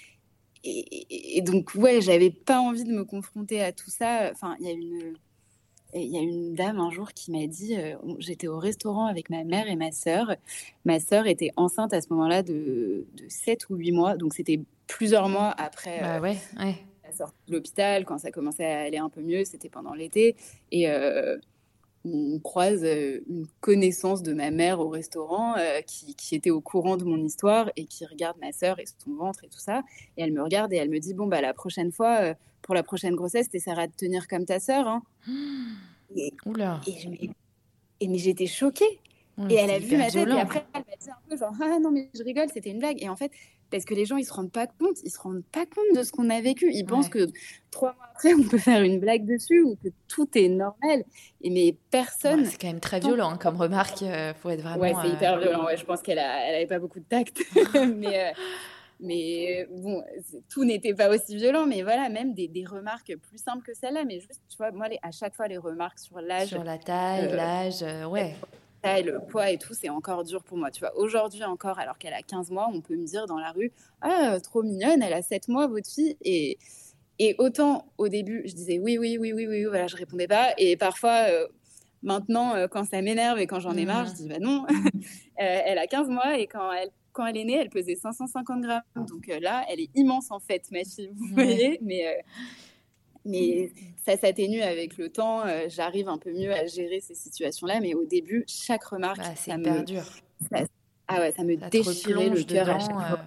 et, 0.67 1.43
donc, 1.43 1.75
ouais, 1.75 2.01
j'avais 2.01 2.31
pas 2.31 2.61
envie 2.61 2.85
de 2.85 2.93
me 2.93 3.05
confronter 3.05 3.63
à 3.63 3.73
tout 3.73 3.91
ça. 3.91 4.31
Enfin, 4.33 4.57
il 4.61 4.67
y 4.67 4.69
a 4.69 4.73
une. 4.73 5.15
Il 5.95 6.13
y 6.13 6.19
a 6.19 6.21
une 6.21 6.55
dame 6.55 6.79
un 6.79 6.91
jour 6.91 7.13
qui 7.13 7.31
m'a 7.31 7.47
dit, 7.47 7.75
euh, 7.77 7.95
j'étais 8.19 8.49
au 8.49 8.59
restaurant 8.59 9.07
avec 9.07 9.31
ma 9.31 9.45
mère 9.45 9.67
et 9.69 9.77
ma 9.77 9.93
sœur. 9.93 10.35
Ma 10.85 11.01
sœur 11.01 11.27
était 11.27 11.53
enceinte 11.57 11.95
à 11.95 12.03
ce 12.03 12.09
moment-là 12.11 12.43
de, 12.43 13.07
de 13.15 13.25
7 13.29 13.71
ou 13.71 13.77
8 13.77 13.93
mois, 13.93 14.17
donc 14.17 14.35
c'était 14.35 14.61
plusieurs 14.89 15.29
mois 15.31 15.55
après 15.57 16.01
bah 16.01 16.21
ouais, 16.21 16.37
ouais. 16.59 16.75
la 17.03 17.13
sortie 17.13 17.39
de 17.47 17.53
l'hôpital, 17.55 18.05
quand 18.05 18.19
ça 18.19 18.31
commençait 18.31 18.67
à 18.67 18.81
aller 18.81 18.99
un 18.99 19.09
peu 19.09 19.23
mieux, 19.23 19.45
c'était 19.45 19.71
pendant 19.71 19.95
l'été. 19.95 20.37
Et, 20.71 20.91
euh, 20.91 21.39
on 22.07 22.39
croise 22.39 22.85
euh, 22.85 23.21
une 23.29 23.47
connaissance 23.61 24.23
de 24.23 24.33
ma 24.33 24.51
mère 24.51 24.81
au 24.81 24.89
restaurant 24.89 25.57
euh, 25.57 25.81
qui, 25.83 26.35
était 26.35 26.51
au 26.51 26.61
courant 26.61 26.97
de 26.97 27.05
mon 27.05 27.19
histoire 27.19 27.71
et 27.77 27.87
qui 27.87 28.05
regarde 28.07 28.37
ma 28.41 28.53
sœur 28.53 28.79
et 28.79 28.85
son 28.87 29.15
ventre 29.15 29.45
et 29.45 29.49
tout 29.49 29.59
ça. 29.59 29.83
Et 30.17 30.23
elle 30.23 30.33
me 30.33 30.43
regarde 30.43 30.73
et 30.73 30.77
elle 30.77 30.91
me 30.91 30.99
dit 30.99 31.15
Bon, 31.15 31.27
bah, 31.27 31.41
la 31.41 31.55
prochaine 31.55 31.93
fois, 31.93 32.19
euh, 32.21 32.35
pour 32.63 32.75
la 32.75 32.83
prochaine 32.83 33.15
grossesse, 33.15 33.49
tu 33.49 33.57
essaieras 33.57 33.87
de 33.87 33.93
tenir 33.93 34.29
comme 34.29 34.45
ta 34.45 34.61
sœur. 34.61 34.87
Hein. 34.87 35.03
Et, 36.15 36.33
Oula. 36.47 36.81
Et, 36.87 38.07
mais 38.07 38.19
j'étais 38.19 38.47
choquée. 38.47 39.01
et 39.51 39.55
elle 39.55 39.71
a 39.73 39.81
vu 39.81 39.97
ma 39.97 40.09
tête 40.09 40.29
et 40.29 40.41
après, 40.41 40.65
elle 40.73 40.85
m'a 40.89 40.97
dit 40.97 41.11
un 41.11 41.29
peu 41.29 41.37
genre 41.37 41.53
Ah 41.61 41.81
non, 41.81 41.91
mais 41.91 42.09
je 42.15 42.23
rigole, 42.23 42.47
c'était 42.55 42.71
une 42.71 42.79
blague. 42.79 43.03
Et 43.03 43.09
en 43.09 43.17
fait, 43.17 43.33
parce 43.71 43.85
que 43.85 43.95
les 43.95 44.05
gens 44.05 44.17
ils 44.17 44.25
se 44.25 44.33
rendent 44.33 44.53
pas 44.53 44.67
compte, 44.67 44.97
ils 45.05 45.11
se 45.11 45.19
rendent 45.19 45.45
pas 45.53 45.67
compte 45.67 45.97
de 45.97 46.03
ce 46.03 46.13
qu'on 46.13 46.31
a 46.31 46.41
vécu. 46.41 46.71
Ils 46.73 46.85
pensent 46.85 47.09
que 47.09 47.27
trois 47.71 47.95
mois 47.95 48.07
après 48.15 48.35
on 48.35 48.43
peut 48.43 48.59
faire 48.59 48.83
une 48.83 49.01
blague 49.01 49.25
dessus 49.25 49.63
ou 49.63 49.77
que 49.77 49.89
tout 50.09 50.29
est 50.35 50.49
normal. 50.49 51.05
Et 51.43 51.51
mais 51.51 51.77
personne. 51.91 52.45
c'est 52.45 52.61
quand 52.61 52.69
même 52.69 52.81
très 52.81 53.01
violent 53.01 53.31
hein, 53.31 53.39
comme 53.39 53.57
remarque. 53.57 54.03
Euh, 54.03 54.35
faut 54.35 54.51
être 54.51 54.63
vraiment. 54.63 54.81
Ouais, 54.81 54.95
c'est 55.03 55.09
hyper 55.09 55.35
euh, 55.35 55.41
violent. 55.41 55.65
Ouais, 55.65 55.77
je 55.77 55.85
pense 55.85 56.03
qu'elle 56.03 56.19
a, 56.19 56.49
elle 56.49 56.57
avait 56.57 56.67
pas 56.67 56.79
beaucoup 56.79 57.01
de 57.01 57.05
tact, 57.05 57.43
mais. 57.97 58.29
Euh, 58.29 58.33
mais 58.99 59.69
bon, 59.71 60.03
tout 60.49 60.65
n'était 60.65 60.95
pas 60.95 61.11
aussi 61.11 61.37
violent, 61.37 61.67
mais 61.67 61.83
voilà, 61.83 62.09
même 62.09 62.33
des, 62.33 62.49
des 62.49 62.65
remarques 62.65 63.15
plus 63.29 63.37
simples 63.37 63.63
que 63.63 63.75
celle-là, 63.75 64.05
mais 64.07 64.21
juste, 64.21 64.41
tu 64.49 64.57
vois, 64.57 64.71
moi, 64.71 64.89
les, 64.89 64.99
à 65.03 65.11
chaque 65.11 65.35
fois, 65.35 65.49
les 65.49 65.59
remarques 65.59 65.99
sur 65.99 66.19
l'âge. 66.19 66.49
Sur 66.49 66.65
la 66.65 66.79
taille, 66.79 67.31
l'âge, 67.31 67.85
ouais 68.11 68.35
le 69.03 69.21
poids 69.21 69.51
et 69.51 69.59
tout, 69.59 69.75
c'est 69.75 69.89
encore 69.89 70.25
dur 70.25 70.43
pour 70.43 70.57
moi. 70.57 70.71
Tu 70.71 70.81
vois, 70.81 70.97
aujourd'hui 70.97 71.45
encore, 71.45 71.79
alors 71.79 71.99
qu'elle 71.99 72.15
a 72.15 72.23
15 72.23 72.51
mois, 72.51 72.69
on 72.73 72.81
peut 72.81 72.97
me 72.97 73.07
dire 73.07 73.27
dans 73.27 73.39
la 73.39 73.53
rue 73.53 73.73
Ah, 74.01 74.39
trop 74.41 74.63
mignonne, 74.63 75.03
elle 75.03 75.13
a 75.13 75.23
7 75.23 75.49
mois, 75.49 75.67
votre 75.67 75.91
fille. 75.91 76.17
Et, 76.23 76.59
et 77.19 77.35
autant 77.39 77.87
au 77.99 78.09
début, 78.09 78.43
je 78.47 78.55
disais 78.55 78.79
oui, 78.79 78.99
oui, 78.99 79.19
oui, 79.19 79.33
oui, 79.33 79.47
oui, 79.47 79.65
voilà, 79.65 79.87
je 79.87 79.97
répondais 79.97 80.29
pas. 80.29 80.53
Et 80.59 80.77
parfois, 80.77 81.27
euh, 81.29 81.47
maintenant, 82.03 82.55
euh, 82.55 82.69
quand 82.69 82.85
ça 82.85 83.03
m'énerve 83.03 83.39
et 83.39 83.47
quand 83.47 83.61
j'en 83.61 83.77
ai 83.77 83.85
marre, 83.85 84.07
je 84.07 84.13
mmh. 84.13 84.15
dis 84.15 84.29
Bah 84.29 84.39
non, 84.41 84.67
euh, 84.69 84.91
elle 85.39 85.79
a 85.79 85.87
15 85.87 86.09
mois 86.09 86.39
et 86.39 86.47
quand 86.47 86.73
elle, 86.73 86.91
quand 87.13 87.27
elle 87.27 87.37
est 87.39 87.45
née, 87.45 87.57
elle 87.57 87.71
pesait 87.71 87.97
550 87.97 88.61
grammes. 88.61 88.83
Donc 89.09 89.27
là, 89.41 89.65
elle 89.71 89.81
est 89.81 89.91
immense 89.95 90.31
en 90.31 90.39
fait, 90.39 90.71
ma 90.71 90.85
fille, 90.85 91.11
vous 91.15 91.35
voyez. 91.35 91.79
Mais 91.83 92.23
mais 93.27 93.71
ça 94.05 94.17
s'atténue 94.17 94.63
avec 94.63 94.97
le 94.97 95.09
temps. 95.09 95.45
Euh, 95.45 95.67
j'arrive 95.69 96.09
un 96.09 96.19
peu 96.19 96.33
mieux 96.33 96.53
à 96.53 96.67
gérer 96.67 97.01
ces 97.01 97.15
situations-là. 97.15 97.81
Mais 97.81 97.95
au 97.95 98.05
début, 98.05 98.45
chaque 98.47 98.85
remarque, 98.85 99.19
bah, 99.19 99.35
ça 99.35 99.59
me. 99.59 99.85
dur. 99.85 100.05
ah 101.09 101.21
ouais, 101.21 101.33
ça 101.33 101.45
me 101.45 101.57
déchirait 101.71 102.29
le 102.31 102.43
cœur 102.43 102.71
à 102.71 102.79
chaque 102.79 102.93
fois. 102.93 103.19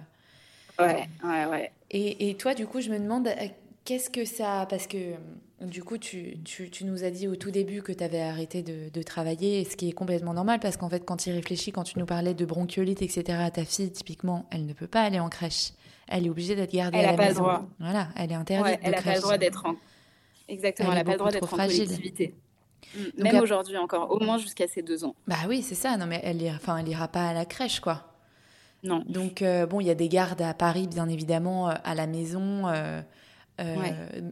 Euh. 0.80 0.84
Ouais, 0.86 1.08
ouais, 1.24 1.46
ouais. 1.46 1.72
Et, 1.90 2.30
et, 2.30 2.34
toi, 2.36 2.54
du 2.54 2.66
coup, 2.66 2.80
je 2.80 2.90
me 2.90 2.98
demande, 2.98 3.28
euh, 3.28 3.48
qu'est-ce 3.84 4.08
que 4.08 4.24
ça. 4.24 4.66
Parce 4.70 4.86
que 4.86 5.14
du 5.60 5.84
coup, 5.84 5.98
tu, 5.98 6.38
tu, 6.42 6.70
tu, 6.70 6.86
nous 6.86 7.04
as 7.04 7.10
dit 7.10 7.28
au 7.28 7.36
tout 7.36 7.50
début 7.50 7.82
que 7.82 7.92
tu 7.92 8.02
avais 8.02 8.22
arrêté 8.22 8.62
de, 8.62 8.88
de, 8.88 9.02
travailler, 9.02 9.62
ce 9.64 9.76
qui 9.76 9.90
est 9.90 9.92
complètement 9.92 10.32
normal, 10.32 10.58
parce 10.58 10.78
qu'en 10.78 10.88
fait, 10.88 11.04
quand 11.04 11.18
tu 11.18 11.28
y 11.28 11.32
réfléchis, 11.32 11.70
quand 11.70 11.84
tu 11.84 11.98
nous 11.98 12.06
parlais 12.06 12.32
de 12.32 12.44
bronchiolite, 12.46 13.02
etc., 13.02 13.38
à 13.42 13.50
ta 13.50 13.66
fille, 13.66 13.90
typiquement, 13.90 14.46
elle 14.50 14.64
ne 14.64 14.72
peut 14.72 14.86
pas 14.86 15.02
aller 15.02 15.20
en 15.20 15.28
crèche. 15.28 15.72
Elle 16.10 16.26
est 16.26 16.30
obligée 16.30 16.56
d'être 16.56 16.72
gardée 16.72 16.98
elle 16.98 17.06
à 17.06 17.10
la 17.12 17.16
pas 17.16 17.28
maison. 17.28 17.42
Le 17.42 17.48
droit. 17.48 17.68
Voilà, 17.78 18.08
elle 18.16 18.32
est 18.32 18.34
interdite. 18.34 18.78
elle 18.82 18.90
n'a 18.90 19.02
pas 19.02 19.14
le 19.14 19.20
droit 19.20 19.38
d'être 19.38 19.66
en 19.66 19.76
Exactement, 20.48 20.90
elle 20.90 20.98
n'a 20.98 21.04
pas 21.04 21.12
le 21.12 21.18
droit 21.18 21.30
d'être 21.30 21.54
en 21.54 21.56
collectivité. 21.56 22.34
Mm, 22.94 23.22
même 23.22 23.40
aujourd'hui 23.40 23.76
encore, 23.76 24.10
au 24.10 24.18
moins 24.18 24.38
jusqu'à 24.38 24.66
ses 24.66 24.82
deux 24.82 25.04
ans. 25.04 25.14
Bah 25.28 25.36
oui, 25.48 25.62
c'est 25.62 25.74
ça. 25.74 25.96
Non, 25.96 26.06
mais 26.06 26.20
elle 26.24 26.42
ira, 26.42 26.56
enfin, 26.56 26.78
elle 26.78 26.88
ira 26.88 27.08
pas 27.08 27.28
à 27.28 27.32
la 27.32 27.44
crèche, 27.44 27.80
quoi. 27.80 28.14
Non. 28.82 29.04
Donc 29.08 29.42
euh, 29.42 29.66
bon, 29.66 29.80
il 29.80 29.86
y 29.86 29.90
a 29.90 29.94
des 29.94 30.08
gardes 30.08 30.42
à 30.42 30.54
Paris, 30.54 30.88
bien 30.88 31.08
évidemment, 31.08 31.70
euh, 31.70 31.74
à 31.84 31.94
la 31.94 32.06
maison, 32.06 32.66
euh, 32.66 33.02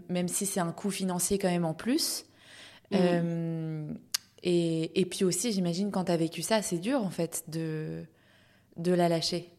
même 0.08 0.28
si 0.28 0.46
c'est 0.46 0.60
un 0.60 0.72
coût 0.72 0.90
financier 0.90 1.38
quand 1.38 1.50
même 1.50 1.64
en 1.64 1.74
plus. 1.74 2.24
Mm. 2.90 3.94
Et, 4.44 5.00
et, 5.00 5.04
puis 5.04 5.24
aussi, 5.24 5.52
j'imagine 5.52 5.90
quand 5.90 6.04
tu 6.04 6.12
as 6.12 6.16
vécu 6.16 6.42
ça, 6.42 6.62
c'est 6.62 6.78
dur 6.78 7.02
en 7.02 7.10
fait 7.10 7.44
de 7.48 8.04
de 8.76 8.92
la 8.92 9.08
lâcher. 9.08 9.52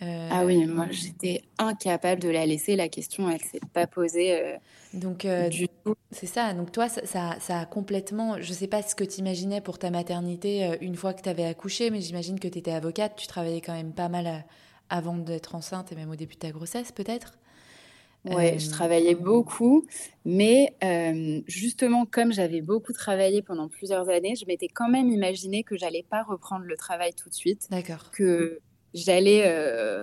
Ah 0.00 0.44
oui, 0.44 0.66
moi 0.66 0.86
j'étais 0.90 1.42
incapable 1.58 2.20
de 2.20 2.28
la 2.28 2.46
laisser. 2.46 2.76
La 2.76 2.88
question, 2.88 3.30
elle 3.30 3.40
s'est 3.40 3.60
pas 3.72 3.86
posée. 3.86 4.58
Donc, 4.94 5.24
euh, 5.24 5.48
du 5.48 5.66
coup, 5.68 5.94
c'est 6.12 6.26
ça. 6.26 6.54
Donc, 6.54 6.70
toi, 6.70 6.88
ça, 6.88 7.36
ça, 7.40 7.58
a 7.58 7.66
complètement. 7.66 8.40
Je 8.40 8.52
sais 8.52 8.68
pas 8.68 8.82
ce 8.82 8.94
que 8.94 9.04
tu 9.04 9.18
imaginais 9.18 9.60
pour 9.60 9.78
ta 9.78 9.90
maternité 9.90 10.64
euh, 10.64 10.76
une 10.80 10.94
fois 10.94 11.12
que 11.14 11.22
tu 11.22 11.28
avais 11.28 11.44
accouché, 11.44 11.90
mais 11.90 12.00
j'imagine 12.00 12.38
que 12.38 12.48
tu 12.48 12.58
étais 12.58 12.70
avocate. 12.70 13.16
Tu 13.16 13.26
travaillais 13.26 13.60
quand 13.60 13.74
même 13.74 13.92
pas 13.92 14.08
mal 14.08 14.26
euh, 14.26 14.38
avant 14.88 15.16
d'être 15.16 15.54
enceinte 15.54 15.90
et 15.90 15.96
même 15.96 16.10
au 16.10 16.16
début 16.16 16.34
de 16.34 16.40
ta 16.40 16.50
grossesse, 16.50 16.92
peut-être 16.92 17.38
Ouais, 18.24 18.58
je 18.58 18.70
travaillais 18.70 19.14
beaucoup, 19.14 19.84
mais 20.24 20.74
justement, 21.46 22.06
comme 22.06 22.32
j'avais 22.32 22.62
beaucoup 22.62 22.94
travaillé 22.94 23.42
pendant 23.42 23.68
plusieurs 23.68 24.08
années, 24.08 24.34
je 24.34 24.46
m'étais 24.46 24.68
quand 24.68 24.88
même 24.88 25.10
imaginé 25.10 25.62
que 25.62 25.76
j'allais 25.76 26.06
pas 26.08 26.22
reprendre 26.22 26.64
le 26.64 26.74
travail 26.78 27.12
tout 27.12 27.28
de 27.28 27.34
suite. 27.34 27.66
D'accord. 27.70 28.10
Que 28.12 28.62
j'allais 28.94 29.44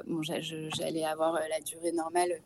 bon, 0.06 0.22
j'allais 0.22 1.04
avoir 1.04 1.34
la 1.34 1.60
durée 1.62 1.92
normale 1.92 2.42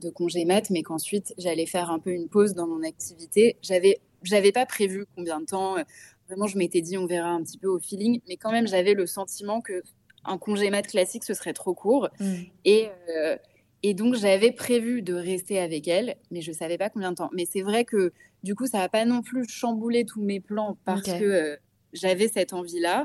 de 0.00 0.10
congé 0.10 0.44
mat, 0.44 0.70
mais 0.70 0.82
qu'ensuite 0.82 1.34
j'allais 1.38 1.66
faire 1.66 1.90
un 1.90 1.98
peu 1.98 2.10
une 2.10 2.28
pause 2.28 2.54
dans 2.54 2.66
mon 2.66 2.82
activité. 2.82 3.56
J'avais, 3.62 4.00
j'avais 4.22 4.52
pas 4.52 4.66
prévu 4.66 5.06
combien 5.14 5.40
de 5.40 5.46
temps. 5.46 5.76
Euh, 5.76 5.82
vraiment, 6.28 6.46
je 6.46 6.58
m'étais 6.58 6.80
dit 6.80 6.98
on 6.98 7.06
verra 7.06 7.30
un 7.30 7.42
petit 7.42 7.58
peu 7.58 7.68
au 7.68 7.78
feeling, 7.78 8.20
mais 8.28 8.36
quand 8.36 8.50
même 8.50 8.66
j'avais 8.66 8.94
le 8.94 9.06
sentiment 9.06 9.60
que 9.60 9.82
un 10.24 10.36
congé 10.36 10.68
mat 10.70 10.86
classique 10.86 11.24
ce 11.24 11.34
serait 11.34 11.52
trop 11.52 11.74
court. 11.74 12.08
Mm. 12.18 12.34
Et 12.64 12.88
euh, 13.16 13.36
et 13.82 13.94
donc 13.94 14.14
j'avais 14.14 14.52
prévu 14.52 15.00
de 15.02 15.14
rester 15.14 15.58
avec 15.58 15.88
elle, 15.88 16.16
mais 16.30 16.42
je 16.42 16.52
savais 16.52 16.76
pas 16.76 16.90
combien 16.90 17.12
de 17.12 17.16
temps. 17.16 17.30
Mais 17.32 17.46
c'est 17.50 17.62
vrai 17.62 17.84
que 17.84 18.12
du 18.42 18.54
coup 18.54 18.66
ça 18.66 18.78
n'a 18.78 18.88
pas 18.88 19.04
non 19.04 19.22
plus 19.22 19.48
chamboulé 19.48 20.04
tous 20.04 20.22
mes 20.22 20.40
plans 20.40 20.76
parce 20.84 21.02
que 21.02 21.24
euh, 21.24 21.56
j'avais 21.92 22.28
cette 22.28 22.52
envie 22.52 22.80
là. 22.80 23.04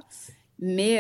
Mais 0.58 1.00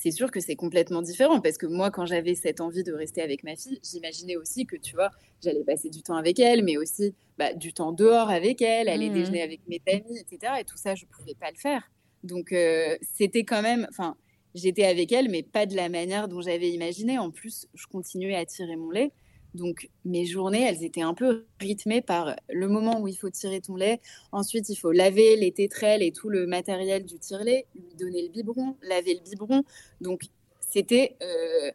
c'est 0.00 0.12
sûr 0.12 0.30
que 0.30 0.38
c'est 0.38 0.54
complètement 0.54 1.02
différent 1.02 1.40
parce 1.40 1.58
que 1.58 1.66
moi, 1.66 1.90
quand 1.90 2.06
j'avais 2.06 2.36
cette 2.36 2.60
envie 2.60 2.84
de 2.84 2.92
rester 2.92 3.20
avec 3.20 3.42
ma 3.42 3.56
fille, 3.56 3.80
j'imaginais 3.82 4.36
aussi 4.36 4.64
que, 4.64 4.76
tu 4.76 4.94
vois, 4.94 5.10
j'allais 5.42 5.64
passer 5.64 5.90
du 5.90 6.02
temps 6.02 6.14
avec 6.14 6.38
elle, 6.38 6.62
mais 6.62 6.76
aussi 6.76 7.16
bah, 7.36 7.52
du 7.52 7.72
temps 7.72 7.90
dehors 7.90 8.30
avec 8.30 8.62
elle, 8.62 8.88
aller 8.88 9.10
mmh 9.10 9.14
déjeuner 9.14 9.42
avec 9.42 9.60
mes 9.66 9.82
amis, 9.92 10.20
etc. 10.20 10.52
Et 10.60 10.64
tout 10.64 10.76
ça, 10.76 10.94
je 10.94 11.04
ne 11.04 11.10
pouvais 11.10 11.34
pas 11.34 11.50
le 11.50 11.56
faire. 11.56 11.90
Donc, 12.22 12.52
euh, 12.52 12.96
c'était 13.02 13.42
quand 13.42 13.60
même, 13.60 13.88
enfin, 13.90 14.16
j'étais 14.54 14.84
avec 14.84 15.10
elle, 15.10 15.28
mais 15.30 15.42
pas 15.42 15.66
de 15.66 15.74
la 15.74 15.88
manière 15.88 16.28
dont 16.28 16.42
j'avais 16.42 16.70
imaginé. 16.70 17.18
En 17.18 17.32
plus, 17.32 17.66
je 17.74 17.86
continuais 17.88 18.36
à 18.36 18.46
tirer 18.46 18.76
mon 18.76 18.90
lait. 18.90 19.10
Donc 19.54 19.88
mes 20.04 20.26
journées, 20.26 20.62
elles 20.62 20.84
étaient 20.84 21.02
un 21.02 21.14
peu 21.14 21.46
rythmées 21.60 22.02
par 22.02 22.36
le 22.50 22.68
moment 22.68 23.00
où 23.00 23.08
il 23.08 23.16
faut 23.16 23.30
tirer 23.30 23.60
ton 23.60 23.76
lait. 23.76 24.00
Ensuite, 24.32 24.68
il 24.68 24.76
faut 24.76 24.92
laver 24.92 25.36
les 25.36 25.52
tétrelles 25.52 26.02
et 26.02 26.12
tout 26.12 26.28
le 26.28 26.46
matériel 26.46 27.04
du 27.04 27.18
tire-lait, 27.18 27.66
lui 27.74 27.94
donner 27.98 28.22
le 28.22 28.28
biberon, 28.28 28.76
laver 28.82 29.14
le 29.14 29.20
biberon. 29.20 29.64
Donc 30.00 30.24
c'était, 30.60 31.16
euh, 31.22 31.70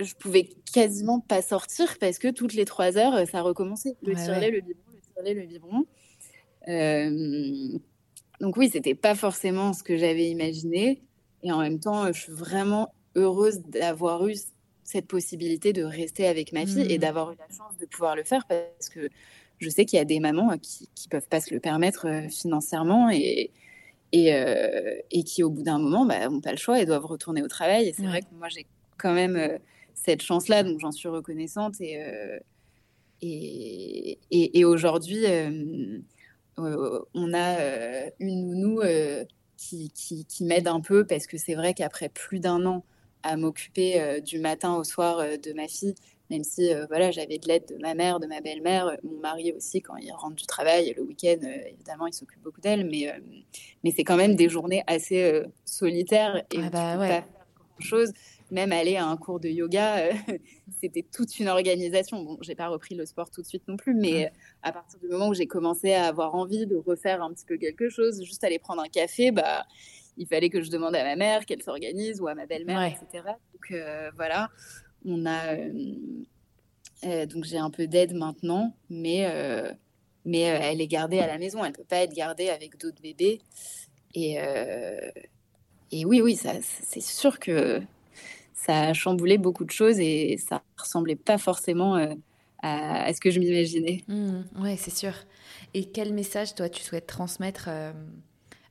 je 0.00 0.14
pouvais 0.14 0.48
quasiment 0.72 1.20
pas 1.20 1.42
sortir 1.42 1.98
parce 1.98 2.18
que 2.18 2.28
toutes 2.28 2.54
les 2.54 2.64
trois 2.64 2.96
heures, 2.96 3.26
ça 3.28 3.42
recommençait. 3.42 3.96
Le 4.02 4.14
tire-lait, 4.14 4.50
le 4.50 4.60
biberon, 4.60 4.92
le 4.94 5.00
tire-lait, 5.00 5.34
le 5.34 5.46
biberon. 5.46 5.86
Euh, 6.68 7.78
donc 8.40 8.56
oui, 8.56 8.70
c'était 8.72 8.94
pas 8.94 9.14
forcément 9.14 9.72
ce 9.72 9.82
que 9.82 9.96
j'avais 9.96 10.28
imaginé. 10.28 11.02
Et 11.42 11.52
en 11.52 11.58
même 11.58 11.78
temps, 11.78 12.06
je 12.12 12.20
suis 12.20 12.32
vraiment 12.32 12.92
heureuse 13.14 13.60
d'avoir 13.60 14.26
eu 14.26 14.34
cette 14.88 15.06
possibilité 15.06 15.74
de 15.74 15.82
rester 15.82 16.26
avec 16.26 16.54
ma 16.54 16.64
fille 16.64 16.90
et 16.90 16.96
mmh. 16.96 17.00
d'avoir 17.02 17.32
eu 17.32 17.36
la 17.38 17.54
chance 17.54 17.76
de 17.78 17.84
pouvoir 17.84 18.16
le 18.16 18.24
faire 18.24 18.46
parce 18.46 18.88
que 18.88 19.10
je 19.58 19.68
sais 19.68 19.84
qu'il 19.84 19.98
y 19.98 20.00
a 20.00 20.06
des 20.06 20.18
mamans 20.18 20.56
qui 20.56 20.88
ne 21.04 21.10
peuvent 21.10 21.28
pas 21.28 21.42
se 21.42 21.52
le 21.52 21.60
permettre 21.60 22.06
euh, 22.06 22.26
financièrement 22.30 23.10
et, 23.10 23.50
et, 24.12 24.32
euh, 24.32 24.94
et, 25.10 25.24
qui, 25.24 25.42
au 25.42 25.50
bout 25.50 25.62
d'un 25.62 25.78
moment, 25.78 26.06
bah, 26.06 26.26
n'ont 26.30 26.40
pas 26.40 26.52
le 26.52 26.56
choix 26.56 26.80
et 26.80 26.86
doivent 26.86 27.04
retourner 27.04 27.42
au 27.42 27.48
travail. 27.48 27.88
Et 27.88 27.92
c'est 27.92 28.06
vrai 28.06 28.22
que 28.22 28.32
moi, 28.32 28.48
j'ai 28.48 28.64
quand 28.96 29.12
même 29.12 29.36
euh, 29.36 29.58
cette 29.92 30.22
chance-là, 30.22 30.62
donc 30.62 30.80
j'en 30.80 30.92
suis 30.92 31.08
reconnaissante. 31.08 31.82
Et, 31.82 32.00
et, 33.20 34.18
et, 34.30 34.64
aujourd'hui, 34.64 35.24
on 36.56 37.34
a 37.34 37.56
une 38.20 38.46
nounou 38.46 38.80
qui, 39.58 39.90
qui, 39.90 40.24
qui 40.24 40.44
m'aide 40.44 40.68
un 40.68 40.80
peu 40.80 41.04
parce 41.04 41.26
que 41.26 41.36
c'est 41.36 41.56
vrai 41.56 41.74
qu'après 41.74 42.08
plus 42.08 42.40
d'un 42.40 42.64
an, 42.64 42.84
à 43.22 43.36
m'occuper 43.36 44.00
euh, 44.00 44.20
du 44.20 44.38
matin 44.38 44.76
au 44.76 44.84
soir 44.84 45.18
euh, 45.18 45.36
de 45.36 45.52
ma 45.52 45.68
fille, 45.68 45.94
même 46.30 46.44
si 46.44 46.72
euh, 46.72 46.86
voilà, 46.88 47.10
j'avais 47.10 47.38
de 47.38 47.48
l'aide 47.48 47.66
de 47.68 47.76
ma 47.80 47.94
mère, 47.94 48.20
de 48.20 48.26
ma 48.26 48.40
belle-mère, 48.40 48.96
mon 49.02 49.18
mari 49.18 49.52
aussi, 49.52 49.80
quand 49.80 49.96
il 49.96 50.12
rentre 50.12 50.36
du 50.36 50.46
travail, 50.46 50.94
le 50.96 51.02
week-end, 51.02 51.38
évidemment, 51.66 52.06
il 52.06 52.12
s'occupe 52.12 52.42
beaucoup 52.42 52.60
d'elle, 52.60 52.88
mais, 52.88 53.12
mais 53.82 53.90
c'est 53.90 54.04
quand 54.04 54.16
même 54.16 54.36
des 54.36 54.48
journées 54.48 54.82
assez 54.86 55.42
solitaires 55.64 56.44
et 56.52 56.58
ah 56.58 56.70
bah, 56.70 56.96
pas 56.96 57.06
faire 57.06 57.24
grand-chose. 57.78 58.12
Même 58.50 58.72
aller 58.72 58.96
à 58.96 59.06
un 59.06 59.16
cours 59.18 59.40
de 59.40 59.48
yoga, 59.48 60.10
c'était 60.80 61.02
toute 61.02 61.38
une 61.38 61.48
organisation. 61.48 62.22
Bon, 62.22 62.38
j'ai 62.40 62.54
pas 62.54 62.68
repris 62.68 62.94
le 62.94 63.04
sport 63.04 63.30
tout 63.30 63.42
de 63.42 63.46
suite 63.46 63.64
non 63.68 63.76
plus, 63.76 63.94
mais 63.94 64.30
à 64.62 64.72
partir 64.72 64.98
du 64.98 65.08
moment 65.08 65.28
où 65.28 65.34
j'ai 65.34 65.46
commencé 65.46 65.92
à 65.92 66.06
avoir 66.06 66.34
envie 66.34 66.66
de 66.66 66.76
refaire 66.76 67.22
un 67.22 67.32
petit 67.32 67.44
peu 67.44 67.58
quelque 67.58 67.90
chose, 67.90 68.22
juste 68.22 68.44
aller 68.44 68.58
prendre 68.58 68.82
un 68.82 68.88
café, 68.88 69.32
bah 69.32 69.66
il 70.18 70.26
fallait 70.26 70.50
que 70.50 70.60
je 70.62 70.70
demande 70.70 70.94
à 70.96 71.04
ma 71.04 71.16
mère 71.16 71.46
qu'elle 71.46 71.62
s'organise 71.62 72.20
ou 72.20 72.26
à 72.26 72.34
ma 72.34 72.46
belle-mère, 72.46 72.82
etc. 72.82 73.24
Donc 73.52 73.70
euh, 73.70 74.10
voilà, 74.16 74.50
on 75.04 75.24
a. 75.24 75.54
Euh, 75.54 75.94
euh, 77.04 77.26
donc 77.26 77.44
j'ai 77.44 77.58
un 77.58 77.70
peu 77.70 77.86
d'aide 77.86 78.12
maintenant, 78.14 78.74
mais, 78.90 79.26
mais 80.24 80.40
elle 80.40 80.80
est 80.80 80.88
gardée 80.88 81.20
à 81.20 81.26
la 81.26 81.38
maison. 81.38 81.64
Elle 81.64 81.70
ne 81.70 81.76
peut 81.76 81.84
pas 81.84 81.98
être 81.98 82.14
gardée 82.14 82.50
avec 82.50 82.76
d'autres 82.78 83.00
bébés. 83.00 83.40
Et, 84.14 84.36
et 85.92 86.04
oui, 86.04 86.20
oui, 86.20 86.36
c'est 86.36 87.00
sûr 87.00 87.38
que 87.38 87.80
ça 88.52 88.88
a 88.88 88.92
chamboulé 88.92 89.38
beaucoup 89.38 89.64
de 89.64 89.70
choses 89.70 90.00
et 90.00 90.36
ça 90.38 90.62
ressemblait 90.76 91.14
pas 91.14 91.38
forcément 91.38 91.94
à, 92.62 93.12
ce 93.14 93.20
que 93.20 93.30
je 93.30 93.38
m'imaginais. 93.38 94.02
Mmh, 94.08 94.40
oui, 94.56 94.76
c'est 94.76 94.94
sûr. 94.94 95.12
Et 95.74 95.84
quel 95.84 96.12
message, 96.12 96.56
toi, 96.56 96.68
tu 96.68 96.82
souhaites 96.82 97.06
transmettre 97.06 97.68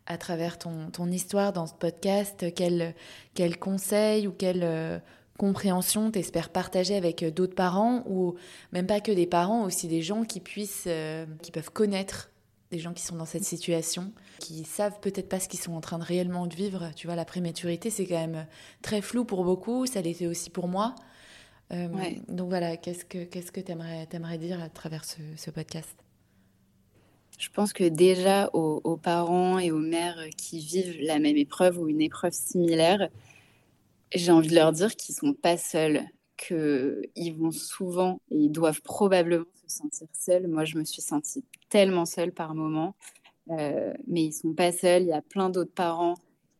à 0.07 0.17
travers 0.17 0.57
ton, 0.57 0.89
ton, 0.89 1.07
histoire 1.07 1.53
dans 1.53 1.67
ce 1.67 1.73
podcast 1.73 2.45
Quel, 2.55 2.95
quel 3.34 3.59
conseil 3.59 4.27
ou 4.27 4.31
quelle 4.31 4.63
euh, 4.63 4.99
compréhension 5.38 6.09
t'espères 6.09 6.49
partager 6.49 6.95
avec 6.95 7.23
euh, 7.23 7.31
d'autres 7.31 7.55
parents 7.55 8.03
ou 8.07 8.35
même 8.71 8.88
pas 8.88 9.01
que 9.01 9.11
des 9.11 9.27
parents, 9.27 9.65
aussi 9.65 9.88
des 9.88 10.01
gens 10.01 10.23
qui 10.23 10.39
puissent, 10.39 10.85
euh, 10.88 11.25
qui 11.41 11.51
peuvent 11.51 11.71
connaître 11.71 12.31
des 12.71 12.79
gens 12.79 12.93
qui 12.93 13.03
sont 13.03 13.15
dans 13.15 13.25
cette 13.25 13.45
situation, 13.45 14.11
qui 14.39 14.63
savent 14.63 14.99
peut-être 14.99 15.29
pas 15.29 15.39
ce 15.39 15.47
qu'ils 15.47 15.59
sont 15.59 15.73
en 15.73 15.81
train 15.81 15.99
de 15.99 16.03
réellement 16.03 16.47
de 16.47 16.55
vivre. 16.55 16.91
Tu 16.95 17.07
vois, 17.07 17.15
la 17.15 17.23
prématurité, 17.23 17.89
c'est 17.89 18.05
quand 18.05 18.15
même 18.15 18.45
très 18.81 19.01
flou 19.01 19.23
pour 19.23 19.45
beaucoup, 19.45 19.85
ça 19.85 20.01
l'était 20.01 20.27
aussi 20.27 20.49
pour 20.49 20.67
moi. 20.67 20.93
Donc 21.69 22.49
voilà, 22.49 22.75
qu'est-ce 22.75 23.05
que 23.05 23.23
qu'est-ce 23.25 23.51
que 23.51 23.59
t'aimerais 23.61 24.07
aimerais 24.11 24.38
dire 24.38 24.61
à 24.61 24.69
travers 24.69 25.05
ce, 25.05 25.17
ce 25.35 25.49
podcast? 25.49 26.06
Je 27.38 27.49
pense 27.49 27.72
que 27.72 27.84
déjà 27.84 28.49
aux, 28.53 28.97
parents 28.97 29.59
et 29.59 29.72
aux 29.72 29.80
mères 29.80 30.19
qui 30.38 30.59
vivent 30.59 30.97
la 31.01 31.19
même 31.19 31.38
épreuve 31.38 31.77
ou 31.77 31.88
une 31.88 32.01
épreuve 32.01 32.34
similaire, 32.34 33.09
j'ai 34.14 34.31
envie 34.31 34.49
de 34.49 34.55
leur 34.55 34.72
dire 34.72 34.95
qu'ils 34.95 35.14
sont 35.14 35.34
pas 35.34 35.55
seuls, 35.55 36.03
qu'ils 36.35 37.35
vont 37.38 37.51
souvent 37.51 38.19
et 38.31 38.38
ils 38.38 38.51
doivent 38.51 38.81
probablement 38.81 39.45
se 39.68 39.77
sentir 39.77 40.07
seuls. 40.14 40.47
Moi, 40.47 40.65
je 40.65 40.77
me 40.77 40.84
suis 40.84 41.01
sentie 41.01 41.45
tellement 41.69 42.05
seule 42.05 42.31
par 42.31 42.55
moments, 42.55 42.95
euh, 43.51 43.93
mais 44.07 44.23
ils 44.26 44.34
sont 44.34 44.53
pas 44.53 44.72
seuls. 44.72 45.03
Il 45.03 45.09
y 45.09 45.14
a 45.14 45.22
plein 45.22 45.51
d'autres 45.51 45.73
parents 45.73 46.15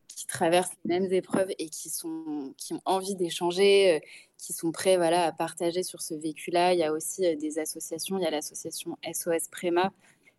qui 0.06 0.26
traversent 0.26 0.76
les 0.84 1.00
mêmes 1.00 1.12
épreuves 1.12 1.50
et 1.58 1.68
qui 1.68 1.90
sont 1.90 2.54
qui 2.56 2.74
ont 2.74 2.82
envie 2.84 3.16
d'échanger, 3.16 3.96
euh, 3.96 4.00
qui 4.36 4.52
sont 4.52 4.70
prêts 4.70 4.96
voilà 4.96 5.24
à 5.24 5.32
partager 5.32 5.82
sur 5.82 6.02
ce 6.02 6.14
vécu-là. 6.14 6.72
Il 6.72 6.78
y 6.78 6.84
a 6.84 6.92
aussi 6.92 7.26
euh, 7.26 7.34
des 7.34 7.58
associations. 7.58 8.18
Il 8.18 8.22
y 8.22 8.26
a 8.26 8.30
l'association 8.30 8.96
SOS 9.12 9.48
Préma 9.50 9.92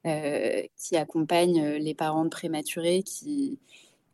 qui 0.03 0.95
accompagne 0.95 1.61
euh, 1.61 1.77
les 1.77 1.93
parents 1.93 2.23
de 2.23 2.29
prématurés, 2.29 3.03
qui, 3.03 3.59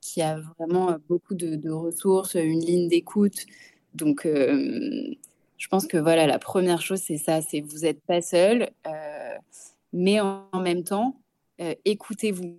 qui 0.01 0.21
a 0.21 0.39
vraiment 0.57 0.95
beaucoup 1.07 1.35
de, 1.35 1.69
ressources, 1.69 2.35
une 2.35 2.59
ligne 2.59 2.87
d'écoute. 2.87 3.45
Donc, 3.93 4.25
euh, 4.25 5.13
je 5.57 5.67
pense 5.67 5.87
que 5.87 5.97
voilà, 5.97 6.27
la 6.27 6.39
première 6.39 6.81
chose, 6.81 6.99
c'est 6.99 7.17
ça, 7.17 7.41
c'est 7.41 7.61
vous 7.61 7.79
n'êtes 7.79 8.01
pas 8.01 8.21
seul, 8.21 8.69
mais 9.93 10.19
en, 10.19 10.49
même 10.61 10.83
temps, 10.83 11.15
écoutez-vous. 11.85 12.57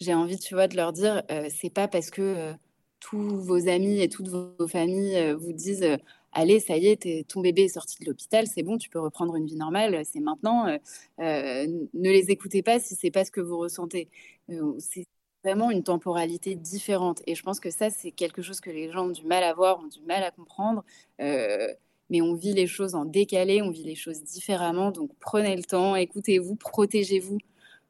J'ai 0.00 0.14
envie, 0.14 0.38
tu 0.38 0.54
vois, 0.54 0.66
de 0.66 0.76
leur 0.76 0.94
dire, 0.94 1.22
c'est 1.50 1.68
pas 1.68 1.86
parce 1.86 2.10
que 2.10 2.54
tous 2.98 3.36
vos 3.36 3.68
amis 3.68 4.00
et 4.00 4.08
toutes 4.08 4.28
vos 4.28 4.66
familles 4.66 5.34
vous 5.34 5.52
disent 5.52 5.98
allez, 6.32 6.60
ça 6.60 6.76
y 6.76 6.86
est, 6.86 7.28
ton 7.28 7.40
bébé 7.40 7.64
est 7.64 7.68
sorti 7.68 7.96
de 8.00 8.06
l'hôpital, 8.06 8.46
c'est 8.46 8.62
bon, 8.62 8.78
tu 8.78 8.90
peux 8.90 9.00
reprendre 9.00 9.36
une 9.36 9.46
vie 9.46 9.56
normale, 9.56 10.02
c'est 10.04 10.20
maintenant. 10.20 10.66
Euh, 10.66 10.78
euh, 11.20 11.66
ne 11.94 12.10
les 12.10 12.30
écoutez 12.30 12.62
pas 12.62 12.80
si 12.80 12.94
c'est 12.94 13.10
pas 13.10 13.24
ce 13.24 13.30
que 13.30 13.40
vous 13.40 13.58
ressentez. 13.58 14.08
Euh, 14.50 14.74
c'est 14.78 15.06
vraiment 15.44 15.70
une 15.70 15.82
temporalité 15.82 16.54
différente. 16.54 17.22
Et 17.26 17.34
je 17.34 17.42
pense 17.42 17.60
que 17.60 17.70
ça, 17.70 17.90
c'est 17.90 18.12
quelque 18.12 18.42
chose 18.42 18.60
que 18.60 18.70
les 18.70 18.90
gens 18.92 19.06
ont 19.06 19.10
du 19.10 19.24
mal 19.26 19.42
à 19.44 19.54
voir, 19.54 19.80
ont 19.80 19.88
du 19.88 20.02
mal 20.02 20.22
à 20.22 20.30
comprendre. 20.30 20.84
mais 21.18 22.20
on 22.22 22.34
vit 22.34 22.52
les 22.54 22.66
choses 22.66 22.94
en 22.94 23.04
décalé, 23.04 23.62
on 23.62 23.70
vit 23.70 23.84
les 23.84 23.94
choses 23.94 24.22
différemment. 24.22 24.90
Donc 24.90 25.10
prenez 25.20 25.56
le 25.56 25.62
temps, 25.64 25.96
écoutez-vous, 25.96 26.56
protégez-vous. 26.56 27.38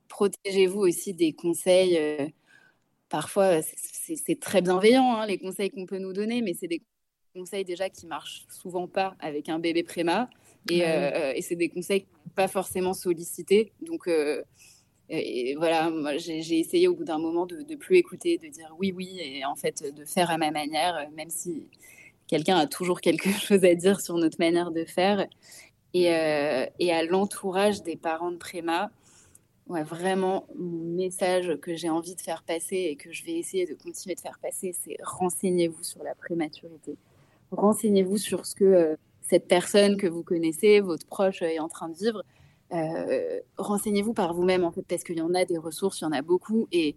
Protégez-vous 0.09 0.81
aussi 0.81 1.15
des 1.15 1.33
conseils. 1.33 2.33
parfois, 3.09 3.63
c'est 3.63 4.41
très 4.41 4.63
bienveillant, 4.63 5.17
hein, 5.17 5.27
les 5.27 5.39
conseils 5.39 5.71
qu'on 5.71 5.87
peut 5.87 5.99
nous 5.99 6.13
donner, 6.13 6.43
mais 6.43 6.55
c'est 6.55 6.69
des 6.69 6.83
conseils 7.35 7.65
déjà 7.65 7.89
qui 7.89 8.07
marchent 8.07 8.45
souvent 8.49 8.87
pas 8.87 9.17
avec 9.21 9.49
un 9.49 9.59
bébé 9.59 9.83
préma. 9.83 10.29
Et, 10.71 10.83
euh, 10.85 11.33
et 11.35 11.43
c'est 11.43 11.57
des 11.57 11.69
conseils 11.69 12.07
pas 12.35 12.49
forcément 12.49 12.93
sollicités. 12.93 13.73
Donc, 13.81 14.09
euh, 14.09 14.43
et 15.09 15.55
voilà, 15.57 15.91
j'ai 16.19 16.59
essayé 16.59 16.87
au 16.87 16.95
bout 16.95 17.05
d'un 17.05 17.19
moment 17.19 17.47
de, 17.47 17.63
de 17.63 17.75
plus 17.75 17.97
écouter, 17.97 18.39
de 18.39 18.49
dire 18.49 18.75
oui, 18.79 18.93
oui, 18.95 19.19
et 19.21 19.45
en 19.45 19.57
fait 19.57 19.83
de 19.95 20.05
faire 20.05 20.31
à 20.31 20.39
ma 20.39 20.51
manière, 20.51 21.09
même 21.17 21.31
si 21.31 21.67
quelqu'un 22.29 22.57
a 22.57 22.67
toujours 22.67 23.01
quelque 23.01 23.29
chose 23.47 23.65
à 23.65 23.75
dire 23.75 24.01
sur 24.01 24.17
notre 24.17 24.39
manière 24.39 24.71
de 24.71 24.85
faire. 24.85 25.27
Et, 25.93 26.15
euh, 26.15 26.67
et 26.79 26.93
à 26.93 27.03
l'entourage 27.03 27.83
des 27.83 27.97
parents 27.97 28.31
de 28.31 28.37
préma, 28.37 28.93
ouais, 29.67 29.83
vraiment, 29.83 30.47
mon 30.57 30.95
message 30.95 31.57
que 31.61 31.75
j'ai 31.75 31.89
envie 31.89 32.15
de 32.15 32.21
faire 32.21 32.45
passer 32.45 32.77
et 32.77 32.97
que 32.97 33.11
je 33.13 33.25
vais 33.25 33.33
essayer 33.33 33.67
de 33.67 33.75
continuer 33.75 34.15
de 34.15 34.21
faire 34.21 34.39
passer, 34.41 34.73
c'est 34.73 34.97
renseignez-vous 35.03 35.83
sur 35.83 36.05
la 36.05 36.15
prématurité 36.15 36.97
renseignez-vous 37.51 38.19
sur 38.19 38.47
ce 38.47 38.55
que 38.55 38.65
euh, 38.65 38.97
cette 39.23 39.47
personne 39.47 39.97
que 39.97 40.07
vous 40.07 40.23
connaissez, 40.23 40.81
votre 40.81 41.07
proche 41.07 41.43
est 41.43 41.61
en 41.61 41.69
train 41.69 41.89
de 41.89 41.97
vivre. 41.97 42.23
Euh, 42.73 43.41
renseignez-vous 43.57 44.13
par 44.13 44.35
vous-même 44.35 44.65
en 44.65 44.71
fait 44.71 44.83
parce 44.83 45.03
qu'il 45.03 45.19
y 45.19 45.23
en 45.23 45.35
a 45.35 45.45
des 45.45 45.59
ressources, 45.59 46.01
il 46.01 46.05
y 46.05 46.07
en 46.07 46.13
a 46.13 46.23
beaucoup 46.23 46.69
et, 46.71 46.95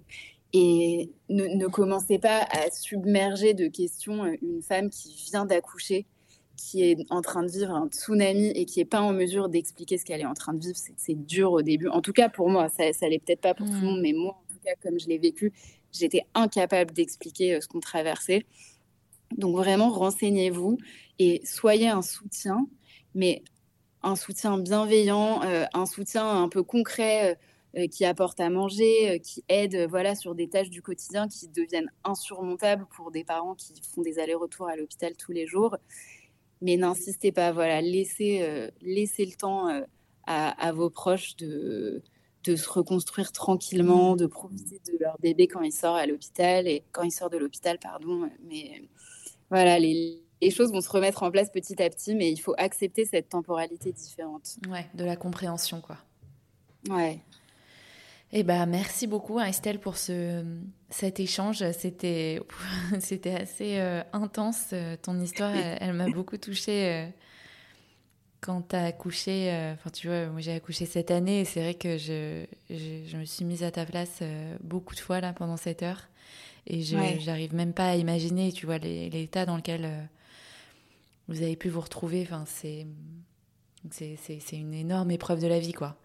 et 0.53 1.09
ne, 1.29 1.67
commencez 1.67 2.19
pas 2.19 2.45
à 2.51 2.69
submerger 2.71 3.53
de 3.53 3.67
questions 3.67 4.23
euh, 4.23 4.35
une 4.41 4.61
femme 4.61 4.89
qui 4.89 5.15
vient 5.31 5.45
d'accoucher, 5.45 6.05
qui 6.57 6.83
est 6.83 6.97
en 7.09 7.21
train 7.21 7.43
de 7.43 7.51
vivre 7.51 7.71
un 7.71 7.87
tsunami 7.87 8.49
et 8.49 8.65
qui 8.65 8.79
n'est 8.79 8.85
pas 8.85 9.01
en 9.01 9.13
mesure 9.13 9.49
d'expliquer 9.49 9.97
ce 9.97 10.05
qu'elle 10.05 10.21
est 10.21 10.25
en 10.25 10.35
train 10.35 10.53
de 10.53 10.59
vivre. 10.59 10.77
C'est 10.97 11.25
dur 11.25 11.51
au 11.51 11.63
début. 11.63 11.87
En 11.87 12.01
tout 12.01 12.13
cas 12.13 12.29
pour 12.29 12.49
moi, 12.49 12.69
ça, 12.69 12.93
ça 12.93 13.09
l'est 13.09 13.19
peut-être 13.19 13.41
pas 13.41 13.55
pour 13.55 13.65
tout 13.65 13.73
le 13.73 13.79
mmh. 13.79 13.85
monde, 13.85 14.01
mais 14.01 14.13
moi 14.13 14.33
en 14.33 14.53
tout 14.53 14.59
cas 14.63 14.73
comme 14.83 14.99
je 14.99 15.07
l'ai 15.07 15.17
vécu, 15.17 15.53
j'étais 15.91 16.21
incapable 16.35 16.93
d'expliquer 16.93 17.59
ce 17.61 17.67
qu'on 17.67 17.79
traversait. 17.79 18.45
Donc 19.37 19.55
vraiment, 19.55 19.89
renseignez-vous 19.89 20.77
et 21.19 21.41
soyez 21.45 21.89
un 21.89 22.01
soutien, 22.01 22.67
mais 23.15 23.43
un 24.01 24.15
soutien 24.15 24.57
bienveillant, 24.57 25.43
euh, 25.43 25.65
un 25.73 25.85
soutien 25.85 26.27
un 26.29 26.49
peu 26.49 26.63
concret. 26.63 27.37
qui 27.91 28.05
apportent 28.05 28.39
à 28.39 28.51
manger, 28.51 29.19
qui 29.23 29.43
aident 29.49 29.87
voilà, 29.89 30.13
sur 30.13 30.35
des 30.35 30.47
tâches 30.47 30.69
du 30.69 30.83
quotidien 30.83 31.27
qui 31.27 31.47
deviennent 31.47 31.91
insurmontables 32.03 32.85
pour 32.95 33.09
des 33.09 33.23
parents 33.23 33.55
qui 33.55 33.73
font 33.81 34.03
des 34.03 34.19
allers-retours 34.19 34.67
à 34.67 34.75
l'hôpital 34.75 35.15
tous 35.17 35.31
les 35.31 35.47
jours. 35.47 35.75
Mais 36.61 36.77
n'insistez 36.77 37.31
pas, 37.31 37.51
voilà, 37.51 37.81
laissez, 37.81 38.69
laissez 38.83 39.25
le 39.25 39.31
temps 39.31 39.69
à, 40.27 40.67
à, 40.67 40.71
vos 40.71 40.91
proches 40.91 41.35
de, 41.37 42.03
de 42.43 42.55
se 42.55 42.69
reconstruire 42.69 43.31
tranquillement, 43.31 44.15
de 44.15 44.25
profiter 44.25 44.79
de 44.91 44.97
leur 44.99 45.17
bébé 45.19 45.47
quand 45.47 45.61
il 45.61 45.71
sort 45.71 45.95
à 45.95 46.05
l'hôpital 46.05 46.67
et 46.67 46.83
quand 46.91 47.03
il 47.03 47.11
sort 47.11 47.29
de 47.29 47.37
l'hôpital, 47.37 47.79
pardon. 47.79 48.29
Mais 48.49 48.83
voilà, 49.49 49.79
les, 49.79 50.19
choses 50.51 50.71
vont 50.71 50.81
se 50.81 50.89
remettre 50.89 51.23
en 51.23 51.31
place 51.31 51.49
petit 51.51 51.81
à 51.81 51.89
petit, 51.89 52.15
mais 52.15 52.31
il 52.31 52.37
faut 52.37 52.53
accepter 52.57 53.05
cette 53.05 53.29
temporalité 53.29 53.91
différente. 53.91 54.57
Ouais, 54.69 54.85
de 54.93 55.05
la 55.05 55.15
compréhension, 55.15 55.81
quoi. 55.81 55.97
Ouais. 56.89 57.19
Eh 58.35 58.41
ben, 58.41 58.65
merci 58.65 59.05
beaucoup 59.05 59.37
hein, 59.37 59.45
Estelle 59.45 59.79
pour 59.79 59.95
ce, 59.95 60.43
cet 60.89 61.19
échange. 61.19 61.63
C'était, 61.71 62.39
c'était 62.99 63.35
assez 63.35 63.77
euh, 63.77 64.01
intense. 64.11 64.69
Euh, 64.73 64.97
ton 64.99 65.19
histoire, 65.19 65.53
elle, 65.55 65.93
m'a 65.93 66.09
beaucoup 66.09 66.37
touchée. 66.37 66.91
Euh, 66.91 67.07
quand 68.41 68.69
tu 68.69 68.75
as 68.75 68.85
accouché, 68.85 69.51
euh, 69.53 69.73
enfin 69.73 69.91
tu 69.91 70.07
vois, 70.07 70.25
moi 70.25 70.41
j'ai 70.41 70.51
accouché 70.51 70.85
cette 70.85 71.11
année 71.11 71.41
et 71.41 71.45
c'est 71.45 71.61
vrai 71.61 71.75
que 71.75 71.97
je, 71.99 72.43
je, 72.71 73.15
me 73.15 73.23
suis 73.23 73.45
mise 73.45 73.63
à 73.63 73.71
ta 73.71 73.85
place 73.85 74.21
beaucoup 74.61 74.95
de 74.95 74.99
fois 74.99 75.21
là 75.21 75.31
pendant 75.31 75.55
cette 75.55 75.81
heure 75.81 76.09
et 76.67 76.81
je 76.81 76.97
j'arrive 77.19 77.53
même 77.53 77.73
pas 77.73 77.89
à 77.89 77.95
imaginer, 77.95 78.51
tu 78.51 78.65
vois, 78.65 78.77
l'état 78.77 79.45
dans 79.45 79.57
lequel 79.57 79.85
euh, 79.85 80.03
vous 81.27 81.41
avez 81.41 81.55
pu 81.55 81.69
vous 81.69 81.81
retrouver. 81.81 82.21
Enfin, 82.23 82.45
c'est 82.47 82.87
c'est 83.91 84.55
une 84.55 84.73
énorme 84.73 85.11
épreuve 85.11 85.41
de 85.41 85.47
la 85.47 85.59
vie, 85.59 85.73
quoi. 85.73 85.97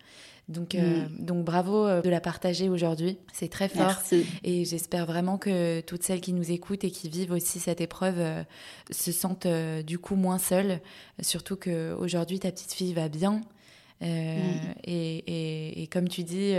Donc, 0.49 0.75
euh, 0.75 1.03
mm. 1.03 1.25
donc 1.25 1.45
bravo 1.45 1.87
euh, 1.87 2.01
de 2.01 2.09
la 2.09 2.21
partager 2.21 2.69
aujourd'hui. 2.69 3.19
C'est 3.33 3.51
très 3.51 3.69
fort. 3.69 3.97
Et 4.45 4.65
j'espère 4.65 5.05
vraiment 5.07 5.37
que 5.37 5.81
toutes 5.83 6.03
celles 6.03 6.21
qui 6.21 6.33
nous 6.33 6.51
écoutent 6.51 6.85
et 6.85 6.91
qui 6.91 7.09
vivent 7.09 7.33
aussi 7.33 7.59
cette 7.61 7.81
épreuve 7.81 8.19
euh, 8.19 8.43
se 8.91 9.13
sentent 9.13 9.47
du 9.47 9.99
coup 9.99 10.17
moins 10.17 10.39
seules. 10.39 10.81
Surtout 11.21 11.57
qu'aujourd'hui, 11.57 12.41
ta 12.41 12.51
petite 12.51 12.73
fille 12.73 12.95
va 12.95 13.09
bien. 13.09 13.43
Mm. 14.01 14.07
Et, 14.85 15.83
et, 15.83 15.87
comme 15.89 16.09
tu 16.09 16.23
dis, 16.23 16.53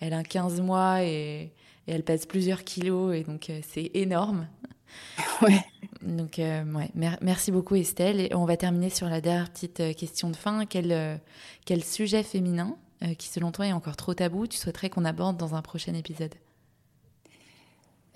elle 0.00 0.12
a 0.12 0.22
15 0.22 0.60
mois 0.60 1.02
et, 1.02 1.52
elle 1.86 2.02
pèse 2.02 2.26
plusieurs 2.26 2.64
kilos. 2.64 3.14
Et 3.14 3.22
donc, 3.22 3.50
c'est 3.68 3.90
énorme. 3.94 4.48
Ouais. 5.42 5.60
Donc, 6.00 6.36
ouais, 6.38 6.90
merci 7.20 7.50
beaucoup 7.50 7.74
Estelle. 7.74 8.20
Et 8.20 8.34
on 8.34 8.46
va 8.46 8.56
terminer 8.56 8.88
sur 8.88 9.08
la 9.08 9.20
dernière 9.20 9.50
petite 9.50 9.96
question 9.96 10.30
de 10.30 10.36
fin. 10.36 10.64
Quel, 10.64 11.20
quel 11.66 11.84
sujet 11.84 12.22
féminin 12.22 12.76
euh, 13.02 13.14
qui, 13.14 13.28
selon 13.28 13.52
toi, 13.52 13.66
est 13.66 13.72
encore 13.72 13.96
trop 13.96 14.14
tabou, 14.14 14.46
tu 14.46 14.56
souhaiterais 14.56 14.88
qu'on 14.88 15.04
aborde 15.04 15.36
dans 15.36 15.54
un 15.54 15.60
prochain 15.60 15.92
épisode? 15.94 16.34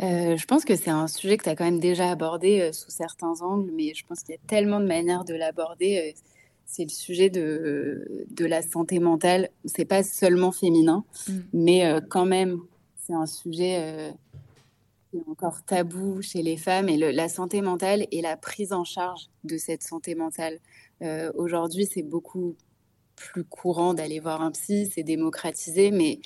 Euh, 0.02 0.38
je 0.38 0.46
pense 0.46 0.64
que 0.64 0.74
c'est 0.74 0.90
un 0.90 1.06
sujet 1.06 1.36
que 1.36 1.44
tu 1.44 1.50
as 1.50 1.56
quand 1.56 1.64
même 1.64 1.80
déjà 1.80 2.10
abordé 2.10 2.60
euh, 2.60 2.72
sous 2.72 2.90
certains 2.90 3.42
angles, 3.42 3.70
mais 3.74 3.92
je 3.94 4.06
pense 4.06 4.20
qu'il 4.22 4.34
y 4.34 4.38
a 4.38 4.40
tellement 4.46 4.80
de 4.80 4.86
manières 4.86 5.24
de 5.24 5.34
l'aborder. 5.34 6.14
c'est 6.64 6.84
le 6.84 6.88
sujet 6.88 7.28
de, 7.28 8.24
de 8.30 8.46
la 8.46 8.62
santé 8.62 9.00
mentale. 9.00 9.50
C'est 9.66 9.84
pas 9.84 10.02
seulement 10.02 10.52
féminin, 10.52 11.04
mm. 11.28 11.38
mais 11.52 12.00
quand 12.08 12.24
même, 12.24 12.60
c'est 13.10 13.16
un 13.16 13.26
sujet 13.26 14.14
qui 15.10 15.18
est 15.18 15.28
encore 15.28 15.62
tabou 15.64 16.22
chez 16.22 16.42
les 16.42 16.56
femmes. 16.56 16.88
Et 16.88 16.96
la 16.96 17.28
santé 17.28 17.60
mentale 17.60 18.06
et 18.12 18.22
la 18.22 18.36
prise 18.36 18.72
en 18.72 18.84
charge 18.84 19.28
de 19.44 19.58
cette 19.58 19.82
santé 19.82 20.14
mentale. 20.14 20.60
Aujourd'hui, 21.34 21.86
c'est 21.92 22.02
beaucoup 22.02 22.54
plus 23.20 23.44
courant 23.44 23.94
d'aller 23.94 24.18
voir 24.18 24.40
un 24.42 24.50
psy, 24.50 24.90
c'est 24.92 25.02
démocratisé, 25.02 25.90
mais, 25.90 26.20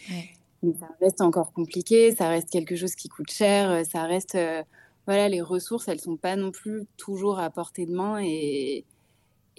ça 0.62 0.88
reste 1.00 1.20
encore 1.20 1.52
compliqué, 1.52 2.14
ça 2.14 2.28
reste 2.28 2.48
quelque 2.48 2.74
chose 2.74 2.94
qui 2.94 3.10
coûte 3.10 3.30
cher, 3.30 3.70
euh, 3.70 3.84
ça 3.84 4.04
reste, 4.04 4.34
euh, 4.34 4.62
voilà, 5.06 5.28
les 5.28 5.42
ressources, 5.42 5.88
elles 5.88 6.00
sont 6.00 6.16
pas 6.16 6.36
non 6.36 6.52
plus 6.52 6.86
toujours 6.96 7.38
à 7.38 7.50
portée 7.50 7.84
de 7.84 7.92
main 7.92 8.18
et, 8.22 8.86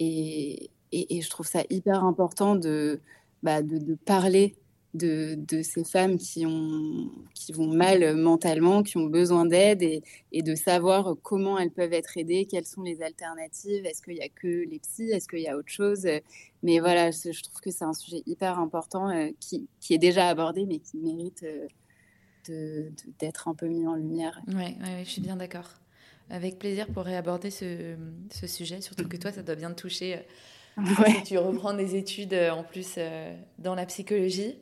et, 0.00 0.70
et, 0.90 1.20
je 1.22 1.30
trouve 1.30 1.46
ça 1.46 1.62
hyper 1.70 2.02
important 2.02 2.56
de, 2.56 3.00
bah, 3.44 3.62
de, 3.62 3.78
de 3.78 3.94
parler 3.94 4.56
de, 4.94 5.62
ces 5.62 5.84
femmes 5.84 6.16
qui, 6.16 6.46
ont, 6.46 7.10
qui 7.34 7.52
vont 7.52 7.72
mal 7.72 8.16
mentalement, 8.16 8.82
qui 8.82 8.96
ont 8.96 9.06
besoin 9.06 9.44
d'aide 9.44 9.82
et, 9.82 10.42
de 10.42 10.54
savoir 10.54 11.14
comment 11.22 11.58
elles 11.58 11.70
peuvent 11.70 11.92
être 11.92 12.16
aidées, 12.16 12.46
quelles 12.46 12.66
sont 12.66 12.82
les 12.82 13.02
alternatives, 13.02 13.84
est-ce 13.84 14.02
qu'il 14.02 14.14
n'y 14.14 14.22
a 14.22 14.28
que 14.28 14.64
les 14.68 14.78
psys, 14.78 15.10
est-ce 15.10 15.28
qu'il 15.28 15.40
y 15.40 15.48
a 15.48 15.56
autre 15.56 15.70
chose. 15.70 16.06
Mais 16.62 16.78
voilà, 16.78 17.10
je 17.10 17.42
trouve 17.42 17.60
que 17.60 17.70
c'est 17.70 17.84
un 17.84 17.92
sujet 17.92 18.22
hyper 18.26 18.58
important 18.58 19.10
euh, 19.10 19.30
qui, 19.40 19.68
qui, 19.80 19.94
est 19.94 19.98
déjà 19.98 20.28
abordé, 20.28 20.66
mais 20.66 20.78
qui 20.78 20.96
mérite 20.98 21.44
euh, 22.48 22.90
d'être 23.18 23.48
un 23.48 23.54
peu 23.54 23.66
mis 23.66 23.86
en 23.86 23.94
lumière. 23.94 24.40
Oui, 24.48 24.54
ouais, 24.54 25.04
je 25.04 25.10
suis 25.10 25.22
bien 25.22 25.36
d'accord. 25.36 25.68
Avec 26.28 26.58
plaisir 26.58 26.88
pour 26.88 27.04
réaborder 27.04 27.50
ce, 27.50 27.94
ce, 28.32 28.46
sujet, 28.46 28.80
surtout 28.80 29.06
que 29.08 29.16
toi, 29.16 29.30
ça 29.30 29.42
doit 29.42 29.54
bien 29.54 29.70
te 29.70 29.80
toucher. 29.80 30.16
Euh, 30.78 30.82
ouais. 31.02 31.22
Tu 31.24 31.38
reprends 31.38 31.74
des 31.74 31.94
études 31.94 32.34
en 32.34 32.64
plus 32.64 32.98
dans 33.58 33.74
la 33.74 33.86
psychologie. 33.86 34.56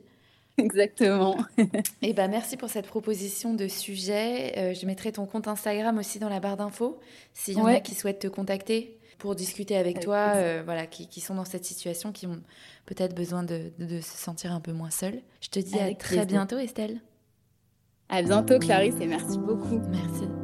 Exactement. 0.58 1.36
Et 1.58 1.66
eh 2.02 2.12
ben, 2.12 2.30
merci 2.30 2.56
pour 2.56 2.70
cette 2.70 2.86
proposition 2.86 3.54
de 3.54 3.66
sujet. 3.66 4.52
Euh, 4.56 4.74
je 4.74 4.86
mettrai 4.86 5.10
ton 5.10 5.26
compte 5.26 5.48
Instagram 5.48 5.98
aussi 5.98 6.18
dans 6.18 6.28
la 6.28 6.38
barre 6.38 6.56
d'infos 6.56 7.00
s'il 7.32 7.58
y 7.58 7.60
en 7.60 7.66
a 7.66 7.80
qui 7.80 7.94
souhaitent 7.94 8.20
te 8.20 8.28
contacter 8.28 8.98
pour 9.18 9.34
discuter 9.34 9.76
avec, 9.76 10.00
toi, 10.00 10.32
euh, 10.34 10.62
voilà, 10.64 10.86
qui, 10.86 11.20
sont 11.20 11.34
dans 11.34 11.44
cette 11.44 11.64
situation, 11.64 12.12
qui 12.12 12.26
ont 12.26 12.40
peut-être 12.84 13.14
besoin 13.14 13.42
de, 13.42 13.70
se 13.78 14.16
sentir 14.16 14.52
un 14.52 14.60
peu 14.60 14.72
moins 14.72 14.90
seuls. 14.90 15.22
Je 15.40 15.48
te 15.48 15.58
dis 15.58 15.78
à 15.78 15.92
très 15.94 16.26
bientôt, 16.26 16.58
Estelle. 16.58 17.00
À 18.08 18.22
bientôt, 18.22 18.58
Clarisse, 18.58 18.96
et 19.00 19.06
merci 19.06 19.38
beaucoup. 19.38 19.80
Merci. 19.88 20.43